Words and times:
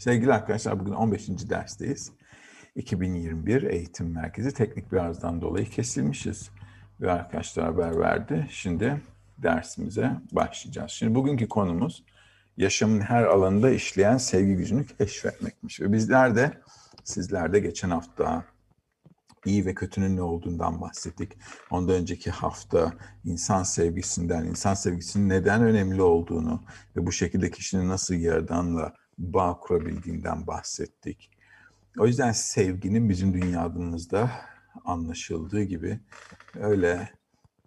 Sevgili 0.00 0.32
arkadaşlar 0.32 0.80
bugün 0.80 0.92
15. 0.92 1.28
dersteyiz. 1.28 2.12
2021 2.76 3.62
Eğitim 3.62 4.12
Merkezi 4.14 4.54
teknik 4.54 4.92
bir 4.92 4.96
arızadan 4.96 5.40
dolayı 5.40 5.70
kesilmişiz. 5.70 6.50
Ve 7.00 7.12
arkadaşlar 7.12 7.64
haber 7.64 7.98
verdi. 7.98 8.46
Şimdi 8.50 9.02
dersimize 9.38 10.10
başlayacağız. 10.32 10.90
Şimdi 10.90 11.14
bugünkü 11.14 11.48
konumuz 11.48 12.04
yaşamın 12.56 13.00
her 13.00 13.22
alanında 13.22 13.70
işleyen 13.70 14.16
sevgi 14.16 14.54
gücünü 14.54 14.86
keşfetmekmiş. 14.86 15.80
Ve 15.80 15.92
bizler 15.92 16.36
de 16.36 16.60
sizler 17.04 17.52
de 17.52 17.60
geçen 17.60 17.90
hafta 17.90 18.44
iyi 19.44 19.66
ve 19.66 19.74
kötünün 19.74 20.16
ne 20.16 20.22
olduğundan 20.22 20.80
bahsettik. 20.80 21.32
Ondan 21.70 21.94
önceki 21.94 22.30
hafta 22.30 22.92
insan 23.24 23.62
sevgisinden, 23.62 24.44
insan 24.44 24.74
sevgisinin 24.74 25.28
neden 25.28 25.62
önemli 25.62 26.02
olduğunu 26.02 26.62
ve 26.96 27.06
bu 27.06 27.12
şekilde 27.12 27.50
kişinin 27.50 27.88
nasıl 27.88 28.14
yaradanla 28.14 28.99
bağ 29.20 29.60
kurabildiğinden 29.60 30.46
bahsettik. 30.46 31.30
O 31.98 32.06
yüzden 32.06 32.32
sevginin 32.32 33.08
bizim 33.08 33.34
dünyamızda 33.34 34.30
anlaşıldığı 34.84 35.62
gibi 35.62 36.00
öyle 36.54 37.10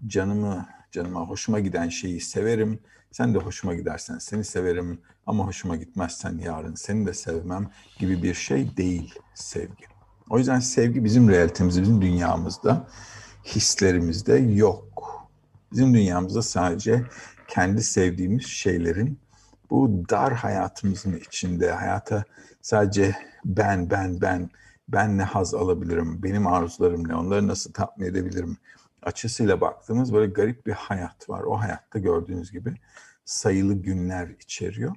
canımı 0.08 0.68
canıma 0.92 1.28
hoşuma 1.28 1.60
giden 1.60 1.90
şeyi 1.90 2.22
severim. 2.22 2.80
Sen 3.12 3.34
de 3.34 3.38
hoşuma 3.38 3.76
gidersen 3.76 4.18
seni 4.18 4.44
severim 4.44 5.02
ama 5.26 5.48
hoşuma 5.48 5.76
gitmezsen 5.76 6.38
yarın 6.38 6.76
seni 6.76 7.06
de 7.06 7.14
sevmem 7.14 7.70
gibi 7.98 8.24
bir 8.24 8.34
şey 8.34 8.78
değil 8.78 9.16
sevgi. 9.34 9.86
O 10.30 10.38
yüzden 10.38 10.60
sevgi 10.60 11.04
bizim 11.04 11.30
realitemizde, 11.30 11.82
bizim 11.82 12.02
dünyamızda, 12.02 12.88
hislerimizde 13.46 14.34
yok. 14.34 15.14
Bizim 15.72 15.94
dünyamızda 15.94 16.42
sadece 16.42 17.04
kendi 17.48 17.84
sevdiğimiz 17.84 18.46
şeylerin 18.46 19.20
bu 19.70 20.04
dar 20.10 20.34
hayatımızın 20.34 21.16
içinde 21.16 21.72
hayata 21.72 22.24
sadece 22.62 23.16
ben, 23.46 23.90
ben, 23.90 24.22
ben, 24.22 24.50
ben 24.88 25.18
ne 25.18 25.24
haz 25.24 25.54
alabilirim, 25.54 26.24
benim 26.24 26.48
arzularım 26.48 27.08
ne, 27.08 27.16
onları 27.16 27.48
nasıl 27.48 27.74
tatmin 27.74 28.06
edebilirim 28.06 28.58
açısıyla 29.04 29.62
baktığımız 29.62 30.14
böyle 30.14 30.32
garip 30.32 30.66
bir 30.68 30.72
hayat 30.72 31.30
var. 31.30 31.44
O 31.44 31.60
hayatta 31.60 32.00
gördüğünüz 32.00 32.52
gibi 32.52 32.76
sayılı 33.26 33.74
günler 33.74 34.28
içeriyor. 34.28 34.96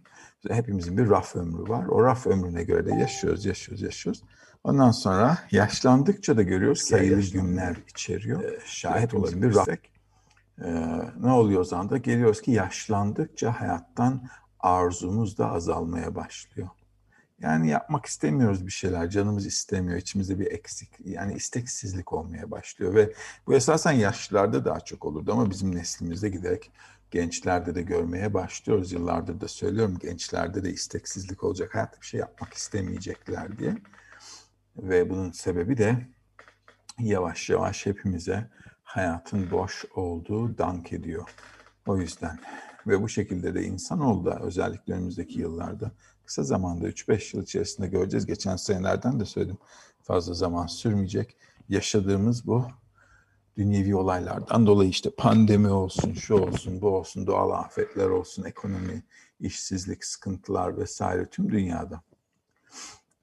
Hepimizin 0.49 0.99
bir 0.99 1.11
raf 1.11 1.37
ömrü 1.37 1.69
var. 1.71 1.87
O 1.87 2.05
raf 2.05 2.27
ömrüne 2.27 2.65
göre 2.65 2.87
de 2.87 2.95
yaşıyoruz, 2.95 3.45
yaşıyoruz, 3.45 3.83
yaşıyoruz. 3.83 4.23
Ondan 4.65 4.91
sonra 4.91 5.39
yaşlandıkça 5.51 6.37
da 6.37 6.43
görüyoruz 6.43 6.81
sayılı 6.81 7.21
günler 7.21 7.77
içeriyor. 7.91 8.43
Ee, 8.43 8.59
şahit 8.65 9.15
olabilirsek 9.15 9.91
e, 10.65 10.69
ne 11.21 11.31
oluyor 11.31 11.61
o 11.61 11.65
zaman 11.65 11.91
da 11.91 11.97
geliyoruz 11.97 12.43
ki 12.43 12.51
yaşlandıkça 12.51 13.61
hayattan 13.61 14.29
arzumuz 14.67 15.39
da 15.39 15.53
azalmaya 15.53 16.15
başlıyor. 16.15 16.69
Yani 17.41 17.69
yapmak 17.69 18.07
istemiyoruz 18.07 18.67
bir 18.67 18.71
şeyler, 18.71 19.11
canımız 19.11 19.47
istemiyor, 19.47 19.99
içimizde 19.99 20.39
bir 20.39 20.47
eksik, 20.47 20.91
yani 21.05 21.35
isteksizlik 21.35 22.13
olmaya 22.13 22.51
başlıyor 22.51 22.95
ve 22.95 23.13
bu 23.47 23.55
esasen 23.55 23.93
yaşlılarda 23.93 24.65
daha 24.65 24.81
çok 24.81 25.05
olurdu 25.05 25.33
ama 25.33 25.51
bizim 25.51 25.75
neslimizde 25.75 26.29
giderek 26.29 26.71
gençlerde 27.11 27.75
de 27.75 27.83
görmeye 27.83 28.35
başlıyoruz. 28.35 28.93
Yıllardır 28.93 29.41
da 29.41 29.49
söylüyorum 29.49 29.99
gençlerde 29.99 30.65
de 30.65 30.71
isteksizlik 30.71 31.45
olacak, 31.45 31.75
hayatta 31.75 32.01
bir 32.01 32.07
şey 32.07 32.21
yapmak 32.21 32.55
istemeyecekler 32.55 33.59
diye. 33.59 33.75
Ve 34.77 35.11
bunun 35.11 35.31
sebebi 35.31 35.79
de 35.79 36.07
yavaş 36.99 37.51
yavaş 37.51 37.87
hepimize 37.87 38.51
hayatın 38.83 39.51
boş 39.51 39.85
olduğu 39.95 40.59
dank 40.59 40.93
ediyor. 40.93 41.29
O 41.87 41.99
yüzden 41.99 42.39
ve 42.87 43.03
bu 43.03 43.09
şekilde 43.09 43.55
de 43.55 43.65
insan 43.65 44.01
oldu 44.01 44.39
özellikle 44.41 44.95
önümüzdeki 44.95 45.41
yıllarda. 45.41 45.91
Kısa 46.25 46.43
zamanda 46.43 46.89
3-5 46.89 47.37
yıl 47.37 47.43
içerisinde 47.43 47.89
göreceğiz. 47.89 48.27
Geçen 48.27 48.57
senelerden 48.57 49.21
de 49.21 49.25
söyledim. 49.25 49.59
Fazla 50.03 50.35
zaman 50.35 50.67
sürmeyecek. 50.67 51.37
Yaşadığımız 51.69 52.47
bu 52.47 52.67
dünyevi 53.57 53.97
olaylardan 53.97 54.67
dolayı 54.67 54.91
işte 54.91 55.11
pandemi 55.11 55.69
olsun, 55.69 56.13
şu 56.13 56.35
olsun, 56.35 56.81
bu 56.83 56.89
olsun, 56.89 57.27
doğal 57.27 57.51
afetler 57.51 58.09
olsun, 58.09 58.45
ekonomi, 58.45 59.03
işsizlik, 59.41 60.05
sıkıntılar 60.05 60.79
vesaire 60.79 61.27
tüm 61.27 61.53
dünyada 61.53 62.03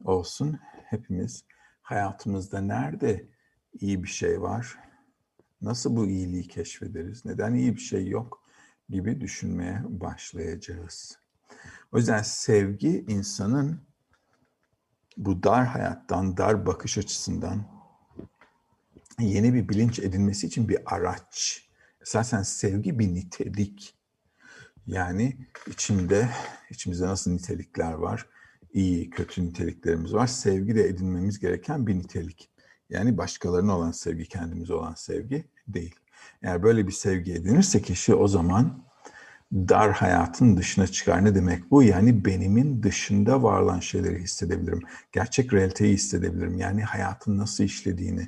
olsun. 0.03 0.59
Hepimiz 0.85 1.43
hayatımızda 1.81 2.61
nerede 2.61 3.29
iyi 3.79 4.03
bir 4.03 4.09
şey 4.09 4.41
var? 4.41 4.77
Nasıl 5.61 5.95
bu 5.95 6.05
iyiliği 6.05 6.47
keşfederiz? 6.47 7.25
Neden 7.25 7.53
iyi 7.53 7.75
bir 7.75 7.81
şey 7.81 8.07
yok? 8.07 8.42
Gibi 8.89 9.21
düşünmeye 9.21 9.81
başlayacağız. 9.87 11.17
O 11.91 11.97
yüzden 11.97 12.21
sevgi 12.21 13.05
insanın 13.07 13.79
bu 15.17 15.43
dar 15.43 15.65
hayattan, 15.65 16.37
dar 16.37 16.65
bakış 16.65 16.97
açısından 16.97 17.65
yeni 19.19 19.53
bir 19.53 19.69
bilinç 19.69 19.99
edinmesi 19.99 20.47
için 20.47 20.69
bir 20.69 20.95
araç. 20.95 21.67
Esasen 22.01 22.41
sevgi 22.41 22.99
bir 22.99 23.13
nitelik. 23.13 23.95
Yani 24.87 25.37
içinde, 25.67 26.29
içimizde 26.69 27.05
nasıl 27.05 27.31
nitelikler 27.31 27.93
var? 27.93 28.25
İyi, 28.73 29.09
kötü 29.09 29.45
niteliklerimiz 29.45 30.13
var. 30.13 30.27
Sevgi 30.27 30.75
de 30.75 30.83
edinmemiz 30.83 31.39
gereken 31.39 31.87
bir 31.87 31.95
nitelik. 31.95 32.49
Yani 32.89 33.17
başkalarına 33.17 33.77
olan 33.77 33.91
sevgi, 33.91 34.27
kendimize 34.27 34.73
olan 34.73 34.93
sevgi 34.93 35.45
değil. 35.67 35.95
Eğer 36.43 36.63
böyle 36.63 36.87
bir 36.87 36.91
sevgi 36.91 37.33
edinirse 37.33 37.81
kişi 37.81 38.15
o 38.15 38.27
zaman 38.27 38.83
dar 39.53 39.91
hayatın 39.91 40.57
dışına 40.57 40.87
çıkar. 40.87 41.25
Ne 41.25 41.35
demek 41.35 41.71
bu? 41.71 41.83
Yani 41.83 42.25
benimin 42.25 42.83
dışında 42.83 43.43
var 43.43 43.61
olan 43.61 43.79
şeyleri 43.79 44.19
hissedebilirim. 44.19 44.81
Gerçek 45.11 45.53
realiteyi 45.53 45.93
hissedebilirim. 45.93 46.57
Yani 46.57 46.83
hayatın 46.83 47.37
nasıl 47.37 47.63
işlediğini, 47.63 48.27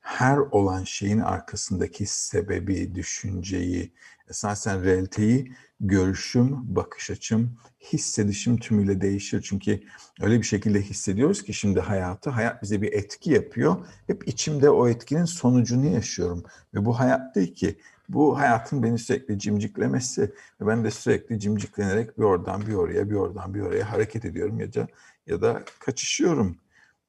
her 0.00 0.36
olan 0.36 0.84
şeyin 0.84 1.18
arkasındaki 1.18 2.06
sebebi, 2.06 2.94
düşünceyi, 2.94 3.92
esasen 4.30 4.84
realiteyi 4.84 5.52
görüşüm, 5.80 6.76
bakış 6.76 7.10
açım, 7.10 7.58
hissedişim 7.92 8.56
tümüyle 8.56 9.00
değişir. 9.00 9.42
Çünkü 9.42 9.80
öyle 10.20 10.38
bir 10.38 10.46
şekilde 10.46 10.82
hissediyoruz 10.82 11.42
ki 11.42 11.54
şimdi 11.54 11.80
hayatı, 11.80 12.30
hayat 12.30 12.62
bize 12.62 12.82
bir 12.82 12.92
etki 12.92 13.30
yapıyor. 13.30 13.76
Hep 14.06 14.28
içimde 14.28 14.70
o 14.70 14.88
etkinin 14.88 15.24
sonucunu 15.24 15.86
yaşıyorum. 15.86 16.44
Ve 16.74 16.84
bu 16.84 16.98
hayat 16.98 17.34
değil 17.34 17.54
ki, 17.54 17.78
bu 18.08 18.38
hayatın 18.38 18.82
beni 18.82 18.98
sürekli 18.98 19.38
cimciklemesi 19.38 20.22
ve 20.60 20.66
ben 20.66 20.84
de 20.84 20.90
sürekli 20.90 21.40
cimciklenerek 21.40 22.18
bir 22.18 22.24
oradan 22.24 22.66
bir 22.66 22.74
oraya, 22.74 23.10
bir 23.10 23.14
oradan 23.14 23.54
bir 23.54 23.60
oraya 23.60 23.92
hareket 23.92 24.24
ediyorum 24.24 24.60
ya 24.60 24.74
da, 24.74 24.88
ya 25.26 25.42
da 25.42 25.64
kaçışıyorum. 25.78 26.56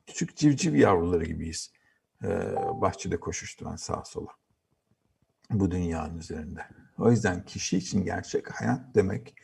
Küçük 0.07 0.35
civciv 0.37 0.75
yavruları 0.75 1.25
gibiyiz. 1.25 1.71
Ee, 2.23 2.55
bahçede 2.81 3.19
koşuşturan 3.19 3.75
sağa 3.75 4.03
sola. 4.05 4.29
Bu 5.49 5.71
dünyanın 5.71 6.17
üzerinde. 6.17 6.61
O 6.97 7.11
yüzden 7.11 7.45
kişi 7.45 7.77
için 7.77 8.03
gerçek 8.03 8.61
hayat 8.61 8.95
demek 8.95 9.35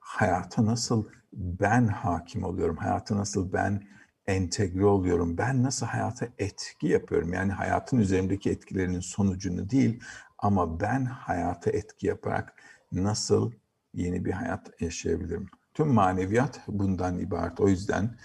hayata 0.00 0.66
nasıl 0.66 1.04
ben 1.32 1.86
hakim 1.86 2.44
oluyorum, 2.44 2.76
hayata 2.76 3.16
nasıl 3.16 3.52
ben 3.52 3.82
entegre 4.26 4.84
oluyorum, 4.84 5.38
ben 5.38 5.62
nasıl 5.62 5.86
hayata 5.86 6.28
etki 6.38 6.86
yapıyorum. 6.86 7.32
Yani 7.32 7.52
hayatın 7.52 7.98
üzerindeki 7.98 8.50
etkilerinin 8.50 9.00
sonucunu 9.00 9.70
değil 9.70 10.00
ama 10.38 10.80
ben 10.80 11.04
hayata 11.04 11.70
etki 11.70 12.06
yaparak 12.06 12.62
nasıl 12.92 13.52
yeni 13.94 14.24
bir 14.24 14.32
hayat 14.32 14.80
yaşayabilirim. 14.80 15.46
Tüm 15.74 15.88
maneviyat 15.88 16.60
bundan 16.68 17.18
ibaret. 17.18 17.60
O 17.60 17.68
yüzden 17.68 18.18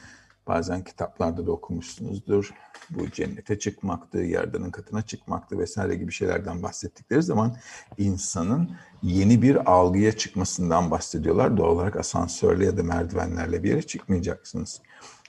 Bazen 0.48 0.84
kitaplarda 0.84 1.48
da 1.48 1.52
okumuşsunuzdur. 1.52 2.54
Bu 2.90 3.12
cennete 3.12 3.60
çıkmaktı, 3.60 4.18
yerdanın 4.18 4.72
katına 4.72 5.02
çıkmaktı 5.02 5.60
vesaire 5.60 5.96
gibi 5.96 6.12
şeylerden 6.12 6.64
bahsettikleri 6.64 7.24
zaman 7.24 7.58
insanın 7.98 8.72
yeni 9.04 9.42
bir 9.42 9.72
algıya 9.72 10.12
çıkmasından 10.12 10.92
bahsediyorlar. 10.92 11.58
Doğal 11.58 11.70
olarak 11.70 11.96
asansörle 11.96 12.66
ya 12.66 12.78
da 12.78 12.84
merdivenlerle 12.84 13.64
bir 13.64 13.70
yere 13.70 13.82
çıkmayacaksınız. 13.82 14.82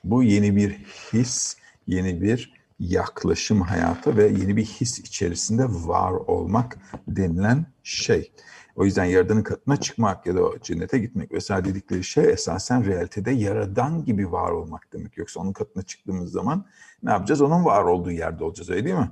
Bu 0.04 0.22
yeni 0.22 0.56
bir 0.56 0.70
his, 1.12 1.56
yeni 1.86 2.22
bir 2.22 2.56
yaklaşım 2.80 3.60
hayata 3.60 4.16
ve 4.16 4.24
yeni 4.24 4.56
bir 4.56 4.64
his 4.64 4.98
içerisinde 4.98 5.64
var 5.64 6.12
olmak 6.12 6.78
denilen 7.08 7.66
şey. 7.82 8.32
O 8.76 8.84
yüzden 8.84 9.04
yaradanın 9.04 9.42
katına 9.42 9.76
çıkmak 9.76 10.26
ya 10.26 10.36
da 10.36 10.40
cennete 10.62 10.98
gitmek 10.98 11.32
vesaire 11.32 11.64
dedikleri 11.64 12.04
şey 12.04 12.30
esasen 12.30 12.86
realitede 12.86 13.30
yaradan 13.30 14.04
gibi 14.04 14.32
var 14.32 14.50
olmak 14.50 14.92
demek. 14.92 15.16
Yoksa 15.16 15.40
onun 15.40 15.52
katına 15.52 15.82
çıktığımız 15.82 16.32
zaman 16.32 16.66
ne 17.02 17.10
yapacağız? 17.10 17.40
Onun 17.40 17.64
var 17.64 17.84
olduğu 17.84 18.10
yerde 18.10 18.44
olacağız 18.44 18.70
öyle 18.70 18.84
değil 18.84 18.96
mi? 18.96 19.10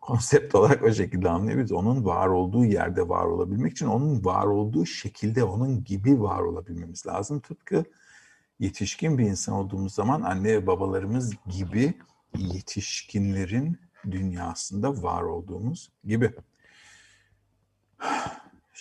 Konsept 0.00 0.54
olarak 0.54 0.82
o 0.82 0.92
şekilde 0.92 1.30
anlayabiliriz. 1.30 1.72
Onun 1.72 2.04
var 2.04 2.28
olduğu 2.28 2.64
yerde 2.64 3.08
var 3.08 3.24
olabilmek 3.24 3.72
için 3.72 3.86
onun 3.86 4.24
var 4.24 4.46
olduğu 4.46 4.86
şekilde 4.86 5.44
onun 5.44 5.84
gibi 5.84 6.22
var 6.22 6.40
olabilmemiz 6.40 7.06
lazım. 7.06 7.40
Tıpkı 7.40 7.84
yetişkin 8.58 9.18
bir 9.18 9.24
insan 9.24 9.54
olduğumuz 9.54 9.94
zaman 9.94 10.22
anne 10.22 10.48
ve 10.48 10.66
babalarımız 10.66 11.34
gibi 11.46 11.94
yetişkinlerin 12.36 13.78
dünyasında 14.10 15.02
var 15.02 15.22
olduğumuz 15.22 15.92
gibi. 16.04 16.34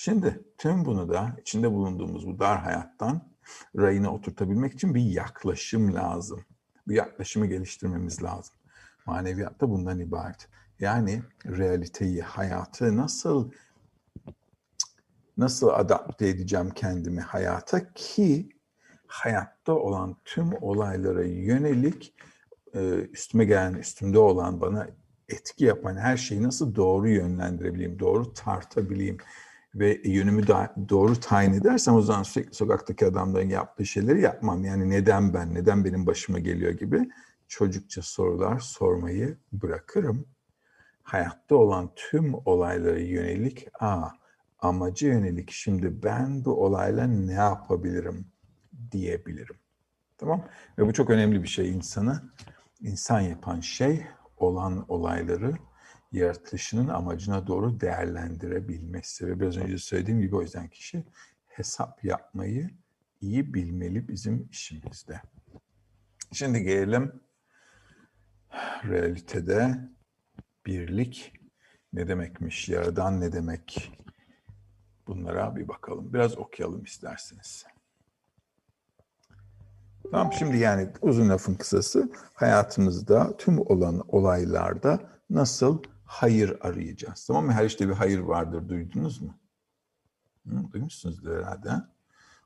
Şimdi 0.01 0.43
tüm 0.57 0.85
bunu 0.85 1.09
da 1.09 1.35
içinde 1.41 1.71
bulunduğumuz 1.71 2.27
bu 2.27 2.39
dar 2.39 2.59
hayattan 2.59 3.21
rayına 3.77 4.13
oturtabilmek 4.13 4.73
için 4.73 4.95
bir 4.95 5.01
yaklaşım 5.01 5.95
lazım. 5.95 6.45
Bu 6.87 6.93
yaklaşımı 6.93 7.45
geliştirmemiz 7.45 8.23
lazım. 8.23 8.55
Maneviyat 9.05 9.61
da 9.61 9.69
bundan 9.69 9.99
ibaret. 9.99 10.49
Yani 10.79 11.23
realiteyi, 11.45 12.21
hayatı 12.21 12.97
nasıl 12.97 13.51
nasıl 15.37 15.67
adapte 15.67 16.27
edeceğim 16.27 16.69
kendimi 16.69 17.21
hayata 17.21 17.93
ki 17.93 18.49
hayatta 19.07 19.73
olan 19.73 20.17
tüm 20.25 20.53
olaylara 20.63 21.23
yönelik 21.23 22.15
e, 22.73 22.79
üstüme 22.93 23.45
gelen, 23.45 23.73
üstümde 23.73 24.19
olan, 24.19 24.61
bana 24.61 24.87
etki 25.29 25.65
yapan 25.65 25.97
her 25.97 26.17
şeyi 26.17 26.43
nasıl 26.43 26.75
doğru 26.75 27.09
yönlendirebileyim, 27.09 27.99
doğru 27.99 28.33
tartabileyim 28.33 29.17
ve 29.75 30.01
yönümü 30.03 30.47
da, 30.47 30.75
doğru 30.89 31.19
tayin 31.19 31.53
edersem 31.53 31.95
o 31.95 32.01
zaman 32.01 32.23
sürekli 32.23 32.53
sokaktaki 32.53 33.05
adamların 33.05 33.49
yaptığı 33.49 33.85
şeyleri 33.85 34.21
yapmam. 34.21 34.65
Yani 34.65 34.89
neden 34.89 35.33
ben, 35.33 35.53
neden 35.53 35.85
benim 35.85 36.05
başıma 36.05 36.39
geliyor 36.39 36.71
gibi 36.71 37.09
çocukça 37.47 38.01
sorular 38.01 38.59
sormayı 38.59 39.37
bırakırım. 39.51 40.25
Hayatta 41.03 41.55
olan 41.55 41.91
tüm 41.95 42.33
olaylara 42.33 42.99
yönelik, 42.99 43.67
aa 43.79 44.09
amacı 44.59 45.07
yönelik 45.07 45.51
şimdi 45.51 46.03
ben 46.03 46.45
bu 46.45 46.65
olayla 46.65 47.07
ne 47.07 47.33
yapabilirim 47.33 48.27
diyebilirim. 48.91 49.55
Tamam? 50.17 50.45
Ve 50.77 50.87
bu 50.87 50.93
çok 50.93 51.09
önemli 51.09 51.43
bir 51.43 51.47
şey 51.47 51.69
insanı. 51.69 52.21
insan 52.81 53.19
yapan 53.19 53.59
şey 53.59 54.05
olan 54.37 54.85
olayları 54.87 55.53
yaratılışının 56.11 56.87
amacına 56.87 57.47
doğru 57.47 57.79
değerlendirebilmesi. 57.79 59.27
Ve 59.27 59.39
biraz 59.39 59.57
önce 59.57 59.77
söylediğim 59.77 60.21
gibi 60.21 60.35
o 60.35 60.41
yüzden 60.41 60.67
kişi 60.67 61.05
hesap 61.47 62.03
yapmayı 62.05 62.69
iyi 63.21 63.53
bilmeli 63.53 64.07
bizim 64.07 64.49
işimizde. 64.51 65.21
Şimdi 66.31 66.63
gelelim 66.63 67.21
realitede 68.83 69.89
birlik 70.65 71.33
ne 71.93 72.07
demekmiş, 72.07 72.69
yaradan 72.69 73.21
ne 73.21 73.31
demek? 73.31 73.91
Bunlara 75.07 75.55
bir 75.55 75.67
bakalım. 75.67 76.13
Biraz 76.13 76.37
okuyalım 76.37 76.83
isterseniz. 76.83 77.65
Tamam 80.11 80.33
şimdi 80.33 80.57
yani 80.57 80.89
uzun 81.01 81.29
lafın 81.29 81.55
kısası 81.55 82.11
hayatımızda 82.33 83.37
tüm 83.37 83.59
olan 83.59 84.03
olaylarda 84.07 84.99
nasıl 85.29 85.83
hayır 86.09 86.57
arayacağız. 86.61 87.25
Tamam 87.25 87.45
mı? 87.45 87.51
Her 87.51 87.65
işte 87.65 87.89
bir 87.89 87.93
hayır 87.93 88.19
vardır. 88.19 88.69
Duydunuz 88.69 89.21
mu? 89.21 89.37
Hı, 90.47 90.71
duymuşsunuzdur 90.71 91.37
herhalde. 91.37 91.69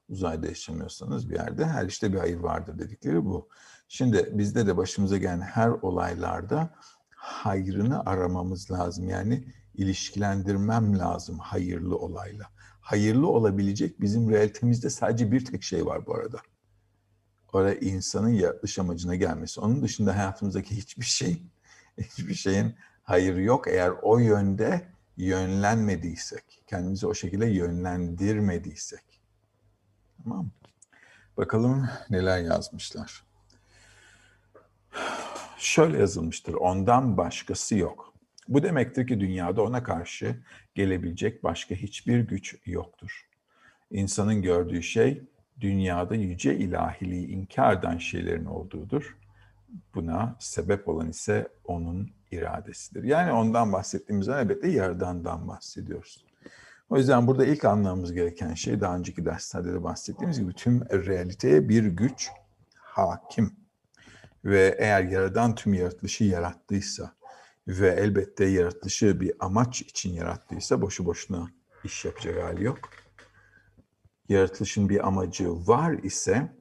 Uzayda 0.09 0.47
yaşamıyorsanız 0.47 1.29
bir 1.29 1.35
yerde 1.35 1.65
her 1.65 1.85
işte 1.85 2.13
bir 2.13 2.17
hayır 2.17 2.37
vardır 2.37 2.79
dedikleri 2.79 3.25
bu. 3.25 3.49
Şimdi 3.87 4.29
bizde 4.33 4.67
de 4.67 4.77
başımıza 4.77 5.17
gelen 5.17 5.41
her 5.41 5.69
olaylarda 5.69 6.73
hayrını 7.09 8.05
aramamız 8.05 8.71
lazım. 8.71 9.09
Yani 9.09 9.47
ilişkilendirmem 9.73 10.99
lazım 10.99 11.39
hayırlı 11.39 11.97
olayla. 11.97 12.45
Hayırlı 12.81 13.27
olabilecek 13.27 14.01
bizim 14.01 14.29
realitemizde 14.29 14.89
sadece 14.89 15.31
bir 15.31 15.45
tek 15.45 15.63
şey 15.63 15.85
var 15.85 16.05
bu 16.05 16.15
arada. 16.15 16.37
Orada 17.53 17.75
insanın 17.75 18.29
yaratılış 18.29 18.79
amacına 18.79 19.15
gelmesi. 19.15 19.61
Onun 19.61 19.81
dışında 19.83 20.15
hayatımızdaki 20.17 20.77
hiçbir 20.77 21.05
şey, 21.05 21.43
hiçbir 21.97 22.33
şeyin 22.33 22.75
hayır 23.03 23.35
yok 23.35 23.67
eğer 23.67 23.93
o 24.01 24.17
yönde 24.19 24.81
yönlenmediysek, 25.17 26.63
kendimizi 26.67 27.07
o 27.07 27.13
şekilde 27.13 27.45
yönlendirmediysek. 27.45 29.03
Tamam 30.23 30.49
Bakalım 31.37 31.89
neler 32.09 32.39
yazmışlar. 32.39 33.23
Şöyle 35.57 35.97
yazılmıştır, 35.97 36.53
ondan 36.53 37.17
başkası 37.17 37.75
yok. 37.75 38.13
Bu 38.47 38.63
demektir 38.63 39.07
ki 39.07 39.19
dünyada 39.19 39.61
ona 39.61 39.83
karşı 39.83 40.35
gelebilecek 40.75 41.43
başka 41.43 41.75
hiçbir 41.75 42.19
güç 42.19 42.55
yoktur. 42.65 43.29
İnsanın 43.91 44.41
gördüğü 44.41 44.83
şey 44.83 45.23
dünyada 45.61 46.15
yüce 46.15 46.57
ilahiliği 46.57 47.27
inkar 47.27 47.77
eden 47.77 47.97
şeylerin 47.97 48.45
olduğudur. 48.45 49.17
Buna 49.95 50.35
sebep 50.39 50.87
olan 50.87 51.09
ise 51.09 51.47
onun 51.63 52.09
iradesidir. 52.31 53.03
Yani 53.03 53.31
ondan 53.31 53.73
bahsettiğimizde 53.73 54.31
elbette 54.31 54.67
yaradandan 54.67 55.47
bahsediyoruz. 55.47 56.25
O 56.89 56.97
yüzden 56.97 57.27
burada 57.27 57.45
ilk 57.45 57.65
anlamamız 57.65 58.13
gereken 58.13 58.53
şey 58.53 58.81
daha 58.81 58.97
önceki 58.97 59.25
derslerde 59.25 59.73
de 59.73 59.83
bahsettiğimiz 59.83 60.39
gibi 60.39 60.53
tüm 60.53 60.81
realiteye 60.89 61.69
bir 61.69 61.85
güç 61.85 62.29
hakim. 62.75 63.55
Ve 64.45 64.75
eğer 64.79 65.03
yaradan 65.03 65.55
tüm 65.55 65.73
yaratılışı 65.73 66.23
yarattıysa 66.23 67.13
ve 67.67 67.87
elbette 67.87 68.45
yaratılışı 68.45 69.21
bir 69.21 69.33
amaç 69.39 69.81
için 69.81 70.13
yarattıysa 70.13 70.81
boşu 70.81 71.05
boşuna 71.05 71.51
iş 71.83 72.05
yapacak 72.05 72.43
hali 72.43 72.63
yok. 72.63 72.79
Yaratılışın 74.29 74.89
bir 74.89 75.07
amacı 75.07 75.67
var 75.67 75.93
ise 75.93 76.55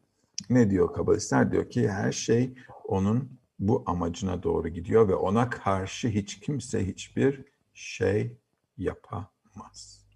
ne 0.51 0.71
diyor 0.71 0.95
kabalistler? 0.95 1.53
Diyor 1.53 1.71
ki 1.71 1.91
her 1.91 2.13
şey 2.13 2.55
onun 2.93 3.41
bu 3.59 3.83
amacına 3.87 4.43
doğru 4.43 4.69
gidiyor 4.69 5.09
ve 5.09 5.15
ona 5.15 5.51
karşı 5.51 6.09
hiç 6.09 6.41
kimse 6.41 6.87
hiçbir 6.87 7.45
şey 7.75 8.39
yapamaz. 8.79 10.07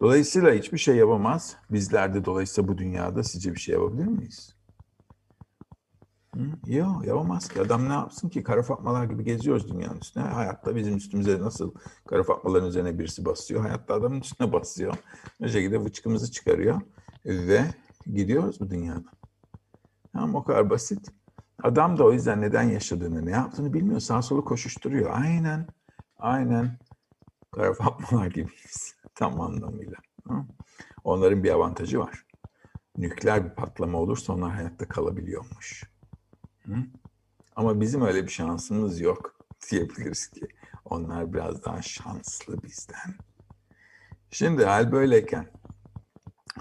Dolayısıyla 0.00 0.52
hiçbir 0.52 0.78
şey 0.78 0.96
yapamaz. 0.96 1.56
Bizler 1.70 2.14
de 2.14 2.24
dolayısıyla 2.24 2.68
bu 2.68 2.78
dünyada 2.78 3.24
sizce 3.24 3.54
bir 3.54 3.60
şey 3.60 3.74
yapabilir 3.74 4.04
miyiz? 4.04 4.56
Yok 6.66 7.06
yapamaz 7.06 7.48
ki. 7.48 7.60
Adam 7.60 7.88
ne 7.88 7.92
yapsın 7.92 8.28
ki? 8.28 8.42
Kara 8.42 8.62
fatmalar 8.62 9.04
gibi 9.04 9.24
geziyoruz 9.24 9.68
dünyanın 9.68 10.00
üstüne. 10.00 10.24
Hayatta 10.24 10.76
bizim 10.76 10.96
üstümüze 10.96 11.40
nasıl 11.40 11.74
kara 12.08 12.22
fatmaların 12.22 12.68
üzerine 12.68 12.98
birisi 12.98 13.24
basıyor. 13.24 13.62
Hayatta 13.62 13.94
adamın 13.94 14.20
üstüne 14.20 14.52
basıyor. 14.52 14.94
Bir 15.40 15.48
şekilde 15.48 15.84
vıçkımızı 15.84 16.30
çıkarıyor. 16.30 16.80
Ve 17.26 17.64
gidiyoruz 18.06 18.60
bu 18.60 18.70
dünyada. 18.70 19.10
Tamam 20.12 20.34
o 20.34 20.44
kadar 20.44 20.70
basit. 20.70 21.21
Adam 21.62 21.98
da 21.98 22.04
o 22.04 22.12
yüzden 22.12 22.40
neden 22.40 22.62
yaşadığını, 22.62 23.26
ne 23.26 23.30
yaptığını 23.30 23.72
bilmiyor. 23.72 24.00
Sağ 24.00 24.22
solu 24.22 24.44
koşuşturuyor. 24.44 25.10
Aynen, 25.12 25.66
aynen 26.18 26.78
kara 27.52 27.74
fatmalar 27.74 28.26
gibiyiz. 28.26 28.94
Tam 29.14 29.40
anlamıyla. 29.40 29.96
Onların 31.04 31.44
bir 31.44 31.50
avantajı 31.50 31.98
var. 31.98 32.26
Nükleer 32.98 33.44
bir 33.44 33.50
patlama 33.50 33.98
olursa 33.98 34.32
onlar 34.32 34.50
hayatta 34.50 34.88
kalabiliyormuş. 34.88 35.84
Ama 37.56 37.80
bizim 37.80 38.02
öyle 38.02 38.22
bir 38.22 38.30
şansımız 38.30 39.00
yok 39.00 39.36
diyebiliriz 39.70 40.28
ki. 40.28 40.46
Onlar 40.84 41.32
biraz 41.32 41.64
daha 41.64 41.82
şanslı 41.82 42.62
bizden. 42.62 43.14
Şimdi 44.30 44.64
hal 44.64 44.92
böyleyken 44.92 45.46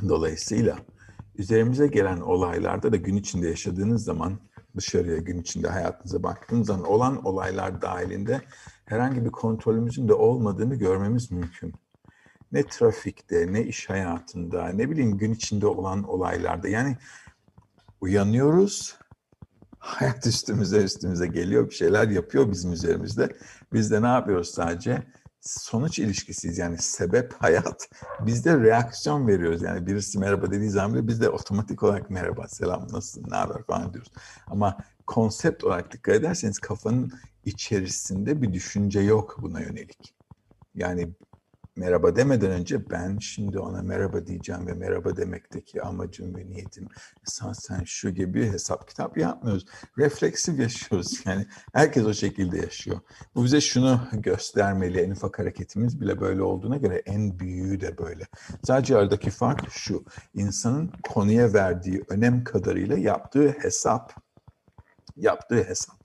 dolayısıyla 0.09 0.77
üzerimize 1.35 1.87
gelen 1.87 2.19
olaylarda 2.19 2.91
da 2.91 2.95
gün 2.95 3.15
içinde 3.15 3.47
yaşadığınız 3.47 4.03
zaman 4.03 4.39
dışarıya 4.77 5.17
gün 5.17 5.41
içinde 5.41 5.67
hayatınıza 5.67 6.23
baktığınız 6.23 6.67
zaman 6.67 6.85
olan 6.85 7.25
olaylar 7.25 7.81
dahilinde 7.81 8.41
herhangi 8.85 9.25
bir 9.25 9.29
kontrolümüzün 9.29 10.07
de 10.07 10.13
olmadığını 10.13 10.75
görmemiz 10.75 11.31
mümkün. 11.31 11.73
Ne 12.51 12.63
trafikte, 12.63 13.53
ne 13.53 13.63
iş 13.63 13.89
hayatında, 13.89 14.67
ne 14.67 14.89
bileyim 14.89 15.17
gün 15.17 15.33
içinde 15.33 15.67
olan 15.67 16.03
olaylarda. 16.03 16.67
Yani 16.67 16.97
uyanıyoruz 18.01 18.97
hayat 19.79 20.27
üstümüze 20.27 20.77
üstümüze 20.83 21.27
geliyor, 21.27 21.69
bir 21.69 21.75
şeyler 21.75 22.07
yapıyor 22.07 22.51
bizim 22.51 22.73
üzerimizde. 22.73 23.29
Biz 23.73 23.91
de 23.91 24.01
ne 24.01 24.07
yapıyoruz 24.07 24.49
sadece? 24.49 25.03
Sonuç 25.41 25.99
ilişkisiyiz 25.99 26.57
yani 26.57 26.77
sebep 26.77 27.33
hayat. 27.39 27.89
Biz 28.19 28.45
de 28.45 28.57
reaksiyon 28.59 29.27
veriyoruz 29.27 29.61
yani 29.61 29.87
birisi 29.87 30.19
merhaba 30.19 30.51
dediği 30.51 30.69
zaman 30.69 30.93
bile 30.93 31.07
biz 31.07 31.21
de 31.21 31.29
otomatik 31.29 31.83
olarak 31.83 32.09
merhaba, 32.09 32.47
selam, 32.47 32.83
nasılsın, 32.83 33.25
ne 33.31 33.35
haber 33.35 33.63
falan 33.63 33.93
diyoruz. 33.93 34.11
Ama 34.47 34.77
konsept 35.07 35.63
olarak 35.63 35.93
dikkat 35.93 36.15
ederseniz 36.15 36.59
kafanın 36.59 37.11
içerisinde 37.45 38.41
bir 38.41 38.53
düşünce 38.53 38.99
yok 38.99 39.37
buna 39.41 39.59
yönelik. 39.59 40.13
Yani 40.75 41.09
merhaba 41.81 42.15
demeden 42.15 42.51
önce 42.51 42.89
ben 42.89 43.17
şimdi 43.17 43.59
ona 43.59 43.81
merhaba 43.81 44.27
diyeceğim 44.27 44.67
ve 44.67 44.73
merhaba 44.73 45.17
demekteki 45.17 45.81
amacım 45.81 46.35
ve 46.35 46.49
niyetim 46.49 46.87
sen 47.23 47.53
sen 47.53 47.83
şu 47.83 48.09
gibi 48.09 48.51
hesap 48.51 48.87
kitap 48.87 49.17
yapmıyoruz. 49.17 49.65
Refleksif 49.97 50.59
yaşıyoruz. 50.59 51.21
Yani 51.25 51.45
herkes 51.73 52.05
o 52.05 52.13
şekilde 52.13 52.57
yaşıyor. 52.57 52.99
Bu 53.35 53.43
bize 53.43 53.61
şunu 53.61 54.01
göstermeli. 54.13 54.99
En 54.99 55.11
ufak 55.11 55.39
hareketimiz 55.39 56.01
bile 56.01 56.21
böyle 56.21 56.41
olduğuna 56.41 56.77
göre 56.77 57.01
en 57.05 57.39
büyüğü 57.39 57.81
de 57.81 57.97
böyle. 57.97 58.23
Sadece 58.63 58.97
aradaki 58.97 59.29
fark 59.29 59.71
şu. 59.71 60.05
insanın 60.33 60.91
konuya 61.03 61.53
verdiği 61.53 62.03
önem 62.09 62.43
kadarıyla 62.43 62.97
yaptığı 62.97 63.49
hesap 63.49 64.13
yaptığı 65.15 65.63
hesap 65.63 66.00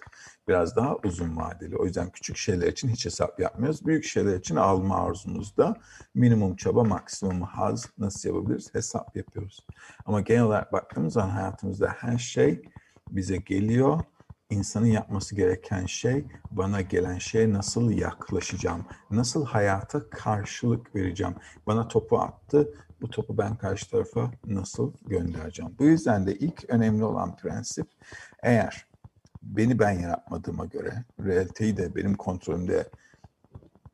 biraz 0.49 0.77
daha 0.77 0.97
uzun 1.05 1.37
vadeli. 1.37 1.77
O 1.77 1.85
yüzden 1.85 2.11
küçük 2.11 2.37
şeyler 2.37 2.67
için 2.67 2.89
hiç 2.89 3.05
hesap 3.07 3.41
yapmıyoruz. 3.41 3.87
Büyük 3.87 4.05
şeyler 4.05 4.37
için 4.37 4.57
alma 4.57 4.97
arzumuzda 4.97 5.77
minimum 6.15 6.57
çaba, 6.57 6.85
maksimum 6.85 7.43
haz 7.43 7.91
nasıl 7.99 8.29
yapabiliriz? 8.29 8.75
Hesap 8.75 9.17
yapıyoruz. 9.17 9.67
Ama 10.07 10.21
genel 10.21 10.43
olarak 10.43 10.73
baktığımız 10.73 11.13
zaman 11.13 11.31
hayatımızda 11.31 11.89
her 11.89 12.19
şey 12.19 12.63
bize 13.11 13.37
geliyor. 13.37 14.01
İnsanın 14.51 14.87
yapması 14.87 15.37
gereken 15.37 15.87
şey, 15.87 16.25
bana 16.51 16.81
gelen 16.81 17.19
şeye 17.19 17.53
nasıl 17.53 17.91
yaklaşacağım? 17.91 18.85
Nasıl 19.11 19.45
hayata 19.47 20.11
karşılık 20.11 20.95
vereceğim? 20.95 21.35
Bana 21.67 21.89
topu 21.89 22.19
attı, 22.19 22.69
bu 23.01 23.11
topu 23.11 23.39
ben 23.39 23.57
karşı 23.57 23.91
tarafa 23.91 24.31
nasıl 24.47 24.93
göndereceğim? 25.07 25.73
Bu 25.79 25.85
yüzden 25.85 26.27
de 26.27 26.35
ilk 26.35 26.65
önemli 26.69 27.05
olan 27.05 27.37
prensip, 27.37 27.87
eğer 28.43 28.87
beni 29.43 29.79
ben 29.79 29.91
yaratmadığıma 29.91 30.65
göre, 30.65 31.05
realiteyi 31.21 31.77
de 31.77 31.97
benim 31.97 32.15
kontrolümde 32.15 32.91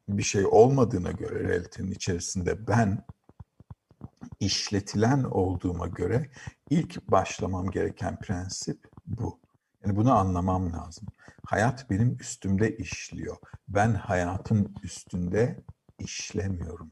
bir 0.09 0.23
şey 0.23 0.47
olmadığına 0.47 1.11
göre 1.11 1.49
realitenin 1.49 1.91
içerisinde 1.91 2.67
ben 2.67 3.05
işletilen 4.41 5.25
olduğuma 5.25 5.87
göre 5.87 6.31
ilk 6.71 7.11
başlamam 7.11 7.71
gereken 7.71 8.19
prensip 8.21 8.87
bu. 9.07 9.41
Yani 9.85 9.97
bunu 9.97 10.13
anlamam 10.13 10.73
lazım. 10.73 11.09
Hayat 11.45 11.91
benim 11.91 12.17
üstümde 12.21 12.77
işliyor. 12.77 13.37
Ben 13.69 13.95
hayatın 13.95 14.75
üstünde 14.83 15.65
işlemiyorum. 15.99 16.91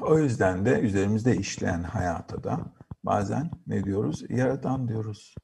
O 0.00 0.18
yüzden 0.18 0.66
de 0.66 0.80
üzerimizde 0.80 1.36
işleyen 1.36 1.82
hayata 1.82 2.44
da 2.44 2.72
bazen 3.04 3.50
ne 3.66 3.84
diyoruz? 3.84 4.24
Yaradan 4.28 4.88
diyoruz. 4.88 5.34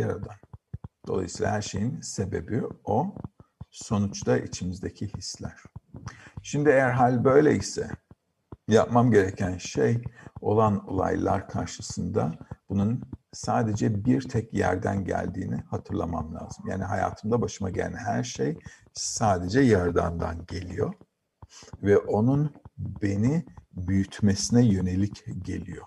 Yaradan. 0.00 0.36
Dolayısıyla 1.06 1.52
her 1.52 1.62
şeyin 1.62 2.00
sebebi 2.00 2.62
o. 2.84 3.14
Sonuçta 3.70 4.38
içimizdeki 4.38 5.08
hisler. 5.08 5.62
Şimdi 6.42 6.68
eğer 6.68 6.90
hal 6.90 7.24
böyleyse 7.24 7.90
yapmam 8.68 9.10
gereken 9.10 9.58
şey 9.58 10.02
olan 10.40 10.88
olaylar 10.88 11.48
karşısında 11.48 12.32
bunun 12.68 13.02
sadece 13.32 14.04
bir 14.04 14.28
tek 14.28 14.54
yerden 14.54 15.04
geldiğini 15.04 15.56
hatırlamam 15.56 16.34
lazım. 16.34 16.64
Yani 16.68 16.84
hayatımda 16.84 17.42
başıma 17.42 17.70
gelen 17.70 17.96
her 17.96 18.24
şey 18.24 18.58
sadece 18.92 19.60
yerdandan 19.60 20.46
geliyor 20.46 20.94
ve 21.82 21.98
onun 21.98 22.54
beni 22.78 23.44
büyütmesine 23.72 24.66
yönelik 24.66 25.24
geliyor. 25.44 25.86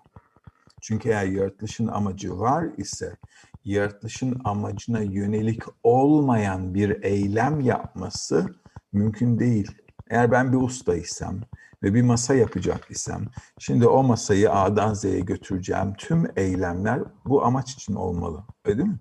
Çünkü 0.81 1.09
eğer 1.09 1.25
yaratılışın 1.25 1.87
amacı 1.87 2.39
var 2.39 2.65
ise 2.77 3.17
yaratılışın 3.65 4.41
amacına 4.43 4.99
yönelik 4.99 5.63
olmayan 5.83 6.73
bir 6.73 7.03
eylem 7.03 7.61
yapması 7.61 8.55
mümkün 8.91 9.39
değil. 9.39 9.71
Eğer 10.09 10.31
ben 10.31 10.53
bir 10.53 10.57
ustaysam 10.57 11.41
ve 11.83 11.93
bir 11.93 12.01
masa 12.01 12.35
yapacak 12.35 12.91
isem, 12.91 13.27
şimdi 13.59 13.87
o 13.87 14.03
masayı 14.03 14.51
A'dan 14.51 14.93
Z'ye 14.93 15.19
götüreceğim 15.19 15.93
tüm 15.97 16.27
eylemler 16.35 17.03
bu 17.25 17.45
amaç 17.45 17.71
için 17.73 17.93
olmalı. 17.93 18.43
Öyle 18.65 18.77
değil 18.77 18.89
mi? 18.89 18.97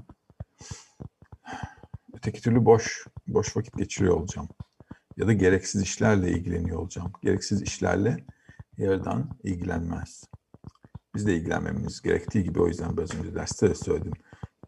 Öteki 2.15 2.43
türlü 2.43 2.65
boş, 2.65 3.07
boş 3.29 3.57
vakit 3.57 3.79
geçiriyor 3.79 4.17
olacağım. 4.17 4.49
Ya 5.17 5.27
da 5.27 5.33
gereksiz 5.33 5.83
işlerle 5.83 6.31
ilgileniyor 6.31 6.79
olacağım. 6.79 7.13
Gereksiz 7.23 7.63
işlerle 7.63 8.25
yerden 8.79 9.29
ilgilenmez. 9.43 10.25
Biz 11.15 11.27
de 11.27 11.37
ilgilenmemiz 11.37 12.03
gerektiği 12.03 12.45
gibi 12.45 12.63
o 12.63 12.69
yüzden 12.69 12.97
biraz 12.97 13.15
önce 13.15 13.35
derste 13.35 13.71
de 13.71 13.75
söyledim. 13.75 14.13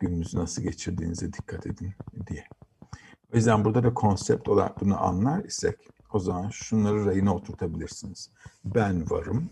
Gününüzü 0.00 0.38
nasıl 0.38 0.62
geçirdiğinize 0.62 1.32
dikkat 1.32 1.66
edin 1.66 1.94
diye. 2.26 2.44
O 3.32 3.36
yüzden 3.36 3.64
burada 3.64 3.82
da 3.82 3.94
konsept 3.94 4.48
olarak 4.48 4.80
bunu 4.80 5.04
anlar 5.04 5.44
isek 5.44 5.76
o 6.12 6.18
zaman 6.18 6.50
şunları 6.50 7.06
rayına 7.06 7.34
oturtabilirsiniz. 7.34 8.30
Ben 8.64 9.10
varım, 9.10 9.50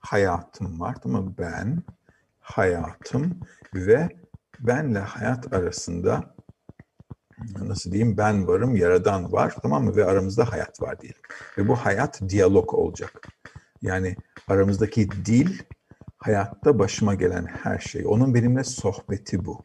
hayatım 0.00 0.80
var 0.80 0.96
tamam 1.02 1.34
Ben, 1.38 1.82
hayatım 2.40 3.40
ve 3.74 4.08
benle 4.60 4.98
hayat 4.98 5.52
arasında 5.52 6.34
nasıl 7.58 7.92
diyeyim 7.92 8.16
ben 8.16 8.46
varım, 8.46 8.76
yaradan 8.76 9.32
var 9.32 9.54
tamam 9.62 9.84
mı? 9.84 9.96
Ve 9.96 10.04
aramızda 10.04 10.52
hayat 10.52 10.82
var 10.82 11.00
diyelim. 11.00 11.20
Ve 11.58 11.68
bu 11.68 11.76
hayat 11.76 12.20
diyalog 12.28 12.74
olacak. 12.74 13.28
Yani 13.82 14.16
aramızdaki 14.48 15.10
dil 15.10 15.58
hayatta 16.18 16.78
başıma 16.78 17.14
gelen 17.14 17.46
her 17.46 17.78
şey. 17.78 18.06
Onun 18.06 18.34
benimle 18.34 18.64
sohbeti 18.64 19.44
bu. 19.44 19.62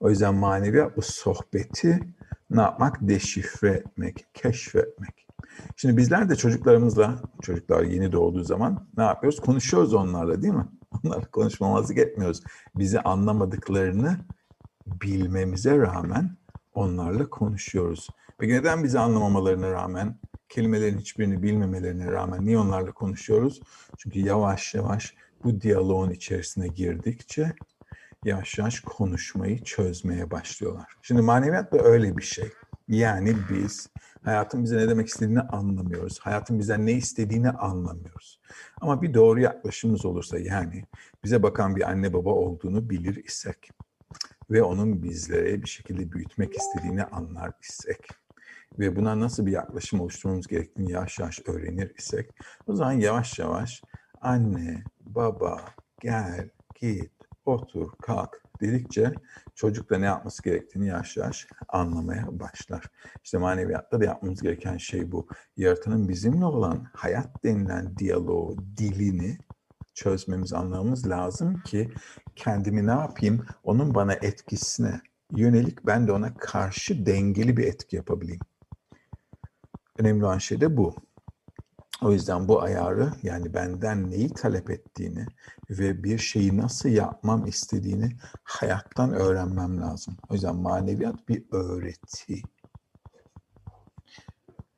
O 0.00 0.10
yüzden 0.10 0.34
maneviyat 0.34 0.96
bu 0.96 1.02
sohbeti 1.02 2.00
ne 2.50 2.60
yapmak? 2.60 2.98
Deşifre 3.00 3.70
etmek, 3.70 4.26
keşfetmek. 4.34 5.26
Şimdi 5.76 5.96
bizler 5.96 6.28
de 6.28 6.36
çocuklarımızla, 6.36 7.22
çocuklar 7.42 7.82
yeni 7.82 8.12
doğduğu 8.12 8.44
zaman 8.44 8.88
ne 8.96 9.02
yapıyoruz? 9.02 9.40
Konuşuyoruz 9.40 9.94
onlarla 9.94 10.42
değil 10.42 10.54
mi? 10.54 10.68
Onlarla 11.04 11.30
konuşmamazlık 11.30 11.98
etmiyoruz. 11.98 12.42
Bizi 12.76 13.00
anlamadıklarını 13.00 14.16
bilmemize 14.86 15.78
rağmen 15.78 16.36
onlarla 16.74 17.30
konuşuyoruz. 17.30 18.08
Peki 18.38 18.52
neden 18.52 18.84
bizi 18.84 18.98
anlamamalarına 18.98 19.70
rağmen, 19.70 20.18
kelimelerin 20.48 20.98
hiçbirini 20.98 21.42
bilmemelerine 21.42 22.12
rağmen 22.12 22.44
niye 22.44 22.58
onlarla 22.58 22.92
konuşuyoruz? 22.92 23.60
Çünkü 23.98 24.20
yavaş 24.20 24.74
yavaş 24.74 25.14
bu 25.44 25.60
diyaloğun 25.60 26.10
içerisine 26.10 26.68
girdikçe 26.68 27.52
yavaş 28.24 28.58
yavaş 28.58 28.80
konuşmayı 28.80 29.64
çözmeye 29.64 30.30
başlıyorlar. 30.30 30.92
Şimdi 31.02 31.22
maneviyat 31.22 31.72
da 31.72 31.82
öyle 31.82 32.16
bir 32.16 32.22
şey. 32.22 32.50
Yani 32.88 33.36
biz 33.50 33.88
hayatın 34.24 34.64
bize 34.64 34.76
ne 34.76 34.88
demek 34.88 35.08
istediğini 35.08 35.40
anlamıyoruz. 35.40 36.18
Hayatın 36.20 36.58
bize 36.58 36.86
ne 36.86 36.92
istediğini 36.92 37.50
anlamıyoruz. 37.50 38.40
Ama 38.80 39.02
bir 39.02 39.14
doğru 39.14 39.40
yaklaşımımız 39.40 40.06
olursa 40.06 40.38
yani 40.38 40.84
bize 41.24 41.42
bakan 41.42 41.76
bir 41.76 41.90
anne 41.90 42.12
baba 42.12 42.30
olduğunu 42.30 42.90
bilir 42.90 43.24
isek 43.24 43.70
ve 44.50 44.62
onun 44.62 45.02
bizlere 45.02 45.62
bir 45.62 45.68
şekilde 45.68 46.12
büyütmek 46.12 46.56
istediğini 46.56 47.04
anlar 47.04 47.52
isek 47.62 48.08
ve 48.78 48.96
buna 48.96 49.20
nasıl 49.20 49.46
bir 49.46 49.52
yaklaşım 49.52 50.00
oluşturmamız 50.00 50.46
gerektiğini 50.46 50.92
yavaş 50.92 51.18
yavaş 51.18 51.40
öğrenir 51.46 51.92
isek 51.98 52.30
o 52.66 52.74
zaman 52.74 52.92
yavaş 52.92 53.38
yavaş 53.38 53.82
anne, 54.22 54.84
baba, 55.00 55.60
gel, 56.00 56.50
git, 56.74 57.12
otur, 57.44 57.90
kalk 58.02 58.42
dedikçe 58.60 59.14
çocuk 59.54 59.90
da 59.90 59.98
ne 59.98 60.06
yapması 60.06 60.42
gerektiğini 60.42 60.86
yavaş 60.86 61.16
yavaş 61.16 61.46
anlamaya 61.68 62.40
başlar. 62.40 62.84
İşte 63.24 63.38
maneviyatta 63.38 64.00
da 64.00 64.04
yapmamız 64.04 64.42
gereken 64.42 64.76
şey 64.76 65.12
bu. 65.12 65.28
Yaratanın 65.56 66.08
bizimle 66.08 66.44
olan 66.44 66.86
hayat 66.92 67.44
denilen 67.44 67.96
diyaloğu, 67.96 68.56
dilini 68.76 69.38
çözmemiz, 69.94 70.52
anlamamız 70.52 71.08
lazım 71.08 71.60
ki 71.60 71.92
kendimi 72.36 72.86
ne 72.86 72.90
yapayım, 72.90 73.46
onun 73.64 73.94
bana 73.94 74.12
etkisine 74.12 75.00
yönelik 75.36 75.86
ben 75.86 76.06
de 76.06 76.12
ona 76.12 76.34
karşı 76.34 77.06
dengeli 77.06 77.56
bir 77.56 77.64
etki 77.64 77.96
yapabileyim. 77.96 78.40
Önemli 79.98 80.24
olan 80.24 80.38
şey 80.38 80.60
de 80.60 80.76
bu. 80.76 80.94
O 82.02 82.12
yüzden 82.12 82.48
bu 82.48 82.62
ayarı 82.62 83.12
yani 83.22 83.54
benden 83.54 84.10
neyi 84.10 84.28
talep 84.28 84.70
ettiğini 84.70 85.26
ve 85.70 86.04
bir 86.04 86.18
şeyi 86.18 86.58
nasıl 86.58 86.88
yapmam 86.88 87.46
istediğini 87.46 88.16
hayattan 88.44 89.12
öğrenmem 89.12 89.80
lazım. 89.80 90.16
O 90.28 90.34
yüzden 90.34 90.56
maneviyat 90.56 91.28
bir 91.28 91.44
öğreti. 91.52 92.42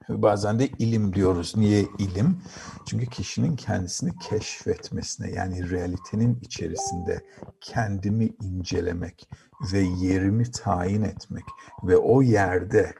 Bazen 0.08 0.58
de 0.58 0.68
ilim 0.68 1.14
diyoruz. 1.14 1.56
Niye 1.56 1.86
ilim? 1.98 2.42
Çünkü 2.86 3.06
kişinin 3.06 3.56
kendisini 3.56 4.18
keşfetmesine 4.18 5.30
yani 5.30 5.70
realitenin 5.70 6.38
içerisinde 6.42 7.24
kendimi 7.60 8.30
incelemek 8.42 9.28
ve 9.72 9.78
yerimi 9.78 10.50
tayin 10.50 11.02
etmek 11.02 11.44
ve 11.84 11.96
o 11.96 12.22
yerde 12.22 12.94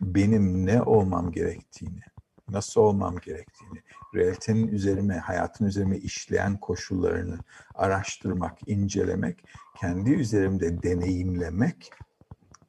benim 0.00 0.66
ne 0.66 0.82
olmam 0.82 1.32
gerektiğini 1.32 2.00
nasıl 2.48 2.80
olmam 2.80 3.16
gerektiğini, 3.16 3.82
realitenin 4.14 4.68
üzerime, 4.68 5.18
hayatın 5.18 5.66
üzerime 5.66 5.98
işleyen 5.98 6.56
koşullarını 6.56 7.38
araştırmak, 7.74 8.58
incelemek, 8.68 9.44
kendi 9.80 10.10
üzerimde 10.10 10.82
deneyimlemek 10.82 11.90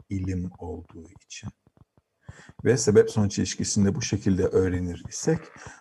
ilim 0.09 0.51
olduğu 0.59 1.09
için. 1.25 1.49
Ve 2.65 2.77
sebep 2.77 3.11
sonuç 3.11 3.39
ilişkisinde 3.39 3.95
bu 3.95 4.01
şekilde 4.01 4.43
öğrenir 4.43 5.03
isek 5.09 5.39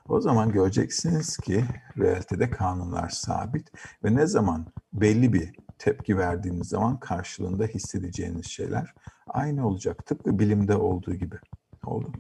o 0.09 0.21
zaman 0.21 0.53
göreceksiniz 0.53 1.37
ki 1.37 1.65
realitede 1.99 2.51
kanunlar 2.51 3.09
sabit 3.09 3.71
ve 4.05 4.15
ne 4.15 4.27
zaman 4.27 4.67
belli 4.93 5.33
bir 5.33 5.53
tepki 5.79 6.19
verdiğiniz 6.19 6.69
zaman 6.69 7.01
karşılığında 7.01 7.65
hissedeceğiniz 7.65 8.47
şeyler 8.47 8.95
aynı 9.27 9.69
olacak. 9.69 10.07
Tıpkı 10.07 10.39
bilimde 10.39 10.77
olduğu 10.77 11.15
gibi. 11.15 11.37
Oldu. 11.85 12.13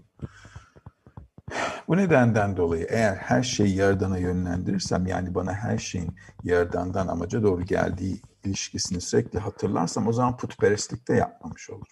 Bu 1.88 1.96
nedenden 1.96 2.56
dolayı 2.56 2.86
eğer 2.90 3.16
her 3.16 3.42
şeyi 3.42 3.76
Yaradan'a 3.76 4.18
yönlendirirsem 4.18 5.06
yani 5.06 5.34
bana 5.34 5.52
her 5.52 5.78
şeyin 5.78 6.16
Yaradan'dan 6.42 7.08
amaca 7.08 7.42
doğru 7.42 7.62
geldiği 7.62 8.22
ilişkisini 8.44 9.00
sürekli 9.00 9.38
hatırlarsam 9.38 10.08
o 10.08 10.12
zaman 10.12 10.36
putperestlik 10.36 11.08
de 11.08 11.14
yapmamış 11.14 11.70
olur. 11.70 11.88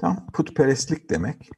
Tam 0.00 0.26
putperestlik 0.26 1.10
demek 1.10 1.50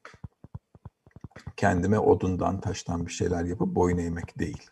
kendime 1.57 1.99
odundan, 1.99 2.61
taştan 2.61 3.07
bir 3.07 3.13
şeyler 3.13 3.45
yapıp 3.45 3.75
boyun 3.75 3.99
eğmek 3.99 4.39
değil. 4.39 4.71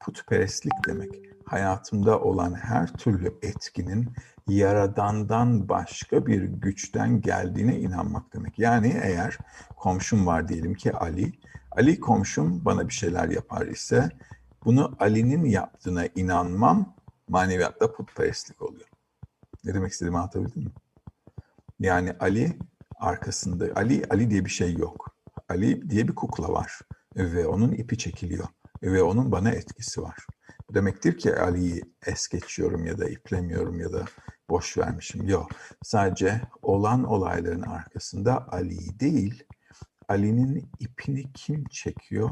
Putperestlik 0.00 0.72
demek 0.88 1.29
hayatımda 1.50 2.20
olan 2.20 2.54
her 2.54 2.92
türlü 2.92 3.38
etkinin 3.42 4.12
yaradandan 4.48 5.68
başka 5.68 6.26
bir 6.26 6.42
güçten 6.42 7.20
geldiğine 7.20 7.80
inanmak 7.80 8.34
demek. 8.34 8.58
Yani 8.58 9.00
eğer 9.02 9.38
komşum 9.76 10.26
var 10.26 10.48
diyelim 10.48 10.74
ki 10.74 10.92
Ali, 10.92 11.32
Ali 11.70 12.00
komşum 12.00 12.64
bana 12.64 12.88
bir 12.88 12.94
şeyler 12.94 13.28
yapar 13.28 13.66
ise 13.66 14.08
bunu 14.64 14.96
Ali'nin 14.98 15.44
yaptığına 15.44 16.06
inanmam 16.06 16.94
maneviyatta 17.28 17.92
putperestlik 17.92 18.62
oluyor. 18.62 18.88
Ne 19.64 19.74
demek 19.74 19.92
istediğimi 19.92 20.18
anlatabildim 20.18 20.62
mi? 20.62 20.70
Yani 21.80 22.12
Ali 22.20 22.58
arkasında, 22.96 23.66
Ali, 23.76 24.04
Ali 24.10 24.30
diye 24.30 24.44
bir 24.44 24.50
şey 24.50 24.74
yok. 24.74 25.16
Ali 25.48 25.90
diye 25.90 26.08
bir 26.08 26.14
kukla 26.14 26.52
var 26.52 26.78
ve 27.16 27.46
onun 27.46 27.72
ipi 27.72 27.98
çekiliyor 27.98 28.48
ve 28.82 29.02
onun 29.02 29.32
bana 29.32 29.50
etkisi 29.50 30.02
var. 30.02 30.16
Bu 30.68 30.74
demektir 30.74 31.18
ki 31.18 31.36
Ali'yi 31.36 31.82
es 32.06 32.28
geçiyorum 32.28 32.86
ya 32.86 32.98
da 32.98 33.08
iplemiyorum 33.08 33.80
ya 33.80 33.92
da 33.92 34.04
boş 34.50 34.78
vermişim. 34.78 35.28
Yok. 35.28 35.50
Sadece 35.82 36.40
olan 36.62 37.04
olayların 37.04 37.62
arkasında 37.62 38.48
Ali 38.52 39.00
değil, 39.00 39.44
Ali'nin 40.08 40.70
ipini 40.78 41.32
kim 41.32 41.64
çekiyor 41.64 42.30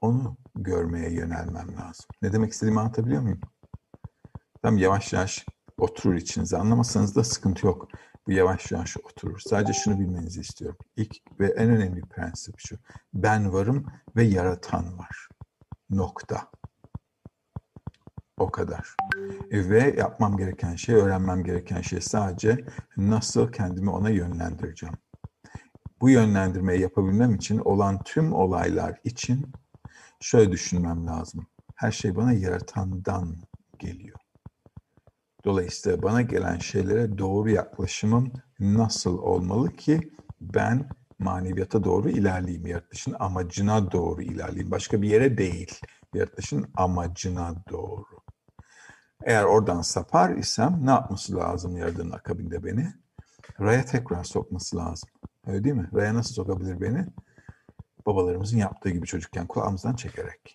onu 0.00 0.36
görmeye 0.54 1.12
yönelmem 1.12 1.76
lazım. 1.76 2.06
Ne 2.22 2.32
demek 2.32 2.52
istediğimi 2.52 2.80
anlatabiliyor 2.80 3.22
muyum? 3.22 3.40
Tam 4.62 4.78
yavaş 4.78 5.12
yavaş 5.12 5.46
oturur 5.78 6.14
içinize. 6.14 6.56
Anlamasanız 6.56 7.16
da 7.16 7.24
sıkıntı 7.24 7.66
yok. 7.66 7.88
Bu 8.26 8.32
yavaş 8.32 8.72
yavaş 8.72 8.96
oturur. 8.96 9.38
Sadece 9.38 9.72
şunu 9.72 10.00
bilmenizi 10.00 10.40
istiyorum. 10.40 10.78
İlk 10.96 11.40
ve 11.40 11.46
en 11.46 11.70
önemli 11.70 12.00
prensip 12.00 12.54
şu. 12.58 12.78
Ben 13.14 13.52
varım 13.52 13.86
ve 14.16 14.24
yaratan 14.24 14.98
var. 14.98 15.28
Nokta. 15.90 16.50
O 18.38 18.50
kadar. 18.50 18.96
Ve 19.52 19.94
yapmam 19.98 20.36
gereken 20.36 20.76
şey, 20.76 20.94
öğrenmem 20.94 21.44
gereken 21.44 21.80
şey 21.80 22.00
sadece 22.00 22.64
nasıl 22.96 23.52
kendimi 23.52 23.90
ona 23.90 24.10
yönlendireceğim. 24.10 24.94
Bu 26.00 26.10
yönlendirmeyi 26.10 26.80
yapabilmem 26.80 27.34
için 27.34 27.58
olan 27.58 28.02
tüm 28.02 28.32
olaylar 28.32 29.00
için 29.04 29.52
şöyle 30.20 30.52
düşünmem 30.52 31.06
lazım. 31.06 31.46
Her 31.74 31.92
şey 31.92 32.16
bana 32.16 32.32
yaratandan 32.32 33.36
geliyor. 33.78 34.18
Dolayısıyla 35.44 36.02
bana 36.02 36.22
gelen 36.22 36.58
şeylere 36.58 37.18
doğru 37.18 37.50
yaklaşımım 37.50 38.32
nasıl 38.58 39.18
olmalı 39.18 39.72
ki 39.76 40.12
ben 40.40 40.88
maneviyata 41.18 41.84
doğru 41.84 42.08
ilerleyeyim, 42.08 42.66
yaratılışın 42.66 43.16
amacına 43.18 43.92
doğru 43.92 44.22
ilerleyeyim. 44.22 44.70
Başka 44.70 45.02
bir 45.02 45.08
yere 45.08 45.38
değil, 45.38 45.80
yaratılışın 46.14 46.70
amacına 46.76 47.54
doğru. 47.70 48.04
Eğer 49.24 49.44
oradan 49.44 49.82
sapar 49.82 50.30
isem 50.36 50.86
ne 50.86 50.90
yapması 50.90 51.36
lazım 51.36 51.76
Yaradan'ın 51.76 52.10
akabinde 52.10 52.64
beni? 52.64 52.92
Raya 53.60 53.84
tekrar 53.84 54.24
sokması 54.24 54.76
lazım. 54.76 55.08
Öyle 55.46 55.64
değil 55.64 55.74
mi? 55.74 55.90
Raya 55.94 56.14
nasıl 56.14 56.34
sokabilir 56.34 56.80
beni? 56.80 57.06
Babalarımızın 58.06 58.58
yaptığı 58.58 58.90
gibi 58.90 59.06
çocukken 59.06 59.46
kulağımızdan 59.46 59.94
çekerek. 59.94 60.54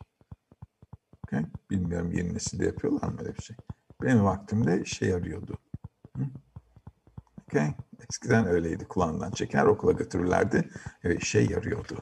Okay? 1.25 1.45
Bilmiyorum 1.69 2.11
yeni 2.11 2.33
nesilde 2.33 2.65
yapıyorlar 2.65 3.07
mı 3.07 3.17
öyle 3.19 3.35
bir 3.35 3.41
şey? 3.41 3.55
Benim 4.01 4.23
vaktimde 4.23 4.81
işe 4.81 5.05
yarıyordu. 5.05 5.57
Okay? 7.51 7.73
Eskiden 8.09 8.47
öyleydi. 8.47 8.85
Kulağından 8.85 9.31
çeker 9.31 9.65
okula 9.65 9.91
götürürlerdi 9.91 10.69
ve 11.05 11.15
işe 11.15 11.39
yarıyordu. 11.39 11.95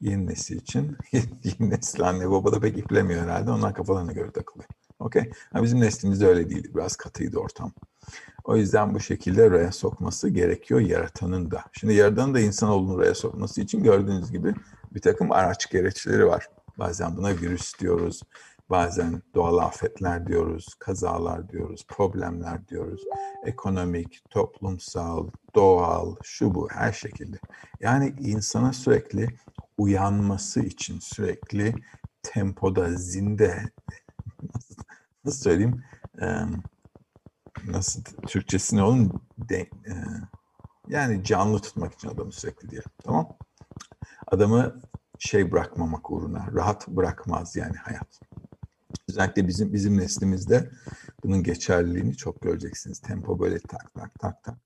Yeni 0.00 0.26
nesil 0.26 0.56
için, 0.56 0.96
yeni 1.12 1.70
nesil 1.70 2.02
anne 2.02 2.30
baba 2.30 2.52
da 2.52 2.60
pek 2.60 2.78
iplemiyor 2.78 3.22
herhalde. 3.22 3.50
Onlar 3.50 3.74
kafalarına 3.74 4.12
göre 4.12 4.30
takılıyor. 4.30 4.68
Okay? 4.98 5.30
Ama 5.52 5.64
bizim 5.64 5.80
neslimizde 5.80 6.26
öyle 6.26 6.50
değildi. 6.50 6.70
Biraz 6.74 6.96
katıydı 6.96 7.38
ortam. 7.38 7.72
O 8.44 8.56
yüzden 8.56 8.94
bu 8.94 9.00
şekilde 9.00 9.50
raya 9.50 9.72
sokması 9.72 10.28
gerekiyor 10.28 10.80
yaratanın 10.80 11.50
da. 11.50 11.64
Şimdi 11.72 11.94
yaratanın 11.94 12.34
da 12.34 12.40
insanoğlunun 12.40 12.98
raya 12.98 13.14
sokması 13.14 13.60
için 13.60 13.82
gördüğünüz 13.82 14.32
gibi 14.32 14.54
bir 14.94 15.00
takım 15.00 15.32
araç 15.32 15.70
gereçleri 15.70 16.26
var. 16.26 16.48
Bazen 16.78 17.16
buna 17.16 17.30
virüs 17.30 17.78
diyoruz, 17.80 18.22
bazen 18.70 19.22
doğal 19.34 19.58
afetler 19.58 20.26
diyoruz, 20.26 20.74
kazalar 20.78 21.48
diyoruz, 21.48 21.86
problemler 21.88 22.68
diyoruz. 22.68 23.02
Ekonomik, 23.46 24.30
toplumsal, 24.30 25.28
doğal, 25.54 26.16
şu 26.22 26.54
bu 26.54 26.68
her 26.70 26.92
şekilde. 26.92 27.38
Yani 27.80 28.14
insana 28.18 28.72
sürekli 28.72 29.28
uyanması 29.78 30.60
için 30.60 30.98
sürekli 30.98 31.74
tempoda, 32.22 32.94
zinde, 32.94 33.62
nasıl 35.24 35.42
söyleyeyim, 35.42 35.84
nasıl 37.66 38.02
Türkçesini 38.26 38.82
onun 38.82 39.22
de, 39.38 39.70
yani 40.88 41.24
canlı 41.24 41.58
tutmak 41.58 41.92
için 41.94 42.08
adamı 42.08 42.32
sürekli 42.32 42.70
diye. 42.70 42.82
Tamam? 43.04 43.28
Adamı 44.26 44.80
şey 45.18 45.52
bırakmamak 45.52 46.10
uğruna, 46.10 46.46
rahat 46.54 46.88
bırakmaz 46.88 47.56
yani 47.56 47.76
hayat. 47.76 48.20
Özellikle 49.08 49.48
bizim 49.48 49.72
bizim 49.72 49.96
neslimizde 49.96 50.70
bunun 51.24 51.42
geçerliliğini 51.42 52.16
çok 52.16 52.42
göreceksiniz. 52.42 52.98
Tempo 52.98 53.38
böyle 53.40 53.58
tak 53.58 53.94
tak 53.94 54.18
tak 54.20 54.44
tak 54.44 54.58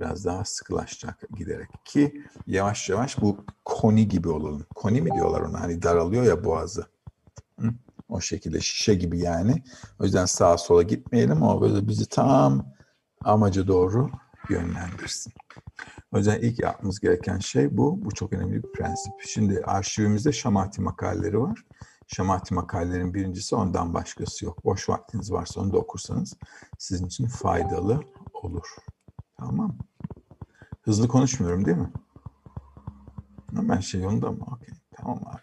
biraz 0.00 0.24
daha 0.24 0.44
sıkılaşacak 0.44 1.20
giderek 1.36 1.68
ki 1.84 2.24
yavaş 2.46 2.88
yavaş 2.88 3.20
bu 3.20 3.44
koni 3.64 4.08
gibi 4.08 4.28
olalım. 4.28 4.66
Koni 4.74 5.00
mi 5.00 5.10
diyorlar 5.14 5.40
ona? 5.40 5.60
Hani 5.60 5.82
daralıyor 5.82 6.24
ya 6.24 6.44
boğazı. 6.44 6.86
Hı? 7.60 7.70
O 8.08 8.20
şekilde 8.20 8.60
şişe 8.60 8.94
gibi 8.94 9.18
yani. 9.18 9.62
O 9.98 10.04
yüzden 10.04 10.26
sağa 10.26 10.58
sola 10.58 10.82
gitmeyelim 10.82 11.42
ama 11.42 11.60
böyle 11.60 11.88
bizi 11.88 12.06
tam 12.06 12.66
amaca 13.24 13.66
doğru 13.66 14.10
yönlendirsin. 14.50 15.32
O 16.12 16.18
yüzden 16.18 16.40
ilk 16.40 16.58
yapmamız 16.58 17.00
gereken 17.00 17.38
şey 17.38 17.76
bu. 17.76 18.04
Bu 18.04 18.10
çok 18.10 18.32
önemli 18.32 18.62
bir 18.62 18.72
prensip. 18.72 19.12
Şimdi 19.26 19.62
arşivimizde 19.64 20.32
şamati 20.32 20.80
makaleleri 20.80 21.40
var. 21.40 21.64
Şamati 22.12 22.54
makalelerin 22.54 23.14
birincisi 23.14 23.54
ondan 23.54 23.94
başkası 23.94 24.44
yok. 24.44 24.64
Boş 24.64 24.88
vaktiniz 24.88 25.32
varsa 25.32 25.60
onu 25.60 25.72
da 25.72 25.78
okursanız 25.78 26.36
sizin 26.78 27.06
için 27.06 27.26
faydalı 27.26 28.00
olur. 28.34 28.76
Tamam 29.38 29.78
Hızlı 30.82 31.08
konuşmuyorum 31.08 31.64
değil 31.64 31.76
mi? 31.76 31.92
Ben 33.52 33.80
şey 33.80 34.00
yolunda 34.00 34.30
mı? 34.30 34.46
Okey. 34.52 34.74
Tamam 34.96 35.20
abi. 35.26 35.40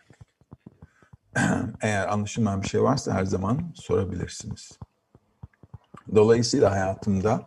Eğer 1.81 2.07
anlaşılmayan 2.07 2.61
bir 2.61 2.67
şey 2.67 2.83
varsa 2.83 3.13
her 3.13 3.25
zaman 3.25 3.71
sorabilirsiniz. 3.75 4.79
Dolayısıyla 6.15 6.71
hayatımda 6.71 7.45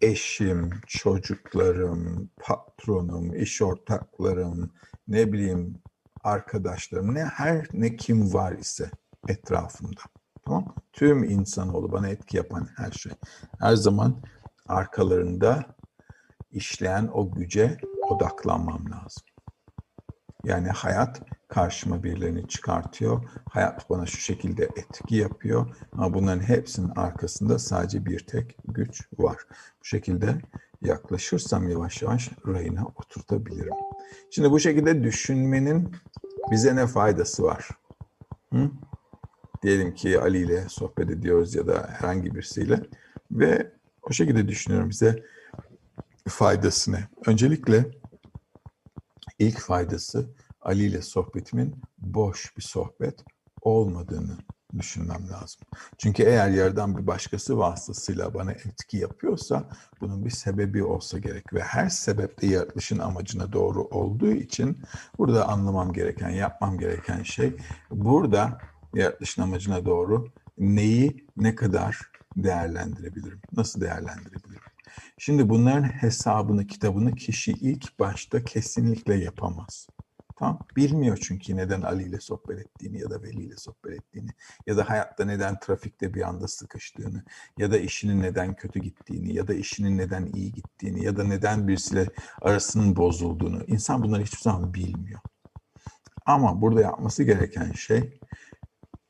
eşim, 0.00 0.70
çocuklarım, 0.86 2.30
patronum, 2.36 3.34
iş 3.34 3.62
ortaklarım, 3.62 4.70
ne 5.08 5.32
bileyim 5.32 5.82
arkadaşlarım, 6.24 7.14
ne 7.14 7.24
her 7.24 7.66
ne 7.72 7.96
kim 7.96 8.34
var 8.34 8.52
ise 8.52 8.90
etrafımda. 9.28 10.00
Tamam 10.46 10.74
Tüm 10.92 11.24
insanoğlu 11.24 11.92
bana 11.92 12.08
etki 12.08 12.36
yapan 12.36 12.68
her 12.76 12.90
şey. 12.90 13.12
Her 13.60 13.76
zaman 13.76 14.22
arkalarında 14.68 15.66
işleyen 16.50 17.10
o 17.12 17.30
güce 17.30 17.76
odaklanmam 18.08 18.84
lazım. 18.90 19.22
Yani 20.44 20.68
hayat 20.68 21.22
karşıma 21.48 22.02
birilerini 22.02 22.48
çıkartıyor. 22.48 23.24
Hayat 23.50 23.90
bana 23.90 24.06
şu 24.06 24.18
şekilde 24.18 24.64
etki 24.64 25.16
yapıyor. 25.16 25.76
Ama 25.92 26.14
bunların 26.14 26.42
hepsinin 26.42 26.90
arkasında 26.96 27.58
sadece 27.58 28.06
bir 28.06 28.18
tek 28.18 28.56
güç 28.64 29.08
var. 29.18 29.36
Bu 29.80 29.84
şekilde 29.84 30.40
yaklaşırsam 30.82 31.68
yavaş 31.68 32.02
yavaş 32.02 32.30
rayına 32.46 32.86
oturtabilirim. 32.86 33.74
Şimdi 34.30 34.50
bu 34.50 34.60
şekilde 34.60 35.02
düşünmenin 35.04 35.92
bize 36.50 36.76
ne 36.76 36.86
faydası 36.86 37.42
var? 37.42 37.68
Hı? 38.52 38.70
Diyelim 39.62 39.94
ki 39.94 40.20
Ali 40.20 40.38
ile 40.38 40.68
sohbet 40.68 41.10
ediyoruz 41.10 41.54
ya 41.54 41.66
da 41.66 41.88
herhangi 41.90 42.34
birisiyle 42.34 42.82
ve 43.30 43.72
o 44.02 44.12
şekilde 44.12 44.48
düşünüyorum 44.48 44.90
bize 44.90 45.24
faydası 46.28 46.92
ne? 46.92 47.08
Öncelikle 47.26 47.90
ilk 49.38 49.58
faydası 49.58 50.30
Ali 50.60 50.84
ile 50.84 51.02
sohbetimin 51.02 51.82
boş 51.98 52.56
bir 52.56 52.62
sohbet 52.62 53.24
olmadığını 53.60 54.38
düşünmem 54.78 55.28
lazım. 55.28 55.60
Çünkü 55.98 56.22
eğer 56.22 56.50
yerden 56.50 56.96
bir 56.96 57.06
başkası 57.06 57.58
vasıtasıyla 57.58 58.34
bana 58.34 58.52
etki 58.52 58.96
yapıyorsa 58.96 59.64
bunun 60.00 60.24
bir 60.24 60.30
sebebi 60.30 60.84
olsa 60.84 61.18
gerek 61.18 61.54
ve 61.54 61.60
her 61.60 61.88
sebep 61.88 62.42
de 62.42 62.46
yaratılışın 62.46 62.98
amacına 62.98 63.52
doğru 63.52 63.82
olduğu 63.82 64.32
için 64.32 64.78
burada 65.18 65.48
anlamam 65.48 65.92
gereken, 65.92 66.30
yapmam 66.30 66.78
gereken 66.78 67.22
şey 67.22 67.56
burada 67.90 68.58
yaratılışın 68.94 69.42
amacına 69.42 69.84
doğru 69.84 70.28
neyi 70.58 71.26
ne 71.36 71.54
kadar 71.54 72.10
değerlendirebilirim? 72.36 73.40
Nasıl 73.56 73.80
değerlendirebilirim? 73.80 74.62
Şimdi 75.18 75.48
bunların 75.48 75.82
hesabını, 75.82 76.66
kitabını 76.66 77.14
kişi 77.14 77.52
ilk 77.52 77.98
başta 77.98 78.44
kesinlikle 78.44 79.14
yapamaz. 79.14 79.86
Tamam. 80.38 80.58
Bilmiyor 80.76 81.18
çünkü 81.22 81.56
neden 81.56 81.82
Ali 81.82 82.02
ile 82.02 82.20
sohbet 82.20 82.58
ettiğini 82.58 83.00
ya 83.00 83.10
da 83.10 83.22
Veli 83.22 83.42
ile 83.42 83.56
sohbet 83.56 83.92
ettiğini 83.92 84.30
ya 84.66 84.76
da 84.76 84.90
hayatta 84.90 85.24
neden 85.24 85.58
trafikte 85.60 86.14
bir 86.14 86.28
anda 86.28 86.48
sıkıştığını 86.48 87.24
ya 87.58 87.70
da 87.70 87.78
işinin 87.78 88.22
neden 88.22 88.54
kötü 88.54 88.80
gittiğini 88.80 89.34
ya 89.34 89.48
da 89.48 89.54
işinin 89.54 89.98
neden 89.98 90.26
iyi 90.34 90.52
gittiğini 90.52 91.04
ya 91.04 91.16
da 91.16 91.24
neden 91.24 91.68
birisiyle 91.68 92.06
arasının 92.42 92.96
bozulduğunu. 92.96 93.64
İnsan 93.66 94.02
bunları 94.02 94.22
hiçbir 94.22 94.42
zaman 94.42 94.74
bilmiyor. 94.74 95.20
Ama 96.26 96.60
burada 96.60 96.80
yapması 96.80 97.22
gereken 97.22 97.72
şey 97.72 98.20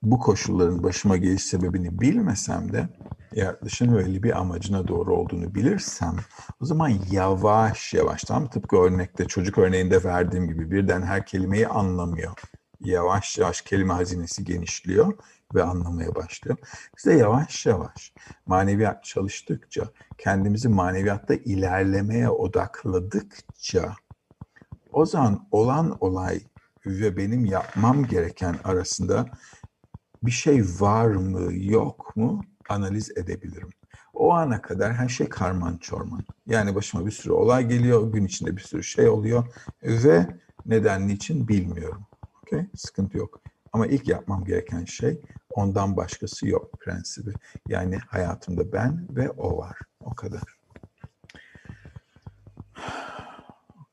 bu 0.02 0.18
koşulların 0.18 0.82
başıma 0.82 1.16
geliş 1.16 1.44
sebebini 1.44 2.00
bilmesem 2.00 2.72
de 2.72 2.88
yaratılışın 3.32 3.96
öyle 3.96 4.22
bir 4.22 4.38
amacına 4.38 4.88
doğru 4.88 5.16
olduğunu 5.16 5.54
bilirsem 5.54 6.16
o 6.60 6.64
zaman 6.64 6.92
yavaş 7.10 7.94
yavaş 7.94 8.24
tam 8.24 8.50
tıpkı 8.50 8.76
örnekte 8.76 9.24
çocuk 9.24 9.58
örneğinde 9.58 10.04
verdiğim 10.04 10.46
gibi 10.48 10.70
birden 10.70 11.02
her 11.02 11.26
kelimeyi 11.26 11.68
anlamıyor. 11.68 12.32
Yavaş 12.80 13.38
yavaş 13.38 13.60
kelime 13.60 13.94
hazinesi 13.94 14.44
genişliyor 14.44 15.12
ve 15.54 15.62
anlamaya 15.62 16.14
başlıyor. 16.14 16.56
Biz 16.98 17.06
de 17.06 17.12
yavaş 17.12 17.66
yavaş 17.66 18.12
maneviyat 18.46 19.04
çalıştıkça 19.04 19.84
kendimizi 20.18 20.68
maneviyatta 20.68 21.34
ilerlemeye 21.34 22.28
odakladıkça 22.28 23.92
o 24.92 25.06
zaman 25.06 25.48
olan 25.50 25.96
olay 26.00 26.40
ve 26.86 27.16
benim 27.16 27.44
yapmam 27.44 28.04
gereken 28.04 28.56
arasında 28.64 29.26
bir 30.22 30.30
şey 30.30 30.62
var 30.78 31.06
mı 31.06 31.52
yok 31.54 32.16
mu 32.16 32.44
analiz 32.68 33.10
edebilirim. 33.16 33.68
O 34.14 34.32
ana 34.32 34.62
kadar 34.62 34.94
her 34.94 35.08
şey 35.08 35.28
karman 35.28 35.76
çorman. 35.76 36.24
Yani 36.46 36.74
başıma 36.74 37.06
bir 37.06 37.10
sürü 37.10 37.32
olay 37.32 37.68
geliyor, 37.68 38.12
gün 38.12 38.24
içinde 38.24 38.56
bir 38.56 38.62
sürü 38.62 38.82
şey 38.82 39.08
oluyor 39.08 39.44
ve 39.82 40.26
neden 40.66 41.08
niçin 41.08 41.48
bilmiyorum. 41.48 42.06
Okay? 42.42 42.66
Sıkıntı 42.76 43.18
yok. 43.18 43.40
Ama 43.72 43.86
ilk 43.86 44.08
yapmam 44.08 44.44
gereken 44.44 44.84
şey 44.84 45.20
ondan 45.50 45.96
başkası 45.96 46.48
yok 46.48 46.80
prensibi. 46.80 47.32
Yani 47.68 47.98
hayatımda 48.08 48.72
ben 48.72 49.06
ve 49.10 49.30
o 49.30 49.58
var. 49.58 49.78
O 50.00 50.14
kadar. 50.14 50.42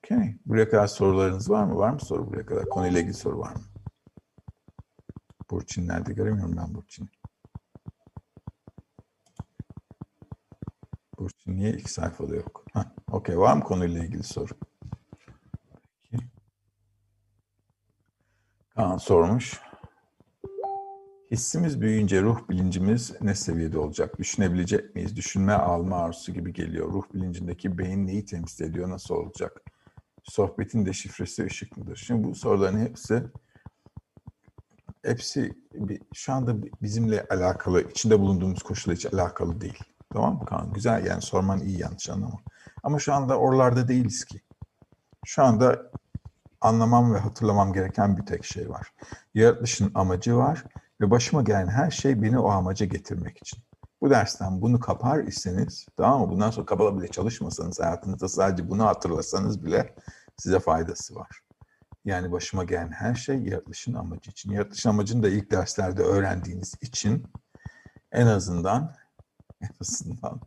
Okay. 0.06 0.36
Buraya 0.46 0.70
kadar 0.70 0.88
sorularınız 0.88 1.50
var 1.50 1.64
mı? 1.64 1.76
Var 1.76 1.90
mı 1.90 2.00
soru 2.00 2.28
buraya 2.28 2.46
kadar? 2.46 2.66
Konuyla 2.66 3.00
ilgili 3.00 3.14
soru 3.14 3.40
var 3.40 3.56
mı? 3.56 3.62
Burçin 5.52 5.88
nerede? 5.88 6.14
Göremiyorum 6.14 6.58
ben 6.58 6.76
Burçin'i. 6.76 7.08
Burçin 11.20 11.56
niye 11.56 11.70
ilk 11.70 11.90
sayfada 11.90 12.36
yok? 12.36 12.66
Okey. 13.12 13.38
Var 13.38 13.58
mı 13.58 13.64
konuyla 13.64 14.04
ilgili 14.04 14.24
soru? 14.24 14.54
Peki. 16.12 16.26
Kaan 18.76 18.98
sormuş. 18.98 19.60
Hissimiz 21.32 21.82
büyüyünce 21.82 22.22
ruh 22.22 22.50
bilincimiz 22.50 23.22
ne 23.22 23.36
seviyede 23.36 23.78
olacak? 23.80 24.20
Düşünebilecek 24.20 24.96
miyiz? 24.96 25.16
Düşünme, 25.16 25.54
alma 25.54 25.98
arzusu 25.98 26.34
gibi 26.34 26.54
geliyor. 26.54 26.94
Ruh 26.94 27.04
bilincindeki 27.14 27.78
beyin 27.78 28.08
neyi 28.08 28.26
temsil 28.26 28.66
ediyor? 28.66 28.90
Nasıl 28.90 29.16
olacak? 29.16 29.62
Sohbetin 30.24 30.86
de 30.86 30.94
şifresi 30.94 31.46
ışık 31.46 31.78
mıdır? 31.78 31.96
Şimdi 31.96 32.24
bu 32.24 32.36
soruların 32.36 32.80
hepsi 32.80 33.24
hepsi 35.06 35.54
şu 36.14 36.34
anda 36.34 36.56
bizimle 36.82 37.26
alakalı, 37.30 37.82
içinde 37.82 38.20
bulunduğumuz 38.20 38.64
koşulla 38.64 38.94
hiç 38.96 39.06
alakalı 39.06 39.62
değil. 39.62 39.80
Tamam 40.14 40.34
mı 40.34 40.46
Kaan? 40.46 40.74
Güzel 40.74 41.06
yani 41.06 41.22
sorman 41.22 41.60
iyi 41.60 41.82
yanlış 41.82 42.10
anlama. 42.10 42.40
Ama 42.84 43.00
şu 43.00 43.14
anda 43.14 43.38
oralarda 43.38 43.88
değiliz 43.88 44.26
ki. 44.26 44.42
Şu 45.26 45.44
anda 45.44 45.92
anlamam 46.62 47.14
ve 47.14 47.20
hatırlamam 47.20 47.74
gereken 47.74 48.18
bir 48.18 48.26
tek 48.26 48.46
şey 48.46 48.70
var. 48.70 48.94
Yaratılışın 49.34 49.92
amacı 49.96 50.38
var 50.38 50.64
ve 51.02 51.12
başıma 51.12 51.42
gelen 51.42 51.68
her 51.68 51.92
şey 51.92 52.22
beni 52.22 52.40
o 52.40 52.50
amaca 52.50 52.86
getirmek 52.86 53.38
için. 53.38 53.60
Bu 54.02 54.10
dersten 54.10 54.62
bunu 54.62 54.80
kapar 54.80 55.20
iseniz, 55.20 55.86
tamam 55.98 56.22
mı? 56.22 56.30
Bundan 56.30 56.52
sonra 56.52 56.66
kapalı 56.66 56.98
bile 57.00 57.08
çalışmasanız, 57.08 57.80
hayatınızda 57.80 58.28
sadece 58.28 58.70
bunu 58.70 58.86
hatırlasanız 58.86 59.66
bile 59.66 59.96
size 60.38 60.60
faydası 60.60 61.16
var. 61.16 61.45
Yani 62.06 62.32
başıma 62.32 62.64
gelen 62.64 62.92
her 62.92 63.16
şey 63.16 63.38
yaratılışın 63.38 63.94
amacı 63.94 64.32
için. 64.32 64.52
Yaratılışın 64.52 64.90
amacını 64.90 65.24
da 65.24 65.30
ilk 65.30 65.52
derslerde 65.52 66.02
öğrendiğiniz 66.02 66.74
için 66.82 67.24
en 68.12 68.28
azından 68.28 68.96
en 69.62 69.70
azından 69.82 70.42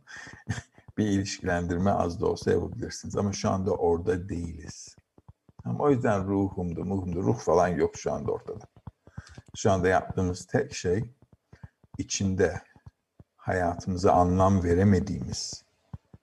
bir 0.97 1.05
ilişkilendirme 1.05 1.91
az 1.91 2.21
da 2.21 2.25
olsa 2.25 2.51
yapabilirsiniz. 2.51 3.15
Ama 3.15 3.33
şu 3.33 3.49
anda 3.49 3.71
orada 3.71 4.29
değiliz. 4.29 4.95
Ama 5.65 5.83
o 5.83 5.89
yüzden 5.89 6.27
ruhumdu, 6.27 6.85
muhumdu, 6.85 7.23
ruh 7.23 7.39
falan 7.39 7.67
yok 7.67 7.97
şu 7.97 8.13
anda 8.13 8.31
ortada. 8.31 8.65
Şu 9.55 9.71
anda 9.71 9.87
yaptığımız 9.87 10.45
tek 10.45 10.73
şey 10.73 11.13
içinde 11.97 12.61
hayatımıza 13.35 14.11
anlam 14.11 14.63
veremediğimiz 14.63 15.63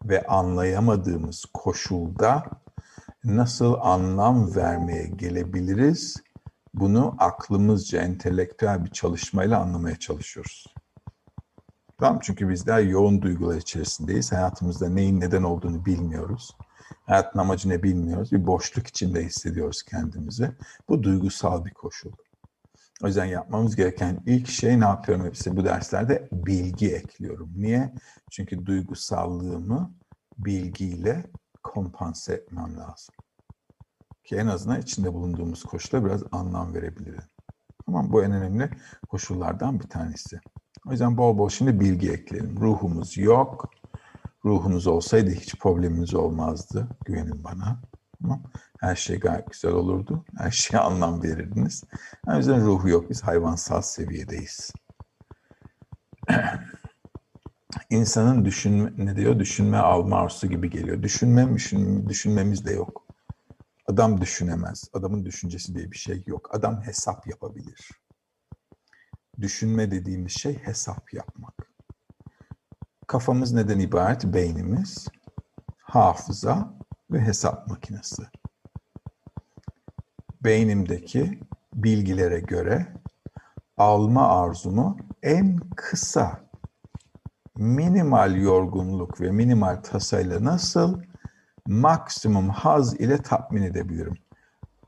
ve 0.04 0.26
anlayamadığımız 0.26 1.44
koşulda 1.54 2.44
nasıl 3.26 3.74
anlam 3.80 4.56
vermeye 4.56 5.06
gelebiliriz? 5.06 6.16
Bunu 6.74 7.14
aklımızca, 7.18 8.02
entelektüel 8.02 8.84
bir 8.84 8.90
çalışmayla 8.90 9.60
anlamaya 9.60 9.96
çalışıyoruz. 9.96 10.66
Tamam 11.98 12.18
çünkü 12.22 12.48
biz 12.48 12.66
daha 12.66 12.80
yoğun 12.80 13.22
duygular 13.22 13.56
içerisindeyiz. 13.56 14.32
Hayatımızda 14.32 14.88
neyin 14.88 15.20
neden 15.20 15.42
olduğunu 15.42 15.86
bilmiyoruz. 15.86 16.56
Hayatın 17.06 17.38
amacı 17.38 17.68
ne 17.68 17.82
bilmiyoruz. 17.82 18.32
Bir 18.32 18.46
boşluk 18.46 18.86
içinde 18.86 19.24
hissediyoruz 19.24 19.82
kendimizi. 19.82 20.50
Bu 20.88 21.02
duygusal 21.02 21.64
bir 21.64 21.74
koşul. 21.74 22.12
O 23.02 23.06
yüzden 23.06 23.24
yapmamız 23.24 23.76
gereken 23.76 24.22
ilk 24.26 24.48
şey 24.48 24.80
ne 24.80 24.84
yapıyorum 24.84 25.26
hepsi 25.26 25.56
bu 25.56 25.64
derslerde? 25.64 26.28
Bilgi 26.32 26.94
ekliyorum. 26.94 27.52
Niye? 27.56 27.94
Çünkü 28.30 28.66
duygusallığımı 28.66 29.94
bilgiyle 30.38 31.24
kompanse 31.66 32.34
etmem 32.34 32.76
lazım. 32.78 33.14
Ki 34.24 34.36
en 34.36 34.46
azından 34.46 34.80
içinde 34.80 35.14
bulunduğumuz 35.14 35.64
koşula 35.64 36.04
biraz 36.04 36.22
anlam 36.32 36.74
verebilirim. 36.74 37.24
Tamam 37.86 38.12
bu 38.12 38.24
en 38.24 38.32
önemli 38.32 38.70
koşullardan 39.08 39.80
bir 39.80 39.88
tanesi. 39.88 40.40
O 40.86 40.90
yüzden 40.90 41.16
bol 41.16 41.38
bol 41.38 41.48
şimdi 41.48 41.80
bilgi 41.80 42.12
ekleyelim. 42.12 42.60
Ruhumuz 42.60 43.16
yok. 43.16 43.70
Ruhunuz 44.44 44.86
olsaydı 44.86 45.30
hiç 45.30 45.58
problemimiz 45.58 46.14
olmazdı. 46.14 46.88
Güvenin 47.04 47.44
bana. 47.44 47.82
Tamam. 48.22 48.42
Her 48.80 48.96
şey 48.96 49.20
gayet 49.20 49.50
güzel 49.50 49.72
olurdu. 49.72 50.24
Her 50.38 50.50
şeye 50.50 50.78
anlam 50.78 51.22
verirdiniz. 51.22 51.84
O 52.26 52.36
yüzden 52.36 52.66
ruhu 52.66 52.88
yok. 52.88 53.10
Biz 53.10 53.22
hayvansal 53.22 53.82
seviyedeyiz. 53.82 54.72
İnsanın 57.90 58.44
düşünme, 58.44 58.92
ne 58.96 59.16
diyor? 59.16 59.38
Düşünme 59.38 59.76
alma 59.76 60.16
arzusu 60.16 60.46
gibi 60.46 60.70
geliyor. 60.70 61.02
Düşünme, 61.02 61.54
düşün, 61.54 62.08
düşünmemiz 62.08 62.66
de 62.66 62.72
yok. 62.72 63.06
Adam 63.86 64.20
düşünemez. 64.20 64.88
Adamın 64.92 65.24
düşüncesi 65.24 65.74
diye 65.74 65.90
bir 65.90 65.96
şey 65.96 66.24
yok. 66.26 66.54
Adam 66.54 66.82
hesap 66.82 67.26
yapabilir. 67.26 67.90
Düşünme 69.40 69.90
dediğimiz 69.90 70.32
şey 70.32 70.58
hesap 70.58 71.14
yapmak. 71.14 71.72
Kafamız 73.06 73.52
neden 73.52 73.78
ibaret? 73.78 74.24
Beynimiz, 74.24 75.08
hafıza 75.78 76.74
ve 77.10 77.20
hesap 77.20 77.68
makinesi. 77.68 78.22
Beynimdeki 80.44 81.40
bilgilere 81.74 82.40
göre 82.40 82.86
alma 83.76 84.42
arzumu 84.42 84.96
en 85.22 85.56
kısa 85.76 86.45
minimal 87.56 88.36
yorgunluk 88.36 89.20
ve 89.20 89.30
minimal 89.30 89.76
tasayla 89.76 90.44
nasıl 90.44 91.02
maksimum 91.66 92.48
haz 92.48 92.94
ile 92.94 93.22
tatmin 93.22 93.62
edebilirim? 93.62 94.18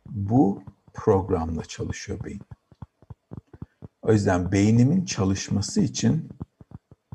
Bu 0.07 0.63
programla 0.95 1.65
çalışıyor 1.65 2.25
beyin. 2.25 2.43
O 4.03 4.13
yüzden 4.13 4.53
beynimin 4.53 5.05
çalışması 5.05 5.81
için 5.81 6.29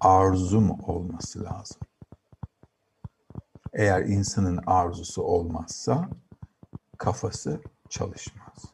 arzum 0.02 0.72
olması 0.72 1.44
lazım. 1.44 1.78
Eğer 3.74 4.02
insanın 4.02 4.60
arzusu 4.68 5.22
olmazsa 5.22 6.10
kafası 6.98 7.62
çalışmaz. 7.90 8.66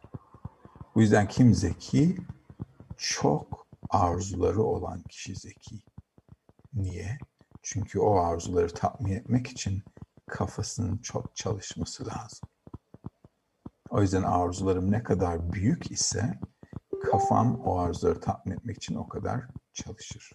Bu 0.95 1.01
yüzden 1.01 1.27
kim 1.27 1.53
zeki? 1.53 2.17
Çok 2.97 3.67
arzuları 3.89 4.63
olan 4.63 5.01
kişi 5.01 5.35
zeki. 5.35 5.75
Niye? 6.73 7.17
Çünkü 7.61 7.99
o 7.99 8.19
arzuları 8.19 8.73
tatmin 8.73 9.11
etmek 9.11 9.47
için 9.47 9.83
kafasının 10.27 10.97
çok 10.97 11.35
çalışması 11.35 12.05
lazım. 12.07 12.49
O 13.89 14.01
yüzden 14.01 14.23
arzularım 14.23 14.91
ne 14.91 15.03
kadar 15.03 15.53
büyük 15.53 15.91
ise 15.91 16.39
kafam 17.11 17.59
o 17.59 17.79
arzuları 17.79 18.19
tatmin 18.19 18.53
etmek 18.53 18.77
için 18.77 18.95
o 18.95 19.07
kadar 19.07 19.43
çalışır. 19.73 20.31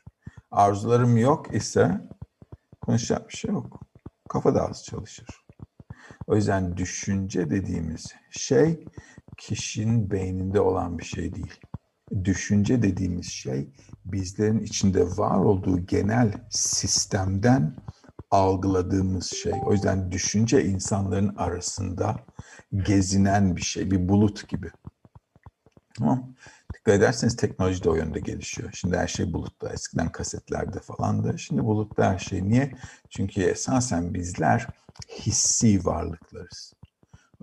Arzularım 0.51 1.17
yok 1.17 1.55
ise 1.55 2.01
konuşacak 2.81 3.29
bir 3.29 3.35
şey 3.35 3.51
yok. 3.51 3.81
Kafa 4.29 4.55
da 4.55 4.69
az 4.69 4.85
çalışır. 4.85 5.45
O 6.27 6.37
yüzden 6.37 6.77
düşünce 6.77 7.51
dediğimiz 7.51 8.15
şey 8.31 8.85
kişinin 9.37 10.11
beyninde 10.11 10.61
olan 10.61 10.99
bir 10.99 11.05
şey 11.05 11.35
değil. 11.35 11.61
Düşünce 12.25 12.83
dediğimiz 12.83 13.27
şey 13.27 13.69
bizlerin 14.05 14.61
içinde 14.61 15.05
var 15.17 15.39
olduğu 15.39 15.87
genel 15.87 16.33
sistemden 16.51 17.77
algıladığımız 18.31 19.27
şey. 19.27 19.53
O 19.65 19.73
yüzden 19.73 20.13
düşünce 20.13 20.65
insanların 20.65 21.37
arasında 21.37 22.27
gezinen 22.73 23.57
bir 23.57 23.63
şey, 23.63 23.91
bir 23.91 24.09
bulut 24.09 24.49
gibi. 24.49 24.71
Tamam. 25.99 26.35
Dikkat 26.75 26.95
ederseniz 26.95 27.37
teknoloji 27.37 27.85
de 27.85 27.91
o 27.91 27.95
yönde 27.95 28.21
gelişiyor. 28.21 28.73
Şimdi 28.73 28.97
her 28.97 29.09
şey 29.09 29.33
bulutta. 29.33 29.73
Eskiden 29.73 30.13
kasetlerde 30.13 30.81
falandı. 30.81 31.39
Şimdi 31.39 31.65
bulutta 31.65 32.13
her 32.13 32.19
şey. 32.19 32.49
Niye? 32.49 32.75
Çünkü 33.11 33.43
esasen 33.43 34.15
bizler 34.15 34.67
hissi 35.11 35.85
varlıklarız. 35.85 36.75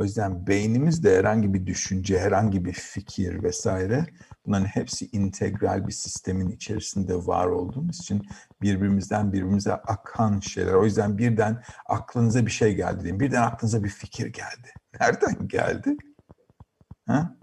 O 0.02 0.04
yüzden 0.04 0.48
beynimizde 0.48 1.18
herhangi 1.18 1.54
bir 1.54 1.66
düşünce, 1.66 2.20
herhangi 2.20 2.66
bir 2.66 2.74
fikir 2.74 3.44
vesaire 3.44 4.06
bunların 4.46 4.66
hepsi 4.66 5.10
integral 5.12 5.88
bir 5.88 5.92
sistemin 5.92 6.50
içerisinde 6.50 7.16
var 7.16 7.48
olduğumuz 7.48 8.00
için 8.00 8.28
birbirimizden 8.62 9.34
birbirimize 9.34 9.74
akan 9.74 10.40
şeyler. 10.40 10.74
O 10.74 10.86
yüzden 10.86 11.18
birden 11.18 11.64
aklınıza 11.86 12.46
bir 12.46 12.52
şey 12.52 12.76
geldi 12.76 13.00
diyeyim. 13.00 13.20
Birden 13.20 13.42
aklınıza 13.42 13.84
bir 13.84 13.90
fikir 13.90 14.28
geldi. 14.28 14.74
Nereden 15.00 15.48
geldi? 15.48 15.98
Ha? 17.08 17.36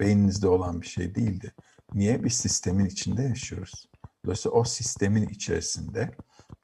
Beyninizde 0.00 0.48
olan 0.48 0.80
bir 0.80 0.86
şey 0.86 1.14
değildi. 1.14 1.54
Niye? 1.94 2.24
Bir 2.24 2.30
sistemin 2.30 2.84
içinde 2.84 3.22
yaşıyoruz. 3.22 3.88
Dolayısıyla 4.24 4.56
o 4.56 4.64
sistemin 4.64 5.28
içerisinde 5.28 6.10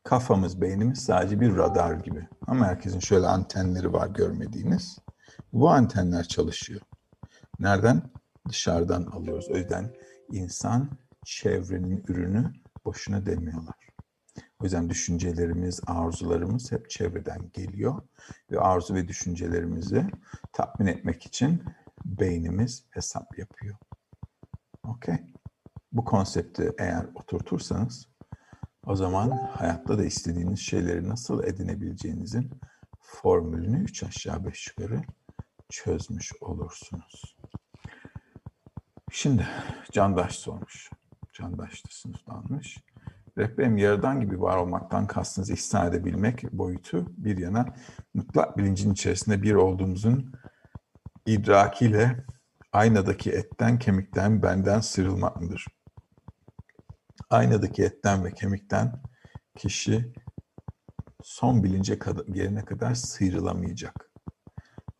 kafamız, 0.04 0.60
beynimiz 0.60 0.98
sadece 0.98 1.40
bir 1.40 1.56
radar 1.56 1.94
gibi. 1.94 2.28
Ama 2.46 2.66
herkesin 2.66 3.00
şöyle 3.00 3.26
antenleri 3.26 3.92
var 3.92 4.08
görmediğiniz. 4.08 4.98
Bu 5.52 5.70
antenler 5.70 6.24
çalışıyor. 6.24 6.80
Nereden? 7.58 8.02
Dışarıdan 8.48 9.02
alıyoruz. 9.02 9.48
O 9.50 9.56
yüzden 9.56 9.94
insan 10.32 10.90
çevrenin 11.24 12.04
ürünü 12.08 12.52
boşuna 12.84 13.26
demiyorlar. 13.26 13.74
O 14.60 14.64
yüzden 14.64 14.90
düşüncelerimiz, 14.90 15.80
arzularımız 15.86 16.72
hep 16.72 16.90
çevreden 16.90 17.50
geliyor. 17.52 18.02
Ve 18.50 18.60
arzu 18.60 18.94
ve 18.94 19.08
düşüncelerimizi 19.08 20.06
tatmin 20.52 20.86
etmek 20.86 21.26
için 21.26 21.62
beynimiz 22.04 22.84
hesap 22.90 23.38
yapıyor. 23.38 23.76
Okey. 24.82 25.16
Bu 25.92 26.04
konsepti 26.04 26.72
eğer 26.78 27.06
oturtursanız 27.14 28.08
o 28.86 28.96
zaman 28.96 29.30
hayatta 29.30 29.98
da 29.98 30.04
istediğiniz 30.04 30.58
şeyleri 30.60 31.08
nasıl 31.08 31.44
edinebileceğinizin 31.44 32.50
formülünü 33.00 33.82
üç 33.82 34.02
aşağı 34.02 34.44
beş 34.44 34.68
yukarı 34.68 35.02
çözmüş 35.70 36.32
olursunuz. 36.40 37.36
Şimdi 39.10 39.46
Candaş 39.92 40.34
sormuş. 40.34 40.90
Candaş 41.32 41.84
da 41.86 41.88
sınıflanmış. 41.90 42.78
Rehberim 43.38 43.76
yaradan 43.76 44.20
gibi 44.20 44.40
var 44.40 44.56
olmaktan 44.56 45.06
kastınızı 45.06 45.52
ihsan 45.52 45.86
edebilmek 45.86 46.52
boyutu 46.52 47.06
bir 47.08 47.38
yana 47.38 47.66
mutlak 48.14 48.58
bilincin 48.58 48.92
içerisinde 48.92 49.42
bir 49.42 49.54
olduğumuzun 49.54 50.32
idrakiyle 51.26 52.24
aynadaki 52.72 53.30
etten, 53.30 53.78
kemikten, 53.78 54.42
benden 54.42 54.80
sıyrılmak 54.80 55.40
mıdır? 55.40 55.66
Aynadaki 57.30 57.82
etten 57.82 58.24
ve 58.24 58.32
kemikten 58.34 59.02
kişi 59.56 60.12
son 61.22 61.64
bilince 61.64 61.98
gelene 62.32 62.64
kadar 62.64 62.94
sıyrılamayacak. 62.94 64.07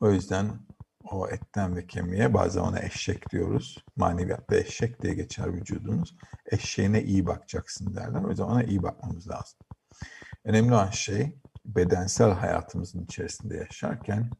O 0.00 0.10
yüzden 0.10 0.58
o 1.04 1.28
etten 1.28 1.76
ve 1.76 1.86
kemiğe 1.86 2.34
bazen 2.34 2.60
ona 2.60 2.80
eşek 2.80 3.30
diyoruz. 3.30 3.84
Maneviyatta 3.96 4.56
eşek 4.56 5.02
diye 5.02 5.14
geçer 5.14 5.54
vücudumuz. 5.54 6.16
Eşeğine 6.46 7.02
iyi 7.02 7.26
bakacaksın 7.26 7.94
derler. 7.94 8.24
O 8.24 8.30
yüzden 8.30 8.44
ona 8.44 8.62
iyi 8.62 8.82
bakmamız 8.82 9.28
lazım. 9.28 9.58
Önemli 10.44 10.74
olan 10.74 10.90
şey 10.90 11.38
bedensel 11.64 12.30
hayatımızın 12.30 13.04
içerisinde 13.04 13.56
yaşarken 13.56 14.30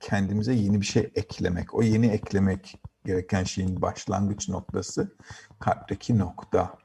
kendimize 0.00 0.54
yeni 0.54 0.80
bir 0.80 0.86
şey 0.86 1.12
eklemek. 1.14 1.74
O 1.74 1.82
yeni 1.82 2.06
eklemek 2.06 2.80
gereken 3.04 3.44
şeyin 3.44 3.82
başlangıç 3.82 4.48
noktası 4.48 5.16
kalpteki 5.60 6.18
nokta. 6.18 6.78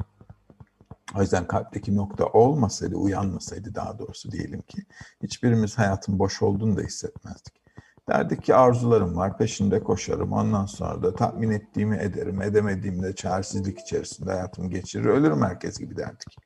O 1.16 1.22
yüzden 1.22 1.48
kalpteki 1.48 1.96
nokta 1.96 2.26
olmasaydı, 2.26 2.96
uyanmasaydı 2.96 3.76
daha 3.76 4.00
doğrusu 4.00 4.32
diyelim 4.32 4.62
ki 4.62 4.86
hiçbirimiz 5.24 5.78
hayatın 5.78 6.20
boş 6.20 6.42
olduğunu 6.42 6.78
da 6.78 6.82
hissetmezdik. 6.82 7.67
Derdik 8.10 8.43
ki 8.43 8.56
arzularım 8.56 9.17
var, 9.17 9.38
peşinde 9.38 9.84
koşarım. 9.84 10.34
Ondan 10.34 10.65
sonra 10.65 11.04
da 11.04 11.15
tatmin 11.15 11.50
ettiğimi 11.50 11.98
ederim, 11.98 12.41
edemediğimde 12.41 13.15
çaresizlik 13.15 13.80
içerisinde 13.80 14.32
hayatımı 14.32 14.70
geçirir, 14.70 15.06
ölürüm 15.06 15.41
herkes 15.41 15.80
gibi 15.80 15.98
derdik. 15.98 16.38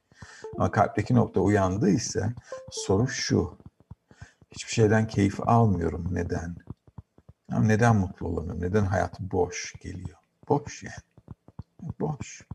Ama 0.55 0.71
kalpteki 0.71 1.15
nokta 1.15 1.39
uyandı 1.39 1.89
ise 1.89 2.33
soru 2.71 3.07
şu. 3.07 3.57
Hiçbir 4.51 4.71
şeyden 4.71 5.07
keyif 5.07 5.47
almıyorum. 5.47 6.07
Neden? 6.11 6.55
Yani 7.51 7.67
neden 7.67 7.95
mutlu 7.95 8.27
olamıyorum? 8.27 8.61
Neden 8.61 8.85
hayat 8.85 9.19
boş 9.19 9.73
geliyor? 9.81 10.17
Boş 10.49 10.83
yani. 10.83 11.91
Boş. 11.99 12.47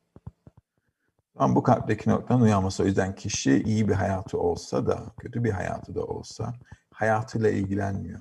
Ama 1.37 1.57
bu 1.57 1.63
kalpteki 1.63 2.11
noktadan 2.11 2.41
uyanması 2.41 2.83
o 2.83 2.87
yüzden 2.87 3.15
kişi 3.15 3.63
iyi 3.63 3.89
bir 3.89 3.95
hayatı 3.95 4.39
olsa 4.39 4.87
da, 4.87 5.07
kötü 5.19 5.45
bir 5.45 5.51
hayatı 5.51 5.95
da 5.95 6.05
olsa 6.05 6.55
hayatıyla 6.91 7.51
ilgilenmiyor. 7.51 8.21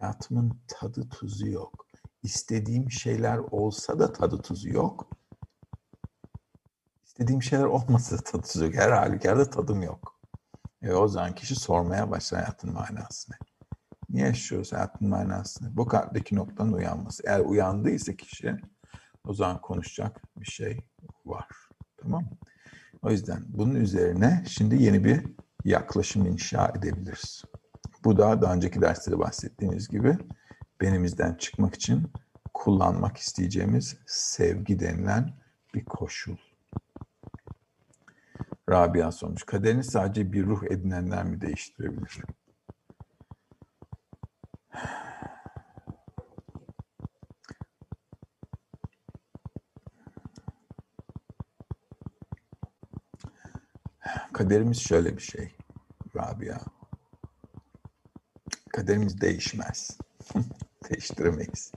Hayatımın 0.00 0.60
tadı 0.68 1.08
tuzu 1.08 1.48
yok. 1.48 1.86
İstediğim 2.22 2.90
şeyler 2.90 3.38
olsa 3.38 3.98
da 3.98 4.12
tadı 4.12 4.42
tuzu 4.42 4.68
yok. 4.68 5.10
İstediğim 7.04 7.42
şeyler 7.42 7.64
olmasa 7.64 8.18
da 8.18 8.20
tadı 8.20 8.42
tuzu 8.42 8.64
yok. 8.64 8.74
Her 8.74 8.90
halükarda 8.92 9.50
tadım 9.50 9.82
yok. 9.82 10.20
E 10.82 10.92
o 10.92 11.08
zaman 11.08 11.34
kişi 11.34 11.54
sormaya 11.54 12.10
başlar 12.10 12.40
hayatın 12.40 12.72
manasını. 12.72 13.36
Niye 14.08 14.26
yaşıyoruz 14.26 14.72
hayatın 14.72 15.08
manasını? 15.08 15.76
Bu 15.76 15.86
kalpteki 15.86 16.36
noktanın 16.36 16.72
uyanması. 16.72 17.22
Eğer 17.26 17.40
uyandıysa 17.40 18.16
kişi 18.16 18.56
o 19.24 19.34
zaman 19.34 19.60
konuşacak 19.60 20.22
bir 20.36 20.46
şey 20.46 20.80
var. 21.26 21.46
Tamam? 21.96 22.24
O 23.02 23.10
yüzden 23.10 23.44
bunun 23.48 23.74
üzerine 23.74 24.44
şimdi 24.48 24.82
yeni 24.82 25.04
bir 25.04 25.26
yaklaşım 25.64 26.26
inşa 26.26 26.72
edebiliriz. 26.78 27.44
Bu 28.04 28.16
da 28.16 28.42
daha 28.42 28.54
önceki 28.54 28.80
derste 28.80 29.18
bahsettiğimiz 29.18 29.88
gibi 29.88 30.18
benimizden 30.80 31.34
çıkmak 31.34 31.74
için 31.74 32.12
kullanmak 32.54 33.16
isteyeceğimiz 33.16 33.96
sevgi 34.06 34.80
denilen 34.80 35.32
bir 35.74 35.84
koşul. 35.84 36.36
Rabia 38.70 39.12
sormuş. 39.12 39.42
Kaderini 39.42 39.84
sadece 39.84 40.32
bir 40.32 40.46
ruh 40.46 40.62
edinenler 40.70 41.24
mi 41.24 41.40
değiştirebilir? 41.40 42.18
Kaderimiz 54.32 54.80
şöyle 54.80 55.16
bir 55.16 55.22
şey 55.22 55.56
Rabia. 56.16 56.77
Kaderimiz 58.68 59.20
değişmez. 59.20 59.98
Değiştiremeyiz. 60.90 61.72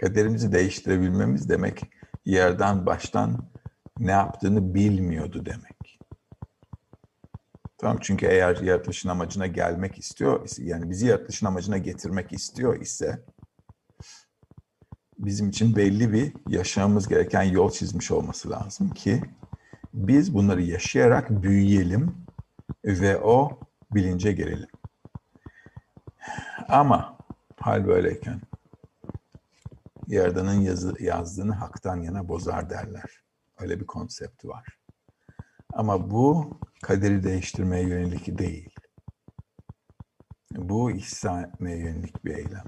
Kaderimizi 0.00 0.52
değiştirebilmemiz 0.52 1.48
demek 1.48 1.90
yerden 2.24 2.86
baştan 2.86 3.50
ne 3.98 4.10
yaptığını 4.10 4.74
bilmiyordu 4.74 5.46
demek. 5.46 6.00
Tamam 7.78 7.98
çünkü 8.00 8.26
eğer 8.26 8.56
yaratılışın 8.56 9.08
amacına 9.08 9.46
gelmek 9.46 9.98
istiyor, 9.98 10.48
yani 10.58 10.90
bizi 10.90 11.06
yaratılışın 11.06 11.46
amacına 11.46 11.78
getirmek 11.78 12.32
istiyor 12.32 12.80
ise 12.80 13.24
bizim 15.18 15.48
için 15.48 15.76
belli 15.76 16.12
bir 16.12 16.32
yaşamamız 16.48 17.08
gereken 17.08 17.42
yol 17.42 17.70
çizmiş 17.70 18.10
olması 18.10 18.50
lazım 18.50 18.90
ki 18.90 19.22
biz 19.94 20.34
bunları 20.34 20.62
yaşayarak 20.62 21.42
büyüyelim 21.42 22.14
ve 22.84 23.18
o 23.18 23.60
bilince 23.90 24.32
gelelim. 24.32 24.68
Ama 26.68 27.18
hal 27.60 27.86
böyleyken 27.86 28.40
Yaradan'ın 30.06 30.60
yazı, 30.60 30.94
yazdığını 31.00 31.54
haktan 31.54 31.96
yana 31.96 32.28
bozar 32.28 32.70
derler. 32.70 33.22
Öyle 33.58 33.80
bir 33.80 33.86
konsepti 33.86 34.48
var. 34.48 34.78
Ama 35.72 36.10
bu 36.10 36.60
kaderi 36.82 37.22
değiştirmeye 37.22 37.88
yönelik 37.88 38.38
değil. 38.38 38.70
Bu 40.56 40.90
ihsan 40.90 41.44
etmeye 41.44 41.78
yönelik 41.78 42.24
bir 42.24 42.34
eylem. 42.34 42.64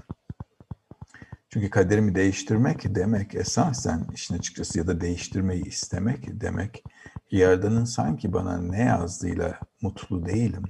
Çünkü 1.49 1.69
kaderimi 1.69 2.15
değiştirmek 2.15 2.95
demek 2.95 3.35
esasen 3.35 4.07
işin 4.13 4.37
açıkçası 4.37 4.79
ya 4.79 4.87
da 4.87 5.01
değiştirmeyi 5.01 5.65
istemek 5.65 6.41
demek 6.41 6.83
Yaradan'ın 7.31 7.85
sanki 7.85 8.33
bana 8.33 8.57
ne 8.57 8.81
yazdığıyla 8.81 9.59
mutlu 9.81 10.25
değilim. 10.25 10.63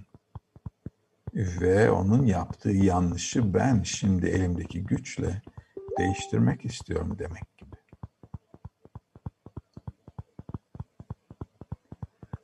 Ve 1.34 1.92
onun 1.92 2.26
yaptığı 2.26 2.72
yanlışı 2.72 3.54
ben 3.54 3.84
şimdi 3.84 4.28
elimdeki 4.28 4.84
güçle 4.84 5.42
değiştirmek 6.00 6.66
istiyorum 6.66 7.20
demek 7.20 7.58
gibi. 7.58 7.76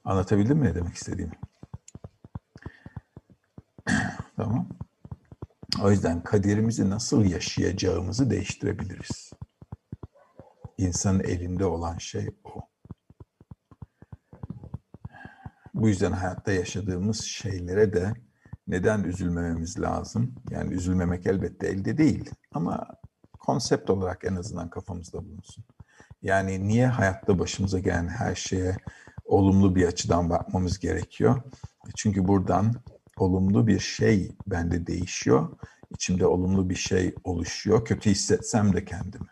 Anlatabildim 0.04 0.58
mi 0.58 0.65
ne 0.65 0.76
demek 0.76 0.95
istediğimi? 0.95 1.36
tamam. 4.36 4.69
O 5.84 5.91
yüzden 5.91 6.23
kaderimizi 6.23 6.89
nasıl 6.89 7.26
yaşayacağımızı 7.26 8.30
değiştirebiliriz. 8.30 9.32
İnsanın 10.78 11.19
elinde 11.19 11.65
olan 11.65 11.97
şey 11.97 12.30
o. 12.43 12.69
Bu 15.73 15.88
yüzden 15.88 16.12
hayatta 16.12 16.52
yaşadığımız 16.52 17.21
şeylere 17.21 17.93
de 17.93 18.26
neden 18.67 19.03
üzülmememiz 19.03 19.80
lazım? 19.80 20.36
Yani 20.49 20.73
üzülmemek 20.73 21.27
elbette 21.27 21.67
elde 21.67 21.97
değil 21.97 22.30
ama 22.51 22.88
konsept 23.39 23.89
olarak 23.89 24.25
en 24.25 24.36
azından 24.36 24.69
kafamızda 24.69 25.25
bulunsun. 25.25 25.63
Yani 26.21 26.67
niye 26.67 26.88
hayatta 26.88 27.39
başımıza 27.39 27.80
gelen 27.80 28.08
her 28.08 28.36
şeye 28.36 28.77
olumlu 29.25 29.75
bir 29.75 29.88
açıdan 29.88 30.30
bakmamız 30.30 30.80
gerekiyor? 30.80 31.41
Çünkü 31.95 32.27
buradan 32.27 32.73
olumlu 33.17 33.67
bir 33.67 33.80
şey 33.80 34.32
bende 34.47 34.88
değişiyor. 34.88 35.58
İçimde 35.89 36.25
olumlu 36.27 36.69
bir 36.69 36.75
şey 36.75 37.15
oluşuyor. 37.23 37.86
Kötü 37.86 38.10
hissetsem 38.10 38.73
de 38.73 38.86
kendimi. 38.86 39.27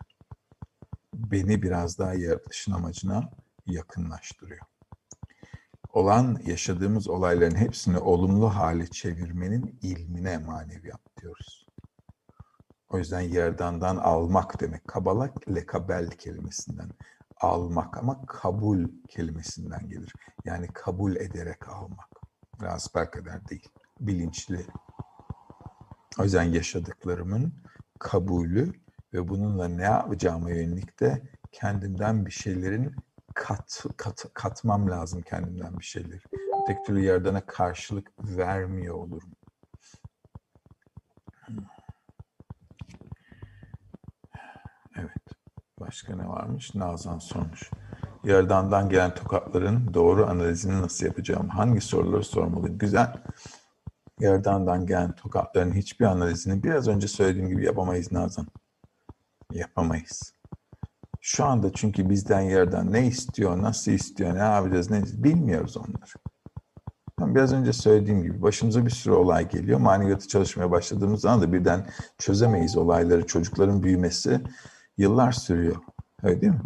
Beni 1.14 1.62
biraz 1.62 1.98
daha 1.98 2.14
yaratılışın 2.14 2.72
amacına 2.72 3.30
yakınlaştırıyor. 3.66 4.45
Olan 5.96 6.40
yaşadığımız 6.46 7.08
olayların 7.08 7.56
hepsini 7.56 7.98
olumlu 7.98 8.48
hale 8.54 8.86
çevirmenin 8.86 9.78
ilmine 9.82 10.38
maneviyat 10.38 11.00
diyoruz. 11.20 11.66
O 12.88 12.98
yüzden 12.98 13.20
yerdandan 13.20 13.96
almak 13.96 14.60
demek. 14.60 14.88
Kabala 14.88 15.30
lekabel 15.54 16.10
kelimesinden 16.10 16.90
almak 17.40 17.98
ama 17.98 18.26
kabul 18.26 18.88
kelimesinden 19.08 19.88
gelir. 19.88 20.12
Yani 20.44 20.68
kabul 20.68 21.16
ederek 21.16 21.68
almak. 21.68 22.08
Kadar 22.92 23.48
değil. 23.48 23.68
Bilinçli. 24.00 24.66
O 26.18 26.22
yüzden 26.22 26.42
yaşadıklarımın 26.42 27.54
kabulü 27.98 28.72
ve 29.12 29.28
bununla 29.28 29.68
ne 29.68 29.82
yapacağıma 29.82 30.50
yönelik 30.50 31.00
de 31.00 31.22
kendimden 31.52 32.26
bir 32.26 32.30
şeylerin 32.30 32.96
kat, 33.46 33.84
kat, 33.96 34.26
katmam 34.34 34.90
lazım 34.90 35.22
kendimden 35.22 35.78
bir 35.78 35.84
şeyleri. 35.84 36.20
Tek 36.66 36.86
türlü 36.86 37.00
yerdana 37.00 37.46
karşılık 37.46 38.12
vermiyor 38.18 38.94
olurum. 38.94 39.30
Evet. 44.98 45.10
Başka 45.80 46.16
ne 46.16 46.28
varmış? 46.28 46.74
Nazan 46.74 47.18
sormuş. 47.18 47.70
Yerdandan 48.24 48.88
gelen 48.88 49.14
tokatların 49.14 49.94
doğru 49.94 50.26
analizini 50.26 50.82
nasıl 50.82 51.06
yapacağım? 51.06 51.48
Hangi 51.48 51.80
soruları 51.80 52.24
sormalıyım? 52.24 52.78
Güzel. 52.78 53.22
Yerdandan 54.20 54.86
gelen 54.86 55.12
tokatların 55.12 55.72
hiçbir 55.72 56.04
analizini 56.04 56.62
biraz 56.62 56.88
önce 56.88 57.08
söylediğim 57.08 57.48
gibi 57.48 57.64
yapamayız 57.64 58.12
Nazan. 58.12 58.46
Yapamayız. 59.52 60.35
Şu 61.36 61.44
anda 61.44 61.72
çünkü 61.72 62.10
bizden 62.10 62.40
yerden 62.40 62.92
ne 62.92 63.06
istiyor, 63.06 63.62
nasıl 63.62 63.92
istiyor, 63.92 64.34
ne 64.34 64.38
yapacağız, 64.38 64.90
ne 64.90 65.02
bilmiyoruz 65.24 65.76
onları. 65.76 66.12
Ben 67.20 67.34
biraz 67.34 67.52
önce 67.52 67.72
söylediğim 67.72 68.22
gibi 68.22 68.42
başımıza 68.42 68.86
bir 68.86 68.90
sürü 68.90 69.14
olay 69.14 69.48
geliyor. 69.48 69.80
Maneviyatı 69.80 70.28
çalışmaya 70.28 70.70
başladığımız 70.70 71.20
zaman 71.20 71.42
da 71.42 71.52
birden 71.52 71.86
çözemeyiz 72.18 72.76
olayları. 72.76 73.26
Çocukların 73.26 73.82
büyümesi 73.82 74.40
yıllar 74.98 75.32
sürüyor. 75.32 75.76
Öyle 76.22 76.40
değil 76.40 76.52
mi? 76.52 76.60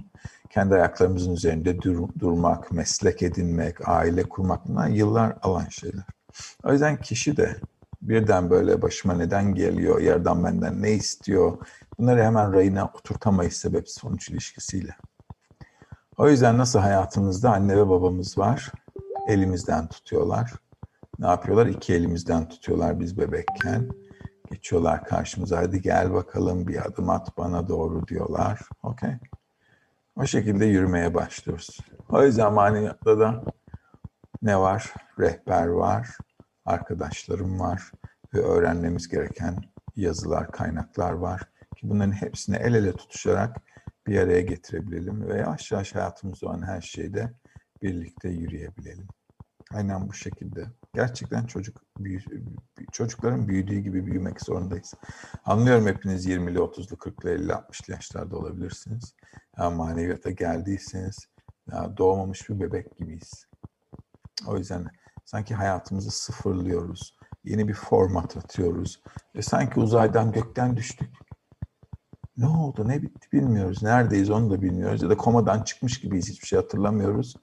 Kendi 0.50 0.74
ayaklarımızın 0.74 1.34
üzerinde 1.34 1.82
dur, 1.82 2.08
durmak, 2.18 2.72
meslek 2.72 3.22
edinmek, 3.22 3.88
aile 3.88 4.22
kurmak 4.22 4.68
bunlar 4.68 4.88
yıllar 4.88 5.36
alan 5.42 5.68
şeyler. 5.68 6.04
O 6.64 6.72
yüzden 6.72 7.00
kişi 7.00 7.36
de 7.36 7.56
birden 8.02 8.50
böyle 8.50 8.82
başıma 8.82 9.14
neden 9.14 9.54
geliyor, 9.54 10.00
yerden 10.00 10.44
benden 10.44 10.82
ne 10.82 10.92
istiyor, 10.92 11.58
bunları 12.00 12.22
hemen 12.22 12.52
rayına 12.52 12.90
oturtamayız 12.94 13.52
sebep 13.52 13.88
sonuç 13.88 14.28
ilişkisiyle. 14.28 14.96
O 16.18 16.28
yüzden 16.28 16.58
nasıl 16.58 16.78
hayatımızda 16.78 17.52
anne 17.52 17.76
ve 17.76 17.88
babamız 17.88 18.38
var, 18.38 18.72
elimizden 19.28 19.88
tutuyorlar. 19.88 20.52
Ne 21.18 21.26
yapıyorlar? 21.26 21.66
İki 21.66 21.94
elimizden 21.94 22.48
tutuyorlar 22.48 23.00
biz 23.00 23.18
bebekken. 23.18 23.90
Geçiyorlar 24.50 25.04
karşımıza. 25.04 25.58
Hadi 25.58 25.82
gel 25.82 26.12
bakalım 26.12 26.68
bir 26.68 26.86
adım 26.86 27.10
at 27.10 27.38
bana 27.38 27.68
doğru 27.68 28.06
diyorlar. 28.06 28.60
Okey. 28.82 29.14
O 30.16 30.26
şekilde 30.26 30.64
yürümeye 30.64 31.14
başlıyoruz. 31.14 31.78
O 32.08 32.24
yüzden 32.24 32.52
maneviyatta 32.52 33.18
da 33.18 33.44
ne 34.42 34.58
var? 34.58 34.94
Rehber 35.18 35.66
var, 35.66 36.08
arkadaşlarım 36.64 37.60
var 37.60 37.92
ve 38.34 38.40
öğrenmemiz 38.40 39.08
gereken 39.08 39.56
yazılar, 39.96 40.50
kaynaklar 40.50 41.12
var 41.12 41.49
ki 41.80 41.90
bunların 41.90 42.12
hepsini 42.12 42.56
el 42.56 42.74
ele 42.74 42.92
tutuşarak 42.92 43.56
bir 44.06 44.18
araya 44.18 44.40
getirebilelim 44.40 45.28
ve 45.28 45.38
yavaş 45.38 45.72
yavaş 45.72 45.94
hayatımızda 45.94 46.46
olan 46.46 46.62
her 46.62 46.80
şeyde 46.80 47.32
birlikte 47.82 48.28
yürüyebilelim. 48.28 49.08
Aynen 49.72 50.08
bu 50.08 50.12
şekilde. 50.12 50.66
Gerçekten 50.94 51.46
çocuk 51.46 51.82
çocukların 52.92 53.48
büyüdüğü 53.48 53.78
gibi 53.78 54.06
büyümek 54.06 54.40
zorundayız. 54.40 54.94
Anlıyorum 55.44 55.86
hepiniz 55.86 56.26
20'li, 56.26 56.58
30'lu, 56.58 56.96
40'lı, 56.96 57.30
50'li, 57.30 57.52
60'lı 57.52 57.92
yaşlarda 57.92 58.36
olabilirsiniz. 58.36 59.14
Ya 59.58 59.70
maneviyata 59.70 60.30
geldiyseniz 60.30 61.26
ya 61.72 61.96
doğmamış 61.96 62.48
bir 62.48 62.60
bebek 62.60 62.96
gibiyiz. 62.96 63.46
O 64.46 64.56
yüzden 64.56 64.86
sanki 65.24 65.54
hayatımızı 65.54 66.10
sıfırlıyoruz. 66.10 67.14
Yeni 67.44 67.68
bir 67.68 67.74
format 67.74 68.36
atıyoruz. 68.36 69.02
Ve 69.36 69.42
sanki 69.42 69.80
uzaydan 69.80 70.32
gökten 70.32 70.76
düştük. 70.76 71.10
Ne 72.40 72.48
oldu, 72.48 72.88
ne 72.88 73.02
bitti 73.02 73.32
bilmiyoruz. 73.32 73.82
Neredeyiz 73.82 74.30
onu 74.30 74.50
da 74.50 74.62
bilmiyoruz. 74.62 75.02
Ya 75.02 75.10
da 75.10 75.16
komadan 75.16 75.62
çıkmış 75.62 76.00
gibiyiz, 76.00 76.28
hiçbir 76.30 76.46
şey 76.46 76.58
hatırlamıyoruz. 76.58 77.36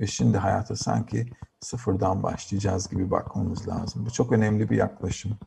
Ve 0.00 0.06
şimdi 0.06 0.38
hayata 0.38 0.76
sanki 0.76 1.26
sıfırdan 1.60 2.22
başlayacağız 2.22 2.88
gibi 2.88 3.10
bakmamız 3.10 3.68
lazım. 3.68 4.06
Bu 4.06 4.10
çok 4.10 4.32
önemli 4.32 4.70
bir 4.70 4.76
yaklaşım. 4.76 5.38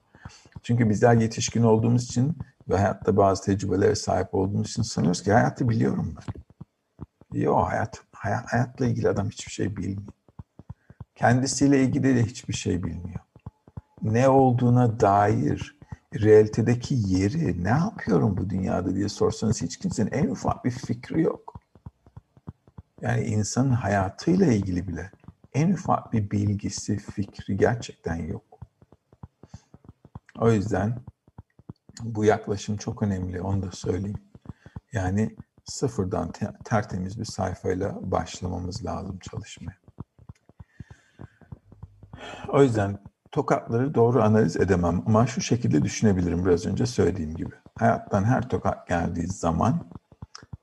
Çünkü 0.63 0.89
bizler 0.89 1.13
yetişkin 1.13 1.63
olduğumuz 1.63 2.04
için 2.04 2.38
ve 2.70 2.78
hayatta 2.78 3.18
bazı 3.18 3.44
tecrübelere 3.44 3.96
sahip 3.96 4.36
olduğumuz 4.36 4.70
için 4.70 4.82
sanıyoruz 4.82 5.24
ki 5.24 5.34
hayatı 5.34 5.70
biliyorum 5.70 6.15
ben. 6.18 6.41
Yok 7.39 7.68
hayat, 7.68 8.02
hayat, 8.12 8.54
hayatla 8.54 8.86
ilgili 8.86 9.10
adam 9.10 9.30
hiçbir 9.30 9.52
şey 9.52 9.78
bilmiyor. 9.78 10.13
Kendisiyle 11.15 11.84
ilgili 11.84 12.15
de 12.15 12.24
hiçbir 12.24 12.54
şey 12.54 12.84
bilmiyor. 12.84 13.20
Ne 14.02 14.30
olduğuna 14.30 15.00
dair 15.00 15.76
realitedeki 16.21 16.95
yeri 16.95 17.63
ne 17.63 17.69
yapıyorum 17.69 18.38
bu 18.38 18.49
dünyada 18.49 18.95
diye 18.95 19.10
sorsanız 19.10 19.62
hiç 19.62 19.80
kimsenin 19.80 20.12
en 20.12 20.28
ufak 20.28 20.65
bir 20.65 20.71
fikri 20.71 21.21
yok. 21.21 21.62
Yani 23.01 23.23
insanın 23.25 23.71
hayatıyla 23.71 24.45
ilgili 24.45 24.88
bile 24.88 25.13
en 25.54 25.71
ufak 25.71 26.13
bir 26.13 26.32
bilgisi, 26.32 26.97
fikri 26.97 27.58
gerçekten 27.58 28.15
yok. 28.15 28.60
O 30.39 30.51
yüzden 30.51 31.01
bu 32.01 32.25
yaklaşım 32.25 32.78
çok 32.78 33.04
önemli, 33.04 33.41
onu 33.41 33.62
da 33.63 33.71
söyleyeyim. 33.71 34.23
Yani 34.91 35.38
sıfırdan 35.63 36.32
te- 36.32 36.54
tertemiz 36.63 37.19
bir 37.19 37.25
sayfayla 37.25 38.12
başlamamız 38.12 38.86
lazım 38.86 39.19
çalışmaya. 39.19 39.78
O 42.49 42.63
yüzden 42.63 43.05
tokatları 43.36 43.93
doğru 43.93 44.24
analiz 44.24 44.58
edemem 44.58 45.04
ama 45.06 45.28
şu 45.28 45.41
şekilde 45.41 45.84
düşünebilirim 45.84 46.45
biraz 46.45 46.65
önce 46.65 46.86
söylediğim 46.86 47.36
gibi. 47.36 47.56
Hayattan 47.76 48.24
her 48.24 48.50
tokat 48.50 48.88
geldiği 48.88 49.28
zaman 49.28 49.90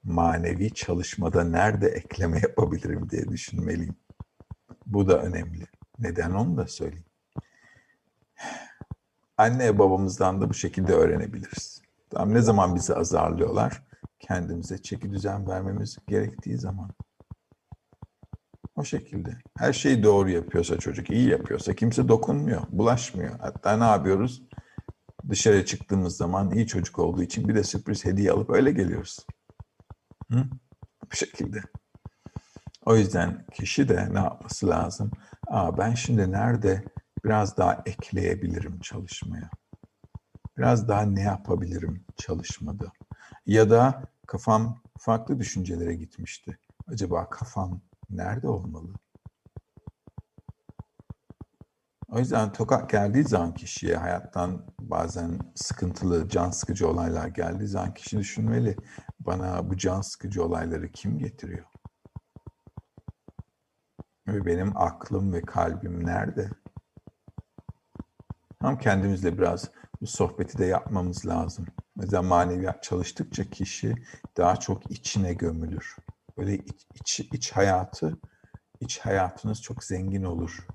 manevi 0.05 0.75
çalışmada 0.75 1.45
nerede 1.45 1.89
ekleme 1.89 2.41
yapabilirim 2.41 3.11
diye 3.11 3.29
düşünmeliyim. 3.29 3.97
Bu 4.87 5.09
da 5.09 5.23
önemli. 5.23 5.67
Neden 5.99 6.31
onu 6.31 6.57
da 6.57 6.67
söyleyeyim. 6.67 7.05
Anne 9.37 9.79
babamızdan 9.79 10.41
da 10.41 10.49
bu 10.49 10.55
şekilde 10.55 10.93
öğrenebiliriz. 10.93 11.83
Tamam, 12.11 12.35
ne 12.35 12.41
zaman 12.41 12.75
bizi 12.75 12.95
azarlıyorlar? 12.95 13.83
Kendimize 14.21 14.79
çeki 14.79 15.11
düzen 15.11 15.49
vermemiz 15.49 15.99
gerektiği 16.09 16.59
zaman. 16.59 16.91
O 18.83 18.85
şekilde. 18.85 19.37
Her 19.55 19.73
şeyi 19.73 20.03
doğru 20.03 20.31
yapıyorsa 20.31 20.79
çocuk, 20.79 21.11
iyi 21.11 21.29
yapıyorsa 21.29 21.75
kimse 21.75 22.09
dokunmuyor, 22.09 22.63
bulaşmıyor. 22.73 23.39
Hatta 23.41 23.77
ne 23.77 23.85
yapıyoruz? 23.85 24.43
Dışarı 25.31 25.65
çıktığımız 25.65 26.17
zaman 26.17 26.51
iyi 26.51 26.67
çocuk 26.67 26.99
olduğu 26.99 27.23
için 27.23 27.49
bir 27.49 27.55
de 27.55 27.65
sürpriz 27.65 28.05
hediye 28.05 28.33
alıp 28.33 28.51
öyle 28.51 28.73
geliyoruz. 28.73 29.27
Hı? 30.31 30.45
Bu 31.11 31.17
şekilde. 31.17 31.63
O 32.87 32.97
yüzden 32.97 33.47
kişi 33.55 33.89
de 33.89 34.15
ne 34.15 34.19
yapması 34.19 34.69
lazım? 34.69 35.11
Aa, 35.47 35.79
ben 35.79 35.95
şimdi 35.95 36.33
nerede 36.33 36.85
biraz 37.25 37.57
daha 37.57 37.83
ekleyebilirim 37.87 38.81
çalışmaya? 38.81 39.51
Biraz 40.59 40.89
daha 40.89 41.03
ne 41.03 41.23
yapabilirim 41.23 42.05
çalışmada? 42.17 42.93
Ya 43.47 43.71
da 43.71 44.03
kafam 44.27 44.83
farklı 44.97 45.39
düşüncelere 45.39 45.95
gitmişti. 45.95 46.59
Acaba 46.89 47.31
kafam 47.31 47.81
nerede 48.13 48.49
olmalı? 48.49 48.95
O 52.09 52.19
yüzden 52.19 52.53
tokat 52.53 52.91
geldiği 52.91 53.25
zaman 53.25 53.55
kişiye 53.55 53.97
hayattan 53.97 54.67
bazen 54.79 55.39
sıkıntılı, 55.55 56.29
can 56.29 56.51
sıkıcı 56.51 56.89
olaylar 56.89 57.29
geldiği 57.29 57.67
zaman 57.67 57.95
kişi 57.95 58.19
düşünmeli. 58.19 58.77
Bana 59.21 59.71
bu 59.71 59.77
can 59.77 60.01
sıkıcı 60.01 60.45
olayları 60.45 60.93
kim 60.93 61.19
getiriyor? 61.19 61.67
Ve 64.27 64.47
benim 64.47 64.77
aklım 64.77 65.33
ve 65.33 65.41
kalbim 65.41 66.07
nerede? 66.07 66.51
Tam 68.61 68.79
kendimizle 68.79 69.39
biraz 69.39 69.71
bu 70.01 70.07
sohbeti 70.07 70.59
de 70.59 70.65
yapmamız 70.65 71.27
lazım. 71.27 71.67
Mesela 71.97 72.23
maneviyat 72.23 72.83
çalıştıkça 72.83 73.51
kişi 73.51 73.95
daha 74.37 74.57
çok 74.57 74.91
içine 74.91 75.35
gömülür. 75.35 75.97
Böyle 76.39 76.55
iç, 76.57 76.87
iç, 76.95 77.21
iç 77.21 77.53
hayatı, 77.53 78.19
iç 78.81 78.99
hayatınız 78.99 79.63
çok 79.63 79.85
zengin 79.85 80.23
olur. 80.23 80.67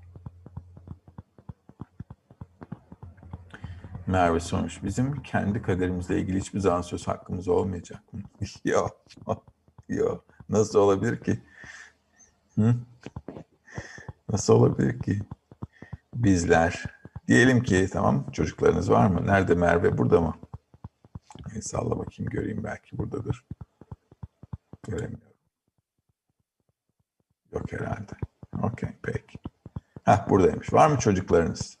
Merve 4.06 4.40
sormuş. 4.40 4.82
Bizim 4.84 5.22
kendi 5.22 5.62
kaderimizle 5.62 6.20
ilgili 6.20 6.40
hiçbir 6.40 6.60
zaman 6.60 6.82
söz 6.82 7.08
hakkımız 7.08 7.48
olmayacak 7.48 8.12
mı? 8.12 8.20
yok. 8.64 9.04
Yok. 9.88 10.24
Nasıl 10.48 10.78
olabilir 10.78 11.20
ki? 11.20 11.42
Hı? 12.54 12.74
Nasıl 14.28 14.54
olabilir 14.54 14.98
ki? 14.98 15.20
Bizler. 16.14 16.84
Diyelim 17.28 17.62
ki 17.62 17.88
tamam 17.92 18.30
çocuklarınız 18.32 18.90
var 18.90 19.06
mı? 19.06 19.26
Nerede 19.26 19.54
Merve? 19.54 19.98
Burada 19.98 20.20
mı? 20.20 20.34
E, 21.56 21.60
salla 21.62 21.98
bakayım 21.98 22.30
göreyim 22.30 22.64
belki 22.64 22.98
buradadır. 22.98 23.44
Göremiyorum. 24.88 25.27
Yok 27.52 27.72
herhalde. 27.72 28.12
Okey 28.62 28.90
peki. 29.02 29.38
Heh 30.04 30.28
buradaymış. 30.28 30.72
Var 30.72 30.88
mı 30.88 30.98
çocuklarınız? 30.98 31.78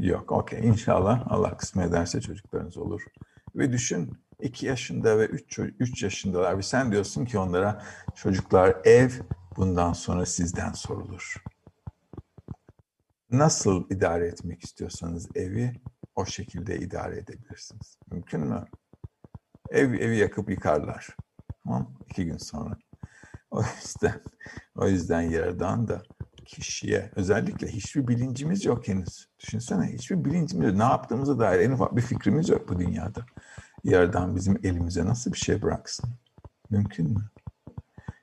Yok. 0.00 0.32
Okey. 0.32 0.66
İnşallah 0.68 1.26
Allah 1.30 1.56
kısmet 1.56 1.88
ederse 1.88 2.20
çocuklarınız 2.20 2.78
olur. 2.78 3.02
Ve 3.54 3.72
düşün 3.72 4.18
2 4.40 4.66
yaşında 4.66 5.18
ve 5.18 5.26
3 5.26 5.58
3 5.58 6.02
yaşındalar 6.02 6.58
ve 6.58 6.62
sen 6.62 6.92
diyorsun 6.92 7.24
ki 7.24 7.38
onlara 7.38 7.82
çocuklar 8.14 8.76
ev 8.84 9.10
bundan 9.56 9.92
sonra 9.92 10.26
sizden 10.26 10.72
sorulur. 10.72 11.34
Nasıl 13.30 13.90
idare 13.90 14.26
etmek 14.26 14.64
istiyorsanız 14.64 15.28
evi 15.34 15.72
o 16.14 16.26
şekilde 16.26 16.78
idare 16.78 17.18
edebilirsiniz. 17.18 17.98
Mümkün 18.10 18.40
mü? 18.40 18.64
Ev 19.70 19.92
evi 19.92 20.16
yakıp 20.16 20.50
yıkarlar. 20.50 21.08
Tamam 21.64 21.94
iki 22.10 22.24
gün 22.24 22.36
sonra. 22.36 22.76
O 23.54 23.62
yüzden 23.62 24.20
o 24.76 24.88
yüzden 24.88 25.20
yaradan 25.20 25.88
da 25.88 26.02
kişiye 26.44 27.10
özellikle 27.16 27.68
hiçbir 27.68 28.08
bilincimiz 28.08 28.64
yok 28.64 28.88
henüz. 28.88 29.28
Düşünsene 29.40 29.92
hiçbir 29.92 30.24
bilincimiz 30.24 30.68
yok. 30.68 30.76
Ne 30.76 30.82
yaptığımıza 30.82 31.38
dair 31.38 31.60
en 31.60 31.70
ufak 31.70 31.96
bir 31.96 32.02
fikrimiz 32.02 32.48
yok 32.48 32.68
bu 32.68 32.78
dünyada. 32.78 33.26
Yaradan 33.84 34.36
bizim 34.36 34.58
elimize 34.62 35.04
nasıl 35.04 35.32
bir 35.32 35.38
şey 35.38 35.62
bıraksın? 35.62 36.10
Mümkün 36.70 37.10
mü? 37.10 37.30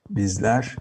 Bizler 0.09 0.75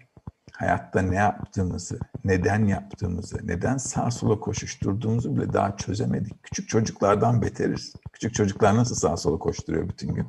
hayatta 0.53 1.03
ne 1.03 1.17
yaptığımızı, 1.17 1.99
neden 2.25 2.65
yaptığımızı, 2.65 3.39
neden 3.43 3.77
sağa 3.77 4.11
sola 4.11 4.41
koşuşturduğumuzu 4.41 5.37
bile 5.37 5.53
daha 5.53 5.77
çözemedik. 5.77 6.43
Küçük 6.43 6.69
çocuklardan 6.69 7.43
beteriz. 7.43 7.95
Küçük 8.13 8.35
çocuklar 8.35 8.77
nasıl 8.77 8.95
sağa 8.95 9.17
sola 9.17 9.39
koşturuyor 9.39 9.89
bütün 9.89 10.15
gün? 10.15 10.27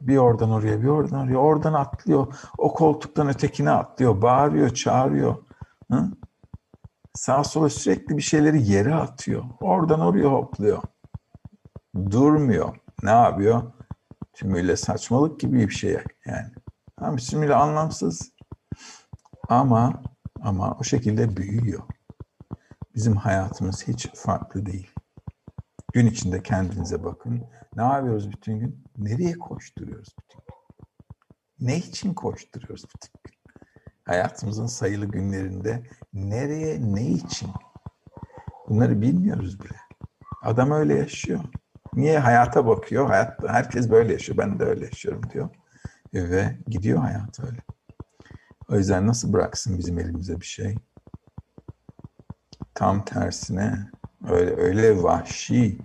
Bir 0.00 0.16
oradan 0.16 0.50
oraya, 0.50 0.82
bir 0.82 0.88
oradan 0.88 1.20
oraya, 1.20 1.36
oradan 1.36 1.72
atlıyor. 1.72 2.34
O 2.58 2.74
koltuktan 2.74 3.28
ötekine 3.28 3.70
atlıyor, 3.70 4.22
bağırıyor, 4.22 4.70
çağırıyor. 4.70 5.36
Hı? 5.92 6.10
Sağa 7.14 7.44
sola 7.44 7.68
sürekli 7.68 8.16
bir 8.16 8.22
şeyleri 8.22 8.70
yere 8.70 8.94
atıyor. 8.94 9.44
Oradan 9.60 10.00
oraya 10.00 10.26
hopluyor. 10.26 10.82
Durmuyor. 12.10 12.76
Ne 13.02 13.10
yapıyor? 13.10 13.62
Tümüyle 14.32 14.76
saçmalık 14.76 15.40
gibi 15.40 15.58
bir 15.58 15.74
şey 15.74 15.98
yani. 16.26 16.50
Tam 16.98 17.16
tümüyle 17.16 17.54
anlamsız. 17.54 18.32
Ama 19.48 20.02
ama 20.42 20.76
o 20.80 20.84
şekilde 20.84 21.36
büyüyor. 21.36 21.82
Bizim 22.94 23.16
hayatımız 23.16 23.88
hiç 23.88 24.08
farklı 24.14 24.66
değil. 24.66 24.90
Gün 25.92 26.06
içinde 26.06 26.42
kendinize 26.42 27.04
bakın. 27.04 27.44
Ne 27.76 27.82
yapıyoruz 27.82 28.30
bütün 28.30 28.58
gün? 28.58 28.84
Nereye 28.96 29.32
koşturuyoruz 29.32 30.14
bütün 30.22 30.38
gün? 30.38 30.54
Ne 31.60 31.76
için 31.76 32.14
koşturuyoruz 32.14 32.84
bütün 32.84 33.12
gün? 33.24 33.34
Hayatımızın 34.04 34.66
sayılı 34.66 35.06
günlerinde 35.06 35.82
nereye, 36.12 36.94
ne 36.94 37.06
için? 37.06 37.50
Bunları 38.68 39.00
bilmiyoruz 39.00 39.60
bile. 39.60 39.76
Adam 40.42 40.70
öyle 40.70 40.94
yaşıyor. 40.94 41.40
Niye 41.94 42.18
hayata 42.18 42.66
bakıyor? 42.66 43.06
Hayat, 43.06 43.48
herkes 43.48 43.90
böyle 43.90 44.12
yaşıyor. 44.12 44.38
Ben 44.38 44.58
de 44.58 44.64
öyle 44.64 44.84
yaşıyorum 44.84 45.22
diyor. 45.32 45.48
Ve 46.14 46.58
gidiyor 46.66 46.98
hayat 46.98 47.40
öyle. 47.40 47.58
O 48.68 48.76
yüzden 48.76 49.06
nasıl 49.06 49.32
bıraksın 49.32 49.78
bizim 49.78 49.98
elimize 49.98 50.40
bir 50.40 50.46
şey? 50.46 50.74
Tam 52.74 53.04
tersine 53.04 53.90
öyle 54.28 54.56
öyle 54.56 55.02
vahşi 55.02 55.78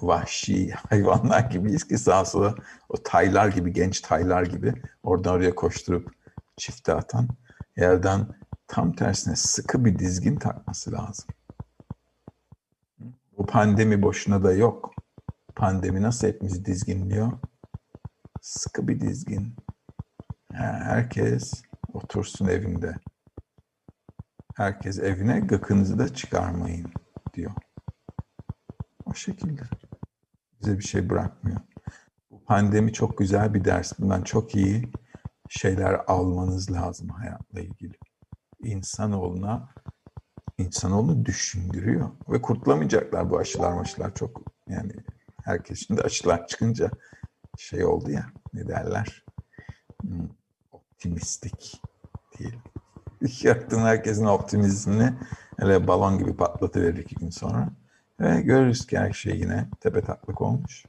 vahşi 0.00 0.70
hayvanlar 0.70 1.40
gibiyiz 1.40 1.88
ki 1.88 1.98
sağa 1.98 2.24
sola 2.24 2.54
o 2.88 3.02
taylar 3.02 3.48
gibi 3.48 3.72
genç 3.72 4.00
taylar 4.00 4.42
gibi 4.42 4.74
oradan 5.02 5.34
oraya 5.34 5.54
koşturup 5.54 6.10
çifte 6.56 6.94
atan 6.94 7.28
yerden 7.76 8.26
tam 8.68 8.92
tersine 8.92 9.36
sıkı 9.36 9.84
bir 9.84 9.98
dizgin 9.98 10.36
takması 10.36 10.92
lazım. 10.92 11.26
Bu 13.38 13.46
pandemi 13.46 14.02
boşuna 14.02 14.44
da 14.44 14.52
yok. 14.52 14.94
Pandemi 15.54 16.02
nasıl 16.02 16.28
hepimizi 16.28 16.64
dizginliyor? 16.64 17.32
Sıkı 18.40 18.88
bir 18.88 19.00
dizgin. 19.00 19.54
Herkes 20.52 21.62
otursun 21.92 22.46
evinde. 22.46 22.94
Herkes 24.56 24.98
evine 24.98 25.40
gıkınızı 25.40 25.98
da 25.98 26.14
çıkarmayın 26.14 26.92
diyor. 27.34 27.52
O 29.04 29.14
şekilde. 29.14 29.62
Bize 30.60 30.78
bir 30.78 30.84
şey 30.84 31.10
bırakmıyor. 31.10 31.60
Bu 32.30 32.44
pandemi 32.44 32.92
çok 32.92 33.18
güzel 33.18 33.54
bir 33.54 33.64
ders. 33.64 33.92
Bundan 33.98 34.22
çok 34.22 34.54
iyi 34.54 34.92
şeyler 35.48 36.00
almanız 36.06 36.72
lazım 36.72 37.08
hayatla 37.08 37.60
ilgili. 37.60 37.94
İnsanoğluna 38.62 39.68
insanoğlunu 40.58 41.24
düşündürüyor. 41.24 42.10
Ve 42.28 42.42
kurtulamayacaklar 42.42 43.30
bu 43.30 43.38
aşılar 43.38 43.72
maşılar 43.72 44.14
çok 44.14 44.42
yani 44.68 44.92
herkes 45.44 45.86
şimdi 45.86 46.02
aşılar 46.02 46.46
çıkınca 46.46 46.90
şey 47.58 47.84
oldu 47.84 48.10
ya 48.10 48.26
ne 48.52 48.68
derler 48.68 49.24
hmm, 50.02 50.28
optimistik 50.72 51.82
diyelim. 52.38 52.60
Yaktığın 53.42 53.82
herkesin 53.82 54.24
optimizmini 54.24 55.14
hele 55.58 55.86
balon 55.88 56.18
gibi 56.18 56.36
patlatıverir 56.36 56.96
iki 56.96 57.14
gün 57.14 57.30
sonra. 57.30 57.68
Ve 58.20 58.40
görürüz 58.40 58.86
ki 58.86 58.98
her 58.98 59.12
şey 59.12 59.38
yine 59.38 59.68
tepe 59.80 60.00
taklak 60.00 60.40
olmuş. 60.40 60.84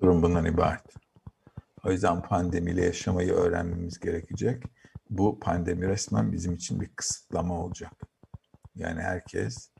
Durum 0.00 0.22
bundan 0.22 0.44
ibaret. 0.44 0.94
O 1.84 1.92
yüzden 1.92 2.22
pandemiyle 2.22 2.84
yaşamayı 2.84 3.32
öğrenmemiz 3.32 4.00
gerekecek. 4.00 4.62
Bu 5.10 5.40
pandemi 5.40 5.88
resmen 5.88 6.32
bizim 6.32 6.54
için 6.54 6.80
bir 6.80 6.88
kısıtlama 6.88 7.64
olacak. 7.64 7.92
Yani 8.74 9.00
herkes 9.00 9.70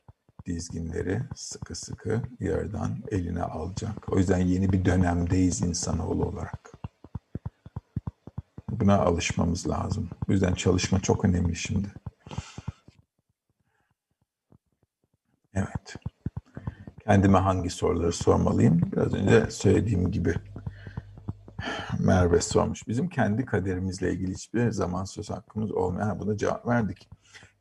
dizginleri 0.45 1.21
sıkı 1.35 1.75
sıkı 1.75 2.21
yerden 2.39 3.03
eline 3.11 3.43
alacak. 3.43 4.13
O 4.13 4.17
yüzden 4.17 4.37
yeni 4.37 4.73
bir 4.73 4.85
dönemdeyiz 4.85 5.61
insanoğlu 5.61 6.25
olarak. 6.25 6.71
Buna 8.69 8.97
alışmamız 8.97 9.67
lazım. 9.67 10.09
O 10.29 10.31
yüzden 10.31 10.53
çalışma 10.53 10.99
çok 10.99 11.25
önemli 11.25 11.55
şimdi. 11.55 11.87
Evet. 15.53 15.95
Kendime 17.05 17.37
hangi 17.37 17.69
soruları 17.69 18.11
sormalıyım? 18.11 18.81
Biraz 18.91 19.13
önce 19.13 19.51
söylediğim 19.51 20.11
gibi 20.11 20.33
Merve 21.99 22.41
sormuş. 22.41 22.87
Bizim 22.87 23.09
kendi 23.09 23.45
kaderimizle 23.45 24.11
ilgili 24.13 24.33
hiçbir 24.33 24.71
zaman 24.71 25.03
söz 25.03 25.29
hakkımız 25.29 25.71
olmayan 25.71 26.19
buna 26.19 26.37
cevap 26.37 26.67
verdik. 26.67 27.09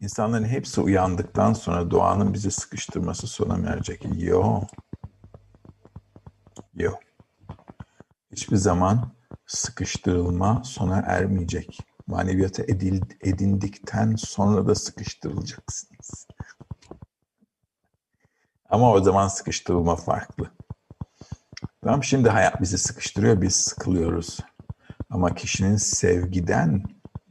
İnsanların 0.01 0.45
hepsi 0.45 0.81
uyandıktan 0.81 1.53
sonra 1.53 1.91
doğanın 1.91 2.35
bizi 2.35 2.51
sıkıştırması 2.51 3.27
sona 3.27 3.57
mı 3.57 3.67
erecek? 3.67 4.07
Yok. 4.23 4.65
Yok. 6.75 6.99
Hiçbir 8.33 8.57
zaman 8.57 9.13
sıkıştırılma 9.47 10.63
sona 10.65 10.97
ermeyecek. 10.97 11.79
Maneviyata 12.07 12.63
edil, 12.63 13.01
edindikten 13.21 14.17
sonra 14.17 14.67
da 14.67 14.75
sıkıştırılacaksınız. 14.75 16.27
Ama 18.71 18.93
o 18.93 19.01
zaman 19.01 19.29
sıkıştırılma 19.29 19.97
farklı. 19.97 20.51
Tamam 21.85 22.05
şimdi 22.05 22.29
hayat 22.29 22.61
bizi 22.61 22.79
sıkıştırıyor, 22.79 23.43
biz 23.43 23.57
sıkılıyoruz. 23.57 24.39
Ama 25.11 25.35
kişinin 25.35 25.77
sevgiden 25.77 26.85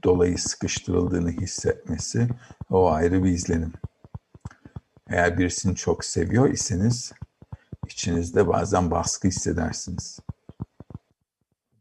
dolayı 0.04 0.38
sıkıştırıldığını 0.38 1.32
hissetmesi 1.32 2.30
o 2.70 2.92
ayrı 2.92 3.24
bir 3.24 3.32
izlenim. 3.32 3.74
Eğer 5.10 5.38
birisini 5.38 5.76
çok 5.76 6.06
seviyor 6.06 6.50
iseniz 6.50 7.12
içinizde 7.88 8.48
bazen 8.48 8.92
baskı 8.92 9.28
hissedersiniz. 9.28 10.20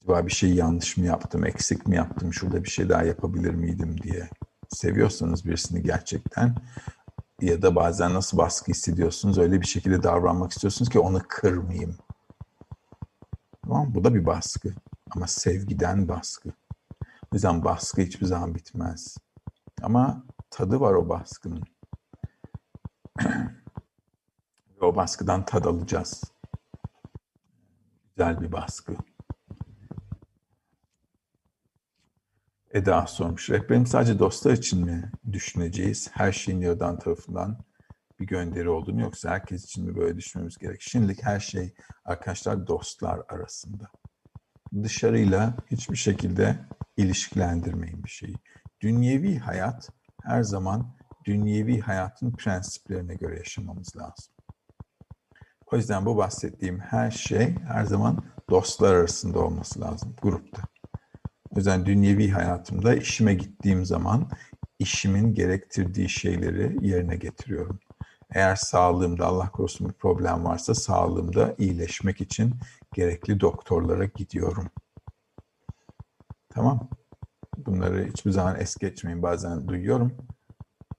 Acaba 0.02 0.26
bir 0.26 0.32
şey 0.32 0.54
yanlış 0.54 0.96
mı 0.96 1.06
yaptım, 1.06 1.46
eksik 1.46 1.86
mi 1.86 1.96
yaptım, 1.96 2.32
şurada 2.32 2.64
bir 2.64 2.70
şey 2.70 2.88
daha 2.88 3.02
yapabilir 3.02 3.54
miydim 3.54 4.02
diye. 4.02 4.28
Seviyorsanız 4.68 5.46
birisini 5.46 5.82
gerçekten 5.82 6.54
ya 7.40 7.62
da 7.62 7.74
bazen 7.74 8.14
nasıl 8.14 8.38
baskı 8.38 8.72
hissediyorsunuz 8.72 9.38
öyle 9.38 9.60
bir 9.60 9.66
şekilde 9.66 10.02
davranmak 10.02 10.52
istiyorsunuz 10.52 10.88
ki 10.90 10.98
onu 10.98 11.22
kırmayayım. 11.28 11.96
Tamam 13.64 13.94
Bu 13.94 14.04
da 14.04 14.14
bir 14.14 14.26
baskı. 14.26 14.74
Ama 15.10 15.26
sevgiden 15.26 16.08
baskı. 16.08 16.48
O 17.04 17.28
yüzden 17.32 17.64
baskı 17.64 18.02
hiçbir 18.02 18.26
zaman 18.26 18.54
bitmez. 18.54 19.16
Ama 19.82 20.24
tadı 20.50 20.80
var 20.80 20.94
o 20.94 21.08
baskının. 21.08 21.62
O 24.80 24.96
baskıdan 24.96 25.44
tad 25.44 25.64
alacağız. 25.64 26.24
Güzel 28.16 28.40
bir 28.40 28.52
baskı. 28.52 28.96
Eda 32.72 33.06
sormuş. 33.06 33.50
Rehberim 33.50 33.86
sadece 33.86 34.18
dostlar 34.18 34.52
için 34.52 34.84
mi 34.84 35.12
düşüneceğiz? 35.32 36.10
Her 36.12 36.32
şeyin 36.32 36.60
yaradan 36.60 36.98
tarafından 36.98 37.58
bir 38.20 38.26
gönderi 38.26 38.68
olduğunu 38.68 39.00
yoksa 39.00 39.30
herkes 39.30 39.64
için 39.64 39.84
mi 39.84 39.96
böyle 39.96 40.16
düşünmemiz 40.16 40.58
gerek? 40.58 40.82
Şimdilik 40.82 41.22
her 41.22 41.40
şey 41.40 41.74
arkadaşlar 42.04 42.66
dostlar 42.66 43.20
arasında. 43.28 43.90
Dışarıyla 44.82 45.54
hiçbir 45.70 45.96
şekilde 45.96 46.58
ilişkilendirmeyin 46.96 48.04
bir 48.04 48.10
şeyi. 48.10 48.36
Dünyevi 48.80 49.38
hayat 49.38 49.90
her 50.22 50.42
zaman 50.42 50.94
dünyevi 51.24 51.80
hayatın 51.80 52.32
prensiplerine 52.32 53.14
göre 53.14 53.36
yaşamamız 53.36 53.96
lazım. 53.96 54.34
O 55.72 55.76
yüzden 55.76 56.06
bu 56.06 56.16
bahsettiğim 56.16 56.80
her 56.80 57.10
şey 57.10 57.54
her 57.54 57.84
zaman 57.84 58.24
dostlar 58.50 58.94
arasında 58.94 59.38
olması 59.38 59.80
lazım, 59.80 60.16
grupta. 60.22 60.62
O 61.50 61.56
yüzden 61.56 61.86
dünyevi 61.86 62.30
hayatımda 62.30 62.94
işime 62.94 63.34
gittiğim 63.34 63.84
zaman 63.84 64.30
işimin 64.78 65.34
gerektirdiği 65.34 66.08
şeyleri 66.08 66.86
yerine 66.86 67.16
getiriyorum. 67.16 67.80
Eğer 68.34 68.56
sağlığımda 68.56 69.26
Allah 69.26 69.50
korusun 69.50 69.88
bir 69.88 69.94
problem 69.94 70.44
varsa 70.44 70.74
sağlığımda 70.74 71.54
iyileşmek 71.58 72.20
için 72.20 72.54
gerekli 72.94 73.40
doktorlara 73.40 74.04
gidiyorum. 74.04 74.70
Tamam. 76.50 76.88
Bunları 77.56 78.06
hiçbir 78.06 78.30
zaman 78.30 78.60
es 78.60 78.76
geçmeyin. 78.76 79.22
Bazen 79.22 79.68
duyuyorum. 79.68 80.16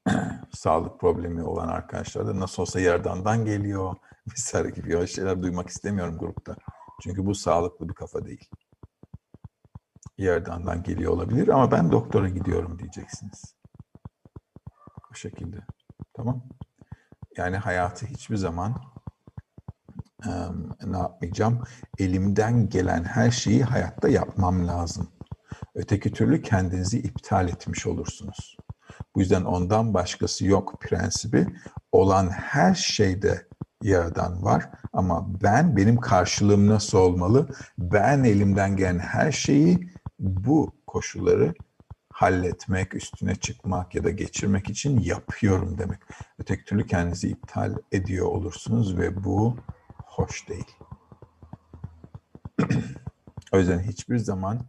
Sağlık 0.52 1.00
problemi 1.00 1.44
olan 1.44 1.68
arkadaşlar 1.68 2.28
da 2.28 2.40
nasıl 2.40 2.62
olsa 2.62 2.80
yerdandan 2.80 3.46
geliyor 3.46 3.96
vesaire 4.32 4.70
gibi 4.70 4.96
öyle 4.96 5.08
şeyler 5.08 5.42
duymak 5.42 5.70
istemiyorum 5.70 6.18
grupta. 6.18 6.56
Çünkü 7.02 7.26
bu 7.26 7.36
sağlıklı 7.36 7.90
bir 7.90 7.94
kafa 7.94 8.26
değil. 8.26 8.50
Yerdandan 10.20 10.84
geliyor 10.84 11.12
olabilir 11.14 11.48
ama 11.48 11.72
ben 11.72 11.92
doktora 11.92 12.30
gidiyorum 12.30 12.80
diyeceksiniz. 12.80 13.56
O 15.12 15.16
şekilde. 15.16 15.58
Tamam. 16.14 16.44
Yani 17.38 17.58
hayatı 17.58 18.06
hiçbir 18.06 18.36
zaman 18.36 18.76
ne 20.86 20.98
yapmayacağım? 20.98 21.64
Elimden 22.00 22.70
gelen 22.70 23.04
her 23.04 23.32
şeyi 23.32 23.64
hayatta 23.64 24.10
yapmam 24.10 24.68
lazım. 24.68 25.10
Öteki 25.76 26.14
türlü 26.14 26.42
kendinizi 26.42 27.00
iptal 27.00 27.48
etmiş 27.50 27.88
olursunuz. 27.88 28.58
Bu 29.16 29.20
yüzden 29.20 29.44
ondan 29.44 29.94
başkası 29.94 30.46
yok 30.46 30.82
prensibi. 30.82 31.48
Olan 31.92 32.30
her 32.30 32.76
şeyde 32.76 33.48
yaradan 33.82 34.44
var 34.44 34.70
ama 34.94 35.42
ben 35.44 35.78
benim 35.78 35.98
karşılığım 35.98 36.68
nasıl 36.68 36.98
olmalı? 36.98 37.50
Ben 37.78 38.24
elimden 38.24 38.76
gelen 38.76 39.00
her 39.00 39.32
şeyi 39.32 39.99
bu 40.20 40.72
koşulları 40.88 41.54
halletmek, 42.14 42.96
üstüne 42.96 43.36
çıkmak 43.36 43.96
ya 43.96 44.04
da 44.04 44.10
geçirmek 44.10 44.70
için 44.70 45.00
yapıyorum 45.00 45.78
demek. 45.78 46.00
Öteki 46.40 46.66
türlü 46.66 46.88
kendinizi 46.88 47.30
iptal 47.30 47.76
ediyor 47.92 48.28
olursunuz 48.28 48.98
ve 48.98 49.24
bu 49.24 49.58
hoş 50.06 50.50
değil. 50.50 50.76
o 53.52 53.58
yüzden 53.58 53.80
hiçbir 53.80 54.18
zaman 54.18 54.60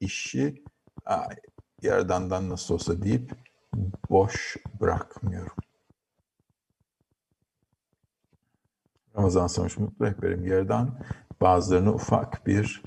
işi 0.00 0.62
yaradandan 1.82 2.48
nasıl 2.48 2.74
olsa 2.74 3.02
deyip 3.02 3.32
boş 4.10 4.56
bırakmıyorum. 4.80 5.56
Ramazan 9.16 9.46
Samış 9.46 9.78
Mutlu 9.78 10.06
Rehberim 10.06 10.46
yerden 10.46 10.90
bazılarını 11.40 11.94
ufak 11.94 12.46
bir 12.46 12.82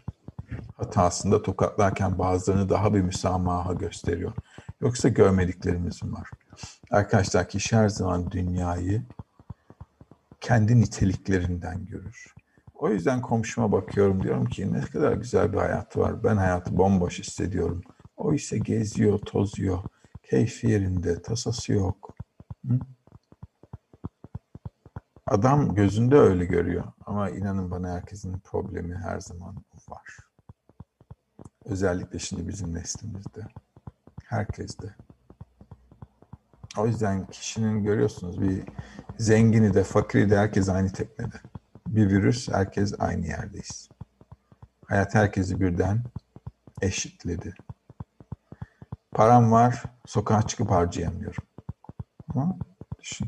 hatasında 0.78 1.42
tokatlarken 1.42 2.20
bazılarını 2.20 2.70
daha 2.70 2.94
bir 2.94 3.02
müsamaha 3.02 3.74
gösteriyor. 3.74 4.34
Yoksa 4.82 5.10
görmediklerimiz 5.10 6.04
var. 6.04 6.30
Arkadaşlar 6.92 7.50
kişi 7.50 7.76
her 7.76 7.90
zaman 7.90 8.32
dünyayı 8.32 9.04
kendi 10.42 10.82
niteliklerinden 10.82 11.86
görür. 11.86 12.36
O 12.76 12.90
yüzden 12.90 13.22
komşuma 13.22 13.72
bakıyorum 13.72 14.24
diyorum 14.24 14.46
ki 14.46 14.74
ne 14.74 14.82
kadar 14.82 15.14
güzel 15.14 15.54
bir 15.54 15.58
hayatı 15.58 16.00
var. 16.00 16.24
Ben 16.24 16.38
hayatı 16.38 16.78
bomboş 16.78 17.20
hissediyorum. 17.20 17.82
O 18.18 18.34
ise 18.34 18.58
geziyor, 18.58 19.20
tozuyor. 19.20 19.80
Keyfi 20.24 20.68
yerinde, 20.68 21.22
tasası 21.22 21.74
yok. 21.74 22.16
Hı? 22.68 22.80
Adam 25.28 25.76
gözünde 25.76 26.16
öyle 26.16 26.46
görüyor. 26.46 26.84
Ama 27.06 27.30
inanın 27.30 27.72
bana 27.72 27.94
herkesin 27.94 28.40
problemi 28.40 28.96
her 28.96 29.20
zaman 29.20 29.56
var. 29.90 30.25
Özellikle 31.66 32.20
şimdi 32.20 32.48
bizim 32.48 32.74
neslimizde. 32.74 33.48
Herkeste. 34.26 34.96
O 36.78 36.88
yüzden 36.88 37.28
kişinin 37.28 37.84
görüyorsunuz 37.84 38.42
bir 38.42 38.64
zengini 39.18 39.74
de 39.74 39.84
fakiri 39.84 40.30
de 40.30 40.38
herkes 40.38 40.70
aynı 40.70 40.94
teknede. 40.94 41.36
Bir 41.88 42.10
virüs 42.10 42.50
herkes 42.50 42.94
aynı 43.00 43.28
yerdeyiz. 43.28 43.90
Hayat 44.86 45.16
herkesi 45.16 45.60
birden 45.60 46.04
eşitledi. 46.82 47.54
Param 49.12 49.52
var, 49.52 49.84
sokağa 50.06 50.42
çıkıp 50.42 50.72
harcayamıyorum. 50.72 51.44
Ama 52.30 52.58
düşün. 53.00 53.28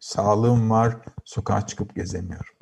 Sağlığım 0.00 0.70
var, 0.70 0.96
sokağa 1.24 1.66
çıkıp 1.66 1.94
gezemiyorum. 1.96 2.54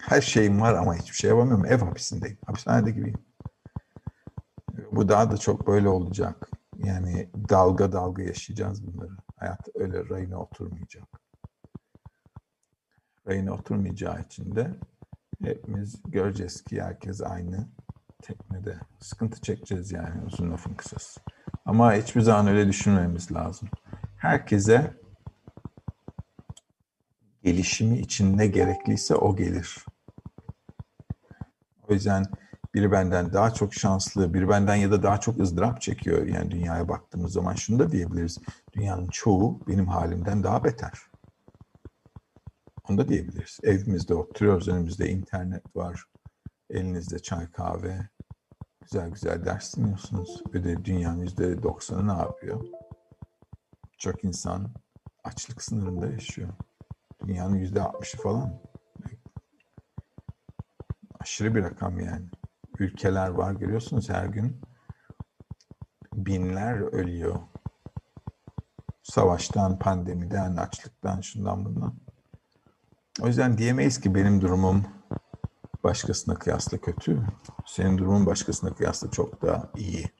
Her 0.00 0.20
şeyim 0.20 0.60
var 0.60 0.74
ama 0.74 0.94
hiçbir 0.94 1.16
şey 1.16 1.30
yapamıyorum. 1.30 1.66
Ev 1.66 1.78
hapisindeyim. 1.78 2.38
Hapishanede 2.46 2.90
gibiyim. 2.90 3.29
Bu 4.92 5.08
daha 5.08 5.30
da 5.30 5.36
çok 5.36 5.66
böyle 5.66 5.88
olacak. 5.88 6.50
Yani 6.78 7.28
dalga 7.48 7.92
dalga 7.92 8.22
yaşayacağız 8.22 8.86
bunları. 8.86 9.16
Hayat 9.36 9.68
öyle 9.74 10.08
rayına 10.08 10.38
oturmayacak. 10.38 11.04
Rayına 13.28 13.52
oturmayacağı 13.52 14.22
için 14.22 14.56
de 14.56 14.70
hepimiz 15.44 16.02
göreceğiz 16.04 16.64
ki 16.64 16.82
herkes 16.82 17.22
aynı 17.22 17.68
teknede. 18.22 18.80
Sıkıntı 18.98 19.40
çekeceğiz 19.40 19.92
yani 19.92 20.24
uzun 20.26 20.50
lafın 20.50 20.74
kısası. 20.74 21.20
Ama 21.64 21.94
hiçbir 21.94 22.20
zaman 22.20 22.46
öyle 22.46 22.68
düşünmemiz 22.68 23.32
lazım. 23.32 23.68
Herkese 24.16 24.94
gelişimi 27.42 27.98
için 27.98 28.38
ne 28.38 28.46
gerekliyse 28.46 29.14
o 29.14 29.36
gelir. 29.36 29.84
O 31.88 31.92
yüzden 31.92 32.24
biri 32.74 32.92
benden 32.92 33.32
daha 33.32 33.54
çok 33.54 33.74
şanslı, 33.74 34.34
biri 34.34 34.48
benden 34.48 34.74
ya 34.74 34.90
da 34.90 35.02
daha 35.02 35.20
çok 35.20 35.40
ızdırap 35.40 35.80
çekiyor. 35.80 36.26
Yani 36.26 36.50
dünyaya 36.50 36.88
baktığımız 36.88 37.32
zaman 37.32 37.54
şunu 37.54 37.78
da 37.78 37.92
diyebiliriz. 37.92 38.38
Dünyanın 38.72 39.08
çoğu 39.08 39.60
benim 39.68 39.86
halimden 39.88 40.42
daha 40.42 40.64
beter. 40.64 40.92
Onu 42.88 42.98
da 42.98 43.08
diyebiliriz. 43.08 43.58
Evimizde 43.62 44.14
oturuyoruz, 44.14 44.68
önümüzde 44.68 45.10
internet 45.10 45.76
var. 45.76 46.04
Elinizde 46.70 47.18
çay 47.18 47.50
kahve. 47.50 48.08
Güzel 48.80 49.10
güzel 49.10 49.44
ders 49.44 49.76
dinliyorsunuz. 49.76 50.42
Öde 50.52 50.84
dünyanın 50.84 51.22
yüzde 51.22 51.62
doksanı 51.62 52.08
ne 52.08 52.18
yapıyor? 52.18 52.64
Çok 53.98 54.24
insan 54.24 54.74
açlık 55.24 55.62
sınırında 55.62 56.06
yaşıyor. 56.06 56.48
Dünyanın 57.26 57.56
yüzde 57.56 57.82
altmışı 57.82 58.18
falan. 58.18 58.60
Aşırı 61.20 61.54
bir 61.54 61.62
rakam 61.62 62.00
yani. 62.00 62.26
Ülkeler 62.80 63.28
var 63.28 63.52
görüyorsunuz 63.52 64.08
her 64.08 64.26
gün. 64.26 64.60
Binler 66.14 66.80
ölüyor. 66.80 67.40
Savaştan, 69.02 69.78
pandemiden, 69.78 70.56
açlıktan, 70.56 71.20
şundan 71.20 71.64
bundan. 71.64 71.94
O 73.22 73.26
yüzden 73.26 73.58
diyemeyiz 73.58 74.00
ki 74.00 74.14
benim 74.14 74.40
durumum 74.40 74.86
başkasına 75.84 76.34
kıyasla 76.34 76.78
kötü. 76.78 77.22
Senin 77.66 77.98
durumun 77.98 78.26
başkasına 78.26 78.74
kıyasla 78.74 79.10
çok 79.10 79.42
daha 79.42 79.70
iyi. 79.76 80.10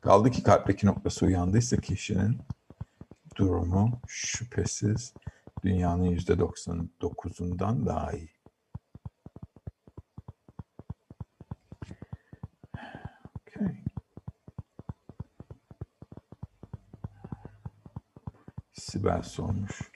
Kaldı 0.00 0.30
ki 0.30 0.42
kalpteki 0.42 0.86
noktası 0.86 1.26
uyandıysa 1.26 1.76
kişinin 1.76 2.38
durumu 3.36 4.00
şüphesiz 4.06 5.14
dünyanın 5.64 6.04
yüzde 6.04 6.32
99'undan 6.32 7.86
daha 7.86 8.12
iyi. 8.12 8.38
Okay. 13.58 13.76
Sibel 18.98 19.22
sormuş. 19.22 19.92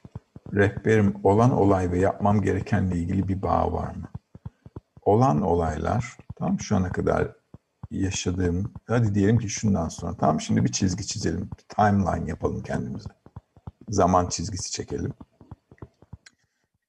Rehberim 0.52 1.14
olan 1.24 1.50
olay 1.50 1.90
ve 1.90 1.98
yapmam 1.98 2.42
gerekenle 2.42 2.96
ilgili 2.96 3.28
bir 3.28 3.42
bağ 3.42 3.72
var 3.72 3.94
mı? 3.94 4.08
Olan 5.02 5.42
olaylar, 5.42 6.16
tamam 6.38 6.60
şu 6.60 6.76
ana 6.76 6.92
kadar 6.92 7.36
yaşadığım, 7.90 8.72
hadi 8.86 9.14
diyelim 9.14 9.38
ki 9.38 9.48
şundan 9.48 9.88
sonra, 9.88 10.16
tamam 10.16 10.40
şimdi 10.40 10.64
bir 10.64 10.72
çizgi 10.72 11.06
çizelim, 11.06 11.50
bir 11.58 11.74
timeline 11.76 12.30
yapalım 12.30 12.62
kendimize. 12.62 13.08
Zaman 13.88 14.28
çizgisi 14.28 14.70
çekelim. 14.70 15.12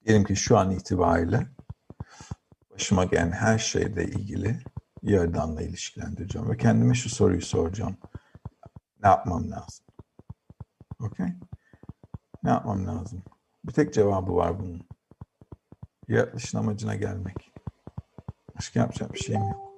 Diyelim 0.05 0.23
ki 0.23 0.35
şu 0.35 0.57
an 0.57 0.71
itibariyle 0.71 1.47
başıma 2.73 3.05
gelen 3.05 3.31
her 3.31 3.57
şeyle 3.57 4.05
ilgili 4.05 4.59
Yaradan'la 5.01 5.61
ilişkilendireceğim 5.61 6.49
ve 6.49 6.57
kendime 6.57 6.93
şu 6.93 7.09
soruyu 7.09 7.41
soracağım. 7.41 7.97
Ne 9.03 9.09
yapmam 9.09 9.51
lazım? 9.51 9.82
Ne 12.43 12.49
yapmam 12.49 12.87
lazım? 12.87 13.23
Bir 13.65 13.73
tek 13.73 13.93
cevabı 13.93 14.35
var 14.35 14.59
bunun. 14.59 14.87
Yaratılışın 16.07 16.57
amacına 16.57 16.95
gelmek. 16.95 17.53
Başka 18.55 18.79
yapacak 18.79 19.13
bir 19.13 19.19
şeyim 19.19 19.41
yok. 19.41 19.73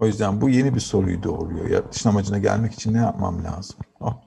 O 0.00 0.06
yüzden 0.06 0.40
bu 0.40 0.50
yeni 0.50 0.74
bir 0.74 0.80
soruyu 0.80 1.22
doğuruyor. 1.22 1.68
Yaratılışın 1.68 2.08
amacına 2.08 2.38
gelmek 2.38 2.72
için 2.72 2.94
ne 2.94 2.98
yapmam 2.98 3.44
lazım? 3.44 3.76
Oh, 4.00 4.22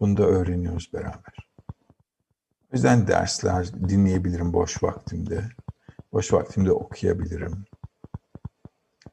bunu 0.00 0.16
da 0.16 0.22
öğreniyoruz 0.22 0.90
beraber. 0.92 1.48
O 2.72 2.72
yüzden 2.72 3.06
dersler 3.06 3.72
dinleyebilirim 3.88 4.52
boş 4.52 4.82
vaktimde. 4.82 5.44
Boş 6.12 6.32
vaktimde 6.32 6.72
okuyabilirim. 6.72 7.64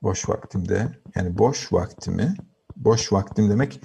Boş 0.01 0.29
vaktimde, 0.29 1.01
yani 1.15 1.37
boş 1.37 1.73
vaktimi, 1.73 2.35
boş 2.75 3.13
vaktim 3.13 3.49
demek 3.49 3.81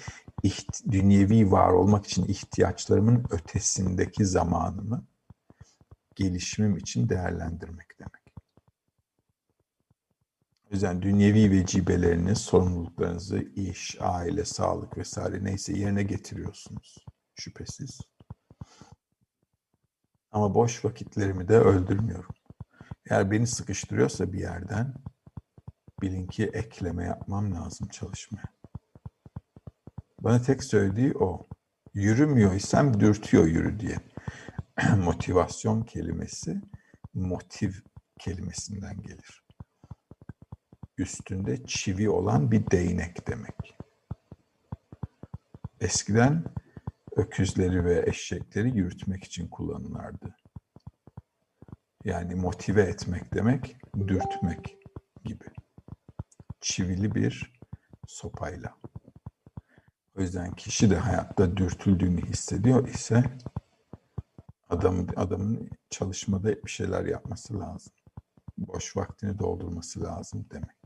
dünyevi 0.91 1.51
var 1.51 1.71
olmak 1.71 2.07
için 2.07 2.25
ihtiyaçlarımın 2.25 3.25
ötesindeki 3.31 4.27
zamanımı 4.27 5.07
gelişimim 6.17 6.77
için 6.77 7.09
değerlendirmek 7.09 7.99
demek. 7.99 8.35
O 10.71 10.75
yüzden 10.75 11.03
dünyevi 11.03 11.51
vecibeleriniz, 11.51 12.39
sorumluluklarınızı 12.39 13.39
iş, 13.39 13.97
aile, 14.01 14.45
sağlık 14.45 14.99
vesaire 14.99 15.45
neyse 15.45 15.79
yerine 15.79 16.03
getiriyorsunuz 16.03 17.05
şüphesiz. 17.35 18.01
Ama 20.33 20.55
boş 20.55 20.85
vakitlerimi 20.85 21.49
de 21.49 21.59
öldürmüyorum. 21.59 22.35
Eğer 23.11 23.31
beni 23.31 23.47
sıkıştırıyorsa 23.47 24.33
bir 24.33 24.41
yerden 24.41 24.95
bilin 26.03 26.27
ki 26.27 26.45
ekleme 26.45 27.05
yapmam 27.05 27.55
lazım 27.55 27.89
çalışmaya. 27.89 28.54
Bana 30.25 30.43
tek 30.43 30.65
söylediği 30.65 31.15
o. 31.15 31.47
Yürümüyor 31.95 32.55
isem 32.55 33.01
dürtüyor 33.01 33.47
yürü 33.47 33.81
diye. 33.81 33.97
Motivasyon 35.05 35.83
kelimesi 35.83 36.61
motiv 37.15 37.73
kelimesinden 38.19 39.03
gelir. 39.03 39.45
Üstünde 40.99 41.67
çivi 41.67 42.11
olan 42.11 42.51
bir 42.51 42.71
değnek 42.71 43.29
demek. 43.29 43.77
Eskiden 45.81 46.45
öküzleri 47.17 47.85
ve 47.85 48.05
eşekleri 48.07 48.77
yürütmek 48.77 49.25
için 49.25 49.49
kullanırlardı. 49.49 50.37
Yani 52.05 52.35
motive 52.35 52.83
etmek 52.83 53.35
demek, 53.35 53.77
dürtmek 54.09 54.79
gibi. 55.25 55.45
Çivili 56.61 57.15
bir 57.15 57.61
sopayla. 58.07 58.84
O 60.19 60.21
yüzden 60.21 60.51
kişi 60.51 60.91
de 60.91 60.97
hayatta 60.97 61.57
dürtüldüğünü 61.57 62.23
hissediyor 62.23 62.89
ise 62.89 63.25
adam, 64.71 65.07
adamın 65.17 65.71
çalışmada 65.91 66.63
bir 66.63 66.71
şeyler 66.71 67.05
yapması 67.05 67.61
lazım. 67.61 67.93
Boş 68.59 68.97
vaktini 68.97 69.39
doldurması 69.39 70.03
lazım 70.03 70.47
demek. 70.53 70.77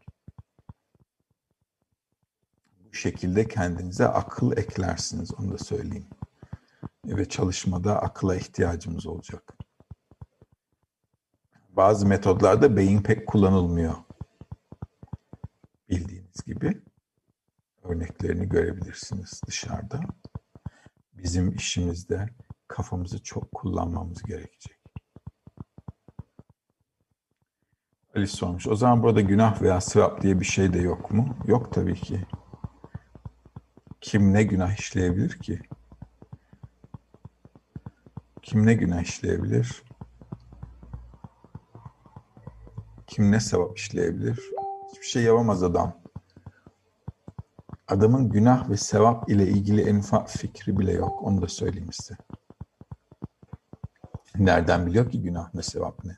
Bu 2.84 2.94
şekilde 2.94 3.48
kendinize 3.48 4.08
akıl 4.08 4.56
eklersiniz 4.56 5.34
onu 5.34 5.52
da 5.52 5.58
söyleyeyim. 5.58 6.06
Ve 7.04 7.28
çalışmada 7.28 8.02
akıla 8.02 8.36
ihtiyacımız 8.36 9.06
olacak. 9.06 9.54
Bazı 11.68 12.06
metodlarda 12.06 12.76
beyin 12.76 13.02
pek 13.02 13.26
kullanılmıyor. 13.26 13.94
Görebilirsiniz 18.48 19.40
dışarıda. 19.46 20.00
Bizim 21.12 21.54
işimizde 21.54 22.26
kafamızı 22.68 23.22
çok 23.22 23.52
kullanmamız 23.52 24.22
gerekecek. 24.22 24.78
Ali 28.16 28.26
sormuş. 28.26 28.66
O 28.66 28.76
zaman 28.76 29.02
burada 29.02 29.20
günah 29.20 29.62
veya 29.62 29.80
sevap 29.80 30.22
diye 30.22 30.40
bir 30.40 30.44
şey 30.44 30.72
de 30.72 30.78
yok 30.78 31.10
mu? 31.10 31.36
Yok 31.46 31.72
tabii 31.72 31.94
ki. 31.94 32.26
Kim 34.00 34.32
ne 34.32 34.42
günah 34.42 34.78
işleyebilir 34.78 35.38
ki? 35.38 35.60
Kim 38.42 38.66
ne 38.66 38.74
günah 38.74 39.02
işleyebilir? 39.02 39.82
Kim 43.06 43.32
ne 43.32 43.40
sevap 43.40 43.78
işleyebilir? 43.78 44.40
Hiçbir 44.92 45.06
şey 45.06 45.22
yapamaz 45.22 45.62
adam 45.62 46.07
adamın 47.88 48.28
günah 48.28 48.70
ve 48.70 48.76
sevap 48.76 49.30
ile 49.30 49.48
ilgili 49.48 49.82
en 49.82 49.96
ufak 49.96 50.30
fikri 50.30 50.78
bile 50.78 50.92
yok. 50.92 51.22
Onu 51.22 51.42
da 51.42 51.48
söyleyeyim 51.48 51.92
size. 51.92 52.16
Nereden 54.36 54.86
biliyor 54.86 55.10
ki 55.10 55.22
günah 55.22 55.54
ne 55.54 55.62
sevap 55.62 56.04
ne? 56.04 56.16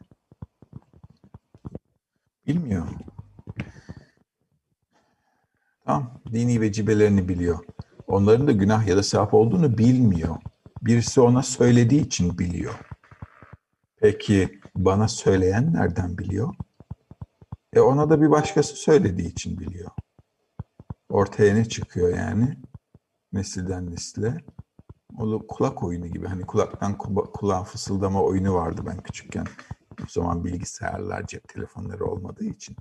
Bilmiyor. 2.47 2.87
Tamam, 5.85 6.21
dini 6.33 6.61
vecibelerini 6.61 7.29
biliyor. 7.29 7.59
Onların 8.07 8.47
da 8.47 8.53
günah 8.53 8.87
ya 8.87 8.97
da 8.97 9.03
sevap 9.03 9.35
olduğunu 9.35 9.79
bilmiyor. 9.79 10.37
Birisi 10.83 11.21
ona 11.21 11.43
söylediği 11.43 12.07
için 12.07 12.39
biliyor. 12.39 12.75
Peki 13.97 14.61
bana 14.77 15.09
söyleyen 15.09 15.73
nereden 15.73 16.19
biliyor? 16.19 16.55
E 17.73 17.81
ona 17.81 18.11
da 18.11 18.23
bir 18.23 18.31
başkası 18.31 18.77
söylediği 18.77 19.29
için 19.29 19.59
biliyor 19.59 19.90
ortaya 21.21 21.55
ne 21.55 21.65
çıkıyor 21.65 22.17
yani? 22.17 22.57
Nesilden 23.33 23.91
nesile. 23.91 24.37
O 25.19 25.47
kulak 25.47 25.83
oyunu 25.83 26.07
gibi. 26.07 26.27
Hani 26.27 26.47
kulaktan 26.47 26.99
kulağa 27.33 27.65
fısıldama 27.65 28.23
oyunu 28.23 28.55
vardı 28.55 28.83
ben 28.87 29.03
küçükken. 29.03 29.47
O 30.03 30.07
zaman 30.09 30.45
bilgisayarlar, 30.45 31.27
cep 31.27 31.49
telefonları 31.49 32.05
olmadığı 32.05 32.45
için. 32.45 32.77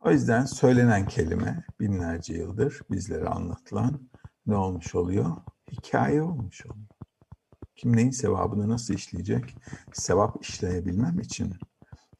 O 0.00 0.10
yüzden 0.10 0.44
söylenen 0.44 1.06
kelime 1.06 1.64
binlerce 1.80 2.34
yıldır 2.34 2.80
bizlere 2.90 3.26
anlatılan 3.26 4.08
ne 4.46 4.56
olmuş 4.56 4.94
oluyor? 4.94 5.36
Hikaye 5.72 6.22
olmuş 6.22 6.66
oluyor. 6.66 6.86
Kim 7.76 7.96
neyin 7.96 8.10
sevabını 8.10 8.68
nasıl 8.68 8.94
işleyecek? 8.94 9.56
Sevap 9.92 10.44
işleyebilmem 10.44 11.20
için 11.20 11.54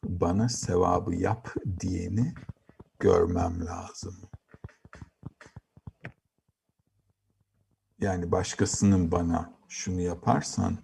bana 0.05 0.49
sevabı 0.49 1.15
yap 1.15 1.55
diyeni 1.81 2.35
görmem 3.03 3.67
lazım. 3.67 4.15
Yani 8.01 8.33
başkasının 8.33 9.13
bana 9.13 9.53
şunu 9.69 10.01
yaparsan 10.01 10.79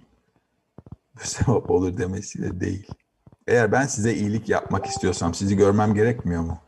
bu 1.14 1.20
sevap 1.22 1.70
olur 1.70 1.96
demesiyle 1.96 2.60
değil. 2.60 2.88
Eğer 3.46 3.72
ben 3.72 3.86
size 3.86 4.14
iyilik 4.14 4.48
yapmak 4.48 4.86
istiyorsam 4.86 5.34
sizi 5.34 5.56
görmem 5.56 5.94
gerekmiyor 5.94 6.42
mu? 6.42 6.58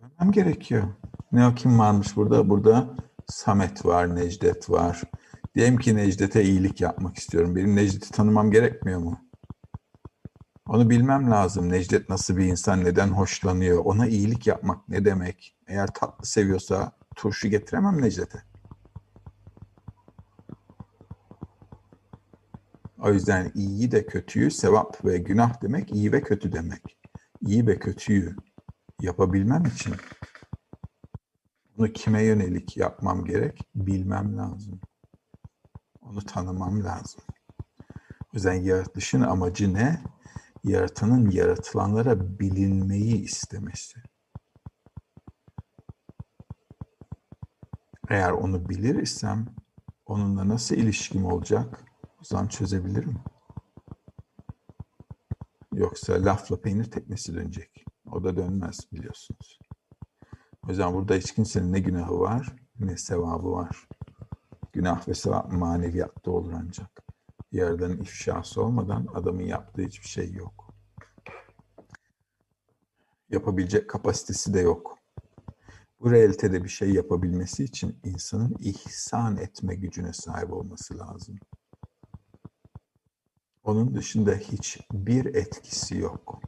Görmem 0.00 0.32
gerekiyor. 0.32 0.88
Ne 1.32 1.46
o 1.46 1.54
kim 1.54 1.78
varmış 1.78 2.16
burada? 2.16 2.48
Burada 2.48 2.96
Samet 3.26 3.86
var, 3.86 4.16
Necdet 4.16 4.70
var. 4.70 5.02
Diyelim 5.54 5.78
ki 5.78 5.96
Necdet'e 5.96 6.42
iyilik 6.42 6.80
yapmak 6.80 7.18
istiyorum. 7.18 7.56
Benim 7.56 7.76
Necdet'i 7.76 8.10
tanımam 8.10 8.50
gerekmiyor 8.50 8.98
mu? 8.98 9.29
Onu 10.70 10.90
bilmem 10.90 11.30
lazım. 11.30 11.68
Necdet 11.68 12.08
nasıl 12.08 12.36
bir 12.36 12.44
insan, 12.44 12.84
neden 12.84 13.08
hoşlanıyor? 13.08 13.84
Ona 13.84 14.06
iyilik 14.06 14.46
yapmak 14.46 14.88
ne 14.88 15.04
demek? 15.04 15.56
Eğer 15.66 15.94
tatlı 15.94 16.26
seviyorsa 16.26 16.92
turşu 17.16 17.48
getiremem 17.48 18.02
Necdet'e. 18.02 18.42
O 22.98 23.12
yüzden 23.12 23.52
iyi 23.54 23.92
de 23.92 24.06
kötüyü, 24.06 24.50
sevap 24.50 25.04
ve 25.04 25.18
günah 25.18 25.62
demek 25.62 25.92
iyi 25.92 26.12
ve 26.12 26.22
kötü 26.22 26.52
demek. 26.52 26.98
İyi 27.40 27.66
ve 27.66 27.78
kötüyü 27.78 28.36
yapabilmem 29.00 29.64
için 29.64 29.94
bunu 31.76 31.92
kime 31.92 32.22
yönelik 32.22 32.76
yapmam 32.76 33.24
gerek? 33.24 33.60
Bilmem 33.74 34.36
lazım. 34.36 34.80
Onu 36.02 36.20
tanımam 36.26 36.84
lazım. 36.84 37.20
O 38.22 38.30
yüzden 38.34 38.54
yaratılışın 38.54 39.20
amacı 39.20 39.74
ne? 39.74 40.00
Yaratanın 40.64 41.30
yaratılanlara 41.30 42.38
bilinmeyi 42.38 43.22
istemesi. 43.22 44.00
Eğer 48.08 48.30
onu 48.30 48.68
bilir 48.68 48.94
isem 48.94 49.46
onunla 50.06 50.48
nasıl 50.48 50.74
ilişkim 50.74 51.26
olacak? 51.26 51.84
O 52.20 52.24
zaman 52.24 52.46
çözebilirim. 52.46 53.18
Yoksa 55.72 56.12
lafla 56.24 56.60
peynir 56.60 56.90
teknesi 56.90 57.34
dönecek. 57.34 57.84
O 58.12 58.24
da 58.24 58.36
dönmez 58.36 58.78
biliyorsunuz. 58.92 59.58
O 60.62 60.68
yüzden 60.68 60.94
burada 60.94 61.14
hiç 61.14 61.34
kimsenin 61.34 61.72
ne 61.72 61.80
günahı 61.80 62.20
var 62.20 62.56
ne 62.80 62.96
sevabı 62.96 63.52
var. 63.52 63.88
Günah 64.72 65.08
ve 65.08 65.14
sevap 65.14 65.52
maneviyatta 65.52 66.30
olur 66.30 66.52
ancak. 66.52 67.09
Yerden 67.52 67.90
ifşası 67.90 68.62
olmadan 68.62 69.06
adamın 69.14 69.42
yaptığı 69.42 69.82
hiçbir 69.82 70.08
şey 70.08 70.32
yok. 70.32 70.74
Yapabilecek 73.30 73.90
kapasitesi 73.90 74.54
de 74.54 74.60
yok. 74.60 74.98
Bu 76.00 76.10
realitede 76.10 76.64
bir 76.64 76.68
şey 76.68 76.90
yapabilmesi 76.90 77.64
için 77.64 77.98
insanın 78.04 78.56
ihsan 78.60 79.36
etme 79.36 79.74
gücüne 79.74 80.12
sahip 80.12 80.52
olması 80.52 80.98
lazım. 80.98 81.38
Onun 83.64 83.94
dışında 83.94 84.32
hiçbir 84.32 85.34
etkisi 85.34 85.96
yok 85.98 86.40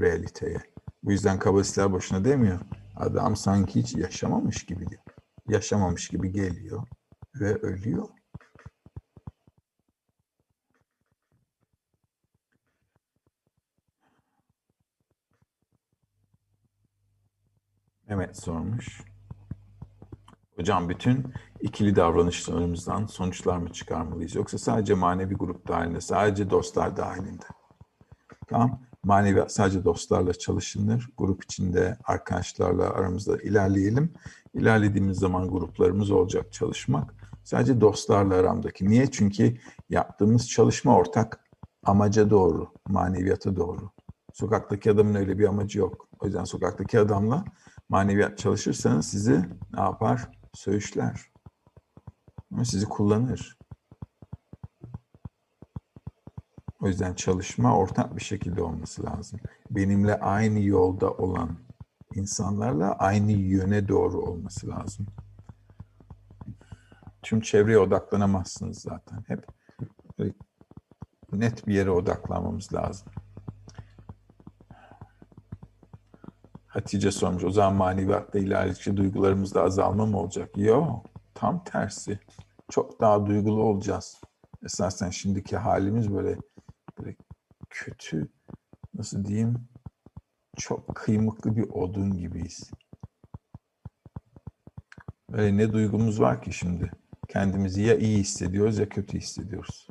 realiteye. 0.00 0.60
Bu 1.02 1.12
yüzden 1.12 1.38
kabalistler 1.38 1.92
boşuna 1.92 2.24
demiyor. 2.24 2.60
Adam 2.96 3.36
sanki 3.36 3.80
hiç 3.80 3.96
yaşamamış 3.96 4.66
gibi 4.66 4.88
diyor. 4.88 5.02
Yaşamamış 5.48 6.08
gibi 6.08 6.32
geliyor 6.32 6.86
ve 7.40 7.54
ölüyor. 7.54 8.08
Mehmet 18.10 18.36
sormuş. 18.36 19.02
Hocam 20.56 20.88
bütün 20.88 21.34
ikili 21.60 21.96
davranışlarımızdan 21.96 23.06
sonuçlar 23.06 23.56
mı 23.56 23.72
çıkarmalıyız? 23.72 24.34
Yoksa 24.34 24.58
sadece 24.58 24.94
manevi 24.94 25.34
grup 25.34 25.68
dahilinde, 25.68 26.00
sadece 26.00 26.50
dostlar 26.50 26.96
dahilinde? 26.96 27.44
Tamam. 28.48 28.80
Manevi 29.04 29.44
sadece 29.48 29.84
dostlarla 29.84 30.32
çalışılır. 30.32 31.08
Grup 31.18 31.44
içinde 31.44 31.96
arkadaşlarla 32.04 32.90
aramızda 32.90 33.36
ilerleyelim. 33.36 34.12
İlerlediğimiz 34.54 35.18
zaman 35.18 35.48
gruplarımız 35.48 36.10
olacak 36.10 36.52
çalışmak. 36.52 37.14
Sadece 37.44 37.80
dostlarla 37.80 38.34
aramdaki. 38.34 38.88
Niye? 38.88 39.10
Çünkü 39.10 39.56
yaptığımız 39.90 40.48
çalışma 40.48 40.96
ortak 40.96 41.44
amaca 41.84 42.30
doğru, 42.30 42.72
maneviyata 42.88 43.56
doğru. 43.56 43.90
Sokaktaki 44.32 44.90
adamın 44.90 45.14
öyle 45.14 45.38
bir 45.38 45.48
amacı 45.48 45.78
yok. 45.78 46.08
O 46.20 46.26
yüzden 46.26 46.44
sokaktaki 46.44 46.98
adamla 47.00 47.44
maneviyat 47.90 48.38
çalışırsanız 48.38 49.06
sizi 49.06 49.44
ne 49.72 49.80
yapar? 49.80 50.28
Söğüşler. 50.54 51.30
Ama 52.52 52.64
sizi 52.64 52.86
kullanır. 52.86 53.58
O 56.80 56.86
yüzden 56.88 57.14
çalışma 57.14 57.76
ortak 57.76 58.16
bir 58.16 58.22
şekilde 58.22 58.62
olması 58.62 59.04
lazım. 59.04 59.40
Benimle 59.70 60.20
aynı 60.20 60.60
yolda 60.60 61.10
olan 61.10 61.58
insanlarla 62.14 62.92
aynı 62.92 63.32
yöne 63.32 63.88
doğru 63.88 64.18
olması 64.18 64.68
lazım. 64.68 65.06
Tüm 67.22 67.40
çevreye 67.40 67.78
odaklanamazsınız 67.78 68.78
zaten. 68.78 69.24
Hep 69.26 69.46
net 71.32 71.66
bir 71.66 71.74
yere 71.74 71.90
odaklanmamız 71.90 72.74
lazım. 72.74 73.08
Hatice 76.70 77.10
sormuş. 77.10 77.44
O 77.44 77.50
zaman 77.50 77.74
maneviyatta 77.74 78.38
ilerledikçe 78.38 78.96
duygularımızda 78.96 79.62
azalma 79.62 80.06
mı 80.06 80.18
olacak? 80.18 80.50
Yok. 80.56 81.06
Tam 81.34 81.64
tersi. 81.64 82.20
Çok 82.70 83.00
daha 83.00 83.26
duygulu 83.26 83.62
olacağız. 83.62 84.20
Esasen 84.64 85.10
şimdiki 85.10 85.56
halimiz 85.56 86.14
böyle, 86.14 86.38
böyle 86.98 87.16
kötü, 87.70 88.28
nasıl 88.94 89.24
diyeyim, 89.24 89.68
çok 90.56 90.94
kıymıklı 90.94 91.56
bir 91.56 91.68
odun 91.68 92.16
gibiyiz. 92.16 92.70
Böyle 95.30 95.56
ne 95.56 95.72
duygumuz 95.72 96.20
var 96.20 96.42
ki 96.42 96.52
şimdi? 96.52 96.90
Kendimizi 97.28 97.82
ya 97.82 97.98
iyi 97.98 98.18
hissediyoruz 98.18 98.78
ya 98.78 98.88
kötü 98.88 99.18
hissediyoruz. 99.18 99.88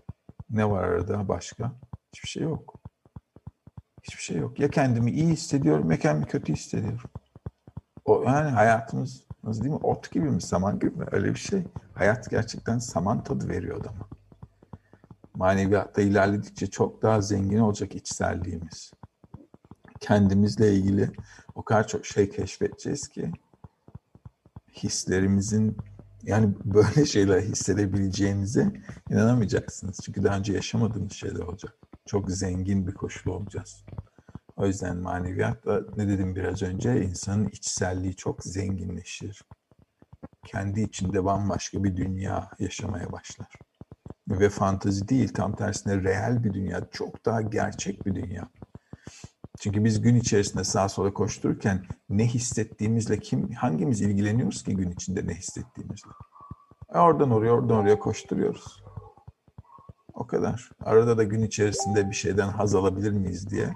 Ne 0.49 0.69
var 0.69 0.84
arada 0.84 1.27
başka? 1.27 1.71
Hiçbir 2.13 2.30
şey 2.30 2.43
yok. 2.43 2.78
Hiçbir 4.04 4.22
şey 4.22 4.38
yok. 4.38 4.60
Ya 4.60 4.70
kendimi 4.70 5.12
iyi 5.12 5.28
hissediyorum 5.28 5.91
ya 5.91 6.00
kendimi 6.00 6.26
kötü 6.26 6.54
hissediyorum. 6.54 7.10
O 8.06 8.24
yani 8.24 8.50
hayatımız 8.50 9.24
nasıl 9.43 9.64
değil 9.64 9.74
mi? 9.74 9.80
Ot 9.84 10.12
gibi 10.12 10.30
mi, 10.30 10.41
saman 10.41 10.80
gibi 10.80 10.95
mi? 10.95 11.06
Öyle 11.12 11.30
bir 11.34 11.39
şey. 11.39 11.64
Hayat 11.93 12.30
gerçekten 12.30 12.80
saman 12.80 13.24
tadı 13.24 13.50
veriyor 13.50 13.82
adama. 13.82 14.10
Maneviyatta 15.36 16.02
ilerledikçe 16.02 16.68
çok 16.68 17.02
daha 17.02 17.22
zengin 17.22 17.60
olacak 17.60 17.95
içselliğimiz. 17.95 18.91
Kendimizle 20.00 20.74
ilgili 20.74 21.12
o 21.56 21.64
kadar 21.64 21.88
çok 21.88 22.06
şey 22.06 22.30
keşfedeceğiz 22.30 23.08
ki 23.08 23.32
hislerimizin 24.74 25.78
yani 26.24 26.54
böyle 26.66 27.06
şeyler 27.06 27.41
hissedebileceğinize 27.41 28.74
inanamayacaksınız. 29.10 30.02
Çünkü 30.06 30.24
daha 30.24 30.38
önce 30.38 30.54
yaşamadığınız 30.54 31.14
şeyler 31.14 31.39
olacak. 31.39 31.78
Çok 32.10 32.32
zengin 32.32 32.88
bir 32.88 32.93
koşul 32.93 33.32
olacağız. 33.32 33.86
O 34.57 34.66
yüzden 34.66 34.97
maneviyatta 34.97 35.82
ne 35.97 36.07
dedim 36.07 36.36
biraz 36.36 36.64
önce 36.64 37.01
insanın 37.03 37.47
içselliği 37.47 38.16
çok 38.16 38.43
zenginleşir. 38.43 39.43
Kendi 40.45 40.82
içinde 40.82 41.26
bambaşka 41.26 41.84
bir 41.84 41.97
dünya 41.97 42.49
yaşamaya 42.60 43.12
başlar. 43.12 43.47
Ve 44.28 44.49
fantazi 44.49 45.10
değil 45.10 45.34
tam 45.34 45.55
tersine 45.55 46.03
reel 46.03 46.43
bir 46.43 46.53
dünya, 46.53 46.89
çok 46.91 47.26
daha 47.26 47.41
gerçek 47.41 48.05
bir 48.05 48.16
dünya. 48.16 48.49
Çünkü 49.62 49.84
biz 49.84 50.01
gün 50.01 50.16
içerisinde 50.16 50.64
sağa 50.64 50.89
sola 50.89 51.14
koştururken 51.14 51.86
ne 52.10 52.28
hissettiğimizle 52.28 53.20
kim, 53.20 53.51
hangimiz 53.51 54.01
ilgileniyoruz 54.01 54.64
ki 54.64 54.76
gün 54.76 54.91
içinde 54.91 55.28
ne 55.28 55.34
hissettiğimizle? 55.34 56.10
E 56.93 56.97
oradan 56.97 57.32
oraya, 57.32 57.51
oradan 57.51 57.78
oraya 57.78 57.99
koşturuyoruz. 57.99 58.84
Kadar. 60.30 60.69
Arada 60.80 61.17
da 61.17 61.23
gün 61.23 61.41
içerisinde 61.41 62.09
bir 62.09 62.15
şeyden 62.15 62.49
haz 62.49 62.75
alabilir 62.75 63.11
miyiz 63.11 63.49
diye 63.49 63.73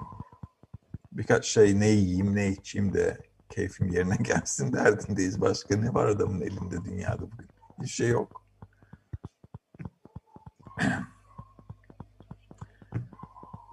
birkaç 1.11 1.45
şey 1.45 1.79
ne 1.79 1.87
yiyeyim 1.87 2.35
ne 2.35 2.47
içeyim 2.47 2.93
de 2.93 3.17
keyfim 3.49 3.87
yerine 3.87 4.15
gelsin 4.21 4.73
derdindeyiz. 4.73 5.41
Başka 5.41 5.75
ne 5.75 5.93
var 5.93 6.07
adamın 6.07 6.41
elinde 6.41 6.85
dünyada 6.85 7.21
bugün? 7.21 7.47
Hiçbir 7.77 7.87
şey 7.87 8.09
yok. 8.09 8.43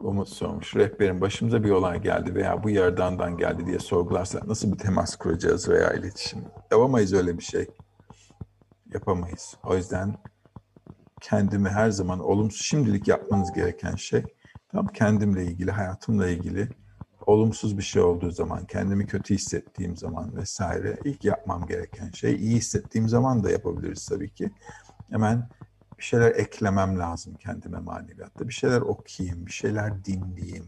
Umut 0.00 0.28
sormuş. 0.28 0.76
Rehberim 0.76 1.20
başımıza 1.20 1.64
bir 1.64 1.70
olay 1.70 2.02
geldi 2.02 2.34
veya 2.34 2.62
bu 2.62 2.70
yerdandan 2.70 3.36
geldi 3.36 3.66
diye 3.66 3.78
sorgularsak 3.78 4.46
nasıl 4.46 4.72
bir 4.72 4.78
temas 4.78 5.16
kuracağız 5.16 5.68
veya 5.68 5.92
iletişim? 5.92 6.44
Yapamayız 6.70 7.12
öyle 7.12 7.38
bir 7.38 7.42
şey. 7.42 7.68
Yapamayız. 8.94 9.56
O 9.64 9.76
yüzden 9.76 10.14
kendimi 11.20 11.68
her 11.68 11.90
zaman 11.90 12.20
olumsuz 12.20 12.62
şimdilik 12.62 13.08
yapmanız 13.08 13.52
gereken 13.52 13.96
şey 13.96 14.24
tam 14.68 14.86
kendimle 14.86 15.44
ilgili, 15.44 15.70
hayatımla 15.70 16.28
ilgili 16.28 16.68
olumsuz 17.26 17.78
bir 17.78 17.82
şey 17.82 18.02
olduğu 18.02 18.30
zaman, 18.30 18.64
kendimi 18.66 19.06
kötü 19.06 19.34
hissettiğim 19.34 19.96
zaman 19.96 20.36
vesaire 20.36 20.96
ilk 21.04 21.24
yapmam 21.24 21.66
gereken 21.66 22.10
şey 22.10 22.34
iyi 22.34 22.56
hissettiğim 22.56 23.08
zaman 23.08 23.44
da 23.44 23.50
yapabiliriz 23.50 24.06
tabii 24.08 24.34
ki. 24.34 24.50
Hemen 25.10 25.48
bir 25.98 26.04
şeyler 26.04 26.30
eklemem 26.30 26.98
lazım 26.98 27.34
kendime 27.34 27.78
maneviyatta. 27.78 28.48
Bir 28.48 28.52
şeyler 28.52 28.80
okuyayım, 28.80 29.46
bir 29.46 29.50
şeyler 29.50 30.04
dinleyeyim, 30.04 30.66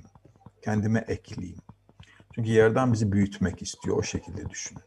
kendime 0.63 1.05
ekleyeyim. 1.09 1.61
Çünkü 2.35 2.51
yerden 2.51 2.93
bizi 2.93 3.13
büyütmek 3.13 3.63
istiyor, 3.63 3.97
o 3.97 4.03
şekilde 4.03 4.51
düşünün. 4.51 4.83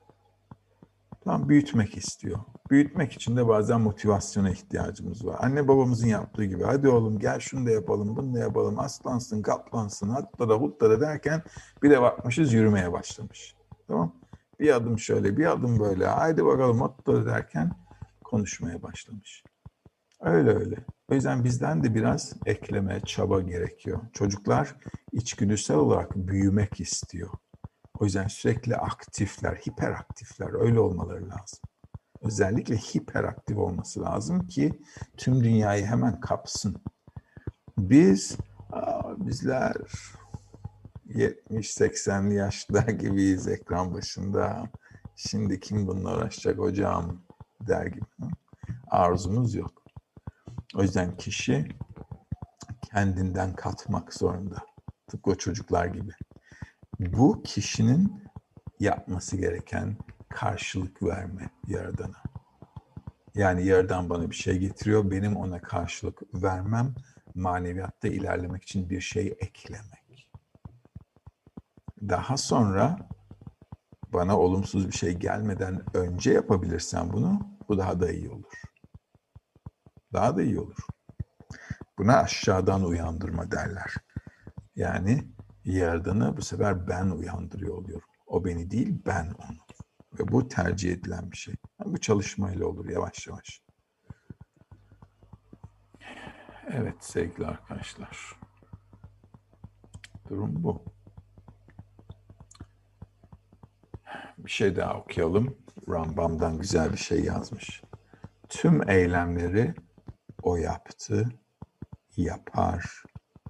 Tamam 1.26 1.49
büyütmek 1.49 1.97
istiyor. 1.97 2.39
Büyütmek 2.69 3.13
için 3.13 3.38
de 3.38 3.47
bazen 3.47 3.82
motivasyona 3.82 4.49
ihtiyacımız 4.49 5.26
var. 5.26 5.38
Anne 5.39 5.67
babamızın 5.67 6.07
yaptığı 6.07 6.45
gibi 6.45 6.63
hadi 6.63 6.88
oğlum 6.88 7.19
gel 7.19 7.39
şunu 7.39 7.65
da 7.65 7.71
yapalım, 7.71 8.15
bunu 8.15 8.34
da 8.34 8.39
yapalım, 8.39 8.80
aslansın, 8.80 9.41
kaplansın, 9.41 10.09
hatta 10.09 10.49
da 10.49 10.55
hutta 10.55 10.89
da 10.89 11.01
derken 11.01 11.43
bir 11.84 11.89
de 11.89 12.01
bakmışız 12.01 12.53
yürümeye 12.53 12.91
başlamış. 12.91 13.55
Tamam 13.88 14.15
Bir 14.59 14.76
adım 14.76 14.99
şöyle, 14.99 15.38
bir 15.38 15.51
adım 15.51 15.80
böyle, 15.80 16.05
haydi 16.05 16.45
bakalım 16.45 16.82
hatta 16.82 17.13
da 17.13 17.26
derken 17.26 17.71
konuşmaya 18.23 18.84
başlamış. 18.84 19.43
Öyle 20.21 20.49
öyle. 20.49 20.76
O 21.11 21.13
yüzden 21.15 21.43
bizden 21.43 21.84
de 21.84 21.95
biraz 21.95 22.34
ekleme, 22.45 23.01
çaba 23.05 23.41
gerekiyor. 23.41 23.99
Çocuklar 24.13 24.76
içgüdüsel 25.11 25.78
olarak 25.78 26.15
büyümek 26.15 26.80
istiyor. 26.80 27.30
O 28.00 28.04
yüzden 28.06 28.28
sürekli 28.28 28.76
aktifler, 28.76 29.56
hiperaktifler. 29.56 30.62
Öyle 30.62 30.80
olmaları 30.80 31.30
lazım. 31.30 31.60
Özellikle 32.22 32.78
hiperaktif 32.78 33.58
olması 33.58 34.02
lazım 34.02 34.48
ki 34.48 34.80
tüm 35.18 35.43
dünyayı 35.43 35.86
hemen 35.86 36.20
kapsın. 36.20 36.82
Biz, 37.78 38.38
bizler 39.18 39.76
70-80'li 41.08 42.34
yaşlar 42.34 42.88
gibiyiz 42.88 43.48
ekran 43.48 43.93
başında. 43.93 44.70
Şimdi 45.16 45.60
kim 45.60 45.88
bununla 45.88 46.18
uğraşacak 46.18 46.58
hocam 46.58 47.22
der 47.62 47.86
gibi. 47.86 48.06
Arzumuz 48.88 49.56
yok. 49.56 49.84
O 50.76 50.82
yüzden 50.82 51.18
kişi 51.18 51.68
kendinden 52.91 53.56
katmak 53.56 54.14
zorunda. 54.14 54.56
Tıpkı 55.08 55.38
çocuklar 55.38 55.86
gibi. 55.86 56.12
Bu 57.00 57.43
kişinin 57.43 58.24
yapması 58.80 59.38
gereken 59.38 59.98
karşılık 60.30 61.04
verme 61.04 61.50
Yaradan'a. 61.68 62.24
Yani 63.36 63.66
Yaradan 63.66 64.10
bana 64.10 64.30
bir 64.30 64.36
şey 64.36 64.58
getiriyor, 64.58 65.12
benim 65.12 65.36
ona 65.36 65.62
karşılık 65.62 66.22
vermem, 66.34 66.96
maneviyatta 67.36 68.08
ilerlemek 68.08 68.64
için 68.64 68.89
bir 68.89 69.02
şey 69.02 69.28
eklemek. 69.39 70.30
Daha 72.02 72.38
sonra 72.38 73.10
bana 74.14 74.39
olumsuz 74.39 74.88
bir 74.88 74.93
şey 74.93 75.14
gelmeden 75.14 75.82
önce 75.93 76.32
yapabilirsen 76.32 77.14
bunu, 77.14 77.39
bu 77.70 77.78
daha 77.78 78.00
da 78.00 78.12
iyi 78.12 78.30
olur. 78.30 78.62
Daha 80.14 80.38
da 80.38 80.41
iyi 80.41 80.60
olur. 80.60 80.88
Buna 81.98 82.18
aşağıdan 82.18 82.84
uyandırma 82.84 83.52
derler. 83.52 83.93
Yani 84.76 85.34
Yaradan'ı 85.66 86.38
bu 86.38 86.41
sefer 86.41 86.88
ben 86.88 87.09
uyandırıyor 87.09 87.78
oluyorum. 87.78 88.07
O 88.28 88.45
beni 88.45 88.72
değil, 88.72 89.01
ben 89.05 89.26
onu. 89.26 89.57
Ve 90.20 90.28
bu 90.32 90.47
tercih 90.47 90.91
edilen 90.91 91.32
bir 91.32 91.38
şey. 91.38 91.55
Yani 91.80 91.93
bu 91.93 91.97
çalışmayla 91.97 92.68
olur 92.68 92.89
yavaş 92.89 93.28
yavaş. 93.28 93.61
Evet 96.72 96.95
sevgili 96.99 97.45
arkadaşlar. 97.45 98.39
Durum 100.30 100.63
bu. 100.63 100.84
Bir 104.38 104.51
şey 104.51 104.76
daha 104.76 104.93
okuyalım. 104.99 105.57
Rambam'dan 105.89 106.57
güzel 106.57 106.91
bir 106.91 106.97
şey 106.97 107.24
yazmış. 107.24 107.82
Tüm 108.49 108.89
eylemleri 108.89 109.76
o 110.41 110.55
yaptı, 110.55 111.30
yapar 112.18 113.03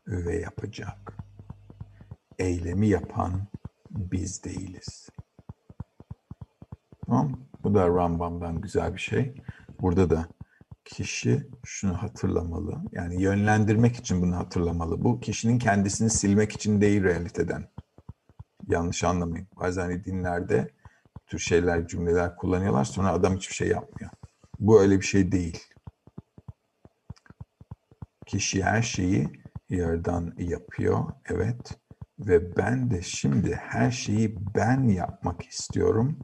ve 0.07 0.39
yapacak. 0.39 1.24
Eylemi 2.39 2.88
yapan 2.88 3.47
biz 3.91 4.43
değiliz. 4.43 5.09
Tamam 7.05 7.39
Bu 7.63 7.75
da 7.75 7.88
Rambam'dan 7.88 8.61
güzel 8.61 8.93
bir 8.93 8.99
şey. 8.99 9.36
Burada 9.81 10.09
da 10.09 10.27
kişi 10.86 11.47
şunu 11.63 12.03
hatırlamalı. 12.03 12.81
Yani 12.91 13.21
yönlendirmek 13.21 13.95
için 13.95 14.21
bunu 14.21 14.36
hatırlamalı. 14.36 15.03
Bu 15.03 15.19
kişinin 15.19 15.59
kendisini 15.59 16.09
silmek 16.09 16.51
için 16.51 16.81
değil 16.81 17.03
realiteden. 17.03 17.69
Yanlış 18.67 19.03
anlamayın. 19.03 19.47
Bazen 19.55 20.03
dinlerde 20.03 20.71
tür 21.27 21.39
şeyler, 21.39 21.88
cümleler 21.88 22.36
kullanıyorlar. 22.36 22.86
Sonra 22.86 23.11
adam 23.11 23.36
hiçbir 23.36 23.53
şey 23.53 23.67
yapmıyor. 23.67 24.11
Bu 24.59 24.81
öyle 24.81 24.99
bir 24.99 25.05
şey 25.05 25.31
değil. 25.31 25.63
Kişi 28.25 28.63
her 28.63 28.81
şeyi 28.81 29.29
yerden 29.69 30.33
yapıyor. 30.38 31.03
Evet. 31.25 31.84
Ve 32.20 32.57
ben 32.57 32.91
de 32.91 33.01
şimdi 33.01 33.55
her 33.55 33.91
şeyi 33.91 34.38
ben 34.55 34.84
yapmak 34.84 35.41
istiyorum 35.43 36.20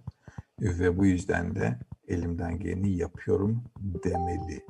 ve 0.60 0.98
bu 0.98 1.06
yüzden 1.06 1.56
de 1.56 1.80
elimden 2.08 2.60
geleni 2.60 2.98
yapıyorum 2.98 3.64
demeli. 3.80 4.66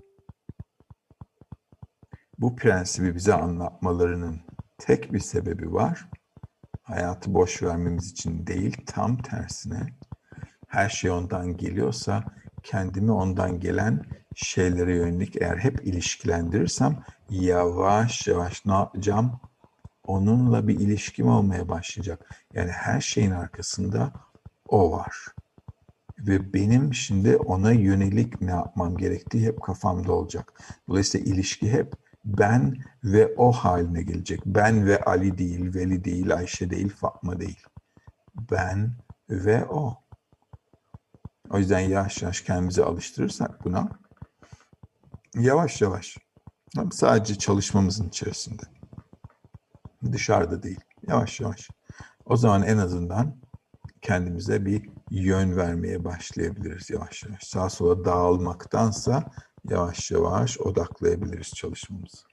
Bu 2.37 2.55
prensibi 2.55 3.15
bize 3.15 3.33
anlatmalarının 3.33 4.41
tek 4.77 5.13
bir 5.13 5.19
sebebi 5.19 5.73
var. 5.73 6.09
Hayatı 6.83 7.33
boş 7.33 7.63
vermemiz 7.63 8.11
için 8.11 8.47
değil, 8.47 8.77
tam 8.85 9.17
tersine 9.17 9.79
her 10.67 10.89
şey 10.89 11.11
ondan 11.11 11.57
geliyorsa 11.57 12.23
kendimi 12.63 13.11
ondan 13.11 13.59
gelen 13.59 14.03
şeylere 14.35 14.95
yönelik 14.95 15.41
eğer 15.41 15.57
hep 15.57 15.87
ilişkilendirirsem 15.87 17.03
yavaş 17.29 18.27
yavaş 18.27 18.65
ne 18.65 18.73
yapacağım? 18.73 19.39
Onunla 20.11 20.67
bir 20.67 20.79
ilişkim 20.79 21.27
olmaya 21.27 21.69
başlayacak. 21.69 22.29
Yani 22.53 22.71
her 22.71 23.01
şeyin 23.01 23.31
arkasında 23.31 24.13
o 24.67 24.91
var. 24.91 25.15
Ve 26.19 26.53
benim 26.53 26.93
şimdi 26.93 27.37
ona 27.37 27.71
yönelik 27.71 28.41
ne 28.41 28.51
yapmam 28.51 28.97
gerektiği 28.97 29.45
hep 29.45 29.61
kafamda 29.61 30.13
olacak. 30.13 30.53
Dolayısıyla 30.89 31.33
ilişki 31.33 31.71
hep 31.71 31.93
ben 32.25 32.77
ve 33.03 33.35
o 33.37 33.51
haline 33.51 34.03
gelecek. 34.03 34.41
Ben 34.45 34.85
ve 34.85 35.01
Ali 35.01 35.37
değil, 35.37 35.75
Veli 35.75 36.03
değil, 36.03 36.35
Ayşe 36.35 36.69
değil, 36.69 36.89
Fatma 36.89 37.39
değil. 37.39 37.63
Ben 38.51 38.95
ve 39.29 39.65
o. 39.65 39.97
O 41.49 41.57
yüzden 41.57 41.79
yavaş 41.79 42.21
yavaş 42.21 42.41
kendimizi 42.41 42.83
alıştırırsak 42.83 43.65
buna 43.65 43.89
yavaş 45.35 45.81
yavaş 45.81 46.17
sadece 46.91 47.35
çalışmamızın 47.35 48.07
içerisinde 48.07 48.80
dışarıda 50.11 50.63
değil 50.63 50.79
yavaş 51.07 51.39
yavaş 51.39 51.69
o 52.25 52.37
zaman 52.37 52.63
en 52.63 52.77
azından 52.77 53.35
kendimize 54.01 54.65
bir 54.65 54.89
yön 55.09 55.57
vermeye 55.57 56.03
başlayabiliriz 56.03 56.89
yavaş 56.89 57.23
yavaş. 57.23 57.43
Sağa 57.43 57.69
sola 57.69 58.05
dağılmaktansa 58.05 59.31
yavaş 59.69 60.11
yavaş 60.11 60.59
odaklayabiliriz 60.59 61.53
çalışmamızı. 61.53 62.23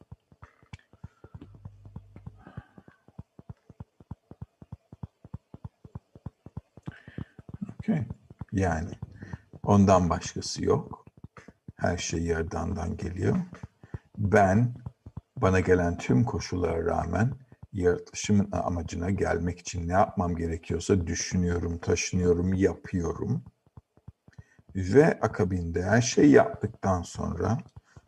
Okay. 7.79 8.05
Yani 8.53 8.91
ondan 9.63 10.11
başkası 10.11 10.65
yok. 10.65 11.05
Her 11.77 11.99
şey 11.99 12.23
yerdandan 12.23 12.97
geliyor. 12.97 13.37
Ben 14.19 14.75
bana 15.37 15.61
gelen 15.61 15.99
tüm 15.99 16.25
koşullara 16.25 16.85
rağmen 16.85 17.33
yaratılışımın 17.79 18.49
amacına 18.53 19.11
gelmek 19.11 19.59
için 19.59 19.89
ne 19.89 19.93
yapmam 19.93 20.37
gerekiyorsa 20.37 21.07
düşünüyorum, 21.07 21.79
taşınıyorum, 21.79 22.55
yapıyorum. 22.55 23.43
Ve 24.77 25.21
akabinde 25.21 25.83
her 25.83 26.03
şeyi 26.03 26.31
yaptıktan 26.31 27.03
sonra 27.03 27.59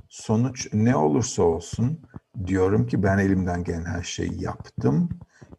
sonuç 0.09 0.69
ne 0.73 0.97
olursa 0.97 1.43
olsun 1.43 2.01
diyorum 2.47 2.87
ki 2.87 3.03
ben 3.03 3.19
elimden 3.19 3.65
gelen 3.65 3.85
her 3.85 4.03
şeyi 4.03 4.43
yaptım 4.43 5.09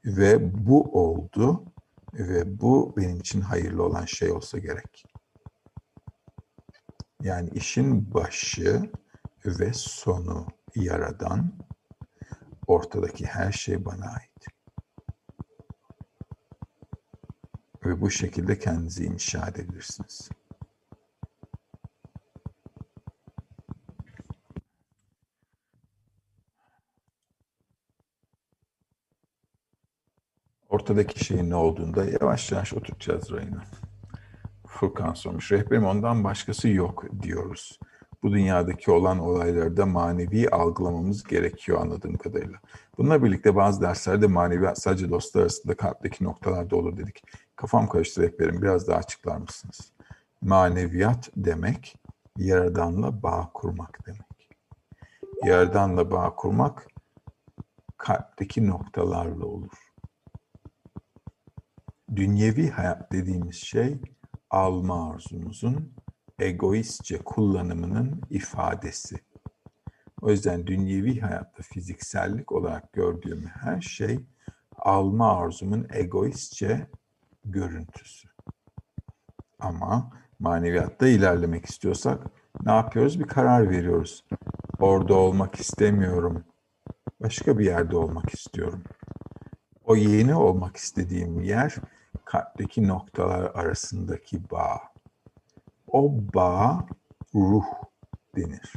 ve 0.06 0.66
bu 0.68 1.04
oldu 1.04 1.64
ve 2.14 2.60
bu 2.62 2.94
benim 2.98 3.20
için 3.20 3.42
hayırlı 3.42 3.84
olan 3.84 4.06
şey 4.06 4.32
olsa 4.32 4.58
gerek. 4.58 5.06
Yani 7.24 7.50
işin 7.50 8.14
başı 8.14 8.90
ve 9.46 9.74
sonu 9.74 10.48
yaradan 10.76 11.54
ortadaki 12.72 13.26
her 13.26 13.52
şey 13.52 13.86
bana 13.86 14.06
ait. 14.06 14.46
Ve 17.86 18.02
bu 18.02 18.10
şekilde 18.10 18.60
kendinizi 18.60 19.06
inşa 19.06 19.48
edebilirsiniz. 19.48 20.30
Ortadaki 30.70 31.26
şeyin 31.26 31.50
ne 31.50 31.56
olduğunda 31.56 32.06
yavaş 32.06 32.52
yavaş 32.52 32.74
oturtacağız 32.74 33.32
rayına. 33.32 33.64
Furkan 34.68 35.14
sormuş. 35.14 35.52
Rehberim 35.52 35.86
ondan 35.86 36.24
başkası 36.24 36.70
yok 36.70 37.06
diyoruz 37.22 37.80
bu 38.24 38.32
dünyadaki 38.32 38.92
olan 38.92 39.20
olaylarda 39.20 39.86
manevi 39.86 40.50
algılamamız 40.50 41.24
gerekiyor 41.24 41.82
anladığım 41.82 42.18
kadarıyla. 42.18 42.60
Bununla 42.98 43.24
birlikte 43.24 43.56
bazı 43.56 43.82
derslerde 43.82 44.28
maneviyat 44.28 44.82
sadece 44.82 45.10
dostlar 45.10 45.42
arasında 45.42 45.76
kalpteki 45.76 46.24
noktalarda 46.24 46.76
olur 46.76 46.98
dedik. 46.98 47.24
Kafam 47.56 47.90
karıştı 47.90 48.22
rehberim 48.22 48.62
biraz 48.62 48.88
daha 48.88 48.98
açıklar 48.98 49.38
mısınız? 49.38 49.94
Maneviyat 50.42 51.30
demek 51.36 51.98
Yaradan'la 52.38 53.24
bağ 53.24 53.50
kurmak 53.54 54.08
demek. 54.08 54.50
Yaradan'la 55.44 56.12
bağ 56.12 56.36
kurmak 56.36 56.88
kalpteki 57.98 58.68
noktalarla 58.68 59.46
olur. 59.46 59.92
Dünyevi 62.16 62.70
hayat 62.70 63.12
dediğimiz 63.12 63.56
şey 63.56 64.02
alma 64.50 65.12
arzumuzun 65.12 65.94
egoistçe 66.42 67.18
kullanımının 67.18 68.22
ifadesi. 68.30 69.16
O 70.22 70.30
yüzden 70.30 70.68
dünyevi 70.68 71.20
hayatta 71.20 71.64
fiziksellik 71.64 72.52
olarak 72.52 72.94
gördüğüm 72.94 73.46
her 73.46 73.82
şey 73.82 74.20
alma 74.78 75.38
arzumun 75.38 75.88
egoistçe 75.94 76.88
görüntüsü. 77.46 78.30
Ama 79.60 80.12
maneviyatta 80.40 81.08
ilerlemek 81.08 81.66
istiyorsak 81.66 82.24
ne 82.66 82.72
yapıyoruz? 82.72 83.20
Bir 83.20 83.28
karar 83.28 83.70
veriyoruz. 83.70 84.26
Orada 84.80 85.14
olmak 85.14 85.56
istemiyorum. 85.56 86.44
Başka 87.20 87.60
bir 87.60 87.66
yerde 87.66 87.98
olmak 87.98 88.34
istiyorum. 88.34 88.84
O 89.86 89.96
yeni 89.96 90.36
olmak 90.36 90.78
istediğim 90.78 91.42
yer 91.42 91.76
kalpteki 92.26 92.88
noktalar 92.88 93.52
arasındaki 93.56 94.50
bağ. 94.52 94.91
O 95.92 96.12
bağ 96.34 96.86
ruh 97.36 97.66
denir. 98.36 98.74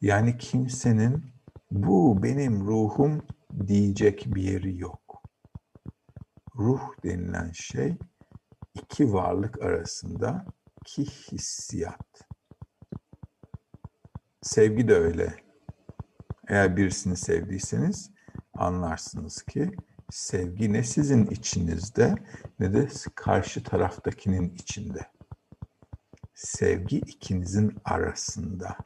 Yani 0.00 0.38
kimsenin 0.38 1.24
bu 1.70 2.22
benim 2.22 2.66
ruhum 2.66 3.22
diyecek 3.66 4.24
bir 4.26 4.42
yeri 4.42 4.78
yok. 4.78 5.22
Ruh 6.56 6.80
denilen 7.04 7.50
şey 7.52 7.96
iki 8.74 9.12
varlık 9.12 9.62
arasında 9.62 10.44
ki 10.84 11.04
hissiyat. 11.04 12.28
Sevgi 14.42 14.88
de 14.88 14.94
öyle. 14.94 15.34
Eğer 16.48 16.76
birisini 16.76 17.16
sevdiyseniz 17.16 18.10
anlarsınız 18.54 19.42
ki 19.42 19.70
sevgi 20.10 20.72
ne 20.72 20.82
sizin 20.82 21.26
içinizde 21.26 22.14
ne 22.60 22.72
de 22.74 22.88
karşı 23.14 23.62
taraftakinin 23.62 24.54
içinde. 24.54 25.15
Sevgi 26.36 26.96
ikinizin 26.98 27.76
arasında. 27.84 28.76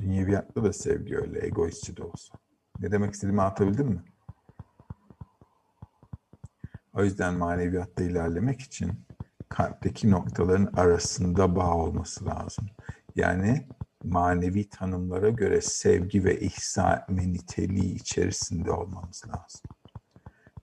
Dünyeviyatta 0.00 0.64
da 0.64 0.72
sevgi 0.72 1.16
öyle, 1.16 1.46
egoistçi 1.46 1.96
de 1.96 2.02
olsa. 2.02 2.34
Ne 2.80 2.92
demek 2.92 3.14
istediğimi 3.14 3.42
anlatabildim 3.42 3.86
mi? 3.86 4.02
O 6.92 7.04
yüzden 7.04 7.34
maneviyatta 7.34 8.04
ilerlemek 8.04 8.60
için 8.60 9.06
kalpteki 9.48 10.10
noktaların 10.10 10.72
arasında 10.76 11.56
bağ 11.56 11.74
olması 11.74 12.26
lazım. 12.26 12.66
Yani 13.16 13.68
manevi 14.04 14.68
tanımlara 14.68 15.30
göre 15.30 15.60
sevgi 15.60 16.24
ve 16.24 16.40
ihsan 16.40 17.04
niteliği 17.08 17.94
içerisinde 17.94 18.70
olmamız 18.72 19.22
lazım. 19.28 19.60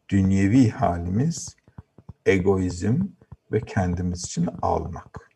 Dünyevi 0.10 0.70
halimiz 0.70 1.56
egoizm 2.26 3.02
ve 3.52 3.62
kendimiz 3.62 4.26
için 4.26 4.50
almak. 4.62 5.30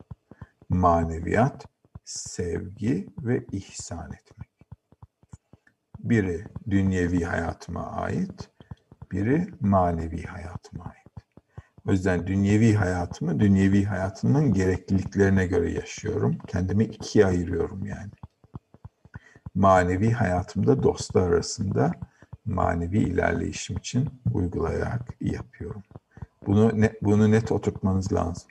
Maneviyat 0.70 1.66
sevgi 2.05 3.07
ve 3.18 3.45
ihsan 3.51 4.14
etmek. 4.14 4.49
Biri 5.99 6.45
dünyevi 6.70 7.24
hayatıma 7.24 7.86
ait, 7.91 8.49
biri 9.12 9.47
manevi 9.60 10.24
hayatıma 10.24 10.84
ait. 10.84 11.10
O 11.88 11.91
yüzden 11.91 12.28
dünyevi 12.28 12.74
hayatımı, 12.74 13.39
dünyevi 13.39 13.86
hayatımın 13.86 14.53
gerekliliklerine 14.53 15.47
göre 15.47 15.72
yaşıyorum. 15.72 16.38
Kendimi 16.47 16.84
ikiye 16.84 17.26
ayırıyorum 17.26 17.86
yani. 17.86 18.12
Manevi 19.55 20.12
hayatımda 20.12 20.84
dostlar 20.84 21.28
arasında 21.28 21.91
manevi 22.45 22.99
ilerleyişim 22.99 23.78
için 23.78 24.10
uygulayarak 24.34 25.01
yapıyorum. 25.22 25.84
Bunu 26.47 26.81
net, 26.81 27.03
bunu 27.03 27.31
net 27.31 27.51
oturtmanız 27.51 28.13
lazım. 28.13 28.49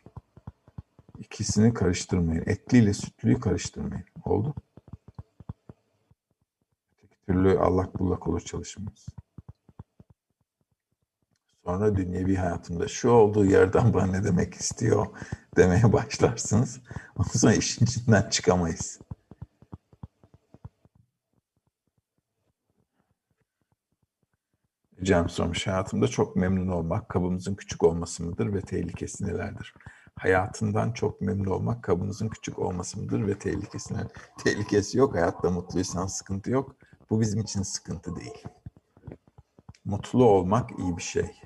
İkisini 1.18 1.74
karıştırmayın. 1.74 2.43
Etli 2.47 2.78
ile 2.78 2.95
sütlüyü 2.95 3.41
karıştırmayın. 3.41 4.05
Oldu? 4.24 4.55
Öteki 6.99 7.16
türlü 7.26 7.59
allak 7.59 7.99
bullak 7.99 8.28
olur 8.28 8.41
çalışmamız. 8.41 9.07
Sonra 11.64 11.97
dünyevi 11.97 12.36
hayatımda 12.36 12.89
şu 12.89 13.11
olduğu 13.11 13.45
yerden 13.45 13.95
bana 13.95 14.07
ne 14.07 14.24
demek 14.24 14.55
istiyor 14.55 15.07
demeye 15.57 15.93
başlarsınız. 15.93 16.80
Ondan 17.16 17.30
sonra 17.30 17.55
işin 17.55 17.84
içinden 17.84 18.30
çıkamayız. 18.30 19.01
Cem 25.03 25.29
sormuş. 25.29 25.67
Hayatımda 25.67 26.09
çok 26.09 26.37
memnun 26.37 26.69
olmak 26.69 27.09
kabımızın 27.09 27.55
küçük 27.55 27.85
olması 27.85 28.25
mıdır 28.25 28.55
ve 28.55 28.61
tehlikesi 28.61 29.27
nelerdir? 29.27 29.75
Hayatından 30.19 30.93
çok 30.93 31.21
memnun 31.21 31.51
olmak 31.51 31.83
kabınızın 31.85 32.29
küçük 32.29 32.59
olması 32.59 33.01
mıdır 33.01 33.27
ve 33.27 33.39
tehlikesi 33.39 33.95
nelerdir? 33.95 34.13
Tehlikesi 34.45 34.99
yok. 34.99 35.15
Hayatta 35.15 35.51
mutluysan 35.51 36.07
sıkıntı 36.07 36.51
yok. 36.51 36.77
Bu 37.11 37.21
bizim 37.21 37.41
için 37.41 37.63
sıkıntı 37.63 38.17
değil. 38.17 38.45
Mutlu 39.85 40.25
olmak 40.25 40.79
iyi 40.79 40.97
bir 40.97 41.03
şey. 41.03 41.41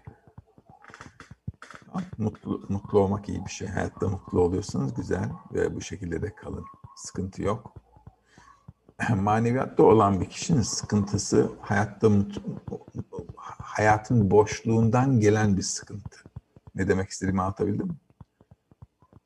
Mutlu, 2.19 2.67
mutlu 2.69 2.99
olmak 3.01 3.29
iyi 3.29 3.45
bir 3.45 3.51
şey. 3.51 3.69
Hayatta 3.69 4.09
mutlu 4.09 4.41
oluyorsanız 4.41 4.95
güzel 4.95 5.31
ve 5.55 5.75
bu 5.77 5.81
şekilde 5.81 6.23
de 6.23 6.35
kalın. 6.35 6.65
Sıkıntı 6.97 7.43
yok. 7.43 7.75
Maneviyatta 9.17 9.83
olan 9.83 10.21
bir 10.21 10.31
kişinin 10.31 10.63
sıkıntısı 10.63 11.51
hayatta 11.61 12.09
mutlu, 12.09 12.43
hayatın 13.43 14.31
boşluğundan 14.31 15.21
gelen 15.21 15.57
bir 15.57 15.63
sıkıntı. 15.63 16.19
Ne 16.75 16.89
demek 16.89 17.11
istediğimi 17.11 17.43
anlatabildim 17.43 17.87
mi? 17.87 17.95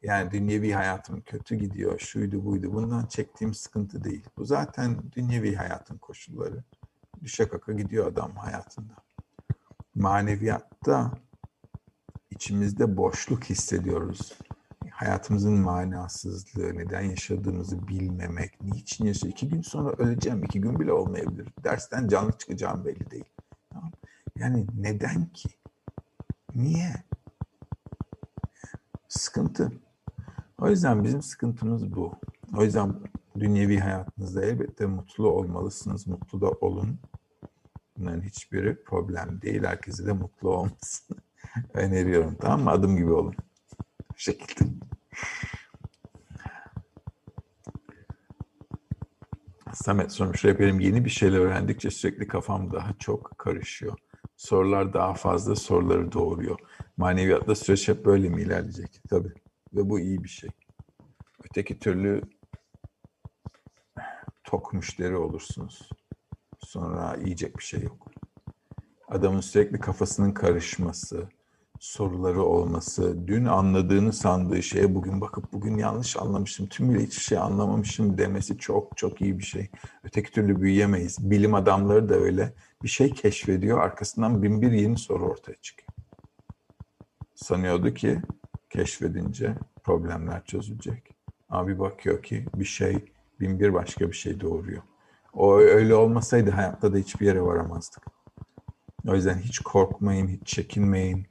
Yani 0.03 0.31
dünyevi 0.31 0.73
hayatım 0.73 1.21
kötü 1.21 1.57
gidiyor, 1.57 1.99
şuydu 1.99 2.45
buydu. 2.45 2.73
Bundan 2.73 3.07
çektiğim 3.07 3.55
sıkıntı 3.55 4.05
değil. 4.05 4.25
Bu 4.37 4.45
zaten 4.45 5.13
dünyevi 5.13 5.55
hayatın 5.55 5.99
koşulları. 5.99 6.65
Düşe 7.23 7.49
kaka 7.49 7.73
gidiyor 7.73 8.07
adam 8.07 8.37
hayatında. 8.37 8.93
Maneviyatta 9.95 11.13
içimizde 12.31 12.97
boşluk 12.97 13.45
hissediyoruz. 13.45 14.39
Hayatımızın 14.91 15.59
manasızlığı, 15.59 16.75
neden 16.79 17.03
yaşadığımızı 17.03 17.89
bilmemek, 17.89 18.63
niçin 18.63 19.05
yaşıyor. 19.05 19.33
İki 19.33 19.49
gün 19.49 19.63
sonra 19.63 19.91
öleceğim, 19.91 20.45
iki 20.45 20.61
gün 20.61 20.81
bile 20.81 20.93
olmayabilir. 20.93 21.49
Dersten 21.65 22.09
canlı 22.09 22.33
çıkacağım 22.33 22.85
belli 22.85 23.11
değil. 23.11 23.36
Yani 24.39 24.67
neden 24.79 25.27
ki? 25.27 25.49
Niye? 26.55 26.95
Sıkıntı. 29.09 29.73
O 30.59 30.69
yüzden 30.71 31.05
bizim 31.05 31.23
sıkıntımız 31.23 31.95
bu. 31.97 32.19
O 32.57 32.65
yüzden 32.65 32.95
dünyevi 33.39 33.79
hayatınızda 33.79 34.45
elbette 34.45 34.87
mutlu 34.87 35.31
olmalısınız. 35.31 36.07
Mutlu 36.07 36.41
da 36.41 36.51
olun. 36.51 36.99
Bunların 37.99 38.21
hiçbiri 38.21 38.85
problem 38.85 39.43
değil. 39.43 39.65
Herkese 39.65 40.07
de 40.07 40.13
mutlu 40.13 40.51
olmasın. 40.51 41.17
öneriyorum. 41.75 42.37
Tamam 42.41 42.63
mı? 42.63 42.71
Adım 42.71 42.97
gibi 42.97 43.13
olun. 43.13 43.35
Bu 44.15 44.19
şekilde. 44.19 44.71
Samet 49.75 50.13
sormuş. 50.13 50.45
Benim 50.45 50.81
yeni 50.81 51.05
bir 51.05 51.11
şeyler 51.11 51.39
öğrendikçe 51.39 51.91
sürekli 51.91 52.27
kafam 52.27 52.73
daha 52.73 52.93
çok 52.99 53.39
karışıyor. 53.39 53.99
Sorular 54.37 54.93
daha 54.93 55.15
fazla 55.15 55.57
soruları 55.57 56.13
doğuruyor. 56.13 56.59
Maneviyatla 56.97 57.55
süreç 57.55 57.89
hep 57.89 58.05
böyle 58.05 58.29
mi 58.29 58.43
ilerleyecek? 58.43 59.01
Tabii. 59.11 59.33
Ve 59.75 59.91
bu 59.91 60.01
iyi 60.01 60.25
bir 60.25 60.29
şey. 60.29 60.51
Öteki 61.45 61.79
türlü 61.79 62.23
tok 64.45 64.73
müşteri 64.73 65.17
olursunuz. 65.17 65.89
Sonra 66.59 67.17
yiyecek 67.25 67.59
bir 67.59 67.65
şey 67.65 67.83
yok. 67.83 68.11
Adamın 69.09 69.41
sürekli 69.41 69.81
kafasının 69.81 70.33
karışması, 70.33 71.29
soruları 71.87 72.43
olması, 72.43 73.29
dün 73.29 73.45
anladığını 73.45 74.13
sandığı 74.13 74.63
şeye 74.63 74.95
bugün 74.95 75.21
bakıp 75.21 75.53
bugün 75.53 75.77
yanlış 75.77 76.17
anlamışım, 76.17 76.67
tümüyle 76.67 77.05
hiçbir 77.05 77.23
şey 77.23 77.39
anlamamışım 77.39 78.19
demesi 78.19 78.59
çok 78.59 78.97
çok 78.97 79.21
iyi 79.21 79.39
bir 79.39 79.45
şey. 79.45 79.71
Öteki 80.05 80.33
türlü 80.33 80.61
büyüyemeyiz. 80.61 81.31
Bilim 81.31 81.55
adamları 81.55 82.09
da 82.09 82.15
öyle. 82.15 82.53
Bir 82.83 82.89
şey 82.89 83.11
keşfediyor, 83.11 83.79
arkasından 83.79 84.43
bin 84.43 84.63
bir 84.63 84.73
yeni 84.73 84.99
soru 84.99 85.25
ortaya 85.25 85.57
çıkıyor. 85.63 85.89
Sanıyordu 87.35 87.95
ki 87.95 88.21
keşfedince 88.71 89.55
problemler 89.85 90.45
çözülecek. 90.45 91.17
Ama 91.49 91.69
bir 91.69 91.79
bakıyor 91.79 92.23
ki 92.23 92.47
bir 92.55 92.65
şey 92.65 93.13
bin 93.41 93.61
bir 93.61 93.75
başka 93.75 94.09
bir 94.09 94.17
şey 94.17 94.41
doğuruyor. 94.41 94.83
O 95.33 95.57
öyle 95.59 95.95
olmasaydı 95.95 96.51
hayatta 96.51 96.95
da 96.95 96.99
hiçbir 96.99 97.27
yere 97.27 97.43
varamazdık. 97.43 98.07
O 99.09 99.15
yüzden 99.15 99.39
hiç 99.39 99.59
korkmayın, 99.59 100.29
hiç 100.29 100.47
çekinmeyin 100.47 101.27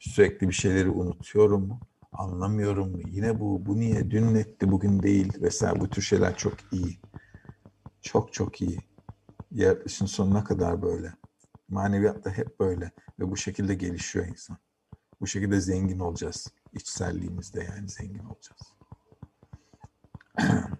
Sürekli 0.00 0.48
bir 0.48 0.54
şeyleri 0.54 0.90
unutuyorum, 0.90 1.80
anlamıyorum. 2.12 3.00
Yine 3.06 3.40
bu, 3.40 3.66
bu 3.66 3.80
niye, 3.80 4.10
dün 4.10 4.34
netti, 4.34 4.70
bugün 4.70 5.02
değil 5.02 5.42
vesaire. 5.42 5.80
Bu 5.80 5.90
tür 5.90 6.02
şeyler 6.02 6.36
çok 6.36 6.54
iyi. 6.72 7.00
Çok 8.02 8.32
çok 8.32 8.60
iyi. 8.60 8.78
Yaratılışın 9.50 10.06
sonuna 10.06 10.44
kadar 10.44 10.82
böyle. 10.82 11.12
Maneviyat 11.68 12.24
da 12.24 12.30
hep 12.30 12.60
böyle. 12.60 12.92
Ve 13.20 13.30
bu 13.30 13.36
şekilde 13.36 13.74
gelişiyor 13.74 14.26
insan. 14.26 14.58
Bu 15.20 15.26
şekilde 15.26 15.60
zengin 15.60 15.98
olacağız. 15.98 16.52
İçselliğimizde 16.72 17.64
yani 17.64 17.88
zengin 17.88 18.24
olacağız. 18.24 18.74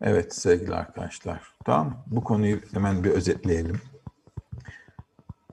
Evet 0.00 0.34
sevgili 0.34 0.74
arkadaşlar. 0.74 1.42
Tamam 1.64 2.04
bu 2.06 2.24
konuyu 2.24 2.60
hemen 2.72 3.04
bir 3.04 3.10
özetleyelim. 3.10 3.80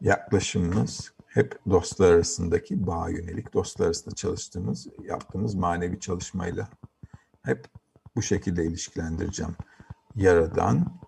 Yaklaşımımız 0.01 1.13
hep 1.33 1.59
dostlar 1.69 2.11
arasındaki 2.11 2.87
bağ 2.87 3.09
yönelik, 3.09 3.53
dostlar 3.53 3.85
arasında 3.85 4.15
çalıştığımız, 4.15 4.87
yaptığımız 5.03 5.55
manevi 5.55 5.99
çalışmayla 5.99 6.69
hep 7.43 7.65
bu 8.15 8.21
şekilde 8.21 8.65
ilişkilendireceğim. 8.65 9.55
Yaradan, 10.15 10.99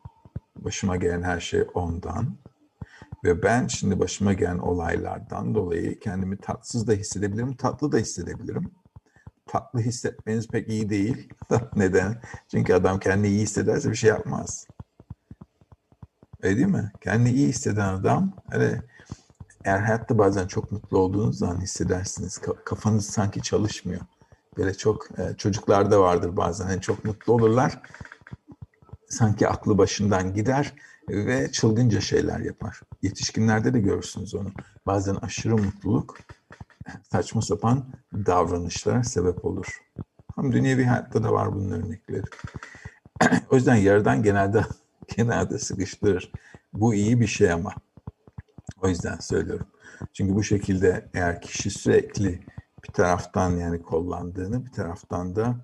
başıma 0.56 0.96
gelen 0.96 1.22
her 1.24 1.40
şey 1.40 1.64
ondan 1.74 2.38
ve 3.24 3.44
ben 3.44 3.68
şimdi 3.68 4.00
başıma 4.00 4.34
gelen 4.34 4.58
olaylardan 4.58 5.56
dolayı 5.56 6.00
kendimi 6.00 6.38
tatsız 6.38 6.88
da 6.88 6.94
hissedebilirim, 6.94 7.56
tatlı 7.56 7.92
da 7.92 7.98
hissedebilirim 7.98 8.72
tatlı 9.54 9.80
hissetmeniz 9.80 10.48
pek 10.48 10.70
iyi 10.70 10.90
değil. 10.90 11.30
Neden? 11.76 12.22
Çünkü 12.52 12.74
adam 12.74 13.00
kendini 13.00 13.28
iyi 13.28 13.42
hissederse 13.42 13.92
bir 13.92 13.96
şey 13.96 14.10
yapmaz. 14.10 14.68
Öyle 16.42 16.58
değil 16.58 16.68
mi? 16.68 16.92
Kendini 17.02 17.32
iyi 17.32 17.48
hisseden 17.48 17.94
adam 17.94 18.34
öyle 18.52 18.82
eğer 19.66 19.80
hayatta 19.80 20.18
bazen 20.18 20.48
çok 20.48 20.72
mutlu 20.72 20.98
olduğunuz 20.98 21.38
zaman 21.38 21.62
hissedersiniz. 21.62 22.42
Kafanız 22.66 23.06
sanki 23.06 23.42
çalışmıyor. 23.42 24.02
Böyle 24.58 24.74
çok 24.74 25.20
e, 25.20 25.38
çocuklarda 25.38 26.02
vardır 26.02 26.38
bazen. 26.38 26.70
Yani 26.70 26.82
çok 26.82 27.06
mutlu 27.06 27.34
olurlar. 27.34 27.82
Sanki 29.10 29.48
aklı 29.48 29.78
başından 29.78 30.34
gider 30.34 30.74
ve 31.10 31.52
çılgınca 31.52 32.02
şeyler 32.02 32.40
yapar. 32.40 32.82
Yetişkinlerde 33.02 33.74
de 33.74 33.80
görürsünüz 33.80 34.36
onu. 34.36 34.52
Bazen 34.86 35.16
aşırı 35.16 35.58
mutluluk 35.58 36.18
saçma 37.12 37.42
sapan 37.42 37.86
davranışlara 38.14 39.04
sebep 39.04 39.46
olur. 39.46 39.82
Ama 40.38 40.52
dünyevi 40.52 40.86
hayatta 40.86 41.24
da 41.24 41.32
var 41.32 41.54
bunun 41.54 41.72
örnekleri. 41.72 42.24
o 43.50 43.56
yüzden 43.56 43.76
yerden 43.76 44.24
genelde 44.24 44.66
genelde 45.18 45.60
sıkıştırır. 45.60 46.32
Bu 46.74 46.94
iyi 46.94 47.20
bir 47.20 47.28
şey 47.28 47.52
ama. 47.52 47.74
O 48.82 48.88
yüzden 48.88 49.18
söylüyorum. 49.20 49.68
Çünkü 50.14 50.36
bu 50.36 50.44
şekilde 50.44 51.10
eğer 51.14 51.42
kişi 51.42 51.70
sürekli 51.70 52.40
bir 52.84 52.94
taraftan 52.94 53.52
yani 53.52 53.82
kollandığını 53.82 54.66
bir 54.66 54.72
taraftan 54.72 55.36
da 55.36 55.56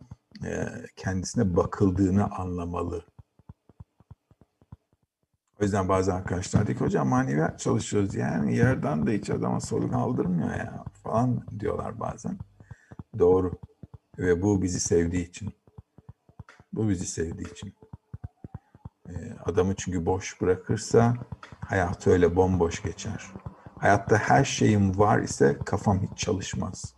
e, 0.45 0.67
kendisine 0.95 1.55
bakıldığını 1.55 2.31
anlamalı. 2.35 3.05
O 5.61 5.63
yüzden 5.63 5.89
bazı 5.89 6.13
arkadaşlar 6.13 6.67
diyor 6.67 6.77
ki 6.77 6.85
hocam 6.85 7.07
maneviyat 7.07 7.59
çalışıyoruz 7.59 8.15
yani 8.15 8.55
yerden 8.55 9.07
de 9.07 9.17
hiç 9.17 9.29
adama 9.29 9.59
soru 9.59 9.91
kaldırmıyor 9.91 10.49
ya 10.49 10.83
falan 11.03 11.45
diyorlar 11.59 11.99
bazen. 11.99 12.37
Doğru. 13.19 13.51
Ve 14.17 14.41
bu 14.41 14.61
bizi 14.61 14.79
sevdiği 14.79 15.29
için. 15.29 15.53
Bu 16.73 16.89
bizi 16.89 17.05
sevdiği 17.05 17.51
için. 17.51 17.73
Ee, 19.09 19.35
adamı 19.45 19.75
çünkü 19.75 20.05
boş 20.05 20.41
bırakırsa 20.41 21.13
hayatı 21.61 22.09
öyle 22.09 22.35
bomboş 22.35 22.83
geçer. 22.83 23.25
Hayatta 23.77 24.17
her 24.17 24.45
şeyim 24.45 24.99
var 24.99 25.19
ise 25.19 25.57
kafam 25.65 26.01
hiç 26.01 26.17
çalışmaz. 26.17 26.93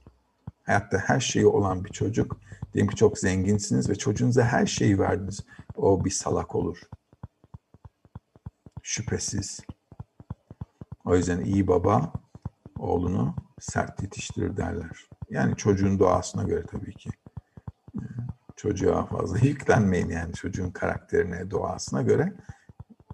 Hayatta 0.63 0.97
her 0.97 1.19
şeyi 1.19 1.47
olan 1.47 1.85
bir 1.85 1.89
çocuk, 1.89 2.37
diyelim 2.73 2.89
ki 2.89 2.95
çok 2.95 3.17
zenginsiniz 3.17 3.89
ve 3.89 3.95
çocuğunuza 3.95 4.43
her 4.43 4.65
şeyi 4.65 4.99
verdiniz. 4.99 5.45
O 5.75 6.05
bir 6.05 6.09
salak 6.09 6.55
olur. 6.55 6.77
Şüphesiz. 8.83 9.59
O 11.05 11.15
yüzden 11.15 11.41
iyi 11.41 11.67
baba 11.67 12.13
oğlunu 12.79 13.35
sert 13.59 14.03
yetiştirir 14.03 14.57
derler. 14.57 15.09
Yani 15.29 15.55
çocuğun 15.55 15.99
doğasına 15.99 16.43
göre 16.43 16.65
tabii 16.71 16.95
ki. 16.95 17.09
Çocuğa 18.61 19.05
fazla 19.05 19.37
yüklenmeyin 19.41 20.09
yani 20.09 20.33
çocuğun 20.33 20.71
karakterine, 20.71 21.51
doğasına 21.51 22.01
göre 22.01 22.33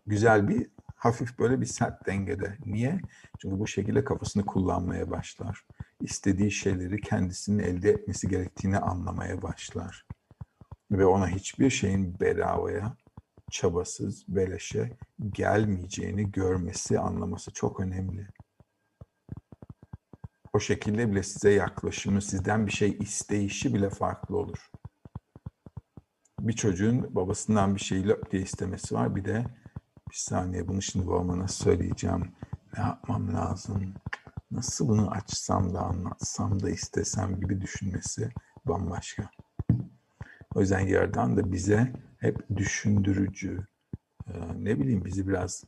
güzel 0.07 0.47
bir 0.47 0.67
hafif 0.95 1.39
böyle 1.39 1.61
bir 1.61 1.65
sert 1.65 2.07
dengede. 2.07 2.57
Niye? 2.65 2.99
Çünkü 3.41 3.59
bu 3.59 3.67
şekilde 3.67 4.03
kafasını 4.03 4.45
kullanmaya 4.45 5.11
başlar. 5.11 5.65
İstediği 6.01 6.51
şeyleri 6.51 7.01
kendisinin 7.01 7.63
elde 7.63 7.91
etmesi 7.91 8.27
gerektiğini 8.27 8.77
anlamaya 8.77 9.41
başlar. 9.41 10.05
Ve 10.91 11.05
ona 11.05 11.27
hiçbir 11.27 11.69
şeyin 11.69 12.19
bedavaya, 12.19 12.97
çabasız, 13.51 14.25
beleşe 14.27 14.97
gelmeyeceğini 15.31 16.31
görmesi, 16.31 16.99
anlaması 16.99 17.53
çok 17.53 17.79
önemli. 17.79 18.27
O 20.53 20.59
şekilde 20.59 21.11
bile 21.11 21.23
size 21.23 21.49
yaklaşımı, 21.49 22.21
sizden 22.21 22.67
bir 22.67 22.71
şey 22.71 22.97
isteyişi 22.99 23.73
bile 23.73 23.89
farklı 23.89 24.37
olur. 24.37 24.69
Bir 26.39 26.53
çocuğun 26.53 27.15
babasından 27.15 27.75
bir 27.75 27.79
şeyi 27.79 28.07
löp 28.07 28.31
diye 28.31 28.41
istemesi 28.41 28.95
var. 28.95 29.15
Bir 29.15 29.25
de 29.25 29.45
bir 30.11 30.15
saniye 30.15 30.67
bunu 30.67 30.81
şimdi 30.81 31.07
babama 31.07 31.39
nasıl 31.39 31.63
söyleyeceğim? 31.63 32.31
Ne 32.77 32.83
yapmam 32.83 33.33
lazım? 33.33 33.93
Nasıl 34.51 34.87
bunu 34.87 35.11
açsam 35.11 35.73
da 35.73 35.79
anlatsam 35.79 36.61
da 36.61 36.69
istesem 36.69 37.39
gibi 37.39 37.61
düşünmesi 37.61 38.29
bambaşka. 38.65 39.29
O 40.55 40.61
yüzden 40.61 40.79
yerden 40.79 41.37
de 41.37 41.51
bize 41.51 41.93
hep 42.17 42.49
düşündürücü, 42.57 43.67
ne 44.55 44.79
bileyim 44.79 45.05
bizi 45.05 45.27
biraz 45.27 45.63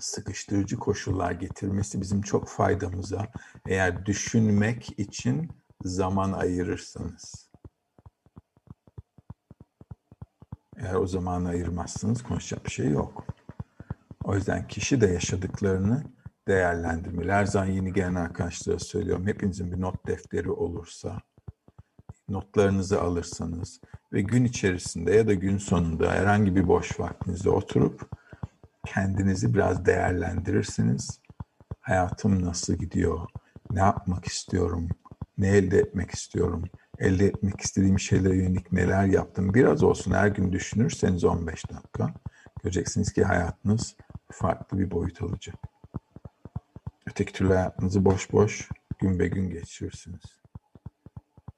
sıkıştırıcı 0.00 0.76
koşullar 0.76 1.32
getirmesi 1.32 2.00
bizim 2.00 2.22
çok 2.22 2.48
faydamıza 2.48 3.26
eğer 3.66 4.06
düşünmek 4.06 4.98
için 4.98 5.50
zaman 5.84 6.32
ayırırsanız. 6.32 7.47
Eğer 10.88 10.94
o 10.94 11.06
zamanı 11.06 11.48
ayırmazsanız 11.48 12.22
konuşacak 12.22 12.64
bir 12.64 12.70
şey 12.70 12.90
yok. 12.90 13.24
O 14.24 14.34
yüzden 14.34 14.68
kişi 14.68 15.00
de 15.00 15.06
yaşadıklarını 15.06 16.04
değerlendirmeli. 16.48 17.32
Her 17.32 17.44
zaman 17.44 17.66
yeni 17.66 17.92
gelen 17.92 18.14
arkadaşlara 18.14 18.78
söylüyorum. 18.78 19.26
Hepinizin 19.26 19.72
bir 19.72 19.80
not 19.80 20.06
defteri 20.06 20.50
olursa, 20.50 21.20
notlarınızı 22.28 23.02
alırsanız 23.02 23.80
ve 24.12 24.22
gün 24.22 24.44
içerisinde 24.44 25.12
ya 25.12 25.26
da 25.26 25.34
gün 25.34 25.58
sonunda 25.58 26.12
herhangi 26.12 26.56
bir 26.56 26.68
boş 26.68 27.00
vaktinizde 27.00 27.50
oturup 27.50 28.10
kendinizi 28.86 29.54
biraz 29.54 29.86
değerlendirirsiniz. 29.86 31.20
Hayatım 31.80 32.44
nasıl 32.44 32.74
gidiyor? 32.74 33.28
Ne 33.70 33.80
yapmak 33.80 34.24
istiyorum? 34.24 34.88
Ne 35.38 35.48
elde 35.48 35.78
etmek 35.78 36.10
istiyorum? 36.10 36.64
Elde 36.98 37.26
etmek 37.26 37.60
istediğim 37.60 37.98
şeylere 37.98 38.36
yönelik 38.36 38.72
neler 38.72 39.04
yaptım? 39.04 39.54
Biraz 39.54 39.82
olsun 39.82 40.12
her 40.12 40.28
gün 40.28 40.52
düşünürseniz 40.52 41.24
15 41.24 41.70
dakika 41.70 42.14
göreceksiniz 42.62 43.12
ki 43.12 43.24
hayatınız 43.24 43.96
farklı 44.30 44.78
bir 44.78 44.90
boyut 44.90 45.22
alacak. 45.22 45.56
Öteki 47.06 47.32
türlü 47.32 47.48
hayatınızı 47.48 48.04
boş 48.04 48.32
boş 48.32 48.68
gün 48.98 49.18
be 49.18 49.28
gün 49.28 49.50
geçirirsiniz. 49.50 50.38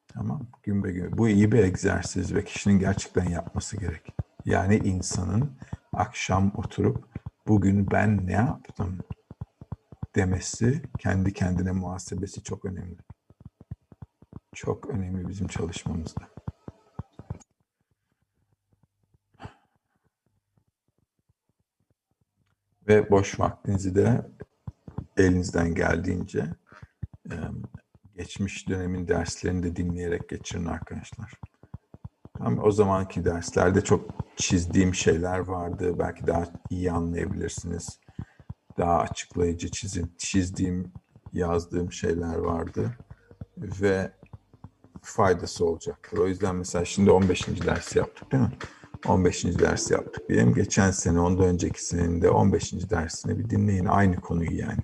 Tamam 0.08 0.46
gün 0.62 0.84
be 0.84 0.92
gün. 0.92 1.18
Bu 1.18 1.28
iyi 1.28 1.52
bir 1.52 1.58
egzersiz 1.58 2.34
ve 2.34 2.44
kişinin 2.44 2.78
gerçekten 2.78 3.24
yapması 3.24 3.76
gerek. 3.76 4.14
Yani 4.44 4.76
insanın 4.76 5.50
akşam 5.92 6.52
oturup 6.56 7.04
bugün 7.46 7.90
ben 7.90 8.26
ne 8.26 8.32
yaptım 8.32 8.98
demesi, 10.16 10.82
kendi 10.98 11.32
kendine 11.32 11.72
muhasebesi 11.72 12.42
çok 12.42 12.64
önemli. 12.64 12.98
Çok 14.60 14.90
önemli 14.90 15.28
bizim 15.28 15.46
çalışmamızda. 15.46 16.28
Ve 22.88 23.10
boş 23.10 23.40
vaktinizi 23.40 23.94
de 23.94 24.30
elinizden 25.16 25.74
geldiğince 25.74 26.46
geçmiş 28.16 28.68
dönemin 28.68 29.08
derslerini 29.08 29.62
de 29.62 29.76
dinleyerek 29.76 30.28
geçirin 30.28 30.66
arkadaşlar. 30.66 31.32
Ama 32.40 32.62
o 32.62 32.70
zamanki 32.70 33.24
derslerde 33.24 33.84
çok 33.84 34.10
çizdiğim 34.36 34.94
şeyler 34.94 35.38
vardı. 35.38 35.98
Belki 35.98 36.26
daha 36.26 36.44
iyi 36.70 36.92
anlayabilirsiniz. 36.92 38.00
Daha 38.78 38.98
açıklayıcı 38.98 39.70
çizim, 39.70 40.14
çizdiğim, 40.18 40.92
yazdığım 41.32 41.92
şeyler 41.92 42.36
vardı. 42.36 42.96
Ve 43.58 44.19
faydası 45.10 45.66
olacaktır. 45.66 46.18
O 46.18 46.26
yüzden 46.26 46.56
mesela 46.56 46.84
şimdi 46.84 47.10
15. 47.10 47.46
dersi 47.66 47.98
yaptık 47.98 48.32
değil 48.32 48.42
mi? 48.42 48.52
15. 49.06 49.44
dersi 49.44 49.92
yaptık 49.92 50.28
diyelim. 50.28 50.54
Geçen 50.54 50.90
sene, 50.90 51.20
ondan 51.20 51.46
önceki 51.46 51.84
senenin 51.84 52.22
de 52.22 52.30
15. 52.30 52.90
dersini 52.90 53.38
bir 53.38 53.50
dinleyin. 53.50 53.84
Aynı 53.84 54.16
konuyu 54.16 54.58
yani. 54.58 54.80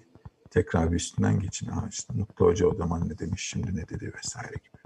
tekrar 0.51 0.91
bir 0.91 0.97
üstünden 0.97 1.41
geçin. 1.41 1.67
Ha 1.67 1.89
işte 1.91 2.15
Mutlu 2.15 2.47
Hoca 2.47 2.67
o 2.67 2.75
zaman 2.75 3.09
ne 3.09 3.19
demiş, 3.19 3.49
şimdi 3.49 3.77
ne 3.77 3.89
dedi 3.89 4.13
vesaire 4.19 4.55
gibi. 4.55 4.77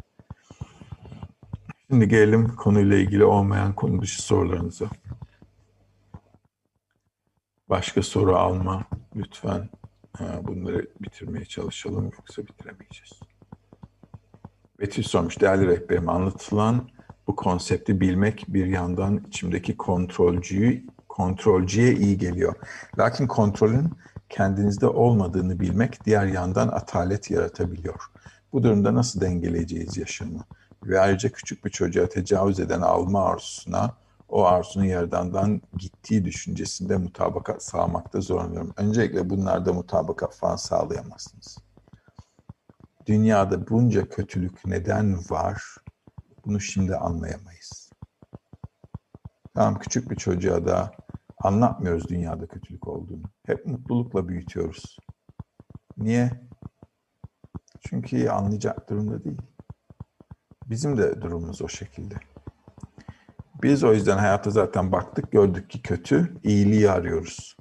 Şimdi 1.90 2.08
gelelim 2.08 2.56
konuyla 2.56 2.96
ilgili 2.96 3.24
olmayan 3.24 3.74
konu 3.74 4.02
dışı 4.02 4.22
sorularınıza. 4.22 4.86
Başka 7.68 8.02
soru 8.02 8.36
alma 8.36 8.84
lütfen. 9.16 9.68
Bunları 10.42 10.86
bitirmeye 11.00 11.44
çalışalım 11.44 12.04
yoksa 12.04 12.42
bitiremeyeceğiz. 12.46 13.20
Betül 14.80 15.02
sormuş, 15.02 15.40
değerli 15.40 15.66
rehberim 15.66 16.08
anlatılan 16.08 16.88
bu 17.26 17.36
konsepti 17.36 18.00
bilmek 18.00 18.44
bir 18.48 18.66
yandan 18.66 19.24
içimdeki 19.28 19.76
kontrolcüyü 19.76 20.86
kontrolcüye 21.08 21.94
iyi 21.94 22.18
geliyor. 22.18 22.54
Lakin 22.98 23.26
kontrolün 23.26 23.90
kendinizde 24.28 24.86
olmadığını 24.86 25.60
bilmek 25.60 26.04
diğer 26.04 26.26
yandan 26.26 26.68
atalet 26.68 27.30
yaratabiliyor. 27.30 28.00
Bu 28.52 28.62
durumda 28.62 28.94
nasıl 28.94 29.20
dengeleyeceğiz 29.20 29.96
yaşamı? 29.96 30.44
Ve 30.84 31.00
ayrıca 31.00 31.28
küçük 31.28 31.64
bir 31.64 31.70
çocuğa 31.70 32.08
tecavüz 32.08 32.60
eden 32.60 32.80
alma 32.80 33.24
arzusuna 33.24 33.94
o 34.28 34.44
arzunun 34.44 34.84
yerdandan 34.84 35.62
gittiği 35.78 36.24
düşüncesinde 36.24 36.96
mutabakat 36.96 37.62
sağlamakta 37.62 38.20
zorlanıyorum. 38.20 38.72
Öncelikle 38.76 39.30
bunlarda 39.30 39.72
mutabakat 39.72 40.36
falan 40.36 40.56
sağlayamazsınız. 40.56 41.58
Dünyada 43.06 43.68
bunca 43.68 44.08
kötülük 44.08 44.66
neden 44.66 45.18
var? 45.30 45.62
Bunu 46.44 46.60
şimdi 46.60 46.96
anlayamayız. 46.96 47.90
Tamam 49.54 49.78
küçük 49.78 50.10
bir 50.10 50.16
çocuğa 50.16 50.66
da 50.66 50.92
anlatmıyoruz 51.38 52.08
dünyada 52.08 52.46
kötülük 52.46 52.88
olduğunu. 52.88 53.22
Hep 53.46 53.66
mutlulukla 53.66 54.28
büyütüyoruz. 54.28 54.96
Niye? 55.96 56.30
Çünkü 57.80 58.28
anlayacak 58.28 58.90
durumda 58.90 59.24
değil. 59.24 59.42
Bizim 60.66 60.96
de 60.98 61.20
durumumuz 61.20 61.62
o 61.62 61.68
şekilde. 61.68 62.14
Biz 63.62 63.84
o 63.84 63.94
yüzden 63.94 64.18
hayata 64.18 64.50
zaten 64.50 64.92
baktık, 64.92 65.32
gördük 65.32 65.70
ki 65.70 65.82
kötü, 65.82 66.40
iyiliği 66.42 66.90
arıyoruz. 66.90 67.56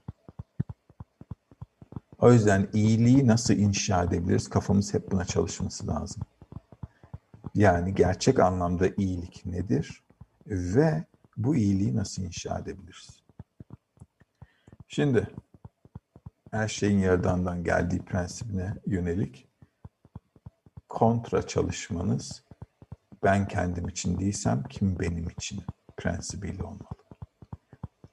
O 2.19 2.31
yüzden 2.33 2.69
iyiliği 2.73 3.27
nasıl 3.27 3.53
inşa 3.53 4.03
edebiliriz? 4.03 4.49
Kafamız 4.49 4.93
hep 4.93 5.11
buna 5.11 5.25
çalışması 5.25 5.87
lazım. 5.87 6.23
Yani 7.55 7.95
gerçek 7.95 8.39
anlamda 8.39 8.87
iyilik 8.97 9.45
nedir? 9.45 10.03
Ve 10.47 11.05
bu 11.37 11.55
iyiliği 11.55 11.95
nasıl 11.95 12.21
inşa 12.21 12.59
edebiliriz? 12.59 13.23
Şimdi 14.87 15.27
her 16.51 16.67
şeyin 16.67 16.99
yaradandan 16.99 17.63
geldiği 17.63 17.99
prensibine 17.99 18.73
yönelik 18.85 19.47
kontra 20.89 21.47
çalışmanız 21.47 22.43
ben 23.23 23.47
kendim 23.47 23.87
için 23.87 24.19
değilsem 24.19 24.63
kim 24.63 24.99
benim 24.99 25.29
için 25.29 25.63
prensibiyle 25.97 26.63
olmalı. 26.63 26.99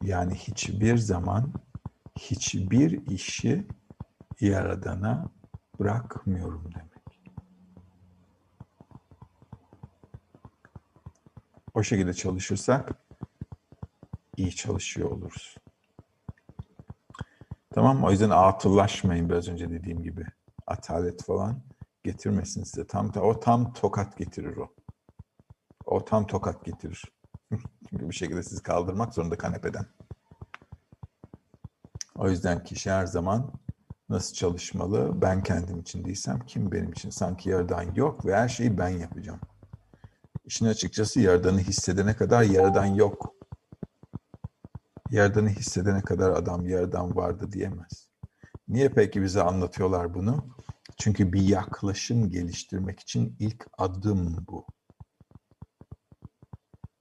Yani 0.03 0.35
hiçbir 0.35 0.97
zaman 0.97 1.53
hiçbir 2.19 3.07
işi 3.07 3.67
yaradana 4.41 5.29
bırakmıyorum 5.79 6.65
demek. 6.75 6.97
O 11.75 11.83
şekilde 11.83 12.15
çalışırsak 12.15 12.93
iyi 14.37 14.57
çalışıyor 14.57 15.11
oluruz. 15.11 15.57
Tamam 17.75 18.05
O 18.05 18.11
yüzden 18.11 18.31
atıllaşmayın 18.31 19.29
biraz 19.29 19.49
önce 19.49 19.71
dediğim 19.71 20.03
gibi. 20.03 20.25
Atalet 20.67 21.25
falan 21.25 21.63
getirmesin 22.05 22.65
size. 22.65 22.87
Tam 22.87 23.13
o 23.17 23.41
tam 23.41 23.73
tokat 23.73 24.17
getirir 24.19 24.57
o. 24.57 24.75
O 25.85 26.05
tam 26.05 26.27
tokat 26.27 26.65
getirir. 26.65 27.05
Çünkü 27.91 28.09
bir 28.09 28.15
şekilde 28.15 28.43
sizi 28.43 28.63
kaldırmak 28.63 29.15
zorunda 29.15 29.39
kanepeden. 29.39 29.87
O 32.15 32.31
yüzden 32.31 32.65
kişi 32.65 32.91
her 32.91 33.07
zaman 33.07 33.56
nasıl 34.09 34.35
çalışmalı? 34.35 35.23
Ben 35.23 35.43
kendim 35.43 35.81
için 35.81 36.05
değilsem 36.05 36.41
kim 36.47 36.73
benim 36.73 36.93
için? 36.93 37.11
Sanki 37.11 37.51
yaradan 37.51 37.95
yok 37.95 38.27
ve 38.27 38.37
her 38.37 38.49
şeyi 38.49 38.79
ben 38.79 38.89
yapacağım. 38.89 39.41
İşin 40.45 40.67
açıkçası 40.67 41.21
yaradanı 41.21 41.59
hissedene 41.59 42.17
kadar 42.17 42.43
yaradan 42.43 42.87
yok. 42.87 43.35
Yaradanı 45.11 45.49
hissedene 45.49 46.01
kadar 46.01 46.31
adam 46.31 46.67
yaradan 46.67 47.17
vardı 47.17 47.53
diyemez. 47.53 48.09
Niye 48.69 48.89
peki 48.89 49.23
bize 49.23 49.43
anlatıyorlar 49.43 50.15
bunu? 50.15 50.47
Çünkü 50.99 51.33
bir 51.33 51.43
yaklaşım 51.43 52.31
geliştirmek 52.31 53.01
için 53.01 53.37
ilk 53.39 53.67
adım 53.79 54.47
bu. 54.49 54.67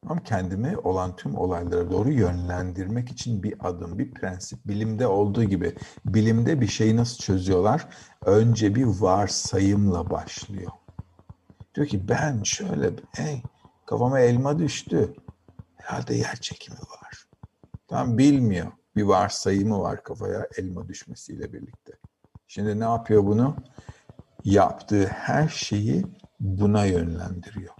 Ama 0.10 0.24
kendimi 0.24 0.78
olan 0.78 1.16
tüm 1.16 1.38
olaylara 1.38 1.92
doğru 1.92 2.12
yönlendirmek 2.12 3.10
için 3.10 3.44
bir 3.44 3.68
adım, 3.68 4.00
bir 4.00 4.12
prensip. 4.12 4.68
Bilimde 4.68 5.08
olduğu 5.08 5.44
gibi. 5.44 5.76
Bilimde 6.06 6.62
bir 6.62 6.68
şeyi 6.68 6.96
nasıl 6.96 7.18
çözüyorlar? 7.18 7.88
Önce 8.26 8.76
bir 8.76 8.86
varsayımla 8.86 10.10
başlıyor. 10.10 10.72
Diyor 11.76 11.88
ki 11.88 12.08
ben 12.10 12.44
şöyle, 12.44 12.90
hey 13.12 13.42
kafama 13.86 14.20
elma 14.20 14.60
düştü. 14.60 15.14
Herhalde 15.76 16.16
yer 16.16 16.36
çekimi 16.36 16.78
var. 16.78 17.28
Tam 17.88 18.18
bilmiyor. 18.18 18.68
Bir 18.96 19.04
varsayımı 19.04 19.82
var 19.82 20.04
kafaya 20.04 20.48
elma 20.58 20.88
düşmesiyle 20.88 21.54
birlikte. 21.54 21.94
Şimdi 22.48 22.80
ne 22.80 22.84
yapıyor 22.84 23.26
bunu? 23.26 23.56
Yaptığı 24.44 25.06
her 25.08 25.48
şeyi 25.48 26.06
buna 26.40 26.86
yönlendiriyor. 26.86 27.75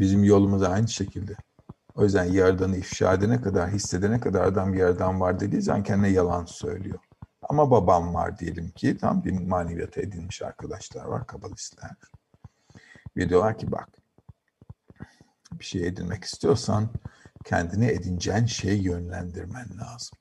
Bizim 0.00 0.24
yolumuz 0.24 0.62
aynı 0.62 0.88
şekilde. 0.88 1.36
O 1.94 2.04
yüzden 2.04 2.24
yaradanı 2.24 2.76
ifşa 2.76 3.14
edene 3.14 3.40
kadar, 3.40 3.70
hissedene 3.70 4.20
kadar 4.20 4.44
adam 4.44 4.74
yerden 4.74 5.20
var 5.20 5.40
dediği 5.40 5.62
zaman 5.62 5.82
kendine 5.82 6.08
yalan 6.08 6.44
söylüyor. 6.44 6.98
Ama 7.42 7.70
babam 7.70 8.14
var 8.14 8.38
diyelim 8.38 8.70
ki, 8.70 8.96
tam 8.96 9.24
bir 9.24 9.32
maneviyata 9.32 10.00
edilmiş 10.00 10.42
arkadaşlar 10.42 11.04
var, 11.04 11.26
kabalistler. 11.26 11.90
Ve 13.16 13.28
diyorlar 13.28 13.58
ki 13.58 13.72
bak, 13.72 13.88
bir 15.52 15.64
şey 15.64 15.86
edinmek 15.86 16.24
istiyorsan 16.24 16.88
kendini 17.44 17.86
edineceğin 17.86 18.46
şeye 18.46 18.76
yönlendirmen 18.82 19.66
lazım. 19.78 20.18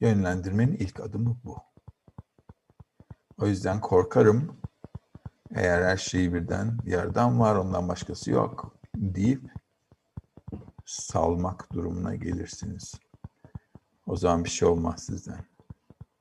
Yönlendirmenin 0.00 0.76
ilk 0.76 1.00
adımı 1.00 1.36
bu. 1.44 1.58
O 3.38 3.46
yüzden 3.46 3.80
korkarım 3.80 4.60
eğer 5.54 5.82
her 5.82 5.96
şeyi 5.96 6.34
birden 6.34 6.78
yerden 6.84 7.40
var 7.40 7.56
ondan 7.56 7.88
başkası 7.88 8.30
yok 8.30 8.76
deyip 8.94 9.42
salmak 10.84 11.72
durumuna 11.72 12.14
gelirsiniz. 12.14 13.00
O 14.06 14.16
zaman 14.16 14.44
bir 14.44 14.50
şey 14.50 14.68
olmaz 14.68 15.04
sizden. 15.04 15.46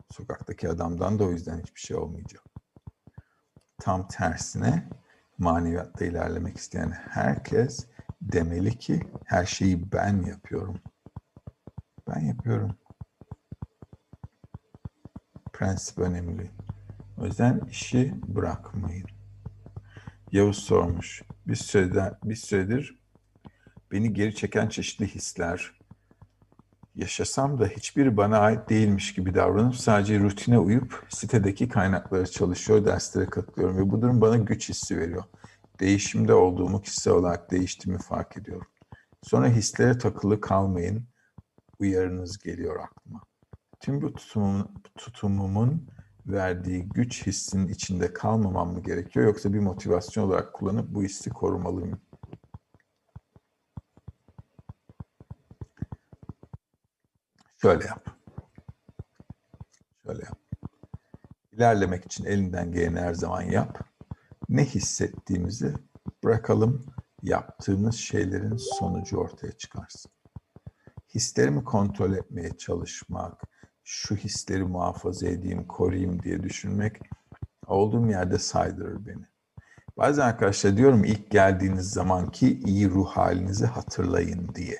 Sokaktaki 0.07 0.69
adamdan 0.69 1.19
da 1.19 1.23
o 1.23 1.31
yüzden 1.31 1.59
hiçbir 1.59 1.79
şey 1.79 1.97
olmayacak. 1.97 2.43
Tam 3.79 4.07
tersine 4.07 4.89
maneviyatta 5.37 6.05
ilerlemek 6.05 6.57
isteyen 6.57 6.91
herkes 6.91 7.87
demeli 8.21 8.77
ki 8.77 9.01
her 9.25 9.45
şeyi 9.45 9.91
ben 9.91 10.23
yapıyorum. 10.23 10.79
Ben 12.07 12.19
yapıyorum. 12.19 12.77
Prensip 15.53 15.99
önemli. 15.99 16.51
O 17.17 17.25
yüzden 17.25 17.59
işi 17.59 18.13
bırakmayın. 18.27 19.16
Yavuz 20.31 20.57
sormuş. 20.57 21.21
Bir 21.47 21.55
süredir, 21.55 22.03
bir 22.23 22.35
süredir 22.35 22.97
beni 23.91 24.13
geri 24.13 24.35
çeken 24.35 24.69
çeşitli 24.69 25.07
hisler, 25.07 25.71
yaşasam 26.95 27.59
da 27.59 27.67
hiçbir 27.67 28.17
bana 28.17 28.37
ait 28.37 28.69
değilmiş 28.69 29.13
gibi 29.13 29.35
davranıp 29.35 29.75
sadece 29.75 30.19
rutine 30.19 30.59
uyup 30.59 31.05
sitedeki 31.09 31.69
kaynakları 31.69 32.31
çalışıyor, 32.31 32.85
derslere 32.85 33.25
katılıyorum 33.25 33.77
ve 33.77 33.89
bu 33.89 34.01
durum 34.01 34.21
bana 34.21 34.37
güç 34.37 34.69
hissi 34.69 34.97
veriyor. 34.97 35.23
Değişimde 35.79 36.33
olduğumu 36.33 36.81
kişisel 36.81 37.13
olarak 37.13 37.51
değiştiğimi 37.51 37.99
fark 37.99 38.37
ediyorum. 38.37 38.67
Sonra 39.23 39.49
hislere 39.49 39.97
takılı 39.97 40.41
kalmayın, 40.41 41.07
uyarınız 41.79 42.37
geliyor 42.37 42.79
aklıma. 42.79 43.21
Tüm 43.79 44.01
bu 44.01 44.13
tutumumun, 44.13 44.83
tutumumun 44.97 45.87
verdiği 46.27 46.89
güç 46.89 47.27
hissinin 47.27 47.67
içinde 47.67 48.13
kalmamam 48.13 48.73
mı 48.73 48.83
gerekiyor 48.83 49.25
yoksa 49.25 49.53
bir 49.53 49.59
motivasyon 49.59 50.27
olarak 50.27 50.53
kullanıp 50.53 50.89
bu 50.89 51.03
hissi 51.03 51.29
korumalıyım? 51.29 52.01
Şöyle 57.61 57.85
yap. 57.85 58.07
Şöyle 60.03 60.23
yap. 60.23 60.39
İlerlemek 61.51 62.05
için 62.05 62.25
elinden 62.25 62.71
geleni 62.71 62.99
her 62.99 63.13
zaman 63.13 63.41
yap. 63.41 63.89
Ne 64.49 64.65
hissettiğimizi 64.65 65.73
bırakalım. 66.23 66.85
Yaptığımız 67.21 67.95
şeylerin 67.95 68.57
sonucu 68.57 69.17
ortaya 69.17 69.51
çıkarsın. 69.51 70.11
Hislerimi 71.15 71.63
kontrol 71.63 72.13
etmeye 72.13 72.57
çalışmak, 72.57 73.41
şu 73.89 74.15
hisleri 74.15 74.63
muhafaza 74.63 75.27
edeyim, 75.27 75.67
koruyayım 75.67 76.23
diye 76.23 76.43
düşünmek 76.43 76.99
olduğum 77.67 78.07
yerde 78.09 78.39
saydırır 78.39 79.05
beni. 79.05 79.25
Bazen 79.97 80.21
arkadaşlar 80.21 80.77
diyorum 80.77 81.03
ilk 81.03 81.31
geldiğiniz 81.31 81.89
zamanki 81.89 82.59
iyi 82.59 82.89
ruh 82.89 83.07
halinizi 83.07 83.65
hatırlayın 83.65 84.55
diye. 84.55 84.77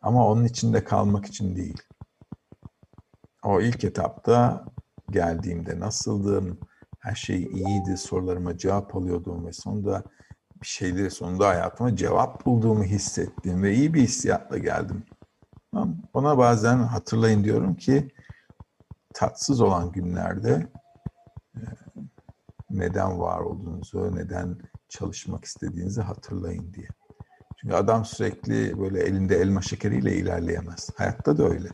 Ama 0.00 0.28
onun 0.28 0.44
içinde 0.44 0.84
kalmak 0.84 1.26
için 1.26 1.56
değil. 1.56 1.82
O 3.44 3.60
ilk 3.60 3.84
etapta 3.84 4.64
geldiğimde 5.10 5.80
nasıldım, 5.80 6.58
her 6.98 7.14
şey 7.14 7.42
iyiydi, 7.42 7.96
sorularıma 7.96 8.58
cevap 8.58 8.96
alıyordum 8.96 9.46
ve 9.46 9.52
sonunda 9.52 10.02
bir 10.62 10.66
şeyleri 10.66 11.10
sonunda 11.10 11.48
hayatıma 11.48 11.96
cevap 11.96 12.46
bulduğumu 12.46 12.84
hissettim 12.84 13.62
ve 13.62 13.74
iyi 13.74 13.94
bir 13.94 14.00
hissiyatla 14.00 14.58
geldim. 14.58 15.04
Ona 16.14 16.38
bazen 16.38 16.78
hatırlayın 16.78 17.44
diyorum 17.44 17.74
ki 17.74 18.10
tatsız 19.14 19.60
olan 19.60 19.92
günlerde 19.92 20.66
e, 21.56 21.60
neden 22.70 23.20
var 23.20 23.40
olduğunuzu, 23.40 24.16
neden 24.16 24.58
çalışmak 24.88 25.44
istediğinizi 25.44 26.00
hatırlayın 26.00 26.74
diye. 26.74 26.88
Çünkü 27.56 27.74
adam 27.74 28.04
sürekli 28.04 28.80
böyle 28.80 29.02
elinde 29.02 29.36
elma 29.36 29.62
şekeriyle 29.62 30.16
ilerleyemez. 30.16 30.90
Hayatta 30.96 31.38
da 31.38 31.44
öyle. 31.44 31.68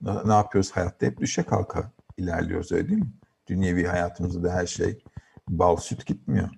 Ne 0.00 0.32
yapıyoruz? 0.32 0.70
Hayatta 0.70 1.06
hep 1.06 1.20
düşe 1.20 1.42
kalka 1.42 1.92
ilerliyoruz 2.16 2.72
öyle 2.72 2.88
değil 2.88 3.00
mi? 3.00 3.12
Dünyevi 3.46 3.86
hayatımızda 3.86 4.42
da 4.42 4.52
her 4.52 4.66
şey 4.66 5.04
bal 5.48 5.76
süt 5.76 6.06
gitmiyor. 6.06 6.48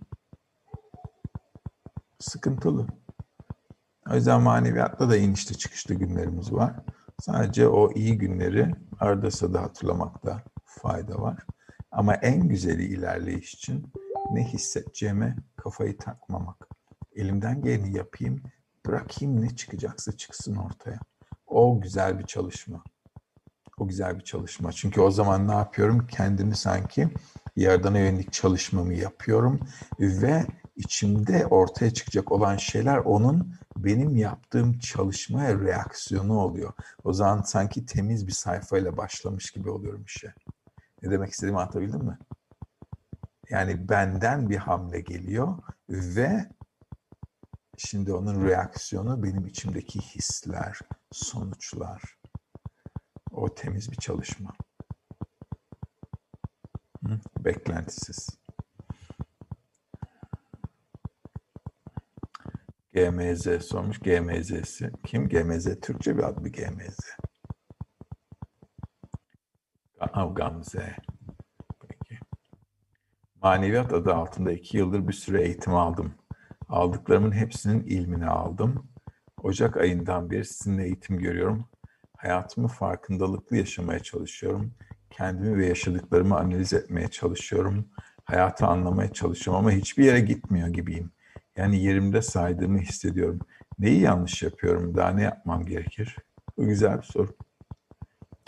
Sıkıntılı. 2.19 2.87
O 4.11 4.15
yüzden 4.15 4.43
maneviyatta 4.43 5.11
da 5.11 5.17
inişte 5.17 5.55
çıkışlı 5.55 5.95
günlerimiz 5.95 6.53
var. 6.53 6.77
Sadece 7.21 7.69
o 7.69 7.93
iyi 7.93 8.19
günleri 8.19 8.75
arada 9.01 9.31
sırada 9.31 9.63
hatırlamakta 9.63 10.43
fayda 10.65 11.23
var. 11.23 11.47
Ama 11.91 12.15
en 12.15 12.49
güzeli 12.49 12.85
ilerleyiş 12.85 13.55
için 13.55 13.93
ne 14.31 14.45
hissedeceğime 14.45 15.37
kafayı 15.57 15.99
takmamak. 15.99 16.69
Elimden 17.15 17.63
geleni 17.63 17.97
yapayım, 17.97 18.43
bırakayım 18.87 19.41
ne 19.41 19.57
çıkacaksa 19.57 20.13
çıksın 20.13 20.57
ortaya. 20.57 21.01
O 21.47 21.81
güzel 21.81 22.19
bir 22.19 22.25
çalışma. 22.27 22.85
O 23.79 23.89
güzel 23.89 24.19
bir 24.19 24.25
çalışma. 24.25 24.73
Çünkü 24.73 25.01
o 25.01 25.11
zaman 25.11 25.49
ne 25.49 25.55
yapıyorum? 25.55 26.07
Kendimi 26.07 26.57
sanki 26.57 27.09
yardana 27.57 27.99
yönelik 27.99 28.33
çalışmamı 28.33 28.95
yapıyorum 28.95 29.61
ve 30.01 30.47
içimde 30.77 31.47
ortaya 31.47 31.95
çıkacak 31.95 32.33
olan 32.33 32.57
şeyler 32.57 32.97
onun 32.99 33.55
benim 33.77 34.17
yaptığım 34.17 34.79
çalışmaya 34.79 35.61
reaksiyonu 35.61 36.39
oluyor. 36.39 36.73
O 37.05 37.13
zaman 37.13 37.43
sanki 37.43 37.87
temiz 37.87 38.27
bir 38.27 38.33
sayfayla 38.33 38.97
başlamış 38.97 39.51
gibi 39.51 39.71
oluyorum 39.71 40.05
işe. 40.05 40.35
Ne 41.03 41.11
demek 41.11 41.33
istediğimi 41.33 41.59
anlatabildim 41.59 42.05
mi? 42.05 42.19
Yani 43.51 43.89
benden 43.89 44.51
bir 44.51 44.57
hamle 44.57 45.01
geliyor 45.01 45.59
ve 45.89 46.51
şimdi 47.79 48.13
onun 48.13 48.45
reaksiyonu 48.49 49.23
benim 49.23 49.47
içimdeki 49.47 50.01
hisler, 50.01 50.79
sonuçlar. 51.13 52.03
O 53.33 53.55
temiz 53.55 53.91
bir 53.91 53.97
çalışma. 53.97 54.53
Beklentisiz. 57.39 58.46
GMZ 62.97 63.63
sormuş. 63.63 63.99
GMZ'si. 63.99 64.91
Kim? 65.07 65.29
GMZ 65.29 65.81
Türkçe 65.81 66.19
bir 66.19 66.23
ad 66.23 66.45
bir 66.45 66.53
GMZ. 66.53 66.99
Gamze. 70.35 70.97
Peki. 71.89 72.21
Maneviyat 73.43 73.93
adı 73.93 74.15
altında 74.15 74.53
iki 74.53 74.77
yıldır 74.77 75.09
bir 75.09 75.13
süre 75.13 75.43
eğitim 75.43 75.75
aldım. 75.75 76.15
Aldıklarımın 76.69 77.33
hepsinin 77.33 77.85
ilmini 77.85 78.27
aldım. 78.27 78.89
Ocak 79.43 79.77
ayından 79.77 80.31
beri 80.31 80.45
sizinle 80.45 80.85
eğitim 80.85 81.19
görüyorum. 81.19 81.69
Hayatımı 82.17 82.69
farkındalıklı 82.69 83.57
yaşamaya 83.57 83.99
çalışıyorum. 83.99 84.75
Kendimi 85.11 85.59
ve 85.59 85.67
yaşadıklarımı 85.67 86.37
analiz 86.37 86.73
etmeye 86.73 87.09
çalışıyorum. 87.09 87.89
Hayatı 88.25 88.67
anlamaya 88.67 89.13
çalışıyorum 89.13 89.61
ama 89.61 89.71
hiçbir 89.71 90.05
yere 90.05 90.21
gitmiyor 90.21 90.69
gibiyim. 90.69 91.13
Yani 91.57 91.83
yerimde 91.83 92.23
saydığımı 92.23 92.79
hissediyorum. 92.79 93.41
Neyi 93.79 94.01
yanlış 94.01 94.43
yapıyorum? 94.43 94.97
Daha 94.97 95.11
ne 95.11 95.23
yapmam 95.23 95.67
gerekir? 95.67 96.17
Bu 96.57 96.67
güzel 96.67 96.99
bir 96.99 97.03
soru. 97.03 97.37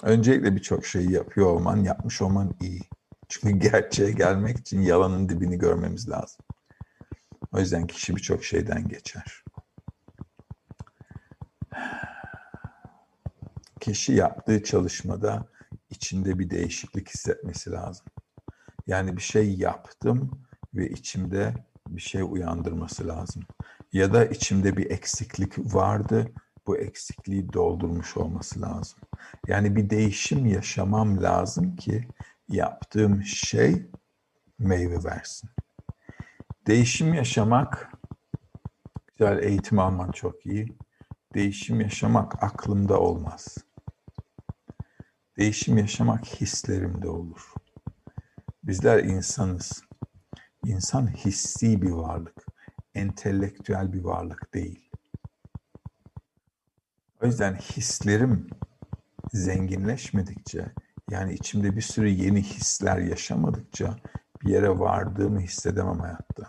Öncelikle 0.03 0.57
birçok 0.57 0.87
şeyi 0.87 1.13
yapıyor 1.13 1.47
olman, 1.47 1.77
yapmış 1.77 2.23
olman 2.23 2.55
iyi. 2.61 2.81
Çünkü 3.29 3.59
gerçeğe 3.71 4.13
gelmek 4.13 4.59
için 4.59 4.81
yalanın 4.81 5.29
dibini 5.29 5.59
görmemiz 5.59 6.09
lazım. 6.09 6.45
O 7.53 7.59
yüzden 7.59 7.87
kişi 7.87 8.17
birçok 8.17 8.45
şeyden 8.45 8.89
geçer. 8.89 9.45
Kişi 13.81 14.13
yaptığı 14.13 14.63
çalışmada 14.63 15.47
içinde 15.91 16.39
bir 16.39 16.51
değişiklik 16.51 17.09
hissetmesi 17.09 17.71
lazım. 17.71 18.07
Yani 18.87 19.17
bir 19.17 19.23
şey 19.23 19.55
yaptım 19.55 20.31
ve 20.75 20.89
içimde 20.89 21.55
bir 21.97 22.01
şey 22.01 22.23
uyandırması 22.23 23.09
lazım. 23.09 23.43
Ya 23.93 24.13
da 24.13 24.25
içimde 24.25 24.77
bir 24.77 24.91
eksiklik 24.91 25.75
vardı, 25.75 26.33
bu 26.67 26.79
eksikliği 26.79 27.53
doldurmuş 27.53 28.17
olması 28.17 28.61
lazım. 28.61 28.99
Yani 29.47 29.77
bir 29.77 29.91
değişim 29.91 30.47
yaşamam 30.47 31.23
lazım 31.23 31.77
ki 31.77 32.09
yaptığım 32.49 33.23
şey 33.23 33.87
meyve 34.59 35.05
versin. 35.05 35.51
Değişim 36.67 37.15
yaşamak, 37.15 37.93
güzel 39.07 39.43
eğitim 39.43 39.79
alman 39.79 40.11
çok 40.11 40.47
iyi. 40.47 40.77
Değişim 41.35 41.81
yaşamak 41.81 42.43
aklımda 42.43 43.01
olmaz. 43.01 43.59
Değişim 45.39 45.79
yaşamak 45.79 46.27
hislerimde 46.27 47.09
olur. 47.09 47.53
Bizler 48.63 49.05
insanız. 49.05 49.88
İnsan 50.65 51.07
hissi 51.07 51.83
bir 51.83 51.91
varlık, 51.91 52.47
entelektüel 52.95 53.93
bir 53.93 54.05
varlık 54.05 54.55
değil. 54.55 54.91
O 57.23 57.27
yüzden 57.27 57.55
hislerim 57.55 58.51
zenginleşmedikçe, 59.33 60.73
yani 61.11 61.35
içimde 61.35 61.77
bir 61.77 61.81
sürü 61.81 62.09
yeni 62.09 62.43
hisler 62.43 62.99
yaşamadıkça 62.99 63.97
bir 64.43 64.51
yere 64.51 64.79
vardığımı 64.79 65.41
hissedemem 65.41 66.01
hayatta. 66.01 66.49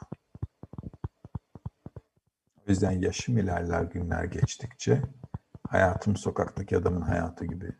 O 2.57 2.69
yüzden 2.71 2.91
yaşım 2.91 3.37
ilerler 3.37 3.83
günler 3.83 4.23
geçtikçe 4.23 5.01
hayatım 5.69 6.15
sokaktaki 6.15 6.77
adamın 6.77 7.01
hayatı 7.01 7.45
gibi. 7.45 7.71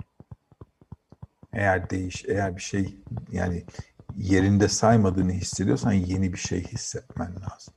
Eğer 1.54 1.90
değiş, 1.90 2.26
eğer 2.28 2.56
bir 2.56 2.62
şey 2.62 2.98
yani 3.32 3.66
yerinde 4.16 4.68
saymadığını 4.68 5.32
hissediyorsan 5.32 5.94
yeni 5.94 6.34
bir 6.34 6.38
şey 6.38 6.64
hissetmen 6.64 7.36
lazım. 7.36 7.74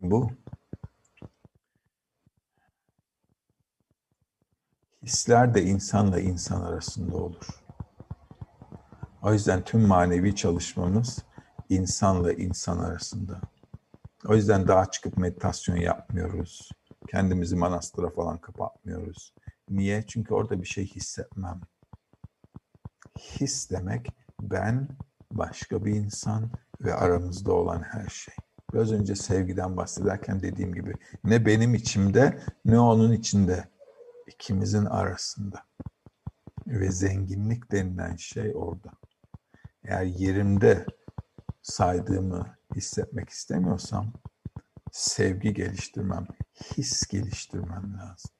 Bu 0.00 0.30
hisler 5.02 5.54
de 5.54 5.62
insanla 5.62 6.20
insan 6.20 6.62
arasında 6.62 7.16
olur. 7.16 7.64
O 9.22 9.32
yüzden 9.32 9.64
tüm 9.64 9.86
manevi 9.86 10.36
çalışmamız 10.36 11.18
insanla 11.68 12.32
insan 12.32 12.78
arasında. 12.78 13.40
O 14.26 14.34
yüzden 14.34 14.68
daha 14.68 14.90
çıkıp 14.90 15.18
meditasyon 15.18 15.76
yapmıyoruz. 15.76 16.70
Kendimizi 17.08 17.56
manastıra 17.56 18.10
falan 18.10 18.38
kapatmıyoruz. 18.38 19.34
Niye? 19.70 20.04
Çünkü 20.06 20.34
orada 20.34 20.62
bir 20.62 20.66
şey 20.66 20.86
hissetmem. 20.86 21.60
His 23.18 23.70
demek 23.70 24.08
ben, 24.42 24.88
başka 25.30 25.84
bir 25.84 25.94
insan 25.94 26.50
ve 26.80 26.94
aramızda 26.94 27.52
olan 27.52 27.82
her 27.82 28.08
şey. 28.08 28.34
Biraz 28.72 28.92
önce 28.92 29.14
sevgiden 29.14 29.76
bahsederken 29.76 30.42
dediğim 30.42 30.74
gibi 30.74 30.94
ne 31.24 31.46
benim 31.46 31.74
içimde 31.74 32.40
ne 32.64 32.80
onun 32.80 33.12
içinde 33.12 33.68
ikimizin 34.26 34.84
arasında. 34.84 35.64
Ve 36.66 36.92
zenginlik 36.92 37.72
denilen 37.72 38.16
şey 38.16 38.52
orada. 38.54 38.90
Eğer 39.84 40.02
yerimde 40.02 40.86
saydığımı 41.62 42.56
hissetmek 42.74 43.28
istemiyorsam 43.28 44.12
sevgi 44.92 45.54
geliştirmem, 45.54 46.26
his 46.76 47.06
geliştirmem 47.06 47.98
lazım. 47.98 48.33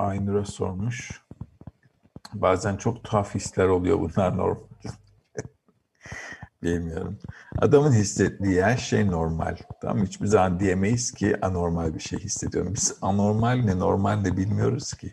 Aynur'a 0.00 0.44
sormuş. 0.44 1.22
Bazen 2.34 2.76
çok 2.76 3.04
tuhaf 3.04 3.34
hisler 3.34 3.66
oluyor 3.66 4.00
bunlar 4.00 4.36
normal. 4.36 4.60
Bilmiyorum. 6.62 7.18
Adamın 7.58 7.92
hissettiği 7.92 8.62
her 8.62 8.76
şey 8.76 9.06
normal. 9.06 9.56
Tamam 9.82 10.04
Hiçbir 10.06 10.26
zaman 10.26 10.60
diyemeyiz 10.60 11.12
ki 11.12 11.36
anormal 11.42 11.94
bir 11.94 12.00
şey 12.00 12.18
hissediyorum. 12.18 12.74
Biz 12.74 12.98
anormal 13.02 13.54
ne 13.56 13.78
normal 13.78 14.16
ne 14.16 14.36
bilmiyoruz 14.36 14.92
ki. 14.92 15.12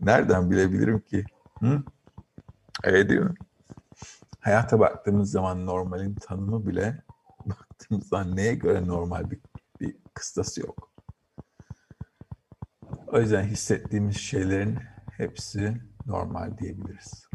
Nereden 0.00 0.50
bilebilirim 0.50 1.00
ki? 1.00 1.24
Hı? 1.60 1.82
Öyle 2.84 3.08
değil 3.08 3.20
mi? 3.20 3.34
Hayata 4.40 4.80
baktığımız 4.80 5.30
zaman 5.30 5.66
normalin 5.66 6.14
tanımı 6.14 6.66
bile 6.66 7.02
baktığımız 7.46 8.08
zaman 8.08 8.36
neye 8.36 8.54
göre 8.54 8.86
normal 8.86 9.30
bir, 9.30 9.40
bir 9.80 9.96
kıstası 10.14 10.60
yok. 10.60 10.87
O 13.12 13.20
yüzden 13.20 13.44
hissettiğimiz 13.44 14.16
şeylerin 14.16 14.78
hepsi 15.16 15.74
normal 16.06 16.58
diyebiliriz. 16.58 17.28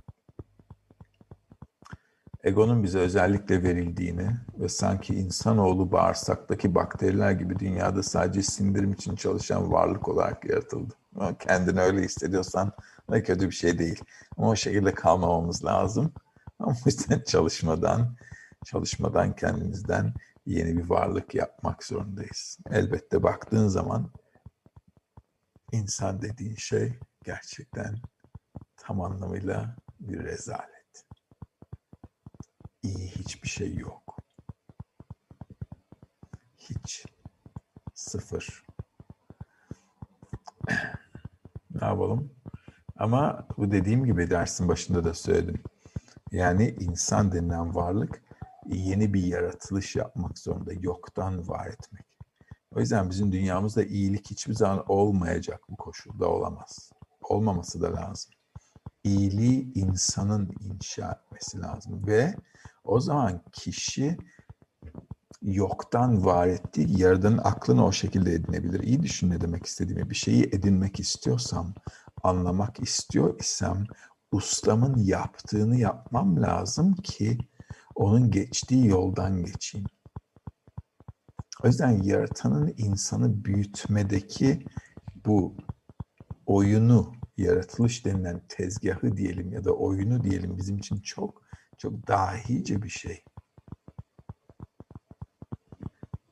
Egonun 2.43 2.83
bize 2.83 2.99
özellikle 2.99 3.63
verildiğini 3.63 4.29
ve 4.59 4.69
sanki 4.69 5.15
insanoğlu 5.15 5.91
bağırsaktaki 5.91 6.75
bakteriler 6.75 7.31
gibi 7.31 7.59
dünyada 7.59 8.03
sadece 8.03 8.43
sindirim 8.43 8.93
için 8.93 9.15
çalışan 9.15 9.71
varlık 9.71 10.07
olarak 10.07 10.45
yaratıldı. 10.49 10.93
Ama 11.15 11.37
kendini 11.37 11.79
öyle 11.79 12.01
hissediyorsan 12.01 12.71
ne 13.09 13.23
kötü 13.23 13.45
bir 13.45 13.55
şey 13.55 13.79
değil. 13.79 14.03
Ama 14.37 14.49
o 14.49 14.55
şekilde 14.55 14.93
kalmamamız 14.93 15.65
lazım. 15.65 16.13
Ama 16.59 16.71
o 16.71 16.75
yüzden 16.85 17.23
çalışmadan, 17.27 18.15
çalışmadan 18.65 19.35
kendimizden 19.35 20.13
yeni 20.45 20.77
bir 20.77 20.89
varlık 20.89 21.35
yapmak 21.35 21.83
zorundayız. 21.83 22.57
Elbette 22.71 23.23
baktığın 23.23 23.67
zaman 23.67 24.09
insan 25.73 26.21
dediğin 26.21 26.55
şey 26.55 26.99
gerçekten 27.23 27.95
tam 28.77 29.01
anlamıyla 29.01 29.75
bir 29.99 30.23
rezalet. 30.23 31.05
İyi 32.83 33.07
hiçbir 33.07 33.49
şey 33.49 33.75
yok. 33.75 34.17
Hiç. 36.57 37.05
Sıfır. 37.93 38.63
ne 41.69 41.85
yapalım? 41.85 42.35
Ama 42.97 43.47
bu 43.57 43.71
dediğim 43.71 44.05
gibi 44.05 44.29
dersin 44.29 44.67
başında 44.67 45.03
da 45.03 45.13
söyledim. 45.13 45.63
Yani 46.31 46.69
insan 46.79 47.31
denilen 47.31 47.75
varlık 47.75 48.23
yeni 48.65 49.13
bir 49.13 49.23
yaratılış 49.23 49.95
yapmak 49.95 50.37
zorunda. 50.37 50.73
Yoktan 50.73 51.47
var 51.47 51.67
etmek. 51.67 52.12
O 52.75 52.79
yüzden 52.79 53.09
bizim 53.09 53.31
dünyamızda 53.31 53.83
iyilik 53.83 54.31
hiçbir 54.31 54.53
zaman 54.53 54.83
olmayacak 54.87 55.61
bu 55.69 55.75
koşulda 55.75 56.29
olamaz. 56.29 56.91
Olmaması 57.21 57.81
da 57.81 57.93
lazım. 57.93 58.31
İyiliği 59.03 59.73
insanın 59.73 60.51
inşa 60.59 61.11
etmesi 61.11 61.61
lazım 61.61 62.07
ve 62.07 62.35
o 62.83 62.99
zaman 62.99 63.41
kişi 63.51 64.17
yoktan 65.41 66.25
var 66.25 66.47
ettiği 66.47 67.01
yaradanın 67.01 67.37
aklını 67.37 67.85
o 67.85 67.91
şekilde 67.91 68.33
edinebilir. 68.33 68.79
İyi 68.79 69.03
düşün 69.03 69.29
ne 69.29 69.41
demek 69.41 69.65
istediğimi. 69.65 70.09
Bir 70.09 70.15
şeyi 70.15 70.43
edinmek 70.43 70.99
istiyorsam, 70.99 71.73
anlamak 72.23 72.79
istiyor 72.79 73.39
isem 73.39 73.83
ustamın 74.31 74.97
yaptığını 74.97 75.77
yapmam 75.77 76.41
lazım 76.41 76.93
ki 76.93 77.37
onun 77.95 78.31
geçtiği 78.31 78.87
yoldan 78.87 79.45
geçeyim. 79.45 79.87
O 81.63 81.67
yüzden 81.67 82.03
yaratanın 82.03 82.73
insanı 82.77 83.45
büyütmedeki 83.45 84.65
bu 85.25 85.57
oyunu, 86.45 87.13
yaratılış 87.37 88.05
denilen 88.05 88.41
tezgahı 88.49 89.17
diyelim 89.17 89.53
ya 89.53 89.63
da 89.63 89.71
oyunu 89.71 90.23
diyelim 90.23 90.57
bizim 90.57 90.77
için 90.77 90.97
çok 90.97 91.41
çok 91.77 92.07
dahice 92.07 92.81
bir 92.81 92.89
şey. 92.89 93.23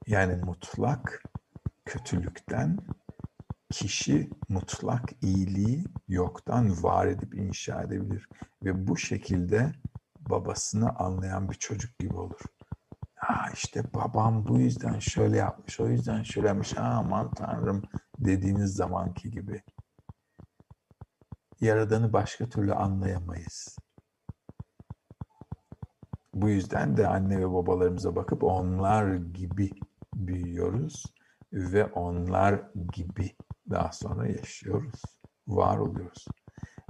Yani 0.08 0.36
mutlak 0.36 1.24
kötülükten 1.86 2.78
kişi 3.70 4.30
mutlak 4.50 5.24
iyiliği 5.24 5.86
yoktan 6.08 6.84
var 6.84 7.08
edip 7.08 7.36
inşa 7.36 7.82
edebilir. 7.82 8.28
Ve 8.64 8.88
bu 8.88 8.98
şekilde 8.98 9.72
babasını 10.20 10.90
anlayan 10.90 11.50
bir 11.50 11.56
çocuk 11.56 12.00
gibi 12.00 12.16
olur. 12.16 12.42
Ha 13.22 13.50
işte 13.54 13.84
babam 13.94 14.48
bu 14.48 14.60
yüzden 14.60 15.00
şöyle 15.00 15.38
yapmış, 15.38 15.80
o 15.80 15.88
yüzden 15.88 16.24
şöyle 16.24 16.48
yapmış. 16.48 16.78
Aman 16.78 17.32
tanrım 17.32 17.82
dediğiniz 18.20 18.74
zamanki 18.74 19.32
gibi. 19.32 19.62
Yaradanı 21.62 22.14
başka 22.14 22.50
türlü 22.50 22.74
anlayamayız. 22.74 23.78
Bu 26.34 26.50
yüzden 26.50 26.98
de 26.98 27.08
anne 27.08 27.40
ve 27.40 27.54
babalarımıza 27.54 28.16
bakıp 28.16 28.44
onlar 28.44 29.16
gibi 29.16 29.70
büyüyoruz 30.16 31.06
ve 31.54 31.86
onlar 31.86 32.62
gibi 32.94 33.36
daha 33.70 33.92
sonra 33.92 34.28
yaşıyoruz, 34.28 35.02
var 35.48 35.78
oluyoruz. 35.78 36.26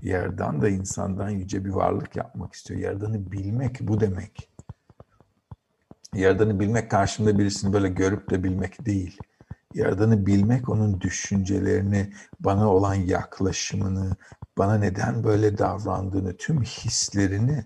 Yerden 0.01 0.61
da 0.61 0.69
insandan 0.69 1.29
yüce 1.29 1.65
bir 1.65 1.69
varlık 1.69 2.15
yapmak 2.15 2.53
istiyor. 2.53 2.79
Yerdanı 2.79 3.31
bilmek 3.31 3.81
bu 3.81 3.99
demek. 3.99 4.50
Yerdanı 6.15 6.59
bilmek 6.59 6.91
karşımda 6.91 7.39
birisini 7.39 7.73
böyle 7.73 7.89
görüp 7.89 8.29
de 8.29 8.43
bilmek 8.43 8.85
değil. 8.85 9.17
Yerdanı 9.73 10.25
bilmek 10.25 10.69
onun 10.69 11.01
düşüncelerini, 11.01 12.13
bana 12.39 12.73
olan 12.73 12.93
yaklaşımını, 12.93 14.15
bana 14.57 14.77
neden 14.77 15.23
böyle 15.23 15.57
davrandığını, 15.57 16.37
tüm 16.37 16.61
hislerini 16.61 17.65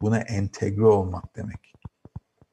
buna 0.00 0.18
entegre 0.18 0.86
olmak 0.86 1.36
demek. 1.36 1.74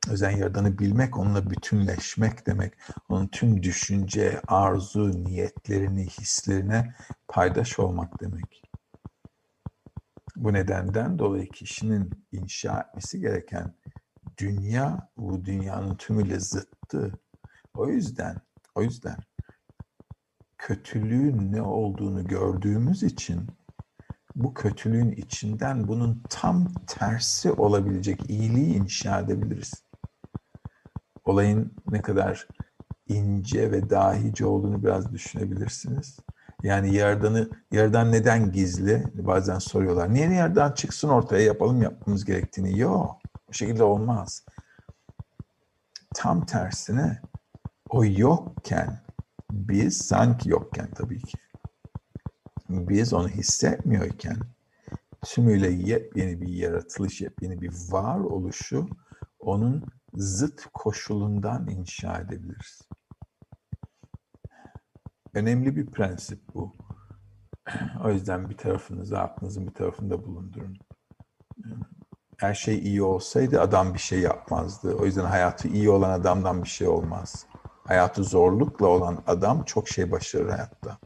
Özen 0.10 0.32
yaradanı 0.32 0.80
bilmek, 0.80 1.18
onunla 1.18 1.50
bütünleşmek 1.50 2.48
demek. 2.48 2.74
Onun 3.10 3.28
tüm 3.28 3.64
düşünce, 3.64 4.42
arzu, 4.48 5.24
niyetlerini, 5.24 6.08
hislerine 6.08 6.96
paydaş 7.28 7.80
olmak 7.80 8.22
demek. 8.22 8.64
Bu 10.36 10.54
nedenden 10.54 11.20
dolayı 11.20 11.50
kişinin 11.50 12.10
inşa 12.32 12.80
etmesi 12.82 13.20
gereken 13.20 13.74
dünya 14.38 15.10
bu 15.18 15.46
dünyanın 15.46 15.96
tümüyle 15.96 16.40
zıttı. 16.40 17.20
O 17.74 17.88
yüzden, 17.88 18.42
o 18.76 18.84
yüzden 18.84 19.18
kötülüğün 20.58 21.52
ne 21.52 21.62
olduğunu 21.62 22.28
gördüğümüz 22.28 23.04
için 23.04 23.48
bu 24.36 24.54
kötülüğün 24.54 25.12
içinden 25.12 25.88
bunun 25.88 26.24
tam 26.30 26.74
tersi 26.88 27.52
olabilecek 27.52 28.30
iyiliği 28.30 28.76
inşa 28.76 29.20
edebiliriz. 29.20 29.84
Olayın 31.26 31.74
ne 31.92 32.02
kadar 32.02 32.48
ince 33.08 33.72
ve 33.72 33.90
dahice 33.90 34.46
olduğunu 34.46 34.84
biraz 34.84 35.12
düşünebilirsiniz. 35.14 36.20
Yani 36.64 36.96
yerdanı, 36.96 37.50
yerden 37.72 38.12
neden 38.12 38.52
gizli? 38.52 39.04
Bazen 39.14 39.60
soruyorlar. 39.60 40.14
Niye 40.14 40.32
yerden 40.32 40.72
çıksın 40.72 41.10
ortaya 41.10 41.44
yapalım 41.44 41.82
yapmamız 41.82 42.26
gerektiğini? 42.26 42.80
Yok. 42.80 43.27
Bu 43.50 43.54
şekilde 43.54 43.84
olmaz. 43.84 44.46
Tam 46.16 46.46
tersine 46.46 47.22
o 47.90 48.06
yokken 48.06 49.02
biz 49.52 49.98
sanki 49.98 50.50
yokken 50.50 50.92
tabii 50.92 51.24
ki 51.24 51.38
biz 52.70 53.14
onu 53.14 53.30
hissetmiyorken 53.30 54.38
tümüyle 55.26 55.70
yepyeni 55.70 56.42
bir 56.42 56.48
yaratılış, 56.48 57.22
yepyeni 57.22 57.62
bir 57.62 57.74
var 57.90 58.20
oluşu 58.20 58.90
onun 59.40 59.86
zıt 60.14 60.66
koşulundan 60.74 61.68
inşa 61.68 62.18
edebiliriz. 62.18 62.82
Önemli 65.34 65.76
bir 65.76 65.86
prensip 65.86 66.42
bu. 66.54 66.76
O 68.04 68.12
yüzden 68.12 68.50
bir 68.50 68.58
tarafınızı 68.58 69.20
aklınızın 69.20 69.68
bir 69.68 69.74
tarafında 69.74 70.26
bulundurun. 70.26 70.78
Her 72.38 72.54
şey 72.54 72.80
iyi 72.80 73.04
olsaydı 73.04 73.62
adam 73.62 73.94
bir 73.94 74.00
şey 74.00 74.20
yapmazdı. 74.20 74.96
O 74.96 75.06
yüzden 75.06 75.26
hayatı 75.26 75.68
iyi 75.68 75.90
olan 75.90 76.10
adamdan 76.10 76.64
bir 76.64 76.70
şey 76.70 76.88
olmaz. 76.88 77.46
Hayatı 77.84 78.24
zorlukla 78.24 78.88
olan 78.88 79.24
adam 79.28 79.64
çok 79.64 79.90
şey 79.90 80.12
başarır 80.12 80.50
hayatta. 80.50 80.98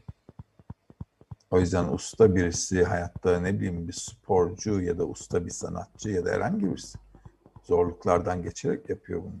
O 1.50 1.60
yüzden 1.60 1.88
usta 1.88 2.34
birisi 2.34 2.84
hayatta 2.84 3.40
ne 3.40 3.54
bileyim 3.54 3.88
bir 3.88 3.92
sporcu 3.92 4.80
ya 4.80 4.98
da 4.98 5.04
usta 5.04 5.46
bir 5.46 5.50
sanatçı 5.50 6.08
ya 6.08 6.24
da 6.24 6.30
herhangi 6.30 6.66
birisi 6.66 6.98
zorluklardan 7.62 8.42
geçerek 8.42 8.90
yapıyor 8.90 9.22
bunu. 9.22 9.40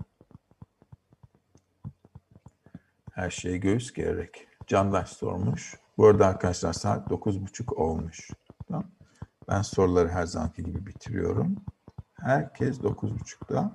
Her 3.10 3.30
şeyi 3.30 3.60
göğüs 3.60 3.92
gererek. 3.92 4.46
Candaş 4.66 5.08
sormuş. 5.08 5.76
Bu 5.98 6.06
arada 6.06 6.26
arkadaşlar 6.26 6.72
saat 6.72 7.10
9.30 7.10 7.74
olmuş. 7.74 8.30
Ben 9.48 9.62
soruları 9.62 10.08
her 10.08 10.26
zamanki 10.26 10.62
gibi 10.62 10.86
bitiriyorum. 10.86 11.56
Herkes 12.22 12.78
9.30'da 12.78 13.72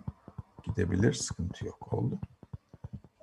gidebilir. 0.64 1.14
Sıkıntı 1.14 1.66
yok 1.66 1.94
oldu. 1.94 2.20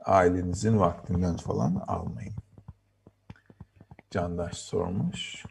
Ailenizin 0.05 0.79
vaktinden 0.79 1.37
falan 1.37 1.85
almayın. 1.87 2.35
Candaş 4.11 4.59
sormuş. 4.59 5.45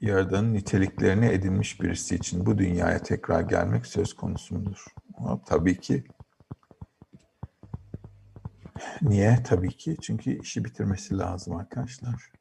Yaradan'ın 0.00 0.54
niteliklerini 0.54 1.26
edinmiş 1.26 1.80
birisi 1.80 2.14
için 2.14 2.46
bu 2.46 2.58
dünyaya 2.58 3.02
tekrar 3.02 3.40
gelmek 3.40 3.86
söz 3.86 4.14
konusu 4.14 4.54
mudur? 4.54 4.84
Tabii 5.46 5.80
ki. 5.80 6.04
Niye? 9.02 9.42
Tabii 9.42 9.76
ki. 9.76 9.96
Çünkü 10.02 10.40
işi 10.40 10.64
bitirmesi 10.64 11.18
lazım 11.18 11.56
arkadaşlar. 11.56 12.32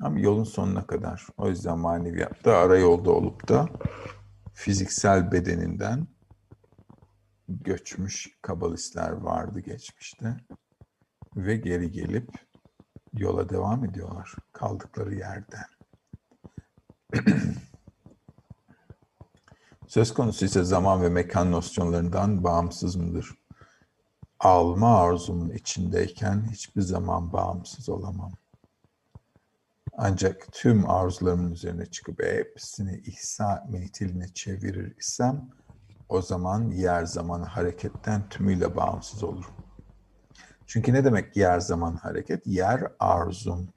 Ama 0.00 0.18
yolun 0.18 0.44
sonuna 0.44 0.86
kadar. 0.86 1.26
O 1.36 1.48
yüzden 1.48 1.78
maneviyatta 1.78 2.56
ara 2.56 2.78
yolda 2.78 3.10
olup 3.10 3.48
da 3.48 3.68
fiziksel 4.52 5.32
bedeninden 5.32 6.06
göçmüş 7.48 8.28
kabalistler 8.42 9.10
vardı 9.10 9.60
geçmişte. 9.60 10.36
Ve 11.36 11.56
geri 11.56 11.90
gelip 11.90 12.30
yola 13.12 13.48
devam 13.48 13.84
ediyorlar 13.84 14.34
kaldıkları 14.52 15.14
yerden. 15.14 15.66
Söz 19.88 20.14
konusu 20.14 20.44
ise 20.44 20.64
zaman 20.64 21.02
ve 21.02 21.08
mekan 21.08 21.52
nosyonlarından 21.52 22.44
bağımsız 22.44 22.96
mıdır? 22.96 23.30
Alma 24.40 25.00
arzumun 25.00 25.50
içindeyken 25.50 26.50
hiçbir 26.50 26.82
zaman 26.82 27.32
bağımsız 27.32 27.88
olamam. 27.88 28.32
Ancak 29.92 30.52
tüm 30.52 30.90
arzularımın 30.90 31.52
üzerine 31.52 31.86
çıkıp 31.86 32.22
hepsini 32.22 32.98
ihsa 32.98 33.66
metiline 33.68 34.28
çevirir 34.28 34.96
isem 34.98 35.50
o 36.08 36.22
zaman 36.22 36.70
yer 36.70 37.04
zaman 37.04 37.42
hareketten 37.42 38.28
tümüyle 38.28 38.76
bağımsız 38.76 39.24
olurum. 39.24 39.54
Çünkü 40.66 40.92
ne 40.92 41.04
demek 41.04 41.36
yer 41.36 41.60
zaman 41.60 41.96
hareket? 41.96 42.46
Yer 42.46 42.92
arzum. 42.98 43.68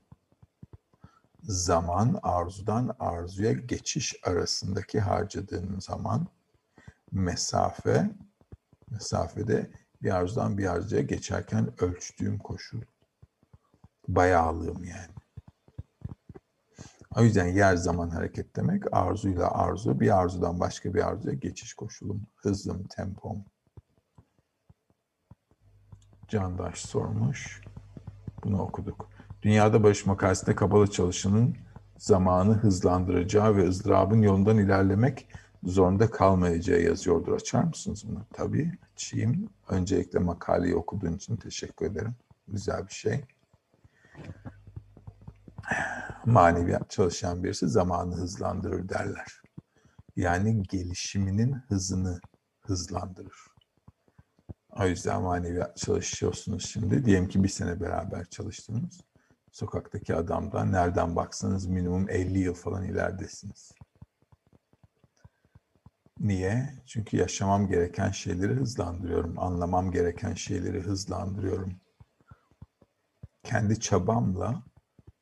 Zaman 1.43 2.19
arzudan 2.23 2.95
arzuya 2.99 3.51
geçiş 3.51 4.15
arasındaki 4.23 4.99
harcadığım 4.99 5.81
zaman 5.81 6.27
mesafe 7.11 8.09
mesafede 8.89 9.71
bir 10.01 10.15
arzudan 10.15 10.57
bir 10.57 10.71
arzuya 10.71 11.01
geçerken 11.01 11.83
ölçtüğüm 11.83 12.37
koşul. 12.37 12.81
Bayağılığım 14.07 14.83
yani. 14.83 15.12
O 17.17 17.23
yüzden 17.23 17.47
yer 17.47 17.75
zaman 17.75 18.09
hareket 18.09 18.55
demek 18.55 18.83
arzuyla 18.91 19.51
arzu, 19.51 19.99
bir 19.99 20.19
arzudan 20.19 20.59
başka 20.59 20.93
bir 20.93 21.07
arzuya 21.07 21.33
geçiş 21.33 21.73
koşulum, 21.73 22.21
hızım, 22.35 22.83
tempom. 22.83 23.45
Candaş 26.27 26.79
sormuş. 26.79 27.61
Bunu 28.43 28.61
okuduk. 28.61 29.09
Dünyada 29.41 29.83
barış 29.83 30.05
makalesinde 30.05 30.55
kabalı 30.55 30.91
çalışanın 30.91 31.55
zamanı 31.97 32.53
hızlandıracağı 32.53 33.55
ve 33.55 33.67
ızdırabın 33.67 34.21
yolundan 34.21 34.57
ilerlemek 34.57 35.27
zorunda 35.63 36.11
kalmayacağı 36.11 36.81
yazıyordur. 36.81 37.33
Açar 37.33 37.63
mısınız 37.63 38.03
bunu? 38.07 38.25
Tabii 38.33 38.71
açayım. 38.93 39.49
Öncelikle 39.69 40.19
makaleyi 40.19 40.75
okuduğun 40.75 41.13
için 41.13 41.35
teşekkür 41.35 41.85
ederim. 41.85 42.15
Güzel 42.47 42.87
bir 42.87 42.93
şey 42.93 43.25
maneviyat 46.25 46.89
çalışan 46.89 47.43
birisi 47.43 47.67
zamanı 47.67 48.15
hızlandırır 48.15 48.89
derler. 48.89 49.41
Yani 50.15 50.63
gelişiminin 50.63 51.53
hızını 51.53 52.19
hızlandırır. 52.61 53.53
O 54.79 54.85
yüzden 54.85 55.21
maneviyat 55.21 55.77
çalışıyorsunuz 55.77 56.65
şimdi. 56.65 57.05
Diyelim 57.05 57.27
ki 57.27 57.43
bir 57.43 57.49
sene 57.49 57.81
beraber 57.81 58.25
çalıştınız. 58.25 59.01
Sokaktaki 59.51 60.15
adamdan 60.15 60.71
nereden 60.71 61.15
baksanız 61.15 61.65
minimum 61.67 62.09
50 62.09 62.39
yıl 62.39 62.53
falan 62.53 62.83
ileridesiniz. 62.83 63.71
Niye? 66.19 66.69
Çünkü 66.85 67.17
yaşamam 67.17 67.67
gereken 67.67 68.11
şeyleri 68.11 68.53
hızlandırıyorum. 68.53 69.39
Anlamam 69.39 69.91
gereken 69.91 70.33
şeyleri 70.33 70.81
hızlandırıyorum. 70.81 71.73
Kendi 73.43 73.79
çabamla 73.79 74.63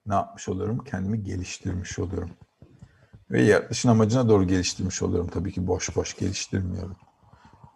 ne 0.05 0.13
yapmış 0.13 0.49
oluyorum? 0.49 0.83
Kendimi 0.83 1.23
geliştirmiş 1.23 1.99
oluyorum. 1.99 2.31
Ve 3.31 3.41
yaratılışın 3.41 3.89
amacına 3.89 4.29
doğru 4.29 4.47
geliştirmiş 4.47 5.01
oluyorum. 5.01 5.29
Tabii 5.33 5.51
ki 5.51 5.67
boş 5.67 5.95
boş 5.95 6.17
geliştirmiyorum. 6.17 6.95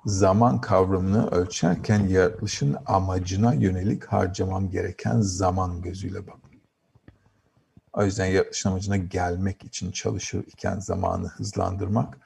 Zaman 0.06 0.62
kavramını 0.62 1.28
ölçerken 1.28 2.08
yaratılışın 2.08 2.78
amacına 2.86 3.54
yönelik 3.54 4.06
harcamam 4.06 4.70
gereken 4.70 5.22
zaman 5.22 5.82
gözüyle 5.82 6.28
bak. 6.28 6.38
O 7.94 8.04
yüzden 8.04 8.26
yaratılışın 8.26 8.70
amacına 8.70 8.98
gelmek 8.98 9.64
için 9.64 9.92
çalışır 9.92 10.44
iken 10.48 10.80
zamanı 10.80 11.28
hızlandırmak, 11.28 12.18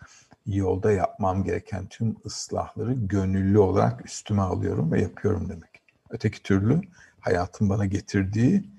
yolda 0.45 0.91
yapmam 0.91 1.43
gereken 1.43 1.87
tüm 1.87 2.15
ıslahları 2.25 2.93
gönüllü 2.93 3.59
olarak 3.59 4.05
üstüme 4.05 4.41
alıyorum 4.41 4.91
ve 4.91 5.01
yapıyorum 5.01 5.49
demek. 5.49 5.81
Öteki 6.09 6.43
türlü 6.43 6.81
hayatın 7.19 7.69
bana 7.69 7.85
getirdiği 7.85 8.78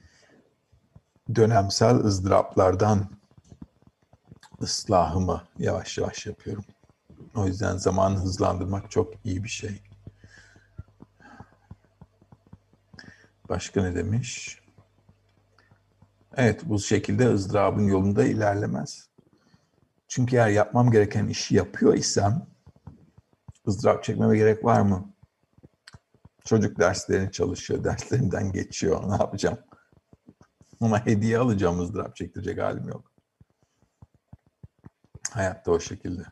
dönemsel 1.34 1.96
ızdıraplardan 1.96 3.10
ıslahımı 4.62 5.42
yavaş 5.58 5.98
yavaş 5.98 6.26
yapıyorum. 6.26 6.64
O 7.34 7.46
yüzden 7.46 7.76
zamanı 7.76 8.18
hızlandırmak 8.18 8.90
çok 8.90 9.14
iyi 9.24 9.44
bir 9.44 9.48
şey. 9.48 9.82
Başka 13.48 13.82
ne 13.82 13.94
demiş? 13.94 14.60
Evet 16.36 16.60
bu 16.64 16.78
şekilde 16.78 17.32
ızdırabın 17.32 17.88
yolunda 17.88 18.24
ilerlemez. 18.24 19.08
Çünkü 20.08 20.36
eğer 20.36 20.48
yapmam 20.48 20.90
gereken 20.90 21.28
işi 21.28 21.56
yapıyor 21.56 21.94
isem 21.94 22.46
ızdırap 23.68 24.04
çekmeme 24.04 24.36
gerek 24.36 24.64
var 24.64 24.80
mı? 24.80 25.14
Çocuk 26.44 26.78
derslerini 26.78 27.32
çalışıyor, 27.32 27.84
derslerinden 27.84 28.52
geçiyor. 28.52 29.02
Ne 29.08 29.14
yapacağım? 29.14 29.58
Ona 30.90 31.06
hediye 31.06 31.38
alacağım 31.38 31.80
ızdırap 31.80 32.16
çektirecek 32.16 32.62
halim 32.62 32.88
yok. 32.88 33.12
Hayatta 35.30 35.70
o 35.72 35.80
şekilde. 35.80 36.22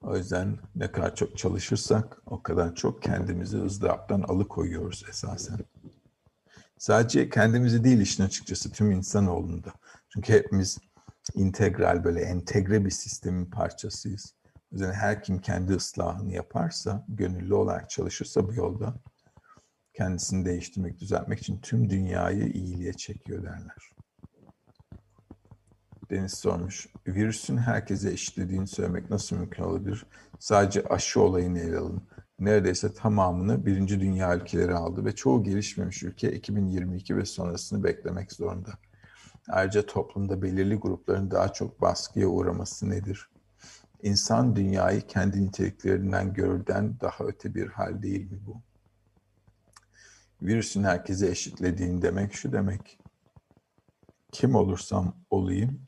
O 0.00 0.16
yüzden 0.16 0.58
ne 0.74 0.92
kadar 0.92 1.14
çok 1.14 1.38
çalışırsak 1.38 2.22
o 2.26 2.42
kadar 2.42 2.74
çok 2.74 3.02
kendimizi 3.02 3.62
ızdıraptan 3.62 4.22
alıkoyuyoruz 4.22 5.04
esasen. 5.08 5.58
Sadece 6.78 7.28
kendimizi 7.30 7.84
değil 7.84 8.00
işin 8.00 8.22
açıkçası 8.22 8.72
tüm 8.72 8.90
insanoğlunda. 8.90 9.72
Çünkü 10.08 10.32
hepimiz 10.32 10.78
integral 11.34 12.04
böyle 12.04 12.20
entegre 12.20 12.84
bir 12.84 12.90
sistemin 12.90 13.46
parçasıyız. 13.46 14.34
O 14.46 14.58
yüzden 14.72 14.92
her 14.92 15.22
kim 15.22 15.40
kendi 15.40 15.72
ıslahını 15.72 16.32
yaparsa, 16.32 17.04
gönüllü 17.08 17.54
olarak 17.54 17.90
çalışırsa 17.90 18.48
bu 18.48 18.54
yolda 18.54 18.94
kendisini 19.94 20.44
değiştirmek, 20.44 21.00
düzeltmek 21.00 21.38
için 21.38 21.60
tüm 21.60 21.90
dünyayı 21.90 22.46
iyiliğe 22.46 22.92
çekiyor 22.92 23.42
derler. 23.42 23.92
Deniz 26.10 26.34
sormuş, 26.34 26.88
virüsün 27.06 27.56
herkese 27.56 28.12
eşitlediğini 28.12 28.66
söylemek 28.66 29.10
nasıl 29.10 29.36
mümkün 29.36 29.62
olabilir? 29.62 30.06
Sadece 30.38 30.84
aşı 30.84 31.20
olayını 31.20 31.58
ele 31.58 31.78
alın. 31.78 32.02
Neredeyse 32.38 32.94
tamamını 32.94 33.66
birinci 33.66 34.00
dünya 34.00 34.36
ülkeleri 34.36 34.74
aldı 34.74 35.04
ve 35.04 35.14
çoğu 35.14 35.42
gelişmemiş 35.42 36.02
ülke 36.02 36.32
2022 36.32 37.16
ve 37.16 37.24
sonrasını 37.24 37.84
beklemek 37.84 38.32
zorunda. 38.32 38.70
Ayrıca 39.48 39.86
toplumda 39.86 40.42
belirli 40.42 40.74
grupların 40.74 41.30
daha 41.30 41.52
çok 41.52 41.80
baskıya 41.80 42.28
uğraması 42.28 42.90
nedir? 42.90 43.30
İnsan 44.02 44.56
dünyayı 44.56 45.00
kendi 45.00 45.44
niteliklerinden 45.44 46.34
görürden 46.34 47.00
daha 47.00 47.24
öte 47.24 47.54
bir 47.54 47.68
hal 47.68 48.02
değil 48.02 48.30
mi 48.30 48.38
bu? 48.46 48.62
Virüsün 50.42 50.84
herkese 50.84 51.28
eşitlediğin 51.28 52.02
demek 52.02 52.34
şu 52.34 52.52
demek. 52.52 52.98
Kim 54.32 54.54
olursam 54.54 55.16
olayım 55.30 55.86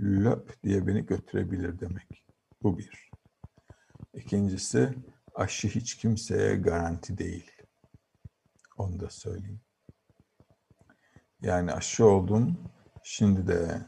löp 0.00 0.62
diye 0.62 0.86
beni 0.86 1.06
götürebilir 1.06 1.80
demek. 1.80 2.24
Bu 2.62 2.78
bir. 2.78 3.10
İkincisi 4.14 4.94
aşı 5.34 5.68
hiç 5.68 5.96
kimseye 5.96 6.56
garanti 6.56 7.18
değil. 7.18 7.50
Onu 8.76 9.00
da 9.00 9.10
söyleyeyim. 9.10 9.60
Yani 11.40 11.72
aşı 11.72 12.06
oldum, 12.06 12.58
şimdi 13.02 13.46
de 13.46 13.86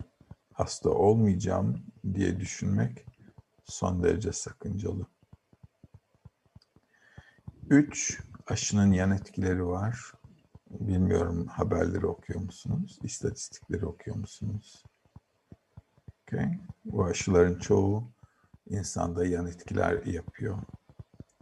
hasta 0.52 0.90
olmayacağım 0.90 1.86
diye 2.14 2.40
düşünmek 2.40 3.06
son 3.64 4.02
derece 4.02 4.32
sakıncalı. 4.32 5.06
Üç, 7.70 8.20
aşının 8.46 8.92
yan 8.92 9.10
etkileri 9.10 9.66
var. 9.66 10.12
Bilmiyorum 10.70 11.46
haberleri 11.46 12.06
okuyor 12.06 12.40
musunuz? 12.40 12.98
İstatistikleri 13.02 13.86
okuyor 13.86 14.16
musunuz? 14.16 14.84
Okay. 16.22 16.58
Bu 16.84 17.04
aşıların 17.04 17.58
çoğu 17.58 18.12
insanda 18.66 19.26
yan 19.26 19.46
etkiler 19.46 20.04
yapıyor. 20.04 20.58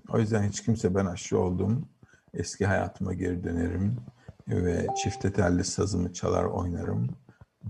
O 0.08 0.18
yüzden 0.18 0.42
hiç 0.42 0.64
kimse 0.64 0.94
ben 0.94 1.06
aşı 1.06 1.38
oldum, 1.38 1.88
eski 2.34 2.66
hayatıma 2.66 3.14
geri 3.14 3.44
dönerim 3.44 3.96
ve 4.48 4.86
çifte 5.02 5.32
telli 5.32 5.64
sazımı 5.64 6.12
çalar 6.12 6.44
oynarım 6.44 7.08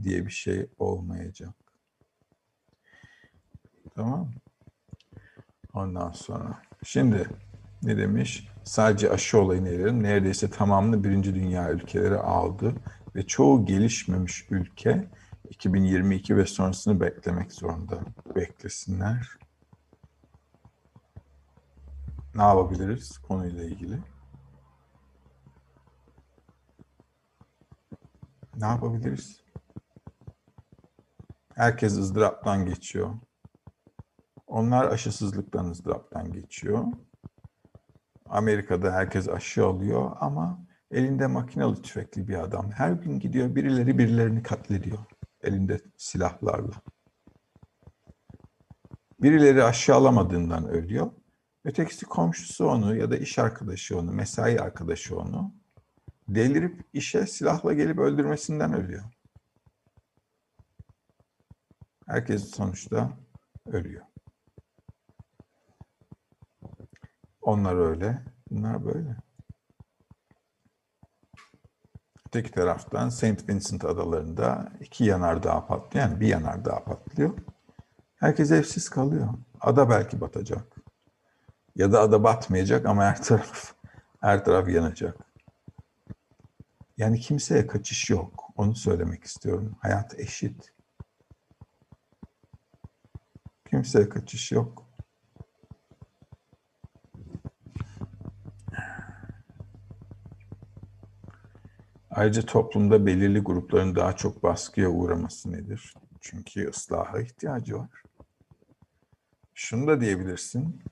diye 0.03 0.27
bir 0.27 0.31
şey 0.31 0.67
olmayacak. 0.79 1.55
Tamam 3.95 4.31
Ondan 5.75 6.13
sonra 6.13 6.63
Şimdi 6.85 7.29
ne 7.83 7.97
demiş? 7.97 8.49
Sadece 8.65 9.11
aşı 9.11 9.41
olayını 9.41 9.69
elerim. 9.69 10.03
Neredeyse 10.03 10.51
tamamını 10.51 11.05
birinci 11.05 11.35
dünya 11.35 11.71
ülkeleri 11.71 12.17
aldı 12.17 12.75
ve 13.15 13.27
çoğu 13.27 13.67
gelişmemiş 13.67 14.47
ülke 14.51 15.11
2022 15.51 16.37
ve 16.37 16.47
sonrasını 16.47 17.01
beklemek 17.01 17.53
zorunda. 17.53 18.01
Beklesinler. 18.37 19.39
Ne 22.35 22.43
yapabiliriz 22.43 23.19
konuyla 23.19 23.65
ilgili? 23.65 23.99
Ne 28.57 28.67
yapabiliriz? 28.67 29.41
Herkes 31.55 31.97
ızdıraptan 31.99 32.67
geçiyor. 32.67 33.15
Onlar 34.47 34.85
aşısızlıktan 34.85 35.71
ızdıraptan 35.71 36.33
geçiyor. 36.33 36.85
Amerika'da 38.29 38.93
herkes 38.93 39.29
aşı 39.29 39.67
alıyor 39.67 40.17
ama 40.21 40.67
elinde 40.91 41.27
makinalı 41.27 41.83
tüfekli 41.83 42.29
bir 42.29 42.35
adam. 42.35 42.71
Her 42.71 42.93
gün 42.93 43.19
gidiyor 43.19 43.55
birileri 43.55 43.99
birilerini 43.99 44.43
katlediyor 44.43 44.99
elinde 45.43 45.81
silahlarla. 45.97 46.83
Birileri 49.23 49.65
aşı 49.65 49.95
alamadığından 49.95 50.69
ölüyor. 50.69 51.11
Ötekisi 51.65 52.07
komşusu 52.07 52.67
onu 52.67 52.97
ya 52.97 53.11
da 53.11 53.17
iş 53.17 53.39
arkadaşı 53.39 53.99
onu, 53.99 54.13
mesai 54.13 54.61
arkadaşı 54.61 55.19
onu 55.19 55.55
delirip 56.29 56.85
işe 56.93 57.27
silahla 57.27 57.73
gelip 57.73 57.99
öldürmesinden 57.99 58.73
ölüyor. 58.73 59.05
Herkes 62.07 62.51
sonuçta 62.51 63.19
ölüyor. 63.67 64.14
Onlar 67.45 67.77
öyle, 67.77 68.23
bunlar 68.51 68.85
böyle. 68.85 69.17
Öteki 72.27 72.51
taraftan 72.51 73.09
Saint 73.09 73.49
Vincent 73.49 73.85
adalarında 73.85 74.73
iki 74.81 75.05
yanardağ 75.05 75.67
patlıyor. 75.67 76.07
Yani 76.07 76.21
bir 76.21 76.27
yanardağ 76.29 76.85
patlıyor. 76.85 77.39
Herkes 78.17 78.51
evsiz 78.51 78.89
kalıyor. 78.89 79.29
Ada 79.61 79.91
belki 79.91 80.21
batacak. 80.21 80.77
Ya 81.77 81.93
da 81.93 82.01
ada 82.01 82.25
batmayacak 82.25 82.87
ama 82.87 83.05
her 83.05 83.23
taraf 83.23 83.75
her 84.21 84.45
taraf 84.45 84.69
yanacak. 84.69 85.17
Yani 86.97 87.21
kimseye 87.21 87.67
kaçış 87.67 88.11
yok. 88.11 88.45
Onu 88.57 88.75
söylemek 88.75 89.25
istiyorum. 89.25 89.77
Hayat 89.81 90.21
eşit. 90.21 90.73
Kimseye 93.71 94.09
kaçış 94.09 94.53
yok. 94.53 94.84
Ayrıca 102.17 102.43
toplumda 102.43 103.07
belirli 103.07 103.41
grupların 103.41 103.97
daha 103.97 104.17
çok 104.17 104.43
baskıya 104.43 104.89
uğraması 104.89 105.53
nedir? 105.53 105.95
Çünkü 106.21 106.69
ıslaha 106.69 107.21
ihtiyacı 107.21 107.79
var. 107.79 108.03
Şunu 109.55 109.87
da 109.87 110.01
diyebilirsin. 110.01 110.83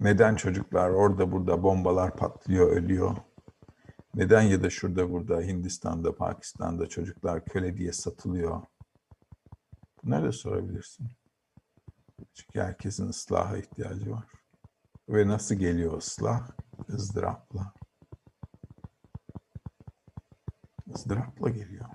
Neden 0.00 0.36
çocuklar 0.36 0.90
orada 0.90 1.32
burada 1.32 1.62
bombalar 1.62 2.16
patlıyor, 2.16 2.70
ölüyor? 2.70 3.16
Neden 4.14 4.42
ya 4.42 4.62
da 4.62 4.70
şurada 4.70 5.10
burada 5.10 5.40
Hindistan'da, 5.40 6.16
Pakistan'da 6.16 6.86
çocuklar 6.86 7.44
köle 7.44 7.76
diye 7.76 7.92
satılıyor? 7.92 8.62
Bunları 10.04 10.24
da 10.24 10.32
sorabilirsin. 10.32 11.06
Çünkü 12.34 12.60
herkesin 12.60 13.08
ıslaha 13.08 13.58
ihtiyacı 13.58 14.10
var. 14.10 14.24
Ve 15.08 15.28
nasıl 15.28 15.54
geliyor 15.54 15.98
ıslah? 15.98 16.50
ızdırapla. 16.90 17.75
Izdırapla 20.94 21.48
geliyor. 21.50 21.88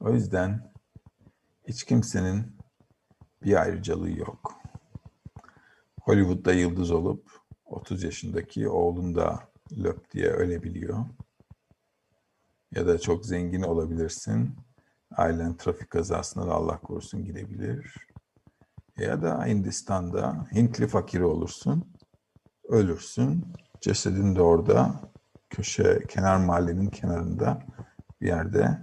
O 0.00 0.12
yüzden 0.12 0.72
hiç 1.68 1.84
kimsenin 1.84 2.56
bir 3.42 3.62
ayrıcalığı 3.62 4.10
yok. 4.10 4.52
Hollywood'da 6.00 6.52
yıldız 6.52 6.90
olup 6.90 7.30
30 7.64 8.02
yaşındaki 8.02 8.68
oğlun 8.68 9.14
da 9.14 9.48
löp 9.76 10.10
diye 10.10 10.26
ölebiliyor. 10.26 11.06
Ya 12.70 12.86
da 12.86 12.98
çok 12.98 13.26
zengin 13.26 13.62
olabilirsin. 13.62 14.56
Ailen 15.16 15.56
trafik 15.56 15.90
kazasına 15.90 16.46
da 16.46 16.52
Allah 16.52 16.80
korusun 16.80 17.24
gidebilir. 17.24 17.94
Ya 18.98 19.22
da 19.22 19.46
Hindistan'da 19.46 20.46
Hintli 20.52 20.86
fakiri 20.86 21.24
olursun. 21.24 21.94
Ölürsün. 22.68 23.52
Cesedin 23.80 24.36
de 24.36 24.42
orada 24.42 25.00
köşe 25.50 26.00
kenar 26.08 26.36
mahallenin 26.36 26.86
kenarında 26.86 27.62
bir 28.20 28.26
yerde 28.26 28.82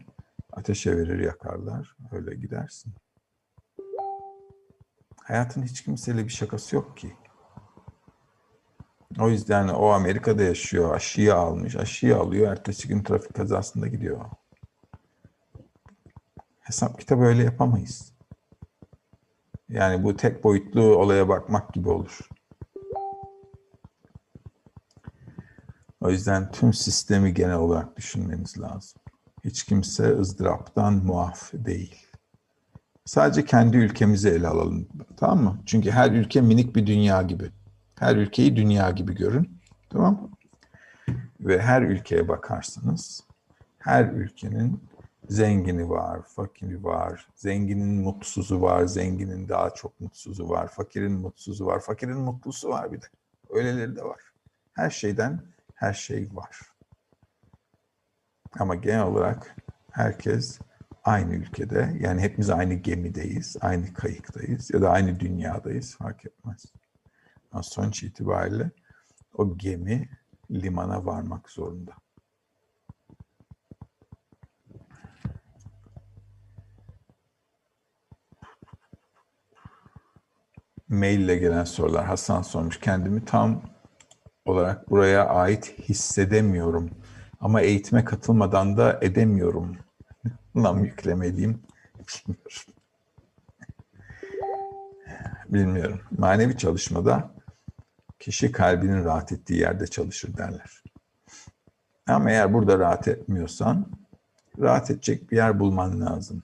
ateşe 0.51 0.97
verir 0.97 1.19
yakarlar. 1.19 1.95
Öyle 2.11 2.35
gidersin. 2.35 2.93
Hayatın 5.23 5.63
hiç 5.63 5.83
kimseyle 5.83 6.23
bir 6.23 6.29
şakası 6.29 6.75
yok 6.75 6.97
ki. 6.97 7.15
O 9.19 9.29
yüzden 9.29 9.67
o 9.67 9.87
Amerika'da 9.87 10.43
yaşıyor, 10.43 10.95
aşıyı 10.95 11.35
almış, 11.35 11.75
aşıyı 11.75 12.17
alıyor, 12.17 12.51
ertesi 12.51 12.87
gün 12.87 13.03
trafik 13.03 13.33
kazasında 13.33 13.87
gidiyor. 13.87 14.25
Hesap 16.59 16.99
kitabı 16.99 17.23
öyle 17.23 17.43
yapamayız. 17.43 18.13
Yani 19.71 20.03
bu 20.03 20.17
tek 20.17 20.43
boyutlu 20.43 20.81
olaya 20.81 21.29
bakmak 21.29 21.73
gibi 21.73 21.89
olur. 21.89 22.29
O 26.01 26.09
yüzden 26.09 26.51
tüm 26.51 26.73
sistemi 26.73 27.33
genel 27.33 27.55
olarak 27.55 27.97
düşünmeniz 27.97 28.59
lazım. 28.59 29.01
Hiç 29.43 29.63
kimse 29.63 30.17
ızdıraptan 30.17 30.93
muaf 30.93 31.51
değil. 31.53 32.07
Sadece 33.05 33.45
kendi 33.45 33.77
ülkemizi 33.77 34.29
ele 34.29 34.47
alalım. 34.47 34.87
Tamam 35.17 35.43
mı? 35.43 35.59
Çünkü 35.65 35.91
her 35.91 36.11
ülke 36.11 36.41
minik 36.41 36.75
bir 36.75 36.87
dünya 36.87 37.21
gibi. 37.21 37.51
Her 37.99 38.15
ülkeyi 38.15 38.55
dünya 38.55 38.91
gibi 38.91 39.15
görün. 39.15 39.61
Tamam 39.89 40.13
mı? 40.13 40.29
Ve 41.39 41.61
her 41.61 41.81
ülkeye 41.81 42.27
bakarsanız 42.27 43.23
her 43.79 44.05
ülkenin 44.05 44.83
zengini 45.31 45.89
var, 45.89 46.21
fakiri 46.27 46.83
var, 46.83 47.27
zenginin 47.35 48.01
mutsuzu 48.01 48.61
var, 48.61 48.85
zenginin 48.85 49.49
daha 49.49 49.69
çok 49.69 49.99
mutsuzu 49.99 50.49
var, 50.49 50.67
fakirin 50.67 51.11
mutsuzu 51.11 51.65
var, 51.65 51.79
fakirin 51.79 52.17
mutlusu 52.17 52.69
var 52.69 52.91
bir 52.91 53.01
de. 53.01 53.05
Öyleleri 53.49 53.95
de 53.95 54.03
var. 54.03 54.21
Her 54.73 54.89
şeyden 54.89 55.41
her 55.75 55.93
şey 55.93 56.29
var. 56.31 56.59
Ama 58.59 58.75
genel 58.75 59.03
olarak 59.03 59.55
herkes 59.91 60.59
aynı 61.03 61.35
ülkede, 61.35 61.97
yani 61.99 62.21
hepimiz 62.21 62.49
aynı 62.49 62.73
gemideyiz, 62.73 63.57
aynı 63.61 63.93
kayıktayız 63.93 64.71
ya 64.73 64.81
da 64.81 64.89
aynı 64.89 65.19
dünyadayız 65.19 65.95
fark 65.97 66.25
etmez. 66.25 66.65
Ama 67.51 67.63
sonuç 67.63 68.03
itibariyle 68.03 68.71
o 69.33 69.57
gemi 69.57 70.09
limana 70.51 71.05
varmak 71.05 71.49
zorunda. 71.49 71.91
Maille 80.91 81.35
gelen 81.35 81.63
sorular. 81.63 82.05
Hasan 82.05 82.41
sormuş. 82.41 82.79
Kendimi 82.79 83.25
tam 83.25 83.61
olarak 84.45 84.89
buraya 84.89 85.27
ait 85.27 85.79
hissedemiyorum. 85.79 86.91
Ama 87.41 87.61
eğitime 87.61 88.05
katılmadan 88.05 88.77
da 88.77 88.99
edemiyorum. 89.01 89.77
Nam 90.55 90.83
yüklemeliyim. 90.83 91.63
Bilmiyorum. 92.27 92.73
Bilmiyorum. 95.49 96.01
Manevi 96.17 96.57
çalışmada 96.57 97.31
kişi 98.19 98.51
kalbinin 98.51 99.03
rahat 99.03 99.31
ettiği 99.31 99.59
yerde 99.59 99.87
çalışır 99.87 100.37
derler. 100.37 100.83
Ama 102.07 102.31
eğer 102.31 102.53
burada 102.53 102.79
rahat 102.79 103.07
etmiyorsan 103.07 103.87
rahat 104.59 104.91
edecek 104.91 105.31
bir 105.31 105.37
yer 105.37 105.59
bulman 105.59 106.01
lazım. 106.01 106.43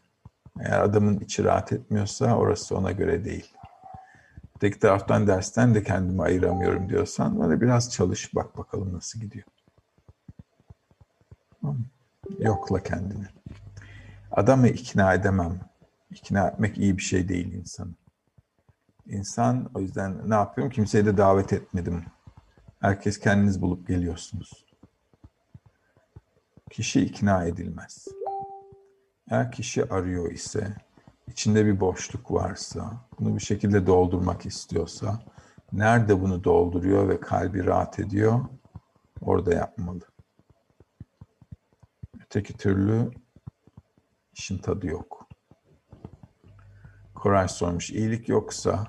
Eğer 0.59 0.79
adamın 0.79 1.19
içi 1.19 1.43
rahat 1.43 1.73
etmiyorsa 1.73 2.37
orası 2.37 2.77
ona 2.77 2.91
göre 2.91 3.25
değil. 3.25 3.56
Tek 4.59 4.81
taraftan 4.81 5.27
dersten 5.27 5.75
de 5.75 5.83
kendimi 5.83 6.21
ayıramıyorum 6.21 6.89
diyorsan 6.89 7.39
böyle 7.39 7.61
biraz 7.61 7.91
çalış 7.91 8.35
bak 8.35 8.57
bakalım 8.57 8.93
nasıl 8.93 9.19
gidiyor. 9.19 9.45
Yokla 12.39 12.83
kendini. 12.83 13.27
Adamı 14.31 14.67
ikna 14.67 15.13
edemem. 15.13 15.59
İkna 16.11 16.47
etmek 16.47 16.77
iyi 16.77 16.97
bir 16.97 17.01
şey 17.01 17.29
değil 17.29 17.53
insanı. 17.53 17.91
İnsan 19.07 19.69
o 19.75 19.79
yüzden 19.79 20.29
ne 20.29 20.33
yapıyorum? 20.33 20.73
Kimseyi 20.73 21.05
de 21.05 21.17
davet 21.17 21.53
etmedim. 21.53 22.05
Herkes 22.79 23.19
kendiniz 23.19 23.61
bulup 23.61 23.87
geliyorsunuz. 23.87 24.65
Kişi 26.69 27.01
ikna 27.01 27.45
edilmez. 27.45 28.07
Eğer 29.29 29.51
kişi 29.51 29.89
arıyor 29.93 30.31
ise, 30.31 30.75
içinde 31.27 31.65
bir 31.65 31.79
boşluk 31.79 32.31
varsa, 32.31 33.07
bunu 33.19 33.35
bir 33.35 33.41
şekilde 33.41 33.87
doldurmak 33.87 34.45
istiyorsa, 34.45 35.19
nerede 35.71 36.21
bunu 36.21 36.43
dolduruyor 36.43 37.09
ve 37.09 37.19
kalbi 37.19 37.65
rahat 37.65 37.99
ediyor, 37.99 38.39
orada 39.21 39.53
yapmalı. 39.53 40.01
Öteki 42.25 42.53
türlü 42.57 43.11
işin 44.33 44.57
tadı 44.57 44.87
yok. 44.87 45.27
Koray 47.15 47.47
sormuş, 47.47 47.89
iyilik 47.89 48.29
yoksa 48.29 48.87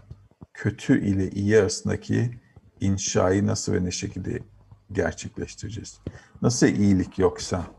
kötü 0.55 1.06
ile 1.06 1.31
iyi 1.31 1.59
arasındaki 1.59 2.40
inşayı 2.81 3.47
nasıl 3.47 3.73
ve 3.73 3.85
ne 3.85 3.90
şekilde 3.90 4.43
gerçekleştireceğiz? 4.93 6.01
Nasıl 6.43 6.66
iyilik 6.66 7.19
yoksa? 7.19 7.77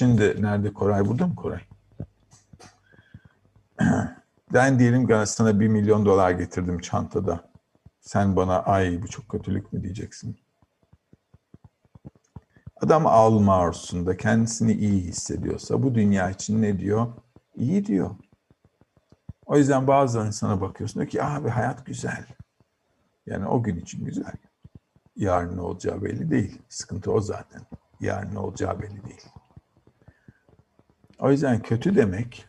Şimdi 0.00 0.42
nerede 0.42 0.72
Koray? 0.72 1.06
Burada 1.06 1.26
mı 1.26 1.36
Koray? 1.36 1.60
Ben 4.52 4.78
diyelim 4.78 5.26
sana 5.26 5.60
bir 5.60 5.68
milyon 5.68 6.04
dolar 6.04 6.30
getirdim 6.30 6.78
çantada. 6.78 7.50
Sen 8.00 8.36
bana 8.36 8.62
ay 8.62 9.02
bu 9.02 9.08
çok 9.08 9.28
kötülük 9.28 9.72
mü 9.72 9.82
diyeceksin? 9.82 10.36
Adam 12.76 13.06
alma 13.06 13.56
arzusunda 13.56 14.16
kendisini 14.16 14.72
iyi 14.72 15.02
hissediyorsa 15.02 15.82
bu 15.82 15.94
dünya 15.94 16.30
için 16.30 16.62
ne 16.62 16.78
diyor? 16.78 17.06
İyi 17.56 17.86
diyor. 17.86 18.10
O 19.46 19.56
yüzden 19.56 19.86
bazı 19.86 20.20
insana 20.26 20.60
bakıyorsun 20.60 21.00
diyor 21.00 21.10
ki 21.10 21.22
abi 21.22 21.48
hayat 21.48 21.86
güzel. 21.86 22.26
Yani 23.26 23.46
o 23.46 23.62
gün 23.62 23.76
için 23.76 24.04
güzel. 24.04 24.34
Yarın 25.16 25.56
ne 25.56 25.60
olacağı 25.60 26.04
belli 26.04 26.30
değil. 26.30 26.62
Sıkıntı 26.68 27.12
o 27.12 27.20
zaten. 27.20 27.62
Yarın 28.00 28.34
ne 28.34 28.38
olacağı 28.38 28.80
belli 28.80 29.04
değil. 29.04 29.39
O 31.20 31.30
yüzden 31.30 31.62
kötü 31.62 31.96
demek 31.96 32.46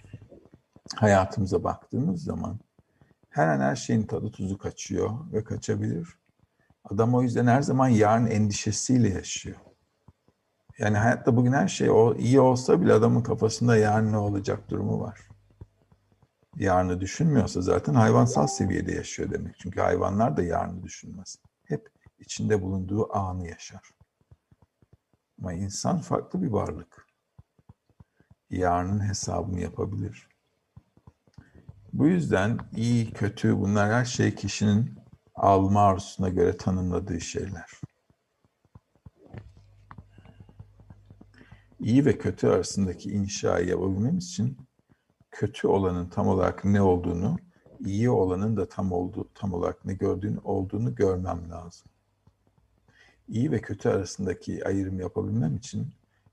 hayatımıza 0.96 1.64
baktığımız 1.64 2.24
zaman 2.24 2.60
her 3.30 3.48
an 3.48 3.60
her 3.60 3.76
şeyin 3.76 4.04
tadı 4.04 4.32
tuzu 4.32 4.58
kaçıyor 4.58 5.32
ve 5.34 5.44
kaçabilir. 5.44 6.08
Adam 6.84 7.16
o 7.16 7.22
yüzden 7.22 7.48
her 7.48 7.62
zaman 7.62 7.88
yarın 7.88 8.26
endişesiyle 8.26 9.10
yaşıyor. 9.10 9.58
Yani 10.80 10.98
hayatta 10.98 11.36
bugün 11.36 11.54
her 11.54 11.68
şey 11.68 11.90
o 11.90 12.16
iyi 12.16 12.40
olsa 12.40 12.82
bile 12.82 12.94
adamın 12.94 13.22
kafasında 13.22 13.78
yarın 13.78 14.12
ne 14.12 14.18
olacak 14.18 14.70
durumu 14.70 15.00
var. 15.00 15.20
Yarını 16.56 17.02
düşünmüyorsa 17.02 17.62
zaten 17.62 17.94
hayvansal 17.94 18.48
seviyede 18.48 18.92
yaşıyor 18.92 19.32
demek. 19.32 19.56
Çünkü 19.60 19.82
hayvanlar 19.82 20.38
da 20.38 20.44
yarını 20.44 20.84
düşünmez. 20.84 21.38
Hep 21.64 21.90
içinde 22.20 22.62
bulunduğu 22.62 23.16
anı 23.16 23.48
yaşar. 23.48 23.82
Ama 25.40 25.54
insan 25.54 26.00
farklı 26.00 26.42
bir 26.42 26.48
varlık. 26.48 27.01
Yarının 28.52 29.08
hesabını 29.08 29.60
yapabilir. 29.60 30.28
Bu 31.94 32.08
yüzden 32.08 32.60
iyi, 32.76 33.12
kötü 33.12 33.60
bunlar 33.60 33.94
her 33.94 34.06
şey 34.06 34.36
kişinin 34.36 35.00
alma 35.36 35.82
arzusuna 35.82 36.30
göre 36.30 36.58
tanımladığı 36.58 37.22
şeyler. 37.22 37.72
İyi 41.80 42.06
ve 42.06 42.18
kötü 42.18 42.48
arasındaki 42.48 43.12
inşayı 43.12 43.68
yapabilmemiz 43.68 44.26
için 44.26 44.58
kötü 45.32 45.68
olanın 45.68 46.10
tam 46.10 46.28
olarak 46.28 46.66
ne 46.66 46.82
olduğunu, 46.82 47.38
iyi 47.86 48.10
olanın 48.10 48.58
da 48.58 48.70
tam 48.70 48.92
olduğu, 48.92 49.30
tam 49.36 49.54
olarak 49.54 49.86
ne 49.86 49.94
gördüğünü 49.94 50.40
olduğunu 50.40 50.96
görmem 50.96 51.50
lazım. 51.50 51.88
İyi 53.28 53.52
ve 53.52 53.62
kötü 53.62 53.90
arasındaki 53.90 54.68
ayrım 54.68 55.00
yapabilmem 55.00 55.56
için 55.56 55.88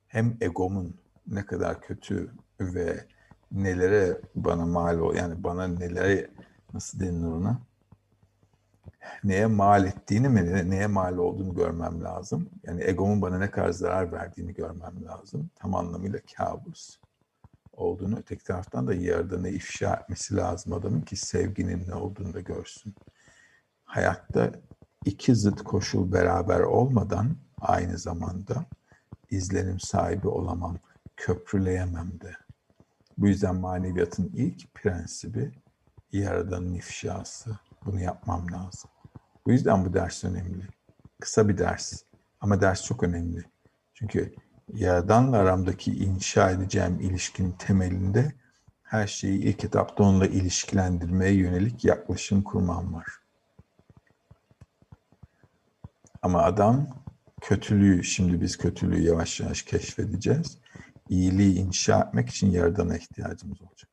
hem 0.06 0.36
egomun 0.40 0.96
ne 1.28 1.46
kadar 1.46 1.80
kötü 1.80 2.30
ve 2.60 3.06
nelere 3.52 4.20
bana 4.34 4.66
mal 4.66 4.98
ol 4.98 5.14
yani 5.14 5.44
bana 5.44 5.66
nelere 5.66 6.30
nasıl 6.74 7.00
denir 7.00 7.26
ona 7.26 7.60
neye 9.24 9.46
mal 9.46 9.86
ettiğini 9.86 10.28
mi 10.28 10.70
neye 10.70 10.86
mal 10.86 11.18
olduğunu 11.18 11.54
görmem 11.54 12.04
lazım. 12.04 12.50
Yani 12.62 12.84
egomun 12.84 13.22
bana 13.22 13.38
ne 13.38 13.50
kadar 13.50 13.70
zarar 13.70 14.12
verdiğini 14.12 14.54
görmem 14.54 15.04
lazım. 15.04 15.50
Tam 15.54 15.74
anlamıyla 15.74 16.18
kabus 16.36 16.98
olduğunu 17.72 18.18
öteki 18.18 18.44
taraftan 18.44 18.86
da 18.86 18.94
yaradanı 18.94 19.48
ifşa 19.48 19.94
etmesi 19.94 20.36
lazım 20.36 20.72
adamın 20.72 21.00
ki 21.00 21.16
sevginin 21.16 21.88
ne 21.88 21.94
olduğunu 21.94 22.34
da 22.34 22.40
görsün. 22.40 22.94
Hayatta 23.84 24.52
iki 25.04 25.34
zıt 25.34 25.62
koşul 25.62 26.12
beraber 26.12 26.60
olmadan 26.60 27.36
aynı 27.60 27.98
zamanda 27.98 28.64
izlenim 29.30 29.80
sahibi 29.80 30.28
olamam, 30.28 30.78
köprüleyemem 31.18 32.20
de. 32.20 32.36
Bu 33.18 33.28
yüzden 33.28 33.56
maneviyatın 33.56 34.30
ilk 34.34 34.74
prensibi 34.74 35.52
yaradanın 36.12 36.74
ifşası. 36.74 37.58
Bunu 37.84 38.00
yapmam 38.00 38.52
lazım. 38.52 38.90
Bu 39.46 39.52
yüzden 39.52 39.84
bu 39.84 39.94
ders 39.94 40.24
önemli. 40.24 40.68
Kısa 41.20 41.48
bir 41.48 41.58
ders 41.58 42.02
ama 42.40 42.60
ders 42.60 42.84
çok 42.84 43.02
önemli. 43.02 43.44
Çünkü 43.94 44.34
Yaradan'la 44.74 45.36
aramdaki 45.36 45.92
inşa 45.92 46.50
edeceğim 46.50 47.00
ilişkinin 47.00 47.52
temelinde 47.52 48.32
her 48.82 49.06
şeyi 49.06 49.38
ilk 49.38 49.64
etapta 49.64 50.04
onunla 50.04 50.26
ilişkilendirmeye 50.26 51.34
yönelik 51.34 51.84
yaklaşım 51.84 52.42
kurmam 52.42 52.94
var. 52.94 53.06
Ama 56.22 56.42
adam 56.42 56.88
kötülüğü, 57.40 58.04
şimdi 58.04 58.40
biz 58.40 58.56
kötülüğü 58.56 59.00
yavaş 59.00 59.40
yavaş 59.40 59.62
keşfedeceğiz. 59.62 60.58
İyiliği 61.08 61.58
inşa 61.58 62.00
etmek 62.00 62.28
için 62.28 62.50
Yaradan'a 62.50 62.96
ihtiyacımız 62.96 63.62
olacak. 63.62 63.90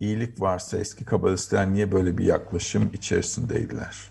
İyilik 0.00 0.40
varsa 0.40 0.78
eski 0.78 1.04
kabalistler 1.04 1.72
niye 1.72 1.92
böyle 1.92 2.18
bir 2.18 2.24
yaklaşım 2.24 2.90
içerisindeydiler? 2.92 4.10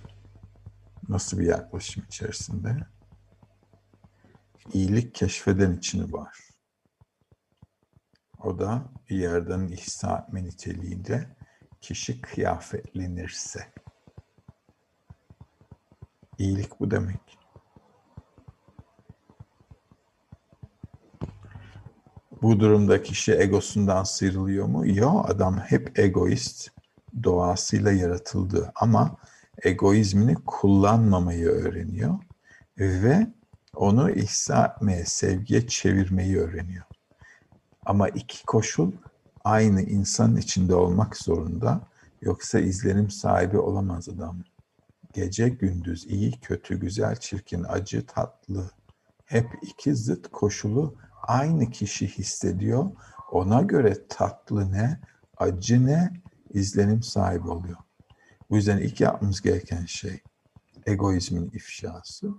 Nasıl 1.10 1.40
bir 1.40 1.45
yaklaşım 1.45 2.03
içerisinde? 2.03 2.77
İyilik 4.73 5.15
keşfeden 5.15 5.73
içini 5.73 6.14
var. 6.14 6.38
O 8.40 8.60
da 8.60 8.84
bir 9.10 9.18
yerden 9.18 9.68
ihsa 9.68 10.18
etme 10.18 10.44
niteliğinde 10.44 11.36
kişi 11.81 12.22
kıyafetlenirse. 12.22 13.73
İyilik 16.38 16.80
bu 16.80 16.91
demek. 16.91 17.28
Bu 22.41 22.60
durumda 22.60 23.03
kişi 23.03 23.34
egosundan 23.34 24.03
sıyrılıyor 24.03 24.66
mu? 24.66 24.88
Yok, 24.88 25.30
adam 25.30 25.57
hep 25.60 25.99
egoist 25.99 26.70
doğasıyla 27.24 27.91
yaratıldı 27.91 28.72
ama 28.76 29.18
egoizmini 29.64 30.36
kullanmamayı 30.45 31.48
öğreniyor 31.48 32.20
ve 32.78 33.28
onu 33.76 34.11
ihsa 34.11 34.66
etmeye, 34.66 35.06
sevgiye 35.06 35.68
çevirmeyi 35.68 36.38
öğreniyor. 36.38 36.84
Ama 37.86 38.10
iki 38.10 38.45
koşul 38.45 38.91
aynı 39.44 39.82
insanın 39.82 40.36
içinde 40.36 40.76
olmak 40.76 41.18
zorunda. 41.18 41.82
Yoksa 42.22 42.60
izlenim 42.60 43.10
sahibi 43.10 43.57
olamaz 43.57 44.10
adam. 44.10 44.44
Gece 45.14 45.49
gündüz 45.49 46.06
iyi, 46.06 46.40
kötü, 46.40 46.80
güzel, 46.80 47.16
çirkin, 47.16 47.64
acı, 47.64 48.06
tatlı. 48.06 48.72
Hep 49.26 49.48
iki 49.61 49.95
zıt 49.95 50.28
koşulu 50.32 50.95
aynı 51.24 51.70
kişi 51.70 52.08
hissediyor. 52.08 52.91
Ona 53.32 53.62
göre 53.62 54.08
tatlı 54.08 54.72
ne, 54.72 55.00
acı 55.38 55.86
ne, 55.86 56.14
izlenim 56.50 57.04
sahibi 57.04 57.50
oluyor. 57.50 57.78
Bu 58.50 58.56
yüzden 58.56 58.78
ilk 58.78 59.02
yapmamız 59.02 59.41
gereken 59.41 59.86
şey 59.86 60.24
egoizmin 60.86 61.50
ifşası. 61.54 62.30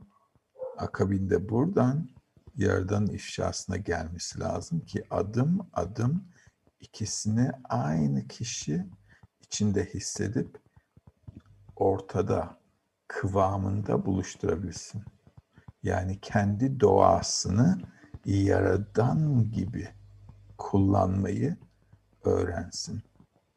Akabinde 0.78 1.48
buradan 1.48 2.08
yerden 2.56 3.06
ifşasına 3.06 3.76
gelmesi 3.76 4.40
lazım 4.40 4.80
ki 4.80 5.04
adım 5.10 5.70
adım 5.72 6.24
ikisini 6.80 7.50
aynı 7.68 8.28
kişi 8.28 8.86
içinde 9.40 9.84
hissedip 9.84 10.58
ortada 11.76 12.60
kıvamında 13.08 14.06
buluşturabilsin. 14.06 15.02
Yani 15.82 16.20
kendi 16.20 16.80
doğasını 16.80 17.78
yaradan 18.24 19.50
gibi 19.50 19.88
kullanmayı 20.58 21.56
öğrensin. 22.24 23.02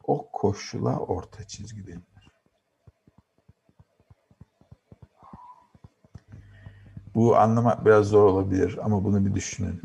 O 0.06 0.30
koşula 0.32 0.98
orta 0.98 1.44
çizgi 1.44 1.86
denir. 1.86 2.32
Bu 7.14 7.36
anlamak 7.36 7.84
biraz 7.84 8.06
zor 8.06 8.24
olabilir 8.24 8.78
ama 8.82 9.04
bunu 9.04 9.26
bir 9.26 9.34
düşünün. 9.34 9.82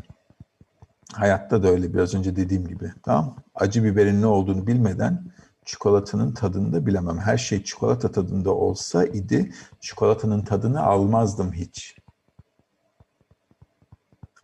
Hayatta 1.12 1.62
da 1.62 1.68
öyle 1.68 1.94
biraz 1.94 2.14
önce 2.14 2.36
dediğim 2.36 2.68
gibi. 2.68 2.92
Tamam 3.02 3.36
Acı 3.54 3.84
biberin 3.84 4.22
ne 4.22 4.26
olduğunu 4.26 4.66
bilmeden 4.66 5.32
çikolatanın 5.64 6.32
tadını 6.34 6.72
da 6.72 6.86
bilemem. 6.86 7.18
Her 7.18 7.38
şey 7.38 7.64
çikolata 7.64 8.12
tadında 8.12 8.54
olsa 8.54 9.04
idi 9.04 9.52
çikolatanın 9.80 10.44
tadını 10.44 10.82
almazdım 10.82 11.52
hiç. 11.52 11.99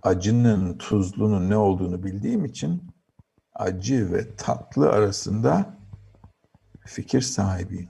Acının, 0.06 0.78
tuzlunun 0.78 1.50
ne 1.50 1.56
olduğunu 1.56 2.04
bildiğim 2.04 2.44
için 2.44 2.82
acı 3.54 4.12
ve 4.12 4.36
tatlı 4.36 4.90
arasında 4.90 5.78
fikir 6.86 7.20
sahibiyim. 7.20 7.88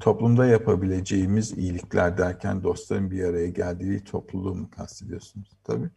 Toplumda 0.00 0.46
yapabileceğimiz 0.46 1.52
iyilikler 1.52 2.18
derken 2.18 2.62
dostların 2.62 3.10
bir 3.10 3.24
araya 3.24 3.48
geldiği 3.48 4.04
topluluğu 4.04 4.54
mu 4.54 4.70
kastediyorsunuz? 4.70 5.48
Tabii. 5.64 5.90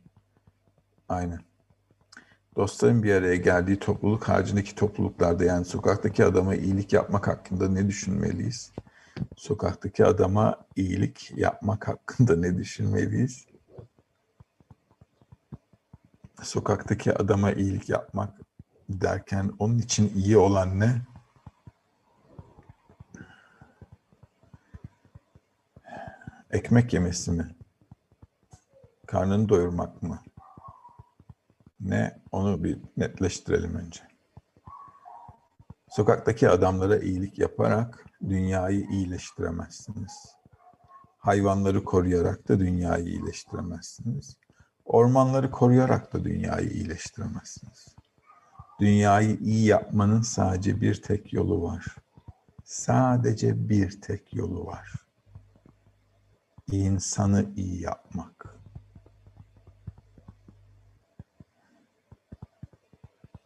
Aynen. 1.09 1.39
Dostların 2.55 3.03
bir 3.03 3.13
araya 3.13 3.35
geldiği 3.35 3.79
topluluk 3.79 4.23
haricindeki 4.23 4.75
topluluklarda 4.75 5.43
yani 5.43 5.65
sokaktaki 5.65 6.25
adama 6.25 6.55
iyilik 6.55 6.93
yapmak 6.93 7.27
hakkında 7.27 7.69
ne 7.69 7.87
düşünmeliyiz? 7.87 8.71
Sokaktaki 9.35 10.05
adama 10.05 10.65
iyilik 10.75 11.31
yapmak 11.35 11.87
hakkında 11.87 12.35
ne 12.35 12.57
düşünmeliyiz? 12.57 13.45
Sokaktaki 16.41 17.13
adama 17.13 17.51
iyilik 17.51 17.89
yapmak 17.89 18.41
derken 18.89 19.51
onun 19.59 19.79
için 19.79 20.13
iyi 20.15 20.37
olan 20.37 20.79
ne? 20.79 21.01
Ekmek 26.51 26.93
yemesi 26.93 27.31
mi? 27.31 27.55
Karnını 29.07 29.49
doyurmak 29.49 30.03
mı? 30.03 30.23
Ne? 31.79 32.21
Onu 32.31 32.63
bir 32.63 32.79
netleştirelim 32.97 33.75
önce. 33.75 34.01
Sokaktaki 35.89 36.49
adamlara 36.49 36.97
iyilik 36.97 37.39
yaparak 37.39 38.06
dünyayı 38.21 38.87
iyileştiremezsiniz. 38.89 40.35
Hayvanları 41.17 41.83
koruyarak 41.83 42.47
da 42.47 42.59
dünyayı 42.59 43.05
iyileştiremezsiniz. 43.05 44.37
Ormanları 44.85 45.51
koruyarak 45.51 46.13
da 46.13 46.23
dünyayı 46.23 46.69
iyileştiremezsiniz. 46.69 47.95
Dünyayı 48.79 49.37
iyi 49.37 49.65
yapmanın 49.65 50.21
sadece 50.21 50.81
bir 50.81 51.01
tek 51.01 51.33
yolu 51.33 51.61
var. 51.61 51.85
Sadece 52.63 53.69
bir 53.69 54.01
tek 54.01 54.33
yolu 54.33 54.65
var 54.65 55.07
insanı 56.71 57.45
iyi 57.55 57.81
yapmak. 57.81 58.57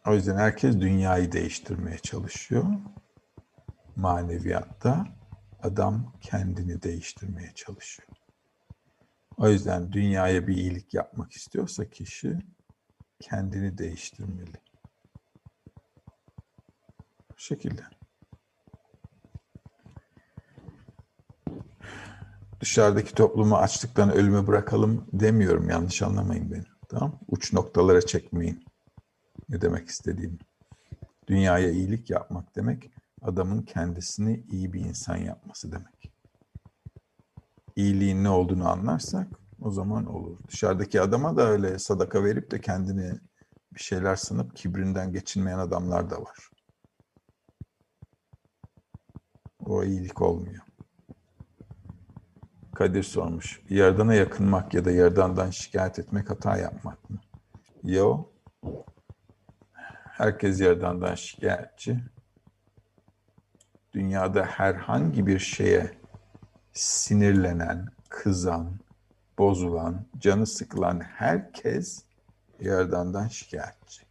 O 0.06 0.14
yüzden 0.14 0.36
herkes 0.36 0.80
dünyayı 0.80 1.32
değiştirmeye 1.32 1.98
çalışıyor. 1.98 2.64
Maneviyatta 3.96 5.06
adam 5.62 6.12
kendini 6.20 6.82
değiştirmeye 6.82 7.52
çalışıyor. 7.54 8.08
O 9.36 9.48
yüzden 9.48 9.92
dünyaya 9.92 10.46
bir 10.46 10.56
iyilik 10.56 10.94
yapmak 10.94 11.32
istiyorsa 11.32 11.90
kişi 11.90 12.38
kendini 13.20 13.78
değiştirmeli. 13.78 14.62
Bu 17.30 17.38
şekilde. 17.38 17.82
dışarıdaki 22.62 23.14
toplumu 23.14 23.56
açlıktan 23.56 24.12
ölüme 24.12 24.46
bırakalım 24.46 25.06
demiyorum. 25.12 25.68
Yanlış 25.68 26.02
anlamayın 26.02 26.50
beni. 26.52 26.64
Tamam 26.88 27.20
Uç 27.28 27.52
noktalara 27.52 28.00
çekmeyin. 28.00 28.64
Ne 29.48 29.60
demek 29.60 29.88
istediğimi. 29.88 30.38
Dünyaya 31.28 31.70
iyilik 31.70 32.10
yapmak 32.10 32.56
demek 32.56 32.90
adamın 33.22 33.62
kendisini 33.62 34.44
iyi 34.50 34.72
bir 34.72 34.80
insan 34.80 35.16
yapması 35.16 35.72
demek. 35.72 36.12
İyiliğin 37.76 38.24
ne 38.24 38.28
olduğunu 38.28 38.68
anlarsak 38.68 39.28
o 39.60 39.70
zaman 39.70 40.06
olur. 40.06 40.38
Dışarıdaki 40.48 41.00
adama 41.00 41.36
da 41.36 41.42
öyle 41.42 41.78
sadaka 41.78 42.24
verip 42.24 42.50
de 42.50 42.60
kendini 42.60 43.12
bir 43.74 43.80
şeyler 43.80 44.16
sanıp 44.16 44.56
kibrinden 44.56 45.12
geçinmeyen 45.12 45.58
adamlar 45.58 46.10
da 46.10 46.22
var. 46.22 46.48
O 49.64 49.84
iyilik 49.84 50.22
olmuyor. 50.22 50.62
Kadir 52.74 53.02
sormuş. 53.02 53.60
Yardana 53.68 54.14
yakınmak 54.14 54.74
ya 54.74 54.84
da 54.84 54.90
yardandan 54.90 55.50
şikayet 55.50 55.98
etmek 55.98 56.30
hata 56.30 56.56
yapmak 56.56 57.10
mı? 57.10 57.20
Yo. 57.84 58.24
Herkes 60.04 60.60
yardandan 60.60 61.14
şikayetçi. 61.14 62.11
Dünyada 63.94 64.44
herhangi 64.44 65.26
bir 65.26 65.38
şeye 65.38 65.90
sinirlenen, 66.72 67.88
kızan, 68.08 68.80
bozulan, 69.38 70.06
canı 70.18 70.46
sıkılan 70.46 71.00
herkes 71.00 72.04
yardandan 72.60 73.28
şikayetçi. 73.28 74.02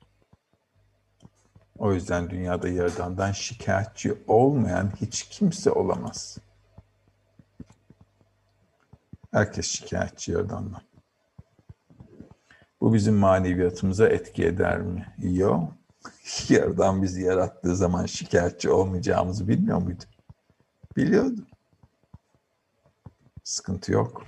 O 1.78 1.94
yüzden 1.94 2.30
dünyada 2.30 2.70
yardandan 2.70 3.32
şikayetçi 3.32 4.18
olmayan 4.28 4.92
hiç 5.02 5.24
kimse 5.24 5.72
olamaz. 5.72 6.38
Herkes 9.34 9.66
şikayetçi 9.66 10.32
Yaradan'dan. 10.32 10.82
Bu 12.82 12.94
bizim 12.94 13.16
maneviyatımıza 13.16 14.08
etki 14.08 14.46
eder 14.46 14.82
mi? 14.82 15.16
Yok. 15.18 15.81
Yaradan 16.50 17.02
bizi 17.04 17.22
yarattığı 17.22 17.76
zaman 17.76 18.06
şikayetçi 18.06 18.70
olmayacağımızı 18.70 19.48
bilmiyor 19.48 19.82
muydu? 19.82 20.04
Biliyordu. 20.98 21.48
Sıkıntı 23.44 23.92
yok. 23.92 24.24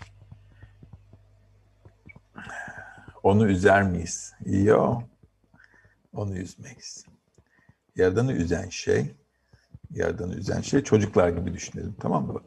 Onu 3.24 3.48
üzer 3.48 3.84
miyiz? 3.84 4.34
Yok. 4.46 5.04
Onu 6.14 6.38
üzmeyiz. 6.38 7.06
Yaradan'ı 7.96 8.34
üzen 8.34 8.70
şey, 8.70 9.16
Yaradan'ı 9.92 10.36
üzen 10.36 10.62
şey 10.62 10.84
çocuklar 10.84 11.30
gibi 11.30 11.54
düşünelim. 11.54 11.96
Tamam 12.00 12.28
mı? 12.28 12.44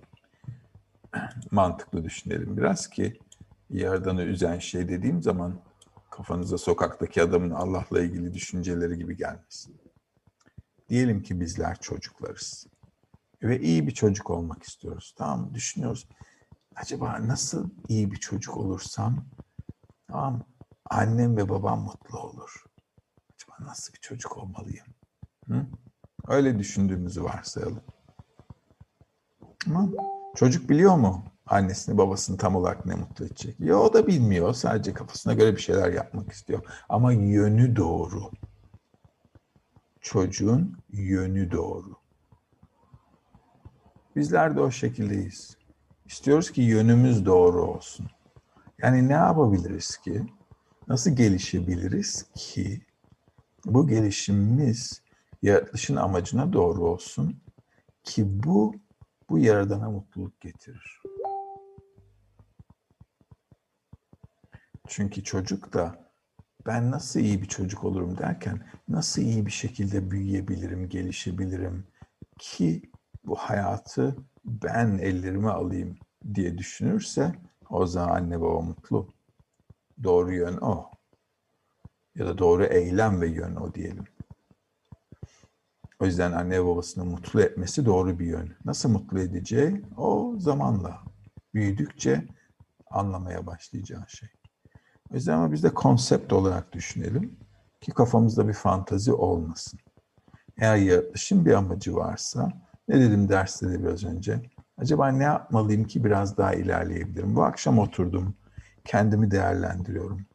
mantıklı 1.51 2.05
düşünelim 2.05 2.57
biraz 2.57 2.91
ki 2.91 3.21
Yaradan'ı 3.71 4.23
üzen 4.23 4.59
şey 4.59 4.89
dediğim 4.89 5.23
zaman 5.23 5.61
kafanıza 6.17 6.59
sokaktaki 6.59 7.23
adamın 7.23 7.51
Allah'la 7.51 8.01
ilgili 8.01 8.35
düşünceleri 8.35 8.99
gibi 8.99 9.17
gelmesin. 9.17 9.81
Diyelim 10.89 11.23
ki 11.23 11.41
bizler 11.41 11.81
çocuklarız 11.81 12.67
ve 13.43 13.61
iyi 13.61 13.87
bir 13.87 13.93
çocuk 13.93 14.31
olmak 14.31 14.63
istiyoruz. 14.63 15.15
Tamam 15.19 15.55
düşünüyoruz. 15.55 16.09
Acaba 16.77 17.29
nasıl 17.29 17.71
iyi 17.89 18.11
bir 18.13 18.17
çocuk 18.17 18.57
olursam 18.57 19.25
tamam 20.09 20.45
annem 20.85 21.37
ve 21.37 21.49
babam 21.49 21.81
mutlu 21.81 22.19
olur. 22.19 22.65
Acaba 23.35 23.71
nasıl 23.71 23.95
bir 23.95 24.01
çocuk 24.01 24.37
olmalıyım? 24.37 24.87
Hı? 25.49 25.67
Öyle 26.27 26.59
düşündüğümüzü 26.59 27.25
varsayalım. 27.25 27.83
Tamam. 29.65 29.93
Çocuk 30.37 30.69
biliyor 30.69 30.97
mu 30.97 31.25
annesini 31.47 31.99
babasını 31.99 32.37
tam 32.37 32.57
olarak 32.57 32.87
ne 32.87 32.95
mutlu 32.95 33.25
edecek? 33.25 33.61
Ya 33.61 33.79
o 33.79 33.93
da 33.93 34.07
bilmiyor. 34.07 34.55
Sadece 34.55 34.93
kafasına 34.93 35.35
göre 35.35 35.57
bir 35.57 35.61
şeyler 35.61 35.93
yapmak 35.93 36.33
istiyor. 36.33 36.63
Ama 36.89 37.13
yönü 37.13 37.77
doğru. 37.77 38.31
Çocuğun 40.01 40.77
yönü 40.93 41.51
doğru. 41.51 41.97
Bizler 44.17 44.57
de 44.57 44.61
o 44.61 44.71
şekildeyiz. 44.71 45.57
İstiyoruz 46.07 46.51
ki 46.51 46.63
yönümüz 46.63 47.27
doğru 47.27 47.63
olsun. 47.63 48.07
Yani 48.83 49.09
ne 49.09 49.13
yapabiliriz 49.13 49.97
ki? 49.97 50.27
Nasıl 50.89 51.11
gelişebiliriz 51.11 52.27
ki 52.35 52.81
bu 53.65 53.89
gelişimimiz 53.89 55.03
yaratılışın 55.43 55.97
amacına 55.97 56.53
doğru 56.53 56.85
olsun 56.85 57.41
ki 58.05 58.43
bu 58.45 58.75
bu 59.31 59.39
yaradana 59.39 59.91
mutluluk 59.91 60.41
getirir. 60.41 61.03
Çünkü 64.89 65.25
çocuk 65.25 65.73
da 65.73 66.07
ben 66.67 66.91
nasıl 66.91 67.21
iyi 67.21 67.43
bir 67.43 67.49
çocuk 67.49 67.85
olurum 67.85 68.19
derken 68.19 68.61
nasıl 68.89 69.23
iyi 69.23 69.47
bir 69.47 69.51
şekilde 69.51 70.11
büyüyebilirim, 70.11 70.89
gelişebilirim 70.89 71.87
ki 72.39 72.83
bu 73.25 73.37
hayatı 73.37 74.17
ben 74.45 74.99
ellerime 74.99 75.51
alayım 75.51 75.99
diye 76.35 76.59
düşünürse 76.59 77.35
o 77.71 77.87
zaman 77.87 78.09
anne 78.09 78.41
baba 78.41 78.61
mutlu. 78.61 79.15
Doğru 80.03 80.33
yön 80.33 80.57
o. 80.57 80.91
Ya 82.15 82.27
da 82.27 82.39
doğru 82.39 82.65
eylem 82.65 83.21
ve 83.21 83.29
yön 83.29 83.57
o 83.57 83.75
diyelim. 83.75 84.05
O 86.01 86.07
yüzden 86.07 86.33
anne 86.33 86.65
babasını 86.65 87.05
mutlu 87.05 87.43
etmesi 87.43 87.87
doğru 87.87 88.19
bir 88.19 88.27
yön. 88.27 88.57
Nasıl 88.65 88.89
mutlu 88.89 89.21
edeceği 89.21 89.83
o 89.97 90.35
zamanla 90.39 91.03
büyüdükçe 91.55 92.25
anlamaya 92.91 93.47
başlayacağı 93.47 94.09
şey. 94.09 94.29
O 95.11 95.15
yüzden 95.15 95.33
ama 95.33 95.53
biz 95.53 95.63
de 95.63 95.75
konsept 95.75 96.33
olarak 96.33 96.73
düşünelim. 96.73 97.37
Ki 97.81 97.93
kafamızda 97.93 98.49
bir 98.49 98.53
fantazi 98.53 99.13
olmasın. 99.13 99.81
Eğer 100.59 100.77
yaratılışın 100.77 101.47
bir 101.47 101.53
amacı 101.55 101.97
varsa, 101.97 102.53
ne 102.89 103.01
dedim 103.01 103.29
derste 103.29 103.71
de 103.71 103.85
biraz 103.85 104.05
önce, 104.05 104.43
acaba 104.79 105.09
ne 105.09 105.25
yapmalıyım 105.25 105.85
ki 105.85 106.05
biraz 106.05 106.37
daha 106.39 106.55
ilerleyebilirim? 106.55 107.37
Bu 107.37 107.45
akşam 107.45 107.79
oturdum, 107.79 108.35
kendimi 108.85 109.31
değerlendiriyorum. 109.31 110.27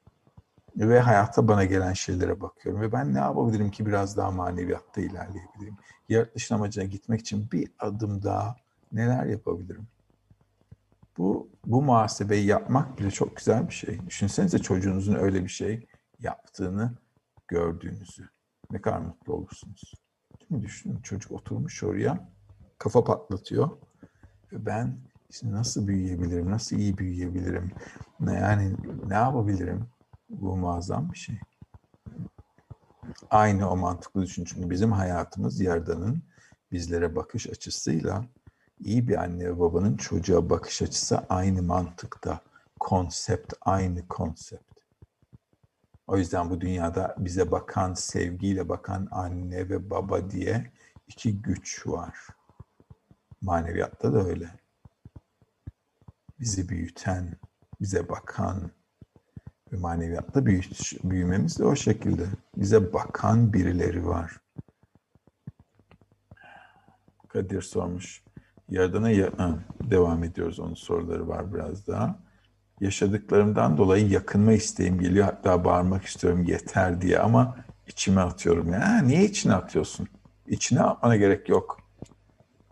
Ve 0.75 0.99
hayatta 0.99 1.47
bana 1.47 1.65
gelen 1.65 1.93
şeylere 1.93 2.41
bakıyorum. 2.41 2.81
Ve 2.81 2.91
ben 2.91 3.13
ne 3.13 3.19
yapabilirim 3.19 3.71
ki 3.71 3.85
biraz 3.85 4.17
daha 4.17 4.31
maneviyatta 4.31 5.01
ilerleyebilirim? 5.01 5.77
Yaratılışın 6.09 6.55
amacına 6.55 6.83
gitmek 6.83 7.21
için 7.21 7.51
bir 7.51 7.71
adım 7.79 8.23
daha 8.23 8.55
neler 8.91 9.25
yapabilirim? 9.25 9.87
Bu, 11.21 11.49
bu 11.65 11.81
muhasebeyi 11.81 12.45
yapmak 12.45 12.99
bile 12.99 13.11
çok 13.11 13.37
güzel 13.37 13.67
bir 13.67 13.73
şey. 13.73 13.99
Düşünsenize 14.07 14.59
çocuğunuzun 14.59 15.15
öyle 15.15 15.43
bir 15.43 15.49
şey 15.49 15.87
yaptığını 16.19 16.97
gördüğünüzü. 17.47 18.29
Ne 18.71 18.81
kadar 18.81 18.99
mutlu 18.99 19.33
olursunuz. 19.33 19.93
Mi? 20.49 20.61
Düşünün 20.61 21.01
çocuk 21.01 21.31
oturmuş 21.31 21.83
oraya 21.83 22.29
kafa 22.77 23.03
patlatıyor. 23.03 23.69
Ben 24.51 24.97
işte 25.29 25.51
nasıl 25.51 25.87
büyüyebilirim, 25.87 26.51
nasıl 26.51 26.75
iyi 26.75 26.97
büyüyebilirim, 26.97 27.71
yani 28.19 28.75
ne 29.07 29.15
yapabilirim? 29.15 29.85
Bu 30.29 30.57
muazzam 30.57 31.11
bir 31.11 31.17
şey. 31.17 31.39
Aynı 33.29 33.69
o 33.69 33.77
mantıklı 33.77 34.21
düşün. 34.21 34.45
Çünkü 34.45 34.69
bizim 34.69 34.91
hayatımız 34.91 35.61
Yaradan'ın 35.61 36.23
bizlere 36.71 37.15
bakış 37.15 37.49
açısıyla 37.49 38.25
iyi 38.85 39.07
bir 39.07 39.23
anne 39.23 39.45
ve 39.45 39.59
babanın 39.59 39.97
çocuğa 39.97 40.49
bakış 40.49 40.81
açısı 40.81 41.19
aynı 41.29 41.63
mantıkta. 41.63 42.39
Konsept 42.79 43.53
aynı 43.61 44.07
konsept. 44.07 44.71
O 46.07 46.17
yüzden 46.17 46.49
bu 46.49 46.61
dünyada 46.61 47.15
bize 47.17 47.51
bakan, 47.51 47.93
sevgiyle 47.93 48.69
bakan 48.69 49.07
anne 49.11 49.69
ve 49.69 49.89
baba 49.89 50.31
diye 50.31 50.71
iki 51.07 51.41
güç 51.41 51.87
var. 51.87 52.17
Maneviyatta 53.41 54.13
da 54.13 54.23
öyle. 54.23 54.49
Bizi 56.39 56.69
büyüten, 56.69 57.37
bize 57.81 58.09
bakan 58.09 58.71
ve 59.73 59.77
maneviyatta 59.77 60.45
büyümemiz 61.03 61.59
de 61.59 61.65
o 61.65 61.75
şekilde. 61.75 62.27
Bize 62.57 62.93
bakan 62.93 63.53
birileri 63.53 64.07
var. 64.07 64.41
Kadir 67.27 67.61
sormuş. 67.61 68.23
Yaradan'a 68.71 69.09
ya 69.09 69.29
devam 69.83 70.23
ediyoruz. 70.23 70.59
Onun 70.59 70.73
soruları 70.73 71.27
var 71.27 71.53
biraz 71.53 71.87
daha. 71.87 72.19
Yaşadıklarımdan 72.81 73.77
dolayı 73.77 74.09
yakınma 74.09 74.53
isteğim 74.53 74.99
geliyor. 74.99 75.25
Hatta 75.25 75.65
bağırmak 75.65 76.05
istiyorum 76.05 76.43
yeter 76.43 77.01
diye 77.01 77.19
ama 77.19 77.55
içime 77.87 78.21
atıyorum. 78.21 78.73
Ya 78.73 79.01
niye 79.01 79.23
içine 79.25 79.53
atıyorsun? 79.53 80.07
İçine 80.47 80.81
atmana 80.81 81.15
gerek 81.15 81.49
yok. 81.49 81.81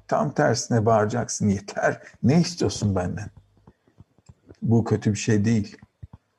Tam 0.08 0.32
tersine 0.32 0.86
bağıracaksın 0.86 1.50
yeter. 1.50 2.02
Ne 2.24 2.42
istiyorsun 2.42 2.96
benden? 2.96 3.30
Bu 4.62 4.84
kötü 4.84 5.12
bir 5.12 5.18
şey 5.18 5.46
değil. 5.46 5.78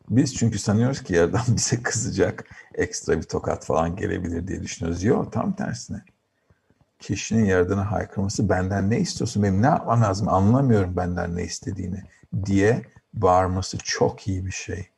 Biz 0.08 0.34
çünkü 0.34 0.58
sanıyoruz 0.58 1.02
ki 1.02 1.14
yerden 1.14 1.42
bize 1.56 1.82
kızacak, 1.82 2.44
ekstra 2.74 3.18
bir 3.18 3.22
tokat 3.22 3.64
falan 3.64 3.96
gelebilir 3.96 4.48
diye 4.48 4.62
düşünüyoruz. 4.62 5.04
Yok 5.04 5.32
tam 5.32 5.52
tersine 5.52 6.02
kişinin 7.00 7.44
Yaradan'a 7.44 7.90
haykırması 7.92 8.48
benden 8.48 8.90
ne 8.90 9.00
istiyorsun 9.00 9.42
benim 9.42 9.62
ne 9.62 9.66
yapmam 9.66 10.02
lazım 10.02 10.28
anlamıyorum 10.28 10.96
benden 10.96 11.36
ne 11.36 11.42
istediğini 11.42 12.02
diye 12.44 12.82
bağırması 13.14 13.78
çok 13.78 14.28
iyi 14.28 14.46
bir 14.46 14.50
şey. 14.50 14.88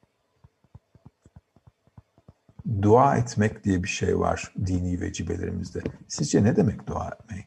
Dua 2.82 3.16
etmek 3.16 3.64
diye 3.64 3.82
bir 3.82 3.88
şey 3.88 4.18
var 4.18 4.54
dini 4.66 5.00
vecibelerimizde. 5.00 5.82
Sizce 6.08 6.44
ne 6.44 6.56
demek 6.56 6.86
dua 6.86 7.08
etmek? 7.08 7.46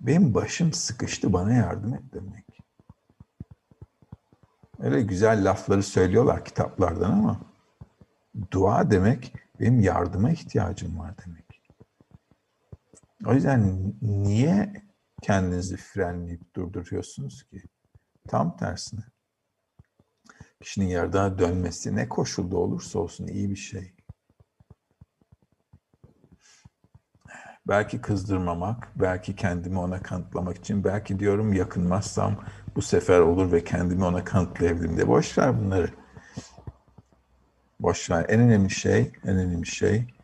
Benim 0.00 0.34
başım 0.34 0.72
sıkıştı 0.72 1.32
bana 1.32 1.52
yardım 1.52 1.94
et 1.94 2.02
demek. 2.12 2.44
Öyle 4.78 5.02
güzel 5.02 5.50
lafları 5.50 5.82
söylüyorlar 5.82 6.44
kitaplardan 6.44 7.12
ama 7.12 7.40
dua 8.50 8.90
demek 8.90 9.34
benim 9.60 9.80
yardıma 9.80 10.30
ihtiyacım 10.30 10.98
var 10.98 11.14
demek. 11.26 11.47
O 13.26 13.34
yüzden 13.34 13.94
niye 14.02 14.72
kendinizi 15.22 15.76
frenleyip 15.76 16.54
durduruyorsunuz 16.56 17.42
ki? 17.42 17.62
Tam 18.28 18.56
tersine. 18.56 19.00
Kişinin 20.60 20.86
yerden 20.86 21.38
dönmesi 21.38 21.96
ne 21.96 22.08
koşulda 22.08 22.56
olursa 22.56 22.98
olsun 22.98 23.26
iyi 23.26 23.50
bir 23.50 23.56
şey. 23.56 23.94
Belki 27.68 28.00
kızdırmamak, 28.00 28.92
belki 28.96 29.36
kendimi 29.36 29.78
ona 29.78 30.02
kanıtlamak 30.02 30.56
için, 30.56 30.84
belki 30.84 31.18
diyorum 31.18 31.52
yakınmazsam 31.52 32.44
bu 32.76 32.82
sefer 32.82 33.20
olur 33.20 33.52
ve 33.52 33.64
kendimi 33.64 34.04
ona 34.04 34.24
kanıtlayabilirim 34.24 34.96
diye. 34.96 35.08
Boş 35.08 35.38
ver 35.38 35.60
bunları. 35.60 35.90
Boş 37.80 38.10
ver. 38.10 38.26
En 38.28 38.40
önemli 38.40 38.70
şey, 38.70 39.12
en 39.24 39.36
önemli 39.36 39.66
şey 39.66 40.17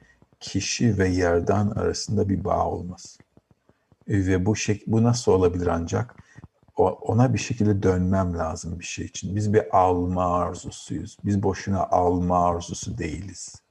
kişi 0.45 0.99
ve 0.99 1.09
yerden 1.09 1.71
arasında 1.71 2.29
bir 2.29 2.45
bağ 2.45 2.67
olması. 2.67 3.19
E, 4.09 4.27
ve 4.27 4.47
bu 4.47 4.57
şey, 4.57 4.83
bu 4.87 5.03
nasıl 5.03 5.33
olabilir 5.33 5.67
ancak? 5.67 6.17
ona 6.77 7.35
bir 7.35 7.39
şekilde 7.39 7.83
dönmem 7.83 8.39
lazım 8.39 8.79
bir 8.79 8.85
şey 8.85 9.07
için. 9.07 9.37
Biz 9.37 9.53
bir 9.53 9.79
alma 9.79 10.39
arzusuyuz. 10.39 11.19
Biz 11.25 11.43
boşuna 11.43 11.87
alma 11.87 12.49
arzusu 12.49 12.99
değiliz. 12.99 13.63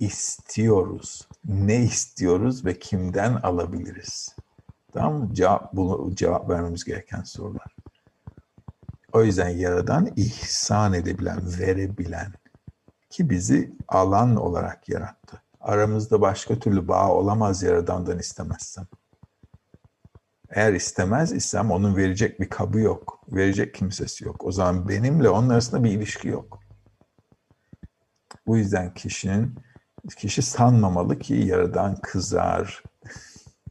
İstiyoruz. 0.00 1.28
Ne 1.44 1.84
istiyoruz 1.84 2.64
ve 2.64 2.78
kimden 2.78 3.34
alabiliriz? 3.34 4.36
Tamam 4.92 5.14
mı? 5.14 5.34
Cevap, 5.34 5.72
bunu, 5.72 6.14
cevap 6.14 6.50
vermemiz 6.50 6.84
gereken 6.84 7.22
sorular. 7.22 7.76
O 9.12 9.24
yüzden 9.24 9.48
Yaradan 9.48 10.12
ihsan 10.16 10.94
edebilen, 10.94 11.58
verebilen, 11.58 12.32
ki 13.14 13.30
bizi 13.30 13.72
alan 13.88 14.36
olarak 14.36 14.88
yarattı. 14.88 15.42
Aramızda 15.60 16.20
başka 16.20 16.58
türlü 16.58 16.88
bağ 16.88 17.08
olamaz 17.12 17.62
Yaradan'dan 17.62 18.18
istemezsem. 18.18 18.86
Eğer 20.50 20.72
istemez 20.72 21.32
isem 21.32 21.70
onun 21.70 21.96
verecek 21.96 22.40
bir 22.40 22.48
kabı 22.48 22.80
yok. 22.80 23.20
Verecek 23.28 23.74
kimsesi 23.74 24.24
yok. 24.24 24.44
O 24.44 24.52
zaman 24.52 24.88
benimle 24.88 25.28
onun 25.28 25.48
arasında 25.48 25.84
bir 25.84 25.90
ilişki 25.90 26.28
yok. 26.28 26.60
Bu 28.46 28.56
yüzden 28.56 28.94
kişinin 28.94 29.54
kişi 30.16 30.42
sanmamalı 30.42 31.18
ki 31.18 31.34
yaradan 31.34 31.96
kızar 32.02 32.82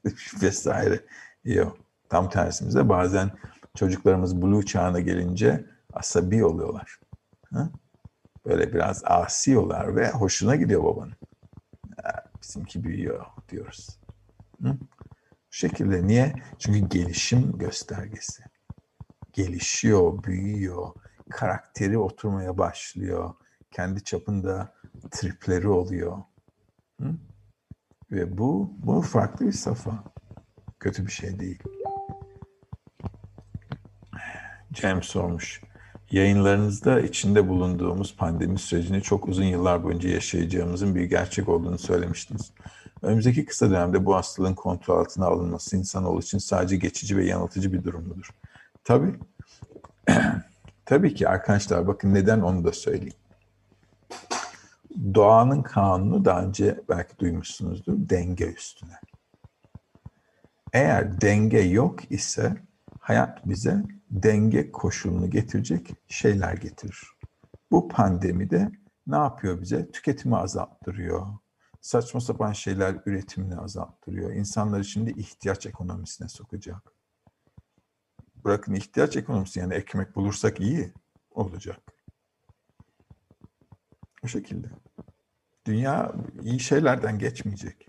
vesaire. 0.41 0.99
Yok. 1.43 1.77
Tam 2.09 2.29
tersimize 2.29 2.89
bazen 2.89 3.31
çocuklarımız 3.75 4.41
blue 4.41 4.65
çağına 4.65 4.99
gelince 4.99 5.65
asabi 5.93 6.45
oluyorlar. 6.45 6.99
Ha? 7.53 7.69
Böyle 8.45 8.73
biraz 8.73 9.03
asiyorlar 9.05 9.95
ve 9.95 10.11
hoşuna 10.11 10.55
gidiyor 10.55 10.83
babanın. 10.83 11.15
bizimki 12.41 12.83
büyüyor 12.83 13.25
diyoruz. 13.49 13.99
Hı? 14.61 14.77
Bu 15.53 15.55
şekilde 15.55 16.07
niye? 16.07 16.33
Çünkü 16.59 16.79
gelişim 16.79 17.57
göstergesi. 17.57 18.43
Gelişiyor, 19.33 20.23
büyüyor, 20.23 20.93
karakteri 21.29 21.97
oturmaya 21.97 22.57
başlıyor. 22.57 23.33
Kendi 23.71 24.03
çapında 24.03 24.73
tripleri 25.11 25.67
oluyor. 25.67 26.17
Hı? 27.01 27.15
Ve 28.11 28.37
bu, 28.37 28.73
bu 28.77 29.01
farklı 29.01 29.45
bir 29.45 29.51
safa. 29.51 30.03
Kötü 30.79 31.05
bir 31.05 31.11
şey 31.11 31.39
değil. 31.39 31.63
Cem 34.73 35.03
sormuş. 35.03 35.61
Yayınlarınızda 36.13 36.99
içinde 36.99 37.47
bulunduğumuz 37.47 38.15
pandemi 38.17 38.59
sürecini 38.59 39.01
çok 39.01 39.27
uzun 39.27 39.43
yıllar 39.43 39.83
boyunca 39.83 40.09
yaşayacağımızın 40.09 40.95
bir 40.95 41.03
gerçek 41.03 41.49
olduğunu 41.49 41.77
söylemiştiniz. 41.77 42.51
Önümüzdeki 43.01 43.45
kısa 43.45 43.69
dönemde 43.69 44.05
bu 44.05 44.15
hastalığın 44.15 44.53
kontrol 44.53 44.99
altına 44.99 45.25
alınması 45.25 45.77
insanoğlu 45.77 46.19
için 46.19 46.37
sadece 46.37 46.77
geçici 46.77 47.17
ve 47.17 47.25
yanıltıcı 47.25 47.73
bir 47.73 47.83
durum 47.83 48.07
mudur? 48.07 48.29
Tabii. 48.83 49.15
Tabii 50.85 51.13
ki 51.13 51.29
arkadaşlar 51.29 51.87
bakın 51.87 52.13
neden 52.13 52.41
onu 52.41 52.63
da 52.63 52.71
söyleyeyim. 52.71 53.17
Doğanın 55.13 55.61
kanunu 55.61 56.25
daha 56.25 56.41
önce 56.43 56.81
belki 56.89 57.19
duymuşsunuzdur 57.19 57.93
denge 57.97 58.45
üstüne. 58.45 58.99
Eğer 60.73 61.21
denge 61.21 61.59
yok 61.59 62.11
ise 62.11 62.55
hayat 62.99 63.47
bize 63.47 63.83
denge 64.13 64.71
koşulunu 64.71 65.29
getirecek 65.29 65.89
şeyler 66.07 66.53
getirir. 66.53 67.07
Bu 67.71 67.87
pandemide 67.87 68.71
ne 69.07 69.15
yapıyor 69.15 69.61
bize? 69.61 69.91
Tüketimi 69.91 70.37
azalttırıyor. 70.37 71.27
Saçma 71.81 72.21
sapan 72.21 72.51
şeyler 72.51 72.95
üretimini 73.05 73.55
azalttırıyor. 73.55 74.33
İnsanları 74.33 74.85
şimdi 74.85 75.11
ihtiyaç 75.11 75.65
ekonomisine 75.65 76.27
sokacak. 76.27 76.81
Bırakın 78.45 78.73
ihtiyaç 78.73 79.17
ekonomisi 79.17 79.59
yani 79.59 79.73
ekmek 79.73 80.15
bulursak 80.15 80.59
iyi 80.59 80.93
olacak. 81.31 81.79
O 84.23 84.27
şekilde. 84.27 84.67
Dünya 85.65 86.13
iyi 86.41 86.59
şeylerden 86.59 87.19
geçmeyecek. 87.19 87.87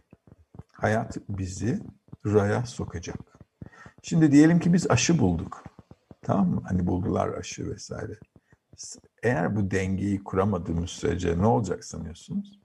Hayat 0.73 1.17
bizi 1.29 1.81
raya 2.27 2.67
sokacak. 2.67 3.19
Şimdi 4.03 4.33
diyelim 4.33 4.61
ki 4.61 4.73
biz 4.73 4.91
aşı 4.91 5.19
bulduk. 5.19 5.74
Tamam 6.25 6.49
mı? 6.49 6.63
Hani 6.69 6.87
buldular 6.87 7.29
aşı 7.29 7.71
vesaire. 7.71 8.19
Eğer 9.23 9.57
bu 9.57 9.71
dengeyi 9.71 10.25
kuramadığımız 10.25 10.91
sürece 10.91 11.39
ne 11.39 11.47
olacak 11.47 11.85
sanıyorsunuz? 11.85 12.61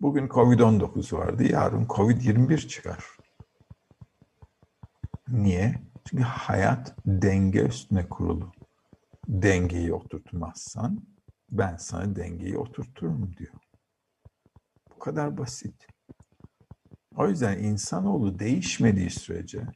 Bugün 0.00 0.28
Covid-19 0.28 1.16
vardı, 1.16 1.44
yarın 1.44 1.84
Covid-21 1.84 2.68
çıkar. 2.68 3.04
Niye? 5.28 5.82
Çünkü 6.04 6.22
hayat 6.22 6.96
denge 7.06 7.62
üstüne 7.62 8.08
kurulu. 8.08 8.52
Dengeyi 9.28 9.94
oturtmazsan 9.94 11.02
ben 11.50 11.76
sana 11.76 12.16
dengeyi 12.16 12.58
oturturum 12.58 13.36
diyor. 13.36 13.54
Bu 14.94 14.98
kadar 14.98 15.38
basit. 15.38 15.86
O 17.16 17.28
yüzden 17.28 17.58
insanoğlu 17.58 18.38
değişmediği 18.38 19.10
sürece 19.10 19.66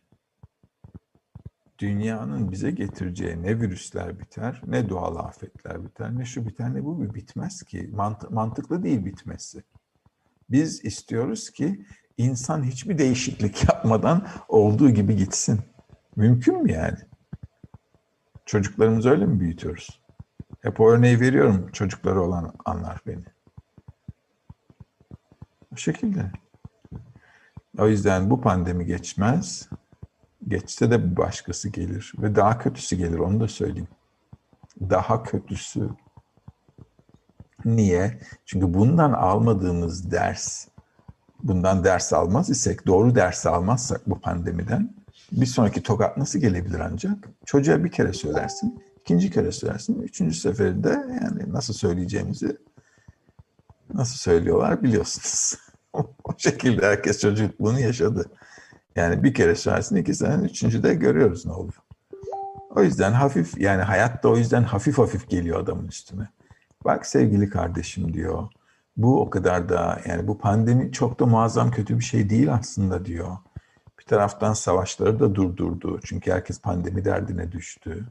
dünyanın 1.78 2.52
bize 2.52 2.70
getireceği 2.70 3.42
ne 3.42 3.60
virüsler 3.60 4.18
biter, 4.18 4.62
ne 4.66 4.88
doğal 4.88 5.16
afetler 5.16 5.84
biter, 5.84 6.18
ne 6.18 6.24
şu 6.24 6.46
biter, 6.46 6.74
ne 6.74 6.84
bu 6.84 7.02
bir 7.02 7.14
bitmez 7.14 7.62
ki. 7.62 7.90
Mant- 7.94 8.32
mantıklı 8.32 8.82
değil 8.82 9.04
bitmesi. 9.04 9.62
Biz 10.50 10.84
istiyoruz 10.84 11.50
ki 11.50 11.86
insan 12.16 12.62
hiçbir 12.62 12.98
değişiklik 12.98 13.64
yapmadan 13.68 14.26
olduğu 14.48 14.90
gibi 14.90 15.16
gitsin. 15.16 15.60
Mümkün 16.16 16.62
mü 16.62 16.72
yani? 16.72 16.98
Çocuklarımızı 18.46 19.10
öyle 19.10 19.26
mi 19.26 19.40
büyütüyoruz? 19.40 20.02
Hep 20.60 20.80
o 20.80 20.90
örneği 20.90 21.20
veriyorum 21.20 21.70
çocukları 21.72 22.22
olan 22.22 22.54
anlar 22.64 23.00
beni. 23.06 23.24
O 25.72 25.76
şekilde. 25.76 26.30
O 27.78 27.88
yüzden 27.88 28.30
bu 28.30 28.40
pandemi 28.40 28.86
geçmez. 28.86 29.68
Geçse 30.48 30.90
de 30.90 31.16
başkası 31.16 31.68
gelir 31.68 32.12
ve 32.18 32.36
daha 32.36 32.58
kötüsü 32.58 32.96
gelir 32.96 33.18
onu 33.18 33.40
da 33.40 33.48
söyleyeyim. 33.48 33.88
Daha 34.80 35.22
kötüsü. 35.22 35.88
Niye? 37.64 38.20
Çünkü 38.44 38.74
bundan 38.74 39.12
almadığımız 39.12 40.10
ders, 40.10 40.68
bundan 41.42 41.84
ders 41.84 42.12
almaz 42.12 42.50
isek, 42.50 42.86
doğru 42.86 43.14
ders 43.14 43.46
almazsak 43.46 44.10
bu 44.10 44.20
pandemiden 44.20 44.94
bir 45.32 45.46
sonraki 45.46 45.82
tokat 45.82 46.16
nasıl 46.16 46.38
gelebilir 46.38 46.80
ancak? 46.80 47.28
Çocuğa 47.44 47.84
bir 47.84 47.90
kere 47.90 48.12
söylersin, 48.12 48.82
ikinci 49.00 49.30
kere 49.30 49.52
söylersin, 49.52 50.02
üçüncü 50.02 50.36
seferinde 50.36 50.88
yani 51.22 51.52
nasıl 51.52 51.74
söyleyeceğimizi 51.74 52.56
nasıl 53.94 54.16
söylüyorlar 54.16 54.82
biliyorsunuz. 54.82 55.58
o 56.24 56.34
şekilde 56.38 56.86
herkes 56.86 57.20
çocukluğunu 57.20 57.80
yaşadı. 57.80 58.30
Yani 58.96 59.22
bir 59.24 59.34
kere 59.34 59.54
söylersin, 59.54 59.96
iki 59.96 60.14
sene, 60.14 60.44
üçüncü 60.44 60.82
de 60.82 60.94
görüyoruz 60.94 61.46
ne 61.46 61.52
oluyor. 61.52 61.82
O 62.70 62.82
yüzden 62.82 63.12
hafif 63.12 63.58
yani 63.58 63.82
hayatta 63.82 64.28
o 64.28 64.36
yüzden 64.36 64.62
hafif 64.62 64.98
hafif 64.98 65.28
geliyor 65.28 65.60
adamın 65.60 65.88
üstüne. 65.88 66.28
Bak 66.84 67.06
sevgili 67.06 67.50
kardeşim 67.50 68.14
diyor. 68.14 68.48
Bu 68.96 69.20
o 69.20 69.30
kadar 69.30 69.68
da 69.68 70.00
yani 70.06 70.28
bu 70.28 70.38
pandemi 70.38 70.92
çok 70.92 71.20
da 71.20 71.26
muazzam 71.26 71.70
kötü 71.70 71.98
bir 71.98 72.04
şey 72.04 72.30
değil 72.30 72.54
aslında 72.54 73.04
diyor. 73.04 73.36
Bir 73.98 74.04
taraftan 74.04 74.52
savaşları 74.52 75.20
da 75.20 75.34
durdurdu. 75.34 76.00
Çünkü 76.04 76.32
herkes 76.32 76.60
pandemi 76.60 77.04
derdine 77.04 77.52
düştü. 77.52 78.06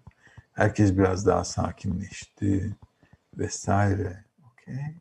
Herkes 0.53 0.98
biraz 0.98 1.26
daha 1.26 1.44
sakinleşti 1.44 2.76
vesaire. 3.38 4.24
Okey. 4.52 4.95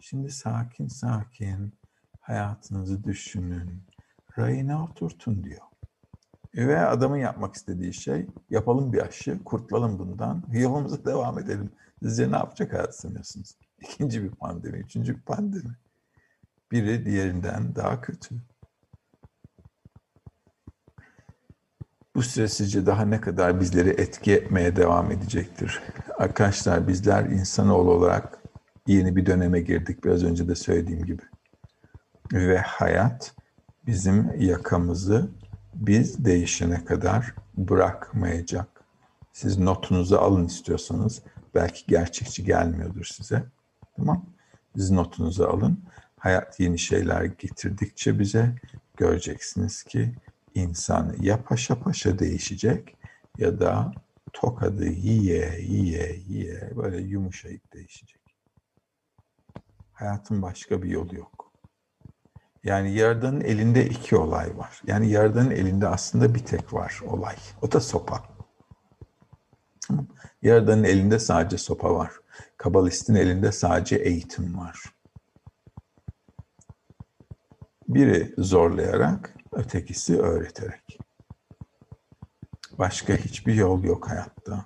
Şimdi 0.00 0.30
sakin 0.30 0.88
sakin 0.88 1.72
hayatınızı 2.20 3.04
düşünün. 3.04 3.82
Rayına 4.38 4.84
oturtun 4.84 5.44
diyor. 5.44 5.60
Ve 6.56 6.80
adamın 6.80 7.16
yapmak 7.16 7.54
istediği 7.54 7.94
şey 7.94 8.26
yapalım 8.50 8.92
bir 8.92 9.02
aşı, 9.02 9.44
kurtulalım 9.44 9.98
bundan, 9.98 10.44
yolumuza 10.52 11.04
devam 11.04 11.38
edelim. 11.38 11.70
Sizce 12.02 12.32
ne 12.32 12.36
yapacak 12.36 12.72
hayat 12.72 12.96
sanıyorsunuz? 12.96 13.58
İkinci 13.80 14.22
bir 14.22 14.30
pandemi, 14.30 14.78
üçüncü 14.78 15.16
bir 15.16 15.22
pandemi. 15.22 15.76
Biri 16.72 17.06
diğerinden 17.06 17.74
daha 17.76 18.00
kötü. 18.00 18.34
Bu 22.14 22.22
süre 22.22 22.48
sizce 22.48 22.86
daha 22.86 23.04
ne 23.04 23.20
kadar 23.20 23.60
bizleri 23.60 23.88
etki 23.88 24.32
etmeye 24.32 24.76
devam 24.76 25.10
edecektir? 25.10 25.82
Arkadaşlar 26.18 26.88
bizler 26.88 27.24
insanoğlu 27.24 27.90
olarak 27.90 28.42
yeni 28.86 29.16
bir 29.16 29.26
döneme 29.26 29.60
girdik 29.60 30.04
biraz 30.04 30.24
önce 30.24 30.48
de 30.48 30.54
söylediğim 30.54 31.04
gibi. 31.04 31.22
Ve 32.32 32.58
hayat 32.58 33.35
bizim 33.86 34.40
yakamızı 34.40 35.30
biz 35.74 36.24
değişene 36.24 36.84
kadar 36.84 37.34
bırakmayacak. 37.56 38.68
Siz 39.32 39.58
notunuzu 39.58 40.16
alın 40.16 40.46
istiyorsanız 40.46 41.22
belki 41.54 41.86
gerçekçi 41.86 42.44
gelmiyordur 42.44 43.04
size. 43.04 43.44
Tamam? 43.96 44.26
Siz 44.76 44.90
notunuzu 44.90 45.44
alın. 45.44 45.84
Hayat 46.18 46.60
yeni 46.60 46.78
şeyler 46.78 47.24
getirdikçe 47.24 48.18
bize 48.18 48.54
göreceksiniz 48.96 49.82
ki 49.82 50.14
insan 50.54 51.16
ya 51.20 51.42
paşa 51.44 51.80
paşa 51.80 52.18
değişecek 52.18 52.96
ya 53.38 53.60
da 53.60 53.92
tokadı 54.32 54.86
yiye 54.86 55.60
yiye 55.60 56.20
yiye 56.28 56.72
böyle 56.76 57.00
yumuşayıp 57.00 57.72
değişecek. 57.72 58.20
Hayatın 59.92 60.42
başka 60.42 60.82
bir 60.82 60.90
yolu 60.90 61.16
yok. 61.16 61.45
Yani 62.66 62.92
Yaradan'ın 62.92 63.40
elinde 63.40 63.86
iki 63.86 64.16
olay 64.16 64.58
var. 64.58 64.82
Yani 64.86 65.10
Yaradan'ın 65.10 65.50
elinde 65.50 65.88
aslında 65.88 66.34
bir 66.34 66.44
tek 66.44 66.72
var 66.74 67.00
olay. 67.06 67.36
O 67.62 67.72
da 67.72 67.80
sopa. 67.80 68.22
Yaradan'ın 70.42 70.84
elinde 70.84 71.18
sadece 71.18 71.58
sopa 71.58 71.94
var. 71.94 72.12
Kabalistin 72.56 73.14
elinde 73.14 73.52
sadece 73.52 73.96
eğitim 73.96 74.58
var. 74.58 74.82
Biri 77.88 78.34
zorlayarak, 78.38 79.34
ötekisi 79.52 80.20
öğreterek. 80.20 80.98
Başka 82.78 83.14
hiçbir 83.16 83.54
yol 83.54 83.84
yok 83.84 84.10
hayatta. 84.10 84.64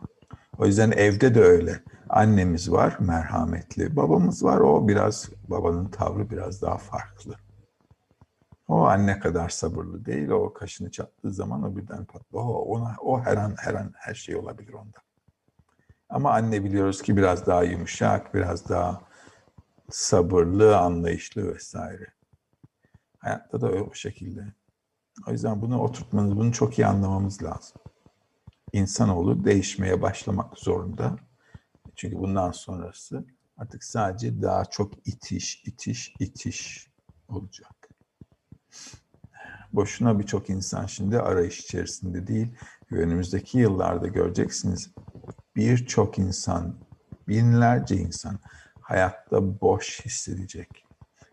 O 0.58 0.66
yüzden 0.66 0.90
evde 0.90 1.34
de 1.34 1.40
öyle. 1.40 1.82
Annemiz 2.08 2.72
var, 2.72 2.96
merhametli. 3.00 3.96
Babamız 3.96 4.44
var, 4.44 4.60
o 4.60 4.88
biraz, 4.88 5.28
babanın 5.48 5.88
tavrı 5.88 6.30
biraz 6.30 6.62
daha 6.62 6.78
farklı. 6.78 7.49
O 8.70 8.84
anne 8.84 9.18
kadar 9.18 9.48
sabırlı 9.48 10.04
değil. 10.04 10.28
O 10.28 10.52
kaşını 10.52 10.90
çattığı 10.90 11.32
zaman 11.32 11.62
o 11.62 11.76
birden 11.76 12.04
patlıyor. 12.04 12.44
O, 12.44 12.64
ona, 12.64 12.96
o 13.00 13.20
her 13.20 13.36
an 13.36 13.54
her 13.58 13.74
an 13.74 13.92
her 13.96 14.14
şey 14.14 14.36
olabilir 14.36 14.72
onda. 14.72 14.98
Ama 16.08 16.32
anne 16.32 16.64
biliyoruz 16.64 17.02
ki 17.02 17.16
biraz 17.16 17.46
daha 17.46 17.62
yumuşak, 17.62 18.34
biraz 18.34 18.68
daha 18.68 19.02
sabırlı, 19.90 20.78
anlayışlı 20.78 21.54
vesaire. 21.54 22.06
Hayatta 23.18 23.60
da 23.60 23.68
o 23.68 23.94
şekilde. 23.94 24.44
O 25.26 25.30
yüzden 25.32 25.62
bunu 25.62 25.80
oturtmanız, 25.82 26.36
bunu 26.36 26.52
çok 26.52 26.78
iyi 26.78 26.86
anlamamız 26.86 27.42
lazım. 27.42 27.76
İnsanoğlu 28.72 29.44
değişmeye 29.44 30.02
başlamak 30.02 30.58
zorunda. 30.58 31.16
Çünkü 31.96 32.18
bundan 32.18 32.50
sonrası 32.50 33.24
artık 33.56 33.84
sadece 33.84 34.42
daha 34.42 34.64
çok 34.64 35.08
itiş, 35.08 35.62
itiş, 35.66 36.14
itiş 36.20 36.90
olacak. 37.28 37.79
Boşuna 39.72 40.18
birçok 40.18 40.50
insan 40.50 40.86
şimdi 40.86 41.18
arayış 41.18 41.60
içerisinde 41.60 42.26
değil. 42.26 42.48
Önümüzdeki 42.90 43.58
yıllarda 43.58 44.06
göreceksiniz 44.06 44.90
birçok 45.56 46.18
insan, 46.18 46.76
binlerce 47.28 47.96
insan 47.96 48.38
hayatta 48.80 49.60
boş 49.60 50.04
hissedecek. 50.04 50.86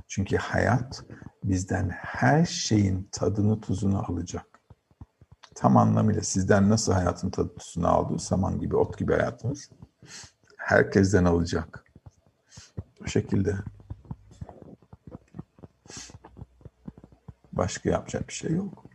Çünkü 0.08 0.38
hayat 0.38 1.04
bizden 1.44 1.90
her 1.90 2.46
şeyin 2.46 3.10
tadını 3.12 3.62
tuzunu 3.62 4.12
alacak. 4.12 4.46
Tam 5.56 5.78
anlamıyla 5.78 6.22
sizden 6.22 6.70
nasıl 6.70 6.94
hayatın 6.94 7.30
tadı 7.30 7.56
tuzunu 7.56 7.88
aldığı 7.88 8.20
saman 8.20 8.60
gibi, 8.60 8.76
ot 8.76 8.98
gibi 8.98 9.14
hayatınız 9.14 9.70
herkesten 10.58 11.26
alacak. 11.26 11.84
Bu 13.00 13.08
şekilde. 13.08 13.56
Başka 17.58 17.90
yapacak 17.90 18.28
bir 18.28 18.34
şey 18.34 18.52
yok. 18.52 18.86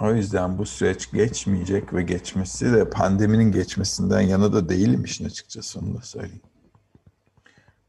O 0.00 0.14
yüzden 0.14 0.58
bu 0.58 0.66
süreç 0.66 1.10
geçmeyecek 1.12 1.94
ve 1.94 2.02
geçmesi 2.02 2.72
de 2.72 2.90
pandeminin 2.90 3.52
geçmesinden 3.52 4.20
yana 4.20 4.52
da 4.52 4.68
değilim 4.68 5.04
işin 5.04 5.24
açıkçası 5.24 5.80
onu 5.80 5.94
da 5.94 6.02
söyleyeyim. 6.02 6.42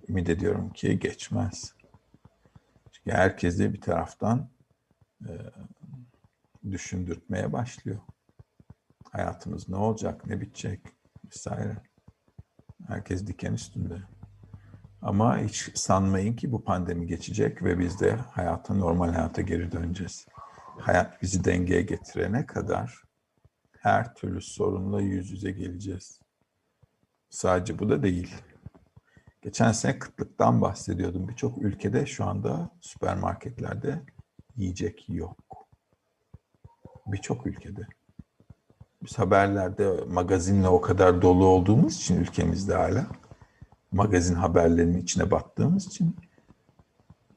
Ümit 0.10 0.30
ediyorum 0.30 0.70
ki 0.70 1.00
geçmez. 1.00 1.74
Çünkü 2.92 3.12
herkesi 3.12 3.74
bir 3.74 3.82
taraftan 3.82 4.50
e, 5.26 5.32
düşündürtmeye 6.72 7.54
başlıyor. 7.54 8.00
Hayatımız 9.12 9.70
ne 9.70 9.76
olacak, 9.76 10.26
ne 10.26 10.42
bitecek 10.42 10.80
vesaire. 11.26 11.78
Herkes 12.88 13.28
diken 13.28 13.54
üstünde. 13.54 14.02
Ama 15.02 15.38
hiç 15.38 15.78
sanmayın 15.78 16.34
ki 16.34 16.52
bu 16.52 16.64
pandemi 16.64 17.08
geçecek 17.08 17.64
ve 17.64 17.80
biz 17.80 18.00
de 18.00 18.16
hayata, 18.16 18.74
normal 18.74 19.14
hayata 19.14 19.42
geri 19.42 19.72
döneceğiz. 19.72 20.26
Hayat 20.80 21.22
bizi 21.22 21.44
dengeye 21.44 21.82
getirene 21.82 22.46
kadar 22.46 23.04
her 23.80 24.16
türlü 24.16 24.42
sorunla 24.42 25.02
yüz 25.02 25.32
yüze 25.32 25.52
geleceğiz. 25.52 26.20
Sadece 27.30 27.80
bu 27.80 27.90
da 27.90 28.04
değil. 28.04 28.36
Geçen 29.42 29.72
sene 29.72 30.00
kıtlıktan 30.00 30.62
bahsediyordum. 30.62 31.28
Birçok 31.28 31.58
ülkede 31.58 32.06
şu 32.06 32.26
anda 32.26 32.70
süpermarketlerde 32.82 34.02
yiyecek 34.56 35.06
yok. 35.10 35.68
Birçok 37.06 37.48
ülkede. 37.48 37.88
Biz 39.02 39.20
haberlerde 39.20 40.04
magazinle 40.08 40.68
o 40.68 40.82
kadar 40.82 41.22
dolu 41.22 41.46
olduğumuz 41.46 41.96
için 41.96 42.20
ülkemizde 42.20 42.76
hala 42.76 43.08
magazin 43.92 44.36
haberlerinin 44.36 45.02
içine 45.02 45.32
battığımız 45.32 45.88
için 45.88 46.16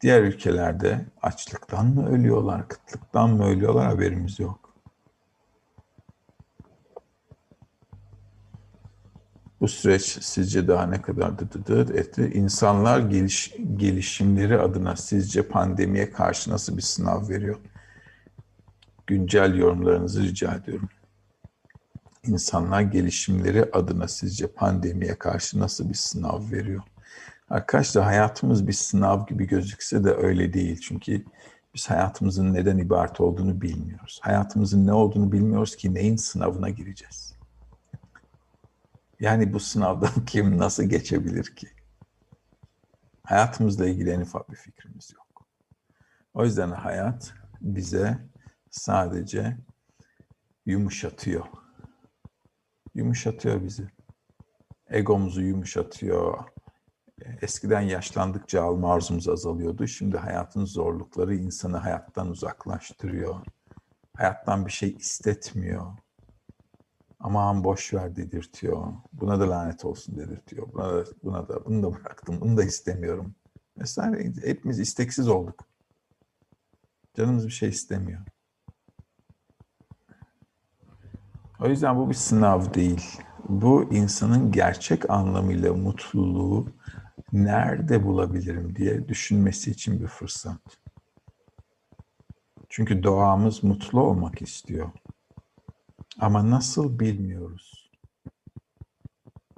diğer 0.01 0.23
ülkelerde 0.23 1.07
açlıktan 1.23 1.87
mı 1.87 2.09
ölüyorlar, 2.09 2.69
kıtlıktan 2.69 3.31
mı 3.31 3.47
ölüyorlar 3.47 3.87
haberimiz 3.87 4.41
yok. 4.41 4.65
Bu 9.61 9.69
süreç 9.69 10.19
sizce 10.23 10.69
daha 10.69 10.87
ne 10.87 11.03
kadar 11.03 11.39
dıdıdı 11.39 11.97
etti? 11.97 12.31
İnsanlar 12.35 12.99
geliş, 12.99 13.55
gelişimleri 13.77 14.59
adına 14.59 14.97
sizce 14.97 15.49
pandemiye 15.49 16.11
karşı 16.11 16.51
nasıl 16.51 16.77
bir 16.77 16.83
sınav 16.83 17.29
veriyor? 17.29 17.57
Güncel 19.07 19.55
yorumlarınızı 19.55 20.23
rica 20.23 20.55
ediyorum. 20.55 20.89
İnsanlar 22.27 22.81
gelişimleri 22.81 23.65
adına 23.73 24.09
sizce 24.09 24.47
pandemiye 24.47 25.15
karşı 25.15 25.61
nasıl 25.61 25.89
bir 25.89 25.95
sınav 25.95 26.51
veriyor? 26.51 26.83
Arkadaşlar 27.51 28.05
hayatımız 28.05 28.67
bir 28.67 28.73
sınav 28.73 29.27
gibi 29.27 29.47
gözükse 29.47 30.05
de 30.05 30.11
öyle 30.11 30.53
değil. 30.53 30.81
Çünkü 30.81 31.25
biz 31.75 31.91
hayatımızın 31.91 32.55
neden 32.55 32.79
ibaret 32.79 33.21
olduğunu 33.21 33.61
bilmiyoruz. 33.61 34.21
Hayatımızın 34.23 34.87
ne 34.87 34.93
olduğunu 34.93 35.33
bilmiyoruz 35.33 35.77
ki 35.77 35.95
neyin 35.95 36.17
sınavına 36.17 36.71
gireceğiz. 36.71 37.35
Yani 39.21 39.53
bu 39.53 39.61
sınavdan 39.61 40.25
kim 40.27 40.59
nasıl 40.59 40.85
geçebilir 40.85 41.45
ki? 41.57 41.69
Hayatımızla 43.23 43.87
ilgili 43.87 44.11
en 44.11 44.21
ufak 44.21 44.51
bir 44.51 44.57
fikrimiz 44.57 45.13
yok. 45.15 45.47
O 46.35 46.45
yüzden 46.45 46.71
hayat 46.71 47.35
bize 47.61 48.19
sadece 48.71 49.57
yumuşatıyor. 50.67 51.64
Yumuşatıyor 52.95 53.65
bizi. 53.65 53.89
Egomuzu 54.91 55.43
yumuşatıyor. 55.43 56.45
Eskiden 57.43 57.81
yaşlandıkça 57.81 58.63
alma 58.63 58.95
arzumuz 58.95 59.29
azalıyordu. 59.29 59.87
Şimdi 59.87 60.17
hayatın 60.17 60.65
zorlukları 60.65 61.35
insanı 61.35 61.77
hayattan 61.77 62.29
uzaklaştırıyor. 62.29 63.47
Hayattan 64.17 64.67
bir 64.67 64.73
şey 64.73 64.97
istetmiyor. 64.99 65.87
Aman 67.21 67.65
boş 67.65 67.95
ver 67.95 68.17
dedirtiyor. 68.17 68.93
Buna 69.13 69.41
da 69.41 69.51
lanet 69.51 69.85
olsun 69.85 70.17
dedirtiyor. 70.17 70.73
Buna 70.73 70.93
da, 70.93 71.05
buna 71.25 71.49
da 71.49 71.65
bunu 71.65 71.83
da 71.83 71.95
bıraktım. 71.95 72.41
Bunu 72.41 72.57
da 72.57 72.65
istemiyorum. 72.65 73.35
Mesela 73.77 74.17
hepimiz 74.45 74.79
isteksiz 74.79 75.29
olduk. 75.29 75.67
Canımız 77.15 77.47
bir 77.47 77.53
şey 77.53 77.69
istemiyor. 77.69 78.21
O 81.61 81.69
yüzden 81.69 81.97
bu 81.97 82.11
bir 82.11 82.15
sınav 82.15 82.75
değil. 82.75 83.19
Bu 83.49 83.95
insanın 83.95 84.53
gerçek 84.53 85.11
anlamıyla 85.11 85.75
mutluluğu 85.75 86.69
nerede 87.33 88.05
bulabilirim 88.05 88.77
diye 88.77 89.09
düşünmesi 89.09 89.71
için 89.71 90.01
bir 90.01 90.07
fırsat. 90.07 90.61
Çünkü 92.69 93.03
doğamız 93.03 93.65
mutlu 93.65 94.01
olmak 94.01 94.43
istiyor. 94.43 94.91
Ama 96.21 96.51
nasıl 96.51 96.99
bilmiyoruz. 96.99 97.91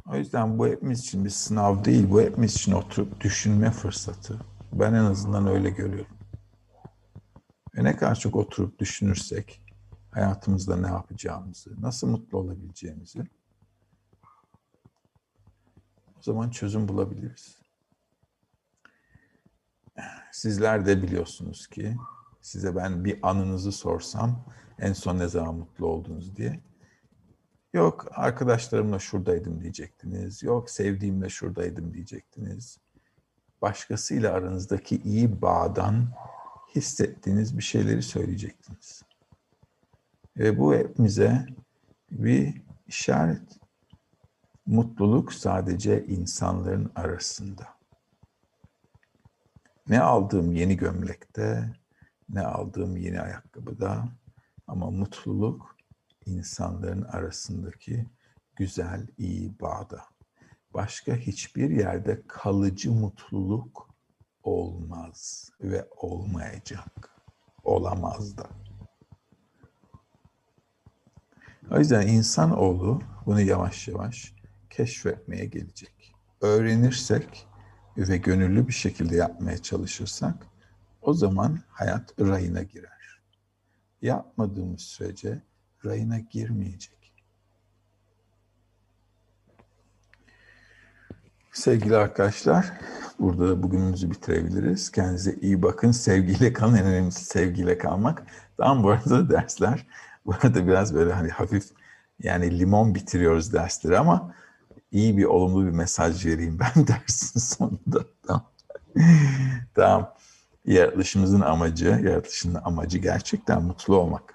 O 0.06 0.16
yüzden 0.16 0.58
bu 0.58 0.66
hepimiz 0.66 1.00
için 1.00 1.24
bir 1.24 1.30
sınav 1.30 1.84
değil, 1.84 2.10
bu 2.10 2.20
hepimiz 2.20 2.54
için 2.54 2.72
oturup 2.72 3.20
düşünme 3.20 3.70
fırsatı. 3.70 4.40
Ben 4.72 4.94
en 4.94 5.04
azından 5.04 5.46
öyle 5.46 5.70
görüyorum. 5.70 6.16
Ve 7.76 7.84
ne 7.84 7.96
kadar 7.96 8.14
çok 8.14 8.36
oturup 8.36 8.78
düşünürsek 8.78 9.65
hayatımızda 10.16 10.76
ne 10.76 10.86
yapacağımızı, 10.86 11.82
nasıl 11.82 12.06
mutlu 12.06 12.38
olabileceğimizi 12.38 13.24
o 16.18 16.22
zaman 16.22 16.50
çözüm 16.50 16.88
bulabiliriz. 16.88 17.58
Sizler 20.32 20.86
de 20.86 21.02
biliyorsunuz 21.02 21.66
ki 21.66 21.96
size 22.40 22.76
ben 22.76 23.04
bir 23.04 23.18
anınızı 23.22 23.72
sorsam 23.72 24.44
en 24.78 24.92
son 24.92 25.18
ne 25.18 25.28
zaman 25.28 25.54
mutlu 25.54 25.86
oldunuz 25.86 26.36
diye. 26.36 26.60
Yok 27.72 28.06
arkadaşlarımla 28.10 28.98
şuradaydım 28.98 29.60
diyecektiniz. 29.60 30.42
Yok 30.42 30.70
sevdiğimle 30.70 31.28
şuradaydım 31.28 31.94
diyecektiniz. 31.94 32.78
Başkasıyla 33.62 34.32
aranızdaki 34.32 34.96
iyi 34.96 35.42
bağdan 35.42 36.08
hissettiğiniz 36.74 37.58
bir 37.58 37.62
şeyleri 37.62 38.02
söyleyecektiniz. 38.02 39.05
Ve 40.36 40.58
bu 40.58 40.74
hepimize 40.74 41.46
bir 42.10 42.62
işaret. 42.86 43.58
Mutluluk 44.66 45.32
sadece 45.32 46.06
insanların 46.06 46.92
arasında. 46.94 47.66
Ne 49.88 50.00
aldığım 50.00 50.52
yeni 50.52 50.76
gömlekte, 50.76 51.72
ne 52.28 52.42
aldığım 52.42 52.96
yeni 52.96 53.20
ayakkabıda 53.20 54.08
ama 54.66 54.90
mutluluk 54.90 55.76
insanların 56.26 57.02
arasındaki 57.02 58.06
güzel, 58.56 59.06
iyi 59.18 59.60
bağda. 59.60 60.04
Başka 60.74 61.16
hiçbir 61.16 61.70
yerde 61.70 62.22
kalıcı 62.26 62.92
mutluluk 62.92 63.88
olmaz 64.42 65.50
ve 65.60 65.88
olmayacak. 65.96 67.10
Olamaz 67.64 68.36
da. 68.36 68.65
O 71.70 71.78
yüzden 71.78 72.06
insanoğlu 72.06 73.02
bunu 73.26 73.40
yavaş 73.40 73.88
yavaş 73.88 74.34
keşfetmeye 74.70 75.44
gelecek. 75.44 76.14
Öğrenirsek 76.40 77.46
ve 77.96 78.16
gönüllü 78.16 78.68
bir 78.68 78.72
şekilde 78.72 79.16
yapmaya 79.16 79.58
çalışırsak 79.58 80.46
o 81.02 81.14
zaman 81.14 81.58
hayat 81.68 82.20
rayına 82.20 82.62
girer. 82.62 83.20
Yapmadığımız 84.02 84.80
sürece 84.80 85.42
rayına 85.84 86.18
girmeyecek. 86.18 86.96
Sevgili 91.52 91.96
arkadaşlar, 91.96 92.72
burada 93.18 93.48
da 93.48 93.62
bugünümüzü 93.62 94.10
bitirebiliriz. 94.10 94.90
Kendinize 94.90 95.34
iyi 95.40 95.62
bakın. 95.62 95.90
Sevgiyle 95.90 96.52
kalın. 96.52 96.74
En 96.74 96.84
önemlisi 96.84 97.24
sevgiyle 97.24 97.78
kalmak. 97.78 98.26
Tam 98.56 98.82
bu 98.82 98.90
arada 98.90 99.30
dersler. 99.30 99.86
Bu 100.26 100.34
arada 100.34 100.66
biraz 100.66 100.94
böyle 100.94 101.12
hani 101.12 101.28
hafif 101.28 101.64
yani 102.22 102.58
limon 102.58 102.94
bitiriyoruz 102.94 103.52
dersleri 103.52 103.98
ama 103.98 104.34
iyi 104.90 105.16
bir 105.16 105.24
olumlu 105.24 105.66
bir 105.66 105.70
mesaj 105.70 106.26
vereyim 106.26 106.58
ben 106.76 106.86
dersin 106.86 107.40
sonunda. 107.40 108.04
Tamam. 108.26 108.50
tamam. 109.74 110.14
Yaratılışımızın 110.64 111.40
amacı, 111.40 111.86
yaratılışın 111.86 112.54
amacı 112.54 112.98
gerçekten 112.98 113.62
mutlu 113.62 113.96
olmak. 113.96 114.34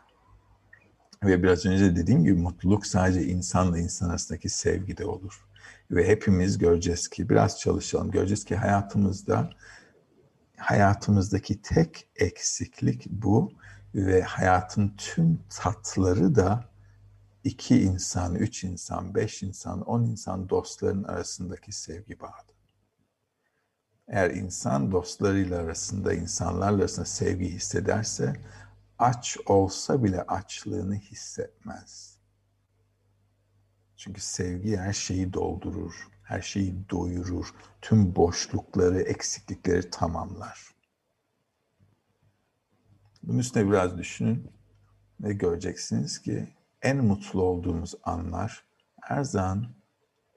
Ve 1.23 1.43
biraz 1.43 1.65
önce 1.65 1.95
dediğim 1.95 2.23
gibi 2.23 2.41
mutluluk 2.41 2.85
sadece 2.85 3.23
insanla 3.23 3.79
insan 3.79 4.09
arasındaki 4.09 4.49
sevgide 4.49 5.05
olur. 5.05 5.45
Ve 5.91 6.07
hepimiz 6.07 6.57
göreceğiz 6.57 7.07
ki 7.07 7.29
biraz 7.29 7.59
çalışalım. 7.59 8.11
Göreceğiz 8.11 8.45
ki 8.45 8.55
hayatımızda 8.55 9.49
hayatımızdaki 10.57 11.61
tek 11.61 12.07
eksiklik 12.15 13.07
bu 13.09 13.51
ve 13.95 14.21
hayatın 14.21 14.93
tüm 14.97 15.39
tatları 15.49 16.35
da 16.35 16.65
iki 17.43 17.81
insan, 17.81 18.35
üç 18.35 18.63
insan, 18.63 19.15
beş 19.15 19.43
insan, 19.43 19.81
on 19.81 20.03
insan 20.03 20.49
dostların 20.49 21.03
arasındaki 21.03 21.71
sevgi 21.71 22.19
bağıdır. 22.19 22.55
Eğer 24.07 24.29
insan 24.29 24.91
dostlarıyla 24.91 25.59
arasında, 25.59 26.13
insanlarla 26.13 26.81
arasında 26.81 27.05
sevgi 27.05 27.49
hissederse, 27.49 28.35
aç 28.99 29.37
olsa 29.45 30.03
bile 30.03 30.21
açlığını 30.21 30.95
hissetmez. 30.95 32.17
Çünkü 33.97 34.21
sevgi 34.21 34.77
her 34.77 34.93
şeyi 34.93 35.33
doldurur, 35.33 36.07
her 36.23 36.41
şeyi 36.41 36.89
doyurur, 36.89 37.53
tüm 37.81 38.15
boşlukları, 38.15 39.01
eksiklikleri 39.01 39.89
tamamlar. 39.89 40.70
Bunun 43.23 43.39
üstüne 43.39 43.69
biraz 43.69 43.97
düşünün 43.97 44.47
ve 45.21 45.33
göreceksiniz 45.33 46.21
ki 46.21 46.47
en 46.81 47.05
mutlu 47.05 47.43
olduğumuz 47.43 47.95
anlar 48.03 48.63
her 49.01 49.23
zaman 49.23 49.67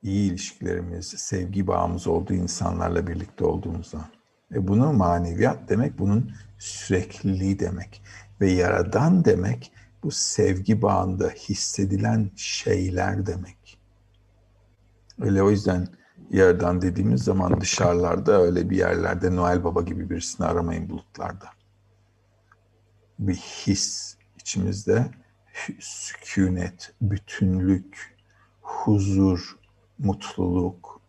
iyi 0.03 0.31
ilişkilerimiz, 0.31 1.07
sevgi 1.07 1.67
bağımız 1.67 2.07
olduğu 2.07 2.35
insanlarla 2.35 3.07
birlikte 3.07 3.45
olduğumuzda. 3.45 4.09
Ve 4.53 4.69
bunun 4.69 4.97
maneviyat 4.97 5.69
demek, 5.69 5.99
bunun 5.99 6.33
sürekliliği 6.59 7.59
demek. 7.59 8.03
Ve 8.41 8.51
yaradan 8.51 9.25
demek, 9.25 9.73
bu 10.03 10.11
sevgi 10.11 10.83
bağında 10.83 11.29
hissedilen 11.29 12.31
şeyler 12.37 13.27
demek. 13.27 13.79
Öyle 15.21 15.43
o 15.43 15.51
yüzden 15.51 15.89
yaradan 16.31 16.83
dediğimiz 16.83 17.23
zaman 17.23 17.61
dışarılarda 17.61 18.43
öyle 18.43 18.71
bir 18.71 18.77
yerlerde 18.77 19.37
Noel 19.37 19.65
Baba 19.65 19.83
gibi 19.83 20.11
birisini 20.11 20.47
aramayın 20.47 20.91
bulutlarda. 20.91 21.47
Bir 23.29 23.35
his 23.35 24.17
içimizde 24.41 25.11
sükunet, 25.81 26.95
bütünlük, 27.01 28.17
huzur, 28.61 29.59
mutluluk, 29.99 31.01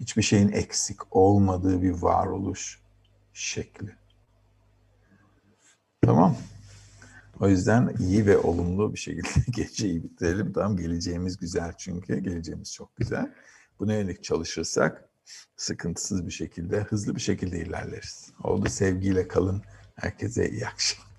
hiçbir 0.00 0.22
şeyin 0.22 0.52
eksik 0.52 1.16
olmadığı 1.16 1.82
bir 1.82 1.90
varoluş 1.90 2.80
şekli. 3.32 3.96
Tamam. 6.02 6.36
O 7.40 7.48
yüzden 7.48 7.94
iyi 7.98 8.26
ve 8.26 8.38
olumlu 8.38 8.92
bir 8.92 8.98
şekilde 8.98 9.44
geceyi 9.50 10.04
bitirelim. 10.04 10.52
Tamam 10.52 10.76
geleceğimiz 10.76 11.36
güzel 11.36 11.72
çünkü. 11.78 12.18
Geleceğimiz 12.18 12.72
çok 12.72 12.96
güzel. 12.96 13.34
Buna 13.80 13.94
yönelik 13.94 14.24
çalışırsak 14.24 15.08
sıkıntısız 15.56 16.26
bir 16.26 16.32
şekilde, 16.32 16.80
hızlı 16.80 17.14
bir 17.14 17.20
şekilde 17.20 17.58
ilerleriz. 17.58 18.32
Oldu 18.42 18.68
sevgiyle 18.68 19.28
kalın. 19.28 19.62
Herkese 19.94 20.50
iyi 20.50 20.66
akşamlar. 20.66 21.15